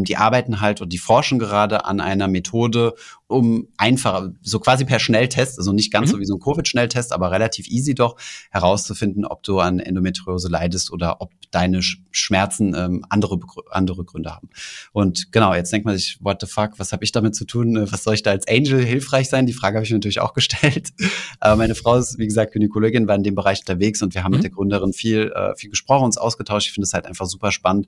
die 0.00 0.16
arbeiten 0.16 0.60
halt 0.60 0.80
und 0.80 0.92
die 0.92 0.98
forschen 0.98 1.38
gerade 1.38 1.84
an 1.84 2.00
einer 2.00 2.26
Methode, 2.28 2.94
um 3.26 3.68
einfacher, 3.76 4.32
so 4.42 4.60
quasi 4.60 4.84
per 4.84 4.98
Schnelltest, 4.98 5.58
also 5.58 5.72
nicht 5.72 5.92
ganz 5.92 6.08
Mhm. 6.08 6.12
so 6.14 6.20
wie 6.20 6.24
so 6.26 6.34
ein 6.36 6.40
Covid-Schnelltest, 6.40 7.12
aber 7.12 7.30
relativ 7.30 7.68
easy 7.68 7.94
doch, 7.94 8.16
herauszufinden, 8.50 9.24
ob 9.24 9.42
du 9.42 9.58
an 9.60 9.80
Endometriose 9.80 10.48
leidest 10.48 10.90
oder 10.92 11.20
ob 11.20 11.32
deine 11.50 11.80
Sch- 11.80 11.98
Schmerzen 12.10 12.74
ähm, 12.76 13.04
andere, 13.08 13.38
andere 13.70 14.04
Gründe 14.04 14.30
haben. 14.34 14.48
Und 14.92 15.32
genau, 15.32 15.54
jetzt 15.54 15.72
denkt 15.72 15.84
man 15.86 15.96
sich, 15.96 16.18
what 16.20 16.38
the 16.40 16.46
fuck, 16.46 16.78
was 16.78 16.92
habe 16.92 17.04
ich 17.04 17.12
damit 17.12 17.34
zu 17.34 17.44
tun? 17.44 17.90
Was 17.92 18.04
soll 18.04 18.14
ich 18.14 18.22
da 18.22 18.30
als 18.30 18.46
Angel 18.48 18.82
hilfreich 18.84 19.28
sein? 19.28 19.46
Die 19.46 19.52
Frage 19.52 19.76
habe 19.76 19.84
ich 19.84 19.90
mir 19.90 19.96
natürlich 19.98 20.20
auch 20.20 20.32
gestellt. 20.34 20.90
Aber 21.40 21.56
meine 21.56 21.74
Frau 21.74 21.96
ist, 21.96 22.18
wie 22.18 22.26
gesagt, 22.26 22.52
Gynäkologin, 22.52 23.06
war 23.08 23.16
in 23.16 23.22
dem 23.22 23.34
Bereich 23.34 23.60
unterwegs 23.60 24.02
und 24.02 24.14
wir 24.14 24.22
haben 24.24 24.32
Mhm. 24.32 24.36
mit 24.38 24.44
der 24.44 24.50
Gründerin 24.50 24.92
viel, 24.92 25.32
äh, 25.34 25.54
viel 25.56 25.70
gesprochen, 25.70 26.04
uns 26.04 26.16
ausgetauscht. 26.18 26.66
Ich 26.68 26.72
finde 26.72 26.84
es 26.86 26.94
halt 26.94 27.06
einfach 27.06 27.26
super 27.26 27.52
spannend. 27.52 27.86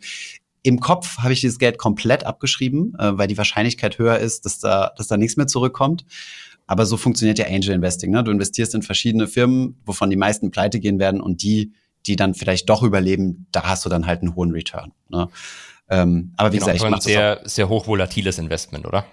Im 0.67 0.81
Kopf 0.81 1.19
habe 1.19 1.33
ich 1.33 1.41
dieses 1.41 1.59
Geld 1.61 1.79
komplett 1.79 2.25
abgeschrieben, 2.25 2.93
äh, 2.99 3.17
weil 3.17 3.29
die 3.29 3.39
Wahrscheinlichkeit 3.39 3.99
höher 3.99 4.19
ist, 4.19 4.45
dass 4.45 4.59
da, 4.59 4.93
dass 4.97 5.07
da 5.07 5.17
nichts 5.17 5.37
mehr 5.37 5.47
zurückkommt. 5.47 6.05
Aber 6.67 6.87
so 6.87 6.97
funktioniert 6.97 7.39
ja 7.39 7.47
Angel 7.47 7.71
Investing. 7.73 8.11
Ne? 8.11 8.25
Du 8.25 8.33
investierst 8.33 8.75
in 8.75 8.83
verschiedene 8.83 9.29
Firmen, 9.29 9.81
wovon 9.85 10.11
die 10.11 10.17
meisten 10.17 10.51
pleite 10.51 10.81
gehen 10.81 10.99
werden 10.99 11.21
und 11.21 11.43
die, 11.43 11.73
die 12.07 12.17
dann 12.17 12.35
vielleicht 12.35 12.69
doch 12.69 12.83
überleben, 12.83 13.47
da 13.53 13.63
hast 13.63 13.85
du 13.85 13.89
dann 13.89 14.07
halt 14.07 14.23
einen 14.23 14.35
hohen 14.35 14.51
Return. 14.51 14.93
Ne? 15.09 15.29
Ähm, 15.89 16.33
aber 16.37 16.53
wie 16.53 16.57
Genau, 16.57 16.67
gesagt, 16.67 16.77
ich 16.79 16.85
ein 16.85 16.91
mache 16.91 16.99
das 16.99 17.07
auch 17.07 17.11
sehr, 17.11 17.41
sehr 17.45 17.69
hochvolatiles 17.69 18.39
Investment, 18.39 18.87
oder? 18.87 19.07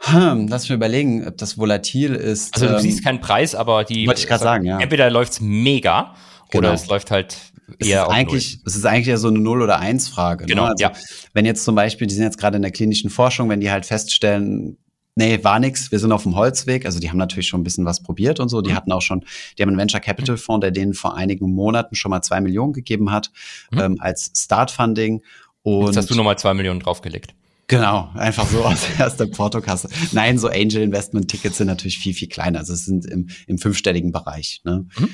Hm, 0.00 0.48
lass 0.48 0.64
mich 0.68 0.76
überlegen, 0.76 1.26
ob 1.26 1.38
das 1.38 1.56
volatil 1.56 2.14
ist. 2.14 2.54
Also 2.54 2.66
du 2.68 2.74
Ähm, 2.74 2.80
siehst 2.80 3.02
keinen 3.04 3.20
Preis, 3.20 3.54
aber 3.54 3.84
die 3.84 4.06
wollte 4.06 4.20
ich 4.20 4.26
grad 4.26 4.40
sagen, 4.40 4.66
ja. 4.66 4.78
Entweder 4.80 5.08
läuft's 5.10 5.40
mega 5.40 6.14
Genau. 6.50 6.68
oder 6.68 6.74
es 6.74 6.86
läuft 6.88 7.10
halt 7.10 7.38
es 7.78 7.88
ist 7.88 7.96
eigentlich, 7.96 8.58
es 8.64 8.76
ist 8.76 8.84
eigentlich 8.84 9.06
ja 9.06 9.16
so 9.16 9.28
eine 9.28 9.38
Null- 9.38 9.62
oder 9.62 9.78
Eins-Frage. 9.78 10.46
Genau, 10.46 10.64
ne? 10.64 10.70
also, 10.70 10.82
ja. 10.82 10.92
Wenn 11.32 11.44
jetzt 11.44 11.64
zum 11.64 11.74
Beispiel, 11.74 12.06
die 12.06 12.14
sind 12.14 12.24
jetzt 12.24 12.38
gerade 12.38 12.56
in 12.56 12.62
der 12.62 12.70
klinischen 12.70 13.10
Forschung, 13.10 13.48
wenn 13.48 13.60
die 13.60 13.70
halt 13.70 13.86
feststellen, 13.86 14.78
Nee, 15.14 15.44
war 15.44 15.58
nix. 15.58 15.92
Wir 15.92 15.98
sind 15.98 16.10
auf 16.10 16.22
dem 16.22 16.36
Holzweg. 16.36 16.86
Also 16.86 16.98
die 16.98 17.10
haben 17.10 17.18
natürlich 17.18 17.46
schon 17.46 17.60
ein 17.60 17.64
bisschen 17.64 17.84
was 17.84 18.02
probiert 18.02 18.40
und 18.40 18.48
so. 18.48 18.62
Die 18.62 18.70
mhm. 18.70 18.76
hatten 18.76 18.92
auch 18.92 19.02
schon, 19.02 19.24
die 19.58 19.62
haben 19.62 19.68
einen 19.68 19.78
Venture 19.78 20.00
Capital 20.00 20.38
Fonds, 20.38 20.62
der 20.62 20.70
denen 20.70 20.94
vor 20.94 21.16
einigen 21.16 21.52
Monaten 21.52 21.94
schon 21.94 22.10
mal 22.10 22.22
zwei 22.22 22.40
Millionen 22.40 22.72
gegeben 22.72 23.12
hat 23.12 23.30
mhm. 23.70 23.78
ähm, 23.78 23.96
als 24.00 24.32
Startfunding. 24.34 25.22
Und 25.62 25.86
Jetzt 25.86 25.96
hast 25.98 26.10
du 26.10 26.14
nochmal 26.14 26.38
zwei 26.38 26.54
Millionen 26.54 26.80
draufgelegt. 26.80 27.34
Genau, 27.68 28.10
einfach 28.14 28.46
so 28.46 28.64
aus, 28.64 28.86
aus 28.98 29.16
der 29.16 29.26
Portokasse. 29.26 29.88
Nein, 30.12 30.38
so 30.38 30.48
Angel 30.48 30.82
Investment 30.82 31.28
Tickets 31.28 31.58
sind 31.58 31.66
natürlich 31.66 31.98
viel, 31.98 32.14
viel 32.14 32.28
kleiner. 32.28 32.60
Also 32.60 32.72
es 32.72 32.86
sind 32.86 33.04
im, 33.06 33.28
im 33.46 33.58
fünfstelligen 33.58 34.12
Bereich. 34.12 34.62
Ne? 34.64 34.86
Mhm. 34.98 35.08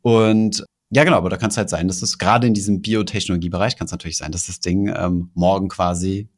Und 0.00 0.64
ja, 0.90 1.04
genau, 1.04 1.16
aber 1.16 1.30
da 1.30 1.36
kann 1.36 1.50
es 1.50 1.56
halt 1.56 1.68
sein, 1.68 1.88
dass 1.88 2.02
es 2.02 2.18
gerade 2.18 2.46
in 2.46 2.54
diesem 2.54 2.80
Biotechnologiebereich 2.80 3.76
kann 3.76 3.86
es 3.86 3.92
natürlich 3.92 4.16
sein, 4.16 4.32
dass 4.32 4.46
das 4.46 4.60
Ding 4.60 4.88
ähm, 4.94 5.30
morgen 5.34 5.68
quasi 5.68 6.28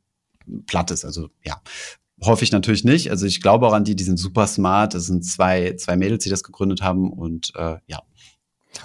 platt 0.66 0.90
ist. 0.90 1.05
Also 1.05 1.28
ja, 1.44 1.61
hoffe 2.22 2.44
ich 2.44 2.53
natürlich 2.53 2.84
nicht. 2.84 3.11
Also 3.11 3.26
ich 3.26 3.40
glaube 3.40 3.66
auch 3.66 3.72
an 3.72 3.84
die, 3.84 3.94
die 3.94 4.05
sind 4.05 4.16
super 4.16 4.46
smart. 4.46 4.94
Das 4.94 5.07
sind 5.07 5.24
zwei, 5.24 5.74
zwei 5.76 5.96
Mädels, 5.96 6.24
die 6.24 6.30
das 6.30 6.42
gegründet 6.42 6.82
haben 6.82 7.12
und 7.12 7.53
äh, 7.57 7.76
ja, 7.86 8.03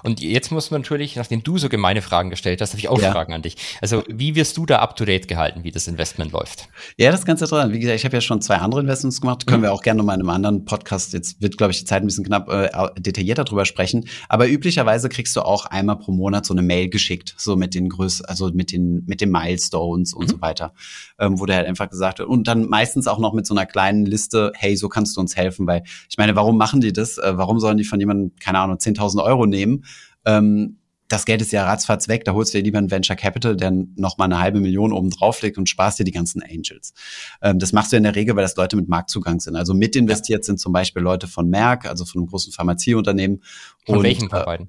und 0.01 0.21
jetzt 0.21 0.51
muss 0.51 0.71
man 0.71 0.81
natürlich, 0.81 1.15
nachdem 1.15 1.43
du 1.43 1.57
so 1.57 1.69
gemeine 1.69 2.01
Fragen 2.01 2.29
gestellt 2.29 2.61
hast, 2.61 2.71
habe 2.71 2.79
ich 2.79 2.89
auch 2.89 3.01
ja. 3.01 3.11
Fragen 3.11 3.33
an 3.33 3.41
dich. 3.41 3.55
Also 3.81 4.03
wie 4.07 4.35
wirst 4.35 4.57
du 4.57 4.65
da 4.65 4.79
up 4.79 4.95
to 4.95 5.05
date 5.05 5.27
gehalten, 5.27 5.63
wie 5.63 5.71
das 5.71 5.87
Investment 5.87 6.31
läuft? 6.31 6.69
Ja, 6.97 7.11
das 7.11 7.21
ist 7.21 7.25
ganz 7.25 7.41
interessant. 7.41 7.73
Wie 7.73 7.79
gesagt, 7.79 7.97
ich 7.97 8.05
habe 8.05 8.15
ja 8.15 8.21
schon 8.21 8.41
zwei 8.41 8.57
andere 8.57 8.81
Investments 8.81 9.21
gemacht. 9.21 9.45
Können 9.45 9.61
mhm. 9.61 9.65
wir 9.65 9.73
auch 9.73 9.81
gerne 9.81 10.03
noch 10.03 10.05
in 10.05 10.19
einem 10.19 10.29
anderen 10.29 10.65
Podcast, 10.65 11.13
jetzt 11.13 11.41
wird, 11.41 11.57
glaube 11.57 11.71
ich, 11.71 11.79
die 11.79 11.85
Zeit 11.85 12.01
ein 12.01 12.07
bisschen 12.07 12.23
knapp, 12.23 12.49
äh, 12.49 12.69
detaillierter 12.97 13.43
drüber 13.43 13.65
sprechen. 13.65 14.05
Aber 14.29 14.47
üblicherweise 14.47 15.09
kriegst 15.09 15.35
du 15.35 15.41
auch 15.41 15.65
einmal 15.65 15.97
pro 15.97 16.11
Monat 16.11 16.45
so 16.45 16.53
eine 16.53 16.61
Mail 16.61 16.89
geschickt, 16.89 17.35
so 17.37 17.55
mit 17.55 17.75
den 17.75 17.89
Größen, 17.89 18.25
also 18.25 18.49
mit 18.53 18.71
den, 18.71 19.03
mit 19.05 19.21
den 19.21 19.31
Milestones 19.31 20.13
und 20.13 20.27
mhm. 20.27 20.31
so 20.31 20.41
weiter, 20.41 20.73
ähm, 21.19 21.39
wo 21.39 21.45
der 21.45 21.57
halt 21.57 21.67
einfach 21.67 21.89
gesagt 21.89 22.19
wird. 22.19 22.29
Und 22.29 22.47
dann 22.47 22.67
meistens 22.67 23.07
auch 23.07 23.19
noch 23.19 23.33
mit 23.33 23.45
so 23.45 23.53
einer 23.53 23.65
kleinen 23.65 24.05
Liste, 24.05 24.51
hey, 24.55 24.75
so 24.75 24.89
kannst 24.89 25.17
du 25.17 25.21
uns 25.21 25.35
helfen, 25.35 25.67
weil 25.67 25.83
ich 26.09 26.17
meine, 26.17 26.35
warum 26.35 26.57
machen 26.57 26.81
die 26.81 26.93
das? 26.93 27.17
Äh, 27.17 27.37
warum 27.37 27.59
sollen 27.59 27.77
die 27.77 27.83
von 27.83 27.99
jemandem, 27.99 28.31
keine 28.39 28.59
Ahnung, 28.59 28.77
10.000 28.77 29.23
Euro 29.23 29.45
nehmen? 29.45 29.82
Ähm, 30.25 30.77
das 31.09 31.25
Geld 31.25 31.41
ist 31.41 31.51
ja 31.51 31.65
ratzfatz 31.65 32.07
weg, 32.07 32.25
da 32.25 32.33
holst 32.33 32.53
du 32.53 32.57
dir 32.57 32.63
lieber 32.63 32.79
ein 32.79 32.89
Venture 32.89 33.15
Capital, 33.15 33.55
der 33.55 33.71
noch 33.95 34.17
mal 34.17 34.25
eine 34.25 34.39
halbe 34.39 34.59
Million 34.59 34.91
oben 34.91 35.11
drauflegt 35.11 35.57
und 35.57 35.69
sparst 35.69 35.99
dir 35.99 36.05
die 36.05 36.11
ganzen 36.11 36.41
Angels. 36.41 36.93
Ähm, 37.41 37.59
das 37.59 37.71
machst 37.71 37.91
du 37.91 37.97
in 37.97 38.03
der 38.03 38.15
Regel, 38.15 38.35
weil 38.35 38.43
das 38.43 38.55
Leute 38.55 38.75
mit 38.75 38.87
Marktzugang 38.87 39.39
sind. 39.39 39.55
Also 39.55 39.73
mit 39.73 39.95
investiert 39.95 40.43
sind 40.43 40.59
zum 40.59 40.73
Beispiel 40.73 41.03
Leute 41.03 41.27
von 41.27 41.49
Merck, 41.49 41.85
also 41.85 42.05
von 42.05 42.21
einem 42.21 42.29
großen 42.29 42.51
Pharmazieunternehmen. 42.51 43.43
Von 43.85 43.97
und, 43.97 44.03
welchen 44.03 44.29
von 44.29 44.43
beiden? 44.43 44.67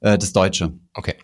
Äh, 0.00 0.18
das 0.18 0.32
Deutsche. 0.32 0.72
Okay. 0.94 1.14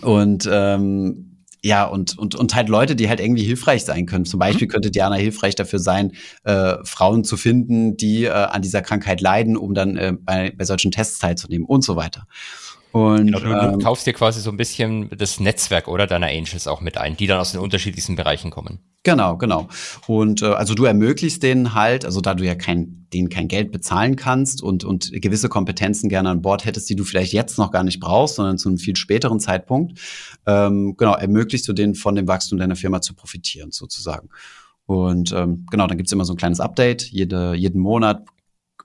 Und 0.00 0.48
ähm, 0.50 1.33
ja, 1.64 1.86
und, 1.86 2.18
und, 2.18 2.34
und 2.34 2.54
halt 2.54 2.68
Leute, 2.68 2.94
die 2.94 3.08
halt 3.08 3.20
irgendwie 3.20 3.42
hilfreich 3.42 3.84
sein 3.84 4.04
können. 4.04 4.26
Zum 4.26 4.38
Beispiel 4.38 4.66
mhm. 4.66 4.70
könnte 4.70 4.90
Diana 4.90 5.14
hilfreich 5.14 5.54
dafür 5.54 5.78
sein, 5.78 6.12
äh, 6.42 6.74
Frauen 6.84 7.24
zu 7.24 7.38
finden, 7.38 7.96
die 7.96 8.24
äh, 8.24 8.30
an 8.30 8.60
dieser 8.60 8.82
Krankheit 8.82 9.22
leiden, 9.22 9.56
um 9.56 9.72
dann 9.72 9.96
äh, 9.96 10.12
bei, 10.14 10.52
bei 10.54 10.64
solchen 10.66 10.90
Tests 10.90 11.20
teilzunehmen 11.20 11.66
und 11.66 11.82
so 11.82 11.96
weiter. 11.96 12.26
Und 12.94 13.26
genau, 13.26 13.40
du, 13.40 13.46
ähm, 13.46 13.80
kaufst 13.80 14.06
dir 14.06 14.12
quasi 14.12 14.40
so 14.40 14.50
ein 14.50 14.56
bisschen 14.56 15.10
das 15.18 15.40
Netzwerk 15.40 15.88
oder 15.88 16.06
deiner 16.06 16.28
Angels 16.28 16.68
auch 16.68 16.80
mit 16.80 16.96
ein, 16.96 17.16
die 17.16 17.26
dann 17.26 17.40
aus 17.40 17.50
den 17.50 17.60
unterschiedlichsten 17.60 18.14
Bereichen 18.14 18.52
kommen. 18.52 18.78
Genau, 19.02 19.36
genau. 19.36 19.66
Und 20.06 20.42
äh, 20.42 20.46
also 20.46 20.74
du 20.74 20.84
ermöglichst 20.84 21.42
denen 21.42 21.74
halt, 21.74 22.04
also 22.04 22.20
da 22.20 22.34
du 22.34 22.44
ja 22.44 22.54
kein, 22.54 23.08
denen 23.12 23.30
kein 23.30 23.48
Geld 23.48 23.72
bezahlen 23.72 24.14
kannst 24.14 24.62
und, 24.62 24.84
und 24.84 25.10
gewisse 25.10 25.48
Kompetenzen 25.48 26.08
gerne 26.08 26.30
an 26.30 26.40
Bord 26.40 26.66
hättest, 26.66 26.88
die 26.88 26.94
du 26.94 27.02
vielleicht 27.02 27.32
jetzt 27.32 27.58
noch 27.58 27.72
gar 27.72 27.82
nicht 27.82 27.98
brauchst, 27.98 28.36
sondern 28.36 28.58
zu 28.58 28.68
einem 28.68 28.78
viel 28.78 28.94
späteren 28.94 29.40
Zeitpunkt, 29.40 29.98
ähm, 30.46 30.94
genau, 30.96 31.16
ermöglichst 31.16 31.66
du 31.66 31.72
denen 31.72 31.96
von 31.96 32.14
dem 32.14 32.28
Wachstum 32.28 32.60
deiner 32.60 32.76
Firma 32.76 33.00
zu 33.00 33.14
profitieren, 33.14 33.72
sozusagen. 33.72 34.28
Und 34.86 35.32
ähm, 35.32 35.66
genau, 35.68 35.88
dann 35.88 35.96
gibt's 35.96 36.12
immer 36.12 36.24
so 36.24 36.34
ein 36.34 36.36
kleines 36.36 36.60
Update. 36.60 37.10
Jede, 37.10 37.54
jeden 37.54 37.80
Monat 37.80 38.24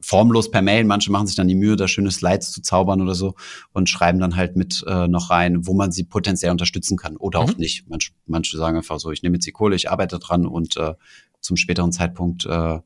formlos 0.10 0.49
per 0.49 0.64
Mail. 0.64 0.86
Manche 0.86 1.12
machen 1.12 1.28
sich 1.28 1.36
dann 1.36 1.47
die 1.47 1.55
Mühe, 1.55 1.76
da 1.76 1.88
schöne 1.88 2.10
Slides 2.10 2.51
zu 2.51 2.64
zaubern 2.64 2.99
oder 2.99 3.14
so 3.14 3.36
und 3.74 3.89
schreiben 3.89 4.20
dann 4.20 4.36
halt 4.36 4.55
mit 4.55 4.84
äh, 4.88 5.07
noch 5.07 5.30
rein, 5.30 5.68
wo 5.68 5.76
man 5.76 5.91
sie 5.91 6.03
potenziell 6.03 6.51
unterstützen 6.51 6.97
kann 6.97 7.16
oder 7.16 7.43
mhm. 7.43 7.49
auch 7.49 7.57
nicht. 7.57 7.88
Manche, 7.88 8.12
manche 8.26 8.57
sagen 8.57 8.76
einfach 8.76 8.99
so, 8.99 9.12
ich 9.12 9.22
nehme 9.22 9.36
jetzt 9.36 9.45
die 9.45 9.51
Kohle, 9.51 9.76
ich 9.76 9.91
arbeite 9.91 10.18
dran 10.18 10.47
und 10.47 10.78
äh, 10.78 10.95
zum 11.41 11.57
späteren 11.57 11.91
Zeitpunkt 11.91 12.47
äh, 12.47 12.80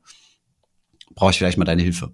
brauche 1.14 1.30
ich 1.30 1.38
vielleicht 1.38 1.58
mal 1.58 1.64
deine 1.64 1.82
Hilfe. 1.82 2.12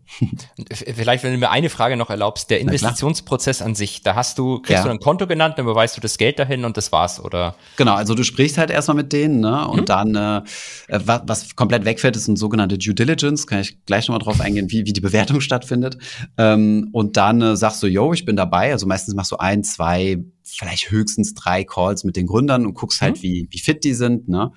vielleicht, 0.72 1.24
wenn 1.24 1.32
du 1.32 1.38
mir 1.38 1.51
eine 1.51 1.70
Frage 1.70 1.96
noch 1.96 2.11
erlaubst, 2.11 2.51
der 2.51 2.61
Investitionsprozess 2.61 3.62
an 3.62 3.74
sich, 3.74 4.03
da 4.03 4.14
hast 4.14 4.38
du, 4.38 4.59
kriegst 4.61 4.80
ja. 4.80 4.84
du 4.84 4.90
ein 4.90 5.01
Konto 5.01 5.26
genannt, 5.26 5.55
dann 5.57 5.64
überweist 5.64 5.96
du 5.96 6.01
das 6.01 6.18
Geld 6.18 6.38
dahin 6.38 6.64
und 6.64 6.76
das 6.76 6.92
war's, 6.92 7.22
oder? 7.22 7.55
Genau, 7.76 7.94
also 7.94 8.14
du 8.14 8.22
sprichst 8.22 8.59
halt 8.59 8.70
erstmal 8.70 8.96
mit 8.96 9.12
denen, 9.12 9.40
ne? 9.40 9.66
Und 9.66 9.82
mhm. 9.82 9.84
dann, 9.86 10.14
äh, 10.14 10.42
was, 10.88 11.22
was 11.26 11.57
komplett 11.57 11.84
wegfällt, 11.84 12.16
ist 12.16 12.28
ein 12.28 12.36
sogenannte 12.36 12.78
Due 12.78 12.94
Diligence, 12.94 13.46
kann 13.46 13.61
ich 13.61 13.84
gleich 13.86 14.09
nochmal 14.09 14.20
drauf 14.20 14.40
eingehen, 14.40 14.70
wie, 14.70 14.84
wie 14.86 14.92
die 14.92 15.01
Bewertung 15.01 15.40
stattfindet. 15.40 15.96
Ähm, 16.36 16.88
und 16.92 17.16
dann 17.16 17.40
äh, 17.40 17.57
sagst 17.57 17.82
du, 17.82 17.86
yo, 17.86 18.12
ich 18.12 18.24
bin 18.24 18.36
dabei. 18.36 18.72
Also 18.72 18.86
meistens 18.86 19.14
machst 19.14 19.32
du 19.32 19.36
ein, 19.36 19.64
zwei, 19.64 20.18
vielleicht 20.57 20.90
höchstens 20.90 21.34
drei 21.34 21.64
Calls 21.64 22.05
mit 22.05 22.16
den 22.16 22.26
Gründern 22.26 22.66
und 22.66 22.74
guckst 22.74 23.01
halt, 23.01 23.18
mhm. 23.18 23.22
wie, 23.22 23.48
wie 23.51 23.59
fit 23.59 23.84
die 23.84 23.94
sind. 23.94 24.28
Ne? 24.28 24.53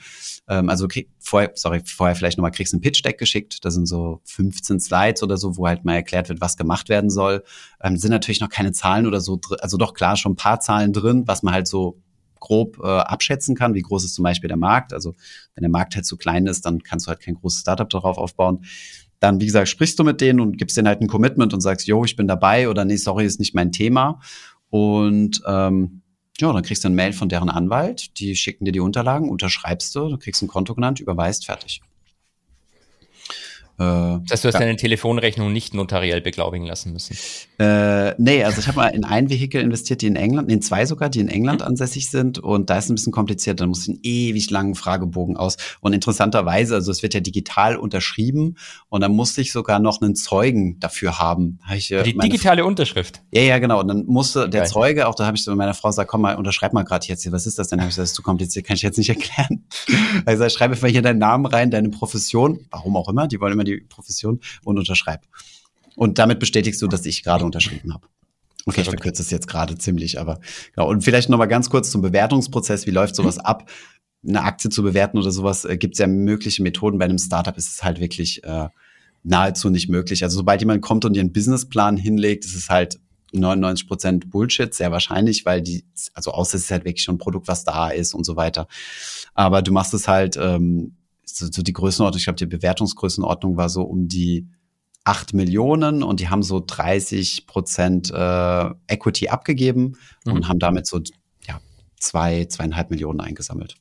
Ähm, 0.48 0.70
also 0.70 0.88
krieg, 0.88 1.10
vorher, 1.20 1.52
sorry, 1.56 1.82
vorher 1.86 2.16
vielleicht 2.16 2.38
nochmal 2.38 2.52
kriegst 2.52 2.74
du 2.74 2.78
ein 2.78 2.82
Pitch-Deck 2.82 3.18
geschickt. 3.18 3.64
Da 3.64 3.72
sind 3.72 3.86
so 3.86 4.22
15 4.26 4.80
Slides 4.80 5.24
oder 5.24 5.38
so, 5.38 5.58
wo 5.58 5.68
halt 5.68 5.86
mal 5.86 5.96
erklärt 5.96 6.30
wird, 6.30 6.41
was 6.41 6.58
gemacht 6.58 6.89
werden 6.89 7.10
soll. 7.10 7.44
Ähm, 7.82 7.98
sind 7.98 8.12
natürlich 8.12 8.41
noch 8.41 8.50
keine 8.50 8.72
Zahlen 8.72 9.08
oder 9.08 9.22
so, 9.22 9.39
also 9.60 9.78
doch 9.78 9.94
klar 9.94 10.18
schon 10.18 10.34
ein 10.34 10.38
paar 10.38 10.60
Zahlen 10.60 10.94
drin, 10.94 11.24
was 11.28 11.44
man 11.44 11.54
halt 11.54 11.68
so 11.68 12.02
grob 12.44 12.78
äh, 12.84 12.88
abschätzen 12.88 13.56
kann, 13.56 13.74
wie 13.74 13.82
groß 13.82 14.04
ist 14.04 14.16
zum 14.16 14.24
Beispiel 14.24 14.50
der 14.50 14.58
Markt. 14.58 14.91
Also 14.91 15.16
wenn 15.56 15.62
der 15.62 15.70
Markt 15.72 15.96
halt 15.96 16.06
zu 16.06 16.18
klein 16.18 16.46
ist, 16.46 16.66
dann 16.66 16.84
kannst 16.84 17.08
du 17.08 17.10
halt 17.10 17.22
kein 17.22 17.36
großes 17.36 17.62
Startup 17.62 17.89
darauf 17.89 18.18
aufbauen. 18.18 18.66
Dann, 19.22 19.39
wie 19.39 19.46
gesagt, 19.46 19.70
sprichst 19.70 19.98
du 19.98 20.04
mit 20.04 20.20
denen 20.20 20.41
und 20.41 20.58
gibst 20.58 20.76
denen 20.76 20.89
halt 20.89 21.00
ein 21.00 21.08
Commitment 21.08 21.54
und 21.54 21.62
sagst, 21.62 21.88
yo, 21.88 22.04
ich 22.04 22.18
bin 22.18 22.28
dabei 22.28 22.68
oder 22.68 22.84
nee, 22.84 22.98
sorry, 22.98 23.26
ist 23.26 23.39
nicht 23.39 23.56
mein 23.56 23.72
Thema. 23.72 24.20
Und 24.74 25.39
ähm, 25.45 26.01
ja, 26.39 26.51
dann 26.51 26.63
kriegst 26.63 26.84
du 26.84 26.88
ein 26.88 26.95
Mail 26.95 27.13
von 27.13 27.30
deren 27.30 27.51
Anwalt, 27.51 28.17
die 28.17 28.36
schicken 28.36 28.65
dir 28.65 28.71
die 28.71 28.80
Unterlagen, 28.80 29.30
unterschreibst 29.30 29.93
du, 29.93 30.09
du 30.09 30.17
kriegst 30.17 30.41
ein 30.41 30.47
Konto 30.47 30.74
genannt, 30.74 30.99
überweist, 30.99 31.45
fertig. 31.45 31.84
Äh, 33.80 33.84
das 33.84 34.32
heißt, 34.32 34.43
du 34.43 34.47
hast 34.47 34.53
ja. 34.53 34.59
deine 34.59 34.76
Telefonrechnung 34.76 35.51
nicht 35.51 35.74
notariell 35.74 36.21
beglaubigen 36.21 36.67
lassen 36.67 36.93
müssen. 36.93 37.17
Äh, 37.59 38.13
nee, 38.17 38.43
also 38.43 38.59
ich 38.59 38.67
habe 38.67 38.78
mal 38.78 38.88
in 38.89 39.03
ein 39.03 39.30
Vehikel 39.30 39.61
investiert, 39.61 40.01
die 40.01 40.07
in 40.07 40.15
England, 40.15 40.51
in 40.51 40.61
zwei 40.61 40.86
sogar, 40.86 41.09
die 41.09 41.19
in 41.19 41.28
England 41.28 41.61
mhm. 41.61 41.67
ansässig 41.67 42.09
sind 42.09 42.39
und 42.39 42.69
da 42.69 42.78
ist 42.78 42.89
ein 42.89 42.95
bisschen 42.95 43.11
kompliziert, 43.11 43.59
dann 43.59 43.69
muss 43.69 43.84
ich 43.84 43.89
einen 43.89 43.99
ewig 44.03 44.49
langen 44.51 44.76
Fragebogen 44.76 45.38
aus 45.38 45.57
und 45.82 45.93
interessanterweise, 45.93 46.76
also 46.76 46.91
es 46.91 47.01
wird 47.01 47.13
ja 47.13 47.19
digital 47.19 47.76
unterschrieben 47.76 48.57
und 48.89 49.01
dann 49.01 49.13
musste 49.13 49.41
ich 49.41 49.51
sogar 49.51 49.80
noch 49.80 50.01
einen 50.01 50.15
Zeugen 50.15 50.80
dafür 50.80 51.19
haben. 51.19 51.59
Hab 51.63 51.76
ich, 51.76 51.91
äh, 51.91 52.03
die 52.03 52.17
digitale 52.17 52.65
Unterschrift? 52.65 53.21
Ja, 53.32 53.41
ja, 53.41 53.59
genau. 53.59 53.80
Und 53.80 53.88
dann 53.88 54.05
musste 54.05 54.49
der 54.49 54.65
Zeuge, 54.65 55.07
auch 55.07 55.15
da 55.15 55.26
habe 55.26 55.38
ich 55.38 55.43
so 55.43 55.55
meiner 55.55 55.74
Frau 55.74 55.89
gesagt, 55.89 56.09
komm 56.09 56.21
mal, 56.21 56.36
unterschreib 56.36 56.74
mal 56.74 56.84
gerade 56.84 57.05
jetzt 57.07 57.24
hier, 57.24 57.32
was 57.32 57.45
ist 57.47 57.57
das 57.57 57.69
denn? 57.69 57.80
Hab 57.80 57.88
ich 57.88 57.95
gesagt, 57.95 58.03
das 58.03 58.11
ist 58.11 58.15
zu 58.15 58.24
kompliziert, 58.24 58.65
kann 58.65 58.76
ich 58.76 58.82
jetzt 58.82 58.97
nicht 58.97 59.09
erklären. 59.09 59.65
Also 60.26 60.45
ich 60.45 60.53
schreibe 60.53 60.74
einfach 60.74 60.88
hier 60.88 61.01
deinen 61.01 61.19
Namen 61.19 61.45
rein, 61.45 61.71
deine 61.71 61.89
Profession, 61.89 62.59
warum 62.71 62.95
auch 62.95 63.09
immer, 63.09 63.28
die 63.28 63.39
wollen 63.41 63.53
immer 63.53 63.62
die 63.66 63.78
Profession 63.78 64.39
und 64.64 64.78
unterschreib. 64.78 65.22
Und 65.95 66.18
damit 66.18 66.39
bestätigst 66.39 66.82
du, 66.82 66.88
dass 66.88 67.05
ich 67.05 67.24
gerade 67.24 67.45
unterschrieben 67.45 67.93
habe. 67.93 68.07
Okay, 68.66 68.82
ich 68.82 68.89
verkürze 68.89 69.22
es 69.22 69.30
jetzt 69.30 69.47
gerade 69.47 69.78
ziemlich, 69.78 70.20
aber 70.20 70.39
genau. 70.74 70.89
Und 70.89 71.03
vielleicht 71.03 71.30
noch 71.30 71.38
mal 71.38 71.47
ganz 71.47 71.70
kurz 71.70 71.91
zum 71.91 72.01
Bewertungsprozess. 72.01 72.88
Wie 72.88 72.91
läuft 72.91 73.16
sowas 73.16 73.38
ab? 73.38 73.70
Eine 74.26 74.43
Aktie 74.43 74.70
zu 74.70 74.84
bewerten 74.84 75.18
oder 75.18 75.32
sowas 75.32 75.66
äh, 75.66 75.78
gibt 75.78 75.95
es 75.95 75.99
ja 75.99 76.07
mögliche 76.07 76.64
Methoden. 76.64 76.97
Bei 76.97 77.05
einem 77.05 77.18
Startup 77.18 77.57
ist 77.57 77.68
es 77.68 77.84
halt 77.84 77.99
wirklich 77.99 78.43
äh, 78.45 78.70
nahezu 79.24 79.70
nicht 79.70 79.89
möglich. 79.89 80.24
Also 80.24 80.38
sobald 80.38 80.61
jemand 80.61 80.82
kommt 80.82 81.03
und 81.03 81.18
einen 81.18 81.34
Businessplan 81.34 81.97
hinlegt, 81.97 82.45
ist 82.45 82.55
es 82.55 82.70
halt 82.70 82.99
99 83.34 83.88
Prozent 83.88 84.30
Bullshit, 84.30 84.74
sehr 84.74 84.91
wahrscheinlich, 84.91 85.45
weil 85.45 85.61
die, 85.61 85.84
also 86.14 86.32
außer 86.32 86.55
es 86.55 86.66
ist 86.66 86.72
halt 86.72 86.86
wirklich 86.86 87.03
schon 87.03 87.16
ein 87.16 87.20
Produkt, 87.20 87.47
was 87.47 87.66
da 87.66 87.89
ist 87.89 88.14
und 88.14 88.26
so 88.26 88.36
weiter. 88.36 88.68
Aber 89.34 89.61
du 89.61 89.74
machst 89.74 89.93
es 89.93 90.07
halt 90.07 90.38
ähm, 90.38 90.95
so, 91.34 91.48
so 91.52 91.62
die 91.62 91.74
Größenordnung, 91.74 92.18
ich 92.18 92.26
glaube, 92.26 92.38
die 92.38 92.46
Bewertungsgrößenordnung 92.46 93.58
war 93.58 93.70
so 93.70 93.84
um 93.84 94.08
die 94.08 94.48
acht 95.04 95.34
Millionen 95.34 96.02
und 96.02 96.20
die 96.20 96.30
haben 96.30 96.44
so 96.44 96.64
30 96.66 97.46
Prozent 97.46 98.12
äh, 98.12 98.70
Equity 98.88 99.30
abgegeben 99.30 99.98
mhm. 100.26 100.34
und 100.34 100.48
haben 100.48 100.60
damit 100.60 100.88
so 100.88 101.02
ja, 101.46 101.60
zwei, 102.00 102.46
zweieinhalb 102.46 102.90
Millionen 102.90 103.20
eingesammelt. 103.20 103.76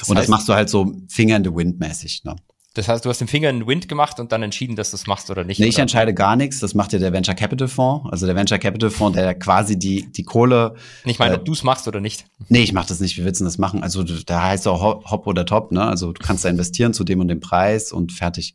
Das 0.00 0.08
und 0.08 0.16
heißt, 0.16 0.24
das 0.24 0.28
machst 0.28 0.48
du 0.48 0.54
halt 0.54 0.68
so 0.68 0.92
Finger 1.08 1.36
in 1.36 1.44
the 1.44 1.54
Wind 1.54 1.78
mäßig. 1.78 2.24
Ne? 2.24 2.36
Das 2.76 2.88
heißt, 2.88 3.06
du 3.06 3.08
hast 3.08 3.22
den 3.22 3.26
Finger 3.26 3.48
in 3.48 3.60
den 3.60 3.66
Wind 3.66 3.88
gemacht 3.88 4.20
und 4.20 4.32
dann 4.32 4.42
entschieden, 4.42 4.76
dass 4.76 4.90
du 4.90 4.98
das 4.98 5.06
machst 5.06 5.30
oder 5.30 5.44
nicht? 5.44 5.58
Nee, 5.58 5.66
ich 5.66 5.78
entscheide 5.78 6.12
gar 6.12 6.36
nichts. 6.36 6.60
Das 6.60 6.74
macht 6.74 6.92
ja 6.92 6.98
der 6.98 7.10
Venture 7.10 7.34
Capital 7.34 7.68
Fonds. 7.68 8.06
Also 8.12 8.26
der 8.26 8.36
Venture 8.36 8.58
Capital 8.58 8.90
Fonds, 8.90 9.16
der 9.16 9.34
quasi 9.34 9.78
die, 9.78 10.12
die 10.12 10.24
Kohle. 10.24 10.74
Ich 11.06 11.18
meine, 11.18 11.36
äh, 11.36 11.38
ob 11.38 11.46
du 11.46 11.52
es 11.52 11.62
machst 11.62 11.88
oder 11.88 12.00
nicht. 12.00 12.26
Nee, 12.50 12.60
ich 12.60 12.74
mach 12.74 12.84
das 12.84 13.00
nicht. 13.00 13.16
Wie 13.16 13.24
willst 13.24 13.40
du 13.40 13.46
das 13.46 13.56
machen? 13.56 13.82
Also 13.82 14.02
da 14.02 14.42
heißt 14.42 14.64
es 14.64 14.66
auch 14.66 14.82
Hop 15.10 15.26
oder 15.26 15.46
Top, 15.46 15.72
ne? 15.72 15.84
Also 15.84 16.12
du 16.12 16.22
kannst 16.22 16.44
da 16.44 16.50
investieren 16.50 16.92
zu 16.92 17.02
dem 17.02 17.20
und 17.20 17.28
dem 17.28 17.40
Preis 17.40 17.92
und 17.92 18.12
fertig. 18.12 18.54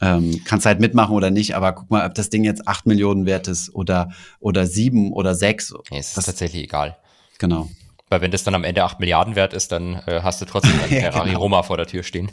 Ähm, 0.00 0.40
kannst 0.44 0.66
halt 0.66 0.80
mitmachen 0.80 1.14
oder 1.14 1.30
nicht, 1.30 1.54
aber 1.54 1.72
guck 1.72 1.90
mal, 1.90 2.06
ob 2.06 2.14
das 2.14 2.30
Ding 2.30 2.42
jetzt 2.42 2.66
acht 2.66 2.86
Millionen 2.86 3.24
wert 3.24 3.46
ist 3.46 3.72
oder, 3.72 4.10
oder 4.40 4.66
sieben 4.66 5.12
oder 5.12 5.36
sechs. 5.36 5.72
Nee, 5.90 5.98
es 5.98 6.08
ist 6.08 6.16
das, 6.16 6.26
tatsächlich 6.26 6.64
egal. 6.64 6.96
Genau. 7.38 7.68
Weil 8.08 8.20
wenn 8.20 8.30
das 8.30 8.44
dann 8.44 8.54
am 8.54 8.64
Ende 8.64 8.84
8 8.84 9.00
Milliarden 9.00 9.36
wert 9.36 9.52
ist, 9.52 9.72
dann 9.72 10.02
äh, 10.06 10.20
hast 10.22 10.40
du 10.40 10.44
trotzdem 10.44 10.78
einen 10.82 10.92
Ja, 10.92 11.00
Ferrari 11.12 11.28
genau. 11.30 11.40
Roma 11.40 11.62
vor 11.62 11.76
der 11.76 11.86
Tür 11.86 12.02
stehen. 12.02 12.30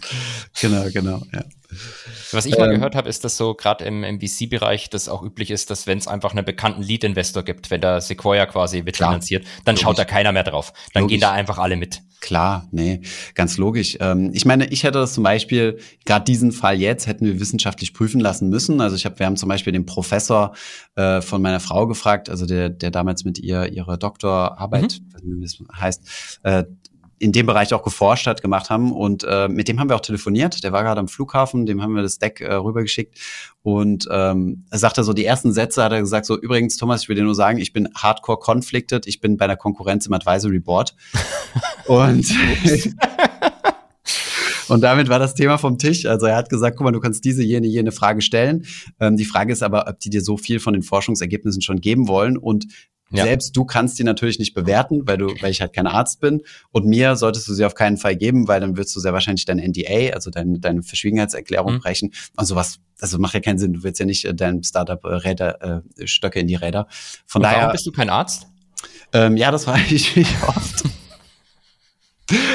Genau, 0.59 0.85
genau. 0.91 1.21
Ja. 1.33 1.43
Was 2.31 2.45
ich 2.45 2.57
mal 2.57 2.69
Ähm. 2.69 2.75
gehört 2.75 2.95
habe, 2.95 3.09
ist, 3.09 3.23
dass 3.23 3.37
so 3.37 3.53
gerade 3.53 3.85
im, 3.85 4.03
im 4.03 4.19
VC-Bereich 4.19 4.89
das 4.89 5.09
auch 5.09 5.23
üblich 5.23 5.51
ist, 5.51 5.69
dass 5.69 5.87
wenn 5.87 5.97
es 5.97 6.07
einfach 6.07 6.31
einen 6.31 6.45
bekannten 6.45 6.81
Lead-Investor 6.81 7.43
gibt, 7.43 7.71
wenn 7.71 7.81
da 7.81 8.01
Sequoia 8.01 8.45
quasi 8.45 8.81
mitfinanziert, 8.81 9.45
dann 9.65 9.77
schaut 9.77 9.97
da 9.97 10.03
Logisch. 10.03 10.13
keiner 10.13 10.31
mehr 10.31 10.43
drauf. 10.43 10.73
Dann 10.93 11.03
Logisch. 11.03 11.13
gehen 11.15 11.21
da 11.21 11.31
einfach 11.31 11.57
alle 11.57 11.75
mit. 11.75 12.01
Klar, 12.21 12.67
nee, 12.71 13.01
ganz 13.35 13.57
logisch. 13.57 13.97
Ähm, 13.99 14.31
ich 14.33 14.45
meine, 14.45 14.65
ich 14.67 14.83
hätte 14.83 14.97
das 14.99 15.13
zum 15.13 15.23
Beispiel, 15.23 15.77
gerade 16.05 16.25
diesen 16.25 16.51
Fall 16.51 16.79
jetzt, 16.79 17.05
hätten 17.05 17.25
wir 17.25 17.39
wissenschaftlich 17.39 17.93
prüfen 17.93 18.19
lassen 18.19 18.49
müssen. 18.49 18.81
Also 18.81 18.95
ich 18.95 19.05
habe, 19.05 19.19
wir 19.19 19.27
haben 19.27 19.37
zum 19.37 19.47
Beispiel 19.49 19.73
den 19.73 19.85
Professor 19.85 20.55
äh, 20.95 21.21
von 21.21 21.41
meiner 21.41 21.59
Frau 21.59 21.85
gefragt, 21.85 22.29
also 22.29 22.47
der, 22.47 22.69
der 22.69 22.89
damals 22.89 23.25
mit 23.25 23.37
ihr 23.37 23.71
ihre 23.71 23.99
Doktorarbeit, 23.99 24.81
nicht, 24.83 25.01
wie 25.23 25.41
das 25.41 25.57
heißt, 25.79 26.39
äh, 26.43 26.63
in 27.19 27.31
dem 27.31 27.45
Bereich 27.45 27.73
auch 27.73 27.83
geforscht 27.83 28.27
hat, 28.27 28.41
gemacht 28.41 28.69
haben. 28.69 28.91
Und 28.91 29.23
äh, 29.23 29.47
mit 29.47 29.67
dem 29.67 29.79
haben 29.79 29.89
wir 29.89 29.95
auch 29.95 30.01
telefoniert. 30.01 30.63
Der 30.63 30.71
war 30.71 30.83
gerade 30.83 30.99
am 30.99 31.07
Flughafen, 31.07 31.65
dem 31.65 31.81
haben 31.81 31.95
wir 31.95 32.03
das 32.03 32.19
Deck 32.19 32.41
äh, 32.41 32.53
rübergeschickt. 32.53 33.17
Und 33.63 34.07
ähm, 34.11 34.65
er 34.69 34.77
sagte 34.79 35.03
so, 35.03 35.13
die 35.13 35.25
ersten 35.25 35.53
Sätze 35.53 35.83
hat 35.83 35.91
er 35.91 36.01
gesagt, 36.01 36.25
so 36.25 36.37
übrigens, 36.37 36.77
Thomas, 36.77 37.03
ich 37.03 37.09
will 37.09 37.15
dir 37.15 37.23
nur 37.23 37.35
sagen, 37.35 37.59
ich 37.59 37.73
bin 37.73 37.89
hardcore 37.95 38.39
conflicted, 38.39 39.07
ich 39.07 39.21
bin 39.21 39.37
bei 39.37 39.45
einer 39.45 39.57
Konkurrenz 39.57 40.07
im 40.07 40.13
Advisory 40.13 40.59
Board. 40.59 40.95
Und 41.87 42.25
Und 44.67 44.81
damit 44.81 45.09
war 45.09 45.19
das 45.19 45.35
Thema 45.35 45.57
vom 45.57 45.77
Tisch. 45.77 46.05
Also 46.05 46.25
er 46.25 46.35
hat 46.35 46.49
gesagt, 46.49 46.77
guck 46.77 46.85
mal, 46.85 46.91
du 46.91 46.99
kannst 46.99 47.23
diese, 47.23 47.43
jene, 47.43 47.67
jene 47.67 47.91
Frage 47.91 48.21
stellen. 48.21 48.65
Ähm, 48.99 49.17
die 49.17 49.25
Frage 49.25 49.53
ist 49.53 49.63
aber, 49.63 49.87
ob 49.87 49.99
die 49.99 50.09
dir 50.09 50.21
so 50.21 50.37
viel 50.37 50.59
von 50.59 50.73
den 50.73 50.83
Forschungsergebnissen 50.83 51.61
schon 51.61 51.81
geben 51.81 52.07
wollen. 52.07 52.37
Und 52.37 52.65
Ja. 53.11 53.23
selbst 53.23 53.55
du 53.55 53.65
kannst 53.65 53.99
die 53.99 54.03
natürlich 54.03 54.39
nicht 54.39 54.53
bewerten, 54.55 55.07
weil 55.07 55.17
du, 55.17 55.27
weil 55.41 55.51
ich 55.51 55.61
halt 55.61 55.73
kein 55.73 55.85
Arzt 55.87 56.19
bin. 56.21 56.41
Und 56.71 56.85
mir 56.85 57.15
solltest 57.15 57.47
du 57.47 57.53
sie 57.53 57.63
auf 57.63 57.75
keinen 57.75 57.97
Fall 57.97 58.15
geben, 58.15 58.47
weil 58.47 58.59
dann 58.59 58.77
wirst 58.77 58.95
du 58.95 58.99
sehr 58.99 59.13
wahrscheinlich 59.13 59.45
dein 59.45 59.57
NDA, 59.59 60.13
also 60.13 60.31
dein, 60.31 60.59
deine 60.59 60.81
Verschwiegenheitserklärung 60.81 61.75
Mhm. 61.75 61.79
brechen. 61.79 62.13
Und 62.35 62.45
sowas, 62.45 62.79
also 62.99 63.19
macht 63.19 63.33
ja 63.35 63.39
keinen 63.41 63.59
Sinn. 63.59 63.73
Du 63.73 63.83
willst 63.83 63.99
ja 63.99 64.05
nicht 64.05 64.25
äh, 64.25 64.33
deinem 64.33 64.63
Startup 64.63 65.03
äh, 65.05 65.07
Räder, 65.13 65.83
äh, 65.97 66.07
Stöcke 66.07 66.39
in 66.39 66.47
die 66.47 66.55
Räder. 66.55 66.87
Von 67.27 67.39
Und 67.39 67.43
daher. 67.43 67.59
warum 67.59 67.71
bist 67.73 67.85
du 67.85 67.91
kein 67.91 68.09
Arzt? 68.09 68.47
Ähm, 69.13 69.37
ja, 69.37 69.51
das 69.51 69.67
war 69.67 69.77
ich 69.89 70.15
mich 70.15 70.27
oft. 70.47 70.83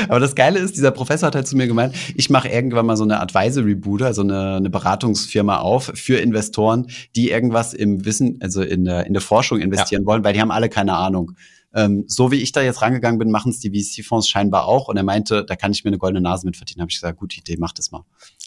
Aber 0.08 0.20
das 0.20 0.34
Geile 0.34 0.58
ist, 0.58 0.76
dieser 0.76 0.90
Professor 0.90 1.28
hat 1.28 1.34
halt 1.34 1.46
zu 1.46 1.56
mir 1.56 1.66
gemeint, 1.66 1.94
ich 2.14 2.30
mache 2.30 2.48
irgendwann 2.48 2.86
mal 2.86 2.96
so 2.96 3.04
eine 3.04 3.20
Advisory-Bude, 3.20 4.06
also 4.06 4.22
eine, 4.22 4.56
eine 4.56 4.70
Beratungsfirma 4.70 5.58
auf 5.58 5.92
für 5.94 6.18
Investoren, 6.18 6.86
die 7.14 7.30
irgendwas 7.30 7.74
im 7.74 8.04
Wissen, 8.04 8.38
also 8.40 8.62
in 8.62 8.84
der, 8.84 9.06
in 9.06 9.12
der 9.12 9.22
Forschung 9.22 9.60
investieren 9.60 10.06
wollen, 10.06 10.24
weil 10.24 10.32
die 10.32 10.40
haben 10.40 10.50
alle 10.50 10.68
keine 10.68 10.94
Ahnung. 10.94 11.32
Ähm, 11.74 12.04
so 12.08 12.30
wie 12.32 12.36
ich 12.42 12.52
da 12.52 12.62
jetzt 12.62 12.82
rangegangen 12.82 13.18
bin, 13.18 13.30
machen 13.30 13.50
es 13.52 13.60
die 13.60 13.70
VC-Fonds 13.70 14.28
scheinbar 14.28 14.66
auch. 14.66 14.88
Und 14.88 14.96
er 14.96 15.02
meinte, 15.04 15.44
da 15.44 15.54
kann 15.56 15.72
ich 15.72 15.84
mir 15.84 15.90
eine 15.90 15.98
goldene 15.98 16.20
Nase 16.20 16.44
mit 16.46 16.56
verdienen. 16.56 16.80
Habe 16.80 16.90
ich 16.90 16.96
gesagt, 16.96 17.18
gute 17.18 17.36
Idee, 17.38 17.56
mach 17.58 17.72
das 17.72 17.90
mal. 17.90 18.04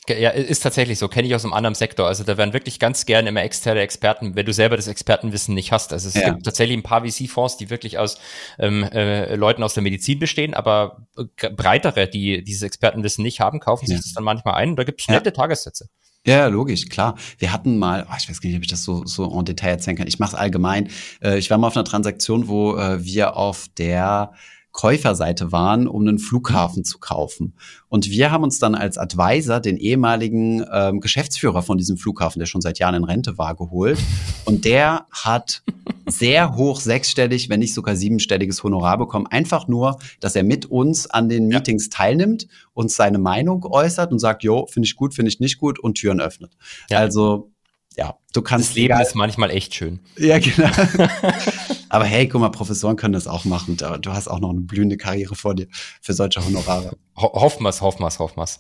Ja, 0.09 0.32
ist 0.32 0.59
tatsächlich 0.61 0.99
so, 0.99 1.07
kenne 1.07 1.28
ich 1.30 1.34
aus 1.34 1.45
einem 1.45 1.53
anderen 1.53 1.76
Sektor. 1.76 2.07
Also 2.07 2.26
da 2.26 2.36
werden 2.38 2.51
wirklich 2.53 2.78
ganz 2.78 3.05
gerne 3.05 3.30
immer 3.30 3.41
externe 3.41 3.80
Experten, 3.80 4.36
wenn 4.36 4.45
du 4.45 4.51
selber 4.51 4.76
das 4.76 4.88
Expertenwissen 4.88 5.55
nicht 5.55 5.71
hast. 5.71 5.93
Also 5.93 6.09
es 6.09 6.15
Ja. 6.15 6.32
gibt 6.32 6.43
tatsächlich 6.43 6.78
ein 6.78 6.84
paar 6.84 7.05
VC-Fonds, 7.05 7.55
die 7.55 7.69
wirklich 7.69 7.97
aus 7.97 8.17
ähm, 8.59 8.84
äh, 8.84 9.36
Leuten 9.36 9.63
aus 9.63 9.74
der 9.74 9.84
Medizin 9.84 10.19
bestehen, 10.19 10.53
aber 10.53 11.07
äh, 11.17 11.49
breitere, 11.51 12.09
die 12.09 12.43
dieses 12.43 12.63
Expertenwissen 12.63 13.24
nicht 13.24 13.39
haben, 13.39 13.61
kaufen 13.61 13.86
sich 13.88 13.95
Ja. 13.95 14.01
das 14.01 14.11
dann 14.13 14.26
manchmal 14.26 14.55
ein 14.55 14.71
und 14.71 14.76
da 14.76 14.84
gibt 14.84 14.99
es 14.99 15.07
Ja. 15.07 15.13
nette 15.13 15.32
Tagessätze. 15.32 15.88
Ja, 16.26 16.47
logisch, 16.47 16.88
klar. 16.88 17.15
Wir 17.38 17.51
hatten 17.51 17.78
mal, 17.78 18.07
oh, 18.09 18.13
ich 18.17 18.30
weiß 18.30 18.39
gar 18.39 18.47
nicht, 18.47 18.55
ob 18.55 18.63
ich 18.63 18.69
das 18.69 18.86
so, 18.86 19.05
so 19.05 19.30
en 19.38 19.43
Detail 19.43 19.71
erzählen 19.71 19.97
kann. 19.97 20.07
Ich 20.07 20.19
mache 20.19 20.36
es 20.36 20.39
allgemein. 20.39 20.88
Äh, 21.21 21.38
ich 21.38 21.49
war 21.49 21.57
mal 21.57 21.67
auf 21.67 21.76
einer 21.76 21.84
Transaktion, 21.84 22.47
wo 22.47 22.78
äh, 22.78 23.03
wir 23.03 23.36
auf 23.36 23.67
der 23.78 24.32
Käuferseite 24.74 25.51
waren, 25.51 25.88
um 25.88 26.01
einen 26.01 26.17
Flughafen 26.19 26.84
zu 26.84 26.97
kaufen. 26.97 27.53
Und 27.89 28.09
wir 28.09 28.32
haben 28.32 28.43
uns 28.43 28.57
dann 28.59 28.74
als 28.76 28.97
Advisor 28.97 29.59
den 29.59 29.78
ehemaligen 29.78 30.65
ähm, 30.74 30.99
Geschäftsführer 30.99 31.61
von 31.61 31.78
diesem 31.78 31.95
Flughafen, 31.95 32.39
der 32.39 32.47
schon 32.47 32.59
seit 32.59 32.80
Jahren 32.80 32.95
in 32.95 33.03
Rente 33.03 33.38
war, 33.38 33.55
geholt. 33.55 33.99
Und 34.45 34.65
der 34.65 35.05
hat 35.11 35.61
sehr 36.07 36.55
hoch 36.55 36.82
sechsstellig, 36.82 37.49
wenn 37.49 37.59
nicht 37.59 37.74
sogar 37.76 37.95
siebenstelliges 37.95 38.63
Honorar 38.63 38.97
bekommen. 38.97 39.28
Einfach 39.28 39.67
nur, 39.67 39.99
dass 40.19 40.36
er 40.36 40.43
mit 40.43 40.65
uns 40.65 41.07
an 41.07 41.30
den 41.30 41.49
Ja. 41.51 41.59
Meetings 41.59 41.89
teilnimmt, 41.89 42.47
uns 42.74 42.95
seine 42.95 43.19
Meinung 43.19 43.63
äußert 43.65 44.11
und 44.11 44.17
sagt, 44.19 44.43
jo, 44.43 44.65
finde 44.65 44.88
ich 44.88 44.95
gut, 44.95 45.13
finde 45.13 45.30
ich 45.30 45.39
nicht 45.39 45.59
gut 45.59 45.80
und 45.80 45.95
Türen 45.95 46.19
öffnet. 46.19 46.51
Ja. 46.89 46.97
Also, 46.97 47.51
ja, 47.95 48.15
du 48.34 48.41
kannst 48.41 48.69
Das 48.69 48.76
Leben 48.76 48.93
egal- 48.93 49.03
ist 49.03 49.15
manchmal 49.15 49.51
echt 49.51 49.76
schön. 49.76 49.99
ja, 50.17 50.39
genau. 50.39 50.67
Aber 51.94 52.06
hey, 52.06 52.28
guck 52.28 52.41
mal, 52.41 52.50
Professoren 52.50 52.96
können 52.96 53.14
das 53.14 53.28
auch 53.28 53.46
machen. 53.46 53.78
Du 53.78 54.14
hast 54.14 54.28
auch 54.28 54.39
noch 54.39 54.50
eine 54.50 54.62
blühende 54.62 54.98
Karriere 54.98 55.36
vor 55.36 55.54
dir 55.54 55.68
für 56.02 56.14
solche 56.14 56.44
Honorare. 56.44 56.98
Ho 57.18 57.32
hoffen 57.34 57.64
wir's, 57.64 57.82
hoffen 57.82 58.02
wir's, 58.02 58.18
hoffen 58.18 58.36
wir's. 58.38 58.58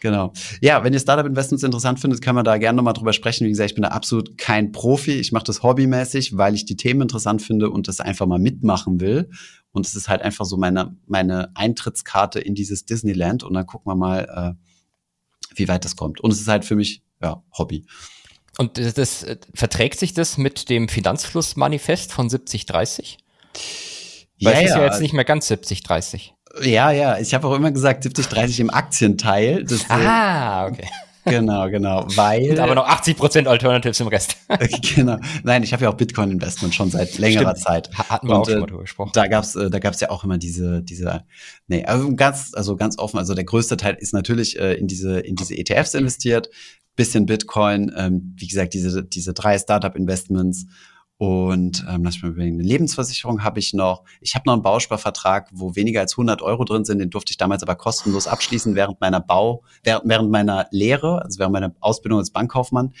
Genau. 0.00 0.32
Ja, 0.60 0.82
wenn 0.82 0.92
ihr 0.92 0.98
Startup-Investments 0.98 1.62
interessant 1.62 2.00
findet, 2.00 2.20
können 2.20 2.34
wir 2.34 2.42
da 2.42 2.58
gerne 2.58 2.74
nochmal 2.74 2.94
drüber 2.94 3.12
sprechen. 3.12 3.44
Wie 3.44 3.50
gesagt, 3.50 3.70
ich 3.70 3.74
bin 3.76 3.82
da 3.82 3.90
absolut 3.90 4.36
kein 4.38 4.72
Profi. 4.72 5.12
Ich 5.12 5.30
mache 5.30 5.44
das 5.44 5.62
hobbymäßig, 5.62 6.36
weil 6.36 6.56
ich 6.56 6.64
die 6.64 6.74
Themen 6.74 7.02
interessant 7.02 7.42
finde 7.42 7.70
und 7.70 7.86
das 7.86 8.00
einfach 8.00 8.26
mal 8.26 8.40
mitmachen 8.40 8.98
will. 8.98 9.30
Und 9.70 9.86
es 9.86 9.94
ist 9.94 10.08
halt 10.08 10.22
einfach 10.22 10.44
so 10.44 10.56
meine, 10.56 10.96
meine 11.06 11.54
Eintrittskarte 11.54 12.40
in 12.40 12.56
dieses 12.56 12.84
Disneyland. 12.84 13.44
Und 13.44 13.54
dann 13.54 13.66
gucken 13.66 13.88
wir 13.88 13.94
mal, 13.94 14.56
äh, 14.58 15.54
wie 15.54 15.68
weit 15.68 15.84
das 15.84 15.94
kommt. 15.94 16.18
Und 16.18 16.32
es 16.32 16.40
ist 16.40 16.48
halt 16.48 16.64
für 16.64 16.74
mich, 16.74 17.04
ja, 17.22 17.40
Hobby. 17.56 17.86
Und 18.58 18.76
das, 18.76 18.92
das 18.94 19.22
äh, 19.22 19.36
verträgt 19.54 19.98
sich 19.98 20.12
das 20.12 20.36
mit 20.36 20.68
dem 20.68 20.88
Finanzflussmanifest 20.88 22.12
von 22.12 22.28
7030? 22.28 23.18
Weil 24.42 24.54
es 24.54 24.70
ist 24.70 24.76
ja 24.76 24.84
jetzt 24.84 25.00
nicht 25.00 25.14
mehr 25.14 25.24
ganz 25.24 25.48
7030. 25.48 26.34
Ja, 26.62 26.90
ja, 26.90 27.18
ich 27.18 27.34
habe 27.34 27.46
auch 27.46 27.54
immer 27.54 27.70
gesagt 27.70 28.02
70, 28.02 28.26
30 28.26 28.60
im 28.60 28.70
Aktienteil. 28.70 29.64
Das, 29.64 29.82
äh, 29.82 29.86
Ah, 29.90 30.66
okay. 30.66 30.88
Genau, 31.30 31.68
genau, 31.70 32.06
weil 32.16 32.50
Und 32.50 32.58
aber 32.58 32.74
noch 32.74 32.88
80% 32.88 33.46
Alternatives 33.46 34.00
im 34.00 34.08
Rest. 34.08 34.36
genau. 34.94 35.18
Nein, 35.42 35.62
ich 35.62 35.72
habe 35.72 35.84
ja 35.84 35.90
auch 35.90 35.94
Bitcoin 35.94 36.30
Investment 36.30 36.74
schon 36.74 36.90
seit 36.90 37.18
längerer 37.18 37.50
Stimmt. 37.50 37.58
Zeit. 37.64 37.90
Ha- 37.98 38.08
Hatten 38.08 38.28
wir 38.28 38.34
Und, 38.36 38.40
auch 38.40 38.46
schon 38.46 38.56
äh, 38.56 38.60
mal 38.60 38.66
drüber 38.66 38.82
gesprochen. 38.82 39.10
Da 39.14 39.26
gab's, 39.26 39.54
äh, 39.54 39.70
da 39.70 39.78
gab's 39.78 40.00
ja 40.00 40.10
auch 40.10 40.24
immer 40.24 40.38
diese, 40.38 40.82
diese, 40.82 41.24
nee, 41.66 41.84
also 41.84 42.14
ganz, 42.14 42.52
also 42.54 42.76
ganz 42.76 42.98
offen. 42.98 43.18
Also 43.18 43.34
der 43.34 43.44
größte 43.44 43.76
Teil 43.76 43.96
ist 43.98 44.12
natürlich 44.12 44.58
äh, 44.58 44.74
in 44.74 44.86
diese, 44.86 45.20
in 45.20 45.36
diese 45.36 45.56
ETFs 45.56 45.94
investiert, 45.94 46.48
bisschen 46.96 47.26
Bitcoin, 47.26 47.92
ähm, 47.96 48.34
wie 48.36 48.48
gesagt, 48.48 48.74
diese, 48.74 49.04
diese 49.04 49.32
drei 49.32 49.58
Startup-Investments 49.58 50.66
und 51.18 51.84
ähm, 51.90 52.04
lass 52.04 52.14
mich 52.14 52.22
mal 52.22 52.30
überlegen, 52.30 52.60
eine 52.60 52.68
Lebensversicherung 52.68 53.42
habe 53.42 53.58
ich 53.58 53.74
noch. 53.74 54.04
Ich 54.20 54.36
habe 54.36 54.44
noch 54.46 54.52
einen 54.52 54.62
Bausparvertrag, 54.62 55.48
wo 55.52 55.74
weniger 55.74 56.00
als 56.00 56.12
100 56.12 56.42
Euro 56.42 56.64
drin 56.64 56.84
sind. 56.84 57.00
Den 57.00 57.10
durfte 57.10 57.32
ich 57.32 57.36
damals 57.36 57.64
aber 57.64 57.74
kostenlos 57.74 58.28
abschließen 58.28 58.76
während 58.76 59.00
meiner 59.00 59.18
Bau, 59.18 59.64
während, 59.82 60.30
meiner 60.30 60.68
Lehre, 60.70 61.20
also 61.22 61.40
während 61.40 61.54
meiner 61.54 61.74
Ausbildung 61.80 62.20
als 62.20 62.30
Bankkaufmann. 62.30 62.92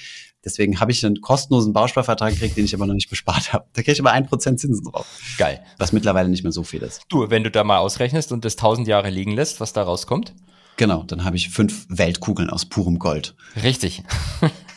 Deswegen 0.44 0.80
habe 0.80 0.90
ich 0.90 1.06
einen 1.06 1.20
kostenlosen 1.20 1.72
Bausparvertrag 1.72 2.32
gekriegt, 2.32 2.56
den 2.56 2.64
ich 2.64 2.74
aber 2.74 2.86
noch 2.86 2.94
nicht 2.94 3.08
bespart 3.10 3.52
habe. 3.52 3.66
Da 3.72 3.82
kriege 3.82 3.92
ich 3.92 4.00
aber 4.00 4.10
ein 4.10 4.26
Prozent 4.26 4.58
Zinsen 4.58 4.84
drauf, 4.84 5.06
Geil. 5.38 5.62
was 5.78 5.92
mittlerweile 5.92 6.28
nicht 6.28 6.42
mehr 6.42 6.52
so 6.52 6.64
viel 6.64 6.82
ist. 6.82 7.02
Du, 7.08 7.30
wenn 7.30 7.44
du 7.44 7.52
da 7.52 7.62
mal 7.62 7.78
ausrechnest 7.78 8.32
und 8.32 8.44
das 8.44 8.54
1000 8.56 8.88
Jahre 8.88 9.10
liegen 9.10 9.30
lässt, 9.30 9.60
was 9.60 9.72
da 9.72 9.84
rauskommt? 9.84 10.34
Genau, 10.76 11.04
dann 11.04 11.24
habe 11.24 11.36
ich 11.36 11.50
fünf 11.50 11.86
Weltkugeln 11.88 12.50
aus 12.50 12.66
purem 12.66 12.98
Gold. 12.98 13.36
Richtig. 13.62 14.02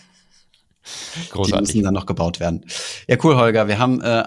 Die 0.84 1.20
müssen 1.20 1.32
Großartig. 1.32 1.84
dann 1.84 1.94
noch 1.94 2.06
gebaut 2.06 2.40
werden. 2.40 2.66
Ja, 3.08 3.18
cool, 3.24 3.36
Holger. 3.36 3.68
Wir 3.68 3.78
haben 3.78 4.02
äh, 4.02 4.24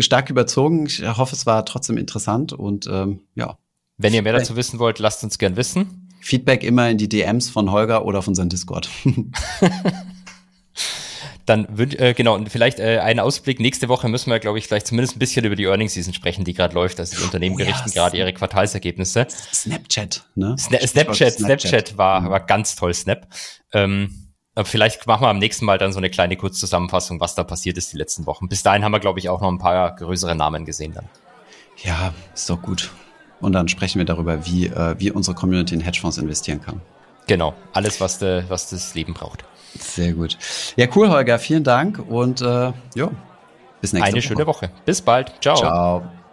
stark 0.00 0.30
überzogen. 0.30 0.86
Ich 0.86 1.02
hoffe, 1.02 1.34
es 1.34 1.46
war 1.46 1.64
trotzdem 1.64 1.96
interessant 1.96 2.52
und 2.52 2.86
ähm, 2.86 3.20
ja, 3.34 3.58
Wenn 3.96 4.12
ihr 4.14 4.22
mehr 4.22 4.32
dazu 4.32 4.56
wissen 4.56 4.78
wollt, 4.78 4.98
lasst 4.98 5.24
uns 5.24 5.38
gern 5.38 5.56
wissen. 5.56 6.08
Feedback 6.20 6.62
immer 6.64 6.88
in 6.90 6.98
die 6.98 7.08
DMs 7.08 7.50
von 7.50 7.70
Holger 7.70 8.04
oder 8.04 8.18
auf 8.20 8.28
unseren 8.28 8.48
Discord. 8.48 8.88
Dann 11.46 11.66
äh, 11.78 12.14
genau, 12.14 12.34
und 12.34 12.48
vielleicht 12.48 12.78
äh, 12.78 13.00
einen 13.00 13.20
Ausblick. 13.20 13.60
Nächste 13.60 13.88
Woche 13.90 14.08
müssen 14.08 14.30
wir, 14.30 14.38
glaube 14.38 14.58
ich, 14.58 14.66
vielleicht 14.66 14.86
zumindest 14.86 15.16
ein 15.16 15.18
bisschen 15.18 15.44
über 15.44 15.56
die 15.56 15.64
Earnings 15.64 15.92
Season 15.92 16.14
sprechen, 16.14 16.44
die 16.44 16.54
gerade 16.54 16.74
läuft. 16.74 16.98
Also 16.98 17.18
die 17.18 17.22
Unternehmen 17.22 17.56
Oh 17.56 17.58
ja, 17.58 17.66
gerichten 17.66 17.90
gerade 17.90 18.16
ihre 18.16 18.32
Quartalsergebnisse. 18.32 19.26
Snapchat, 19.28 20.24
ne? 20.34 20.56
Sna 20.58 20.78
Stichwort 20.78 20.88
Snapchat, 21.16 21.32
Snapchat 21.34 21.98
war, 21.98 22.30
war 22.30 22.40
ganz 22.40 22.76
toll, 22.76 22.94
Snap. 22.94 23.28
Ähm, 23.74 24.23
vielleicht 24.62 25.06
machen 25.06 25.22
wir 25.22 25.28
am 25.28 25.38
nächsten 25.38 25.64
Mal 25.64 25.78
dann 25.78 25.92
so 25.92 25.98
eine 25.98 26.10
kleine 26.10 26.36
Kurzzusammenfassung, 26.36 27.18
was 27.20 27.34
da 27.34 27.42
passiert 27.42 27.76
ist 27.76 27.92
die 27.92 27.96
letzten 27.96 28.26
Wochen. 28.26 28.48
Bis 28.48 28.62
dahin 28.62 28.84
haben 28.84 28.92
wir, 28.92 29.00
glaube 29.00 29.18
ich, 29.18 29.28
auch 29.28 29.40
noch 29.40 29.48
ein 29.48 29.58
paar 29.58 29.96
größere 29.96 30.34
Namen 30.36 30.64
gesehen 30.64 30.92
dann. 30.94 31.08
Ja, 31.82 32.14
ist 32.32 32.48
doch 32.48 32.62
gut. 32.62 32.92
Und 33.40 33.52
dann 33.52 33.68
sprechen 33.68 33.98
wir 33.98 34.06
darüber, 34.06 34.46
wie, 34.46 34.66
äh, 34.66 34.94
wie 34.98 35.10
unsere 35.10 35.34
Community 35.34 35.74
in 35.74 35.80
Hedgefonds 35.80 36.18
investieren 36.18 36.60
kann. 36.62 36.80
Genau, 37.26 37.54
alles, 37.72 38.00
was, 38.00 38.18
de, 38.18 38.44
was 38.48 38.70
das 38.70 38.94
Leben 38.94 39.14
braucht. 39.14 39.44
Sehr 39.78 40.12
gut. 40.12 40.38
Ja, 40.76 40.86
cool, 40.94 41.10
Holger. 41.10 41.38
Vielen 41.38 41.64
Dank 41.64 41.98
und 41.98 42.40
äh, 42.40 42.72
jo, 42.94 43.10
bis 43.80 43.92
nächste 43.92 44.08
Eine 44.08 44.16
Woche. 44.16 44.22
schöne 44.22 44.46
Woche. 44.46 44.70
Bis 44.84 45.02
bald. 45.02 45.32
Ciao. 45.40 45.56
Ciao. 45.56 46.23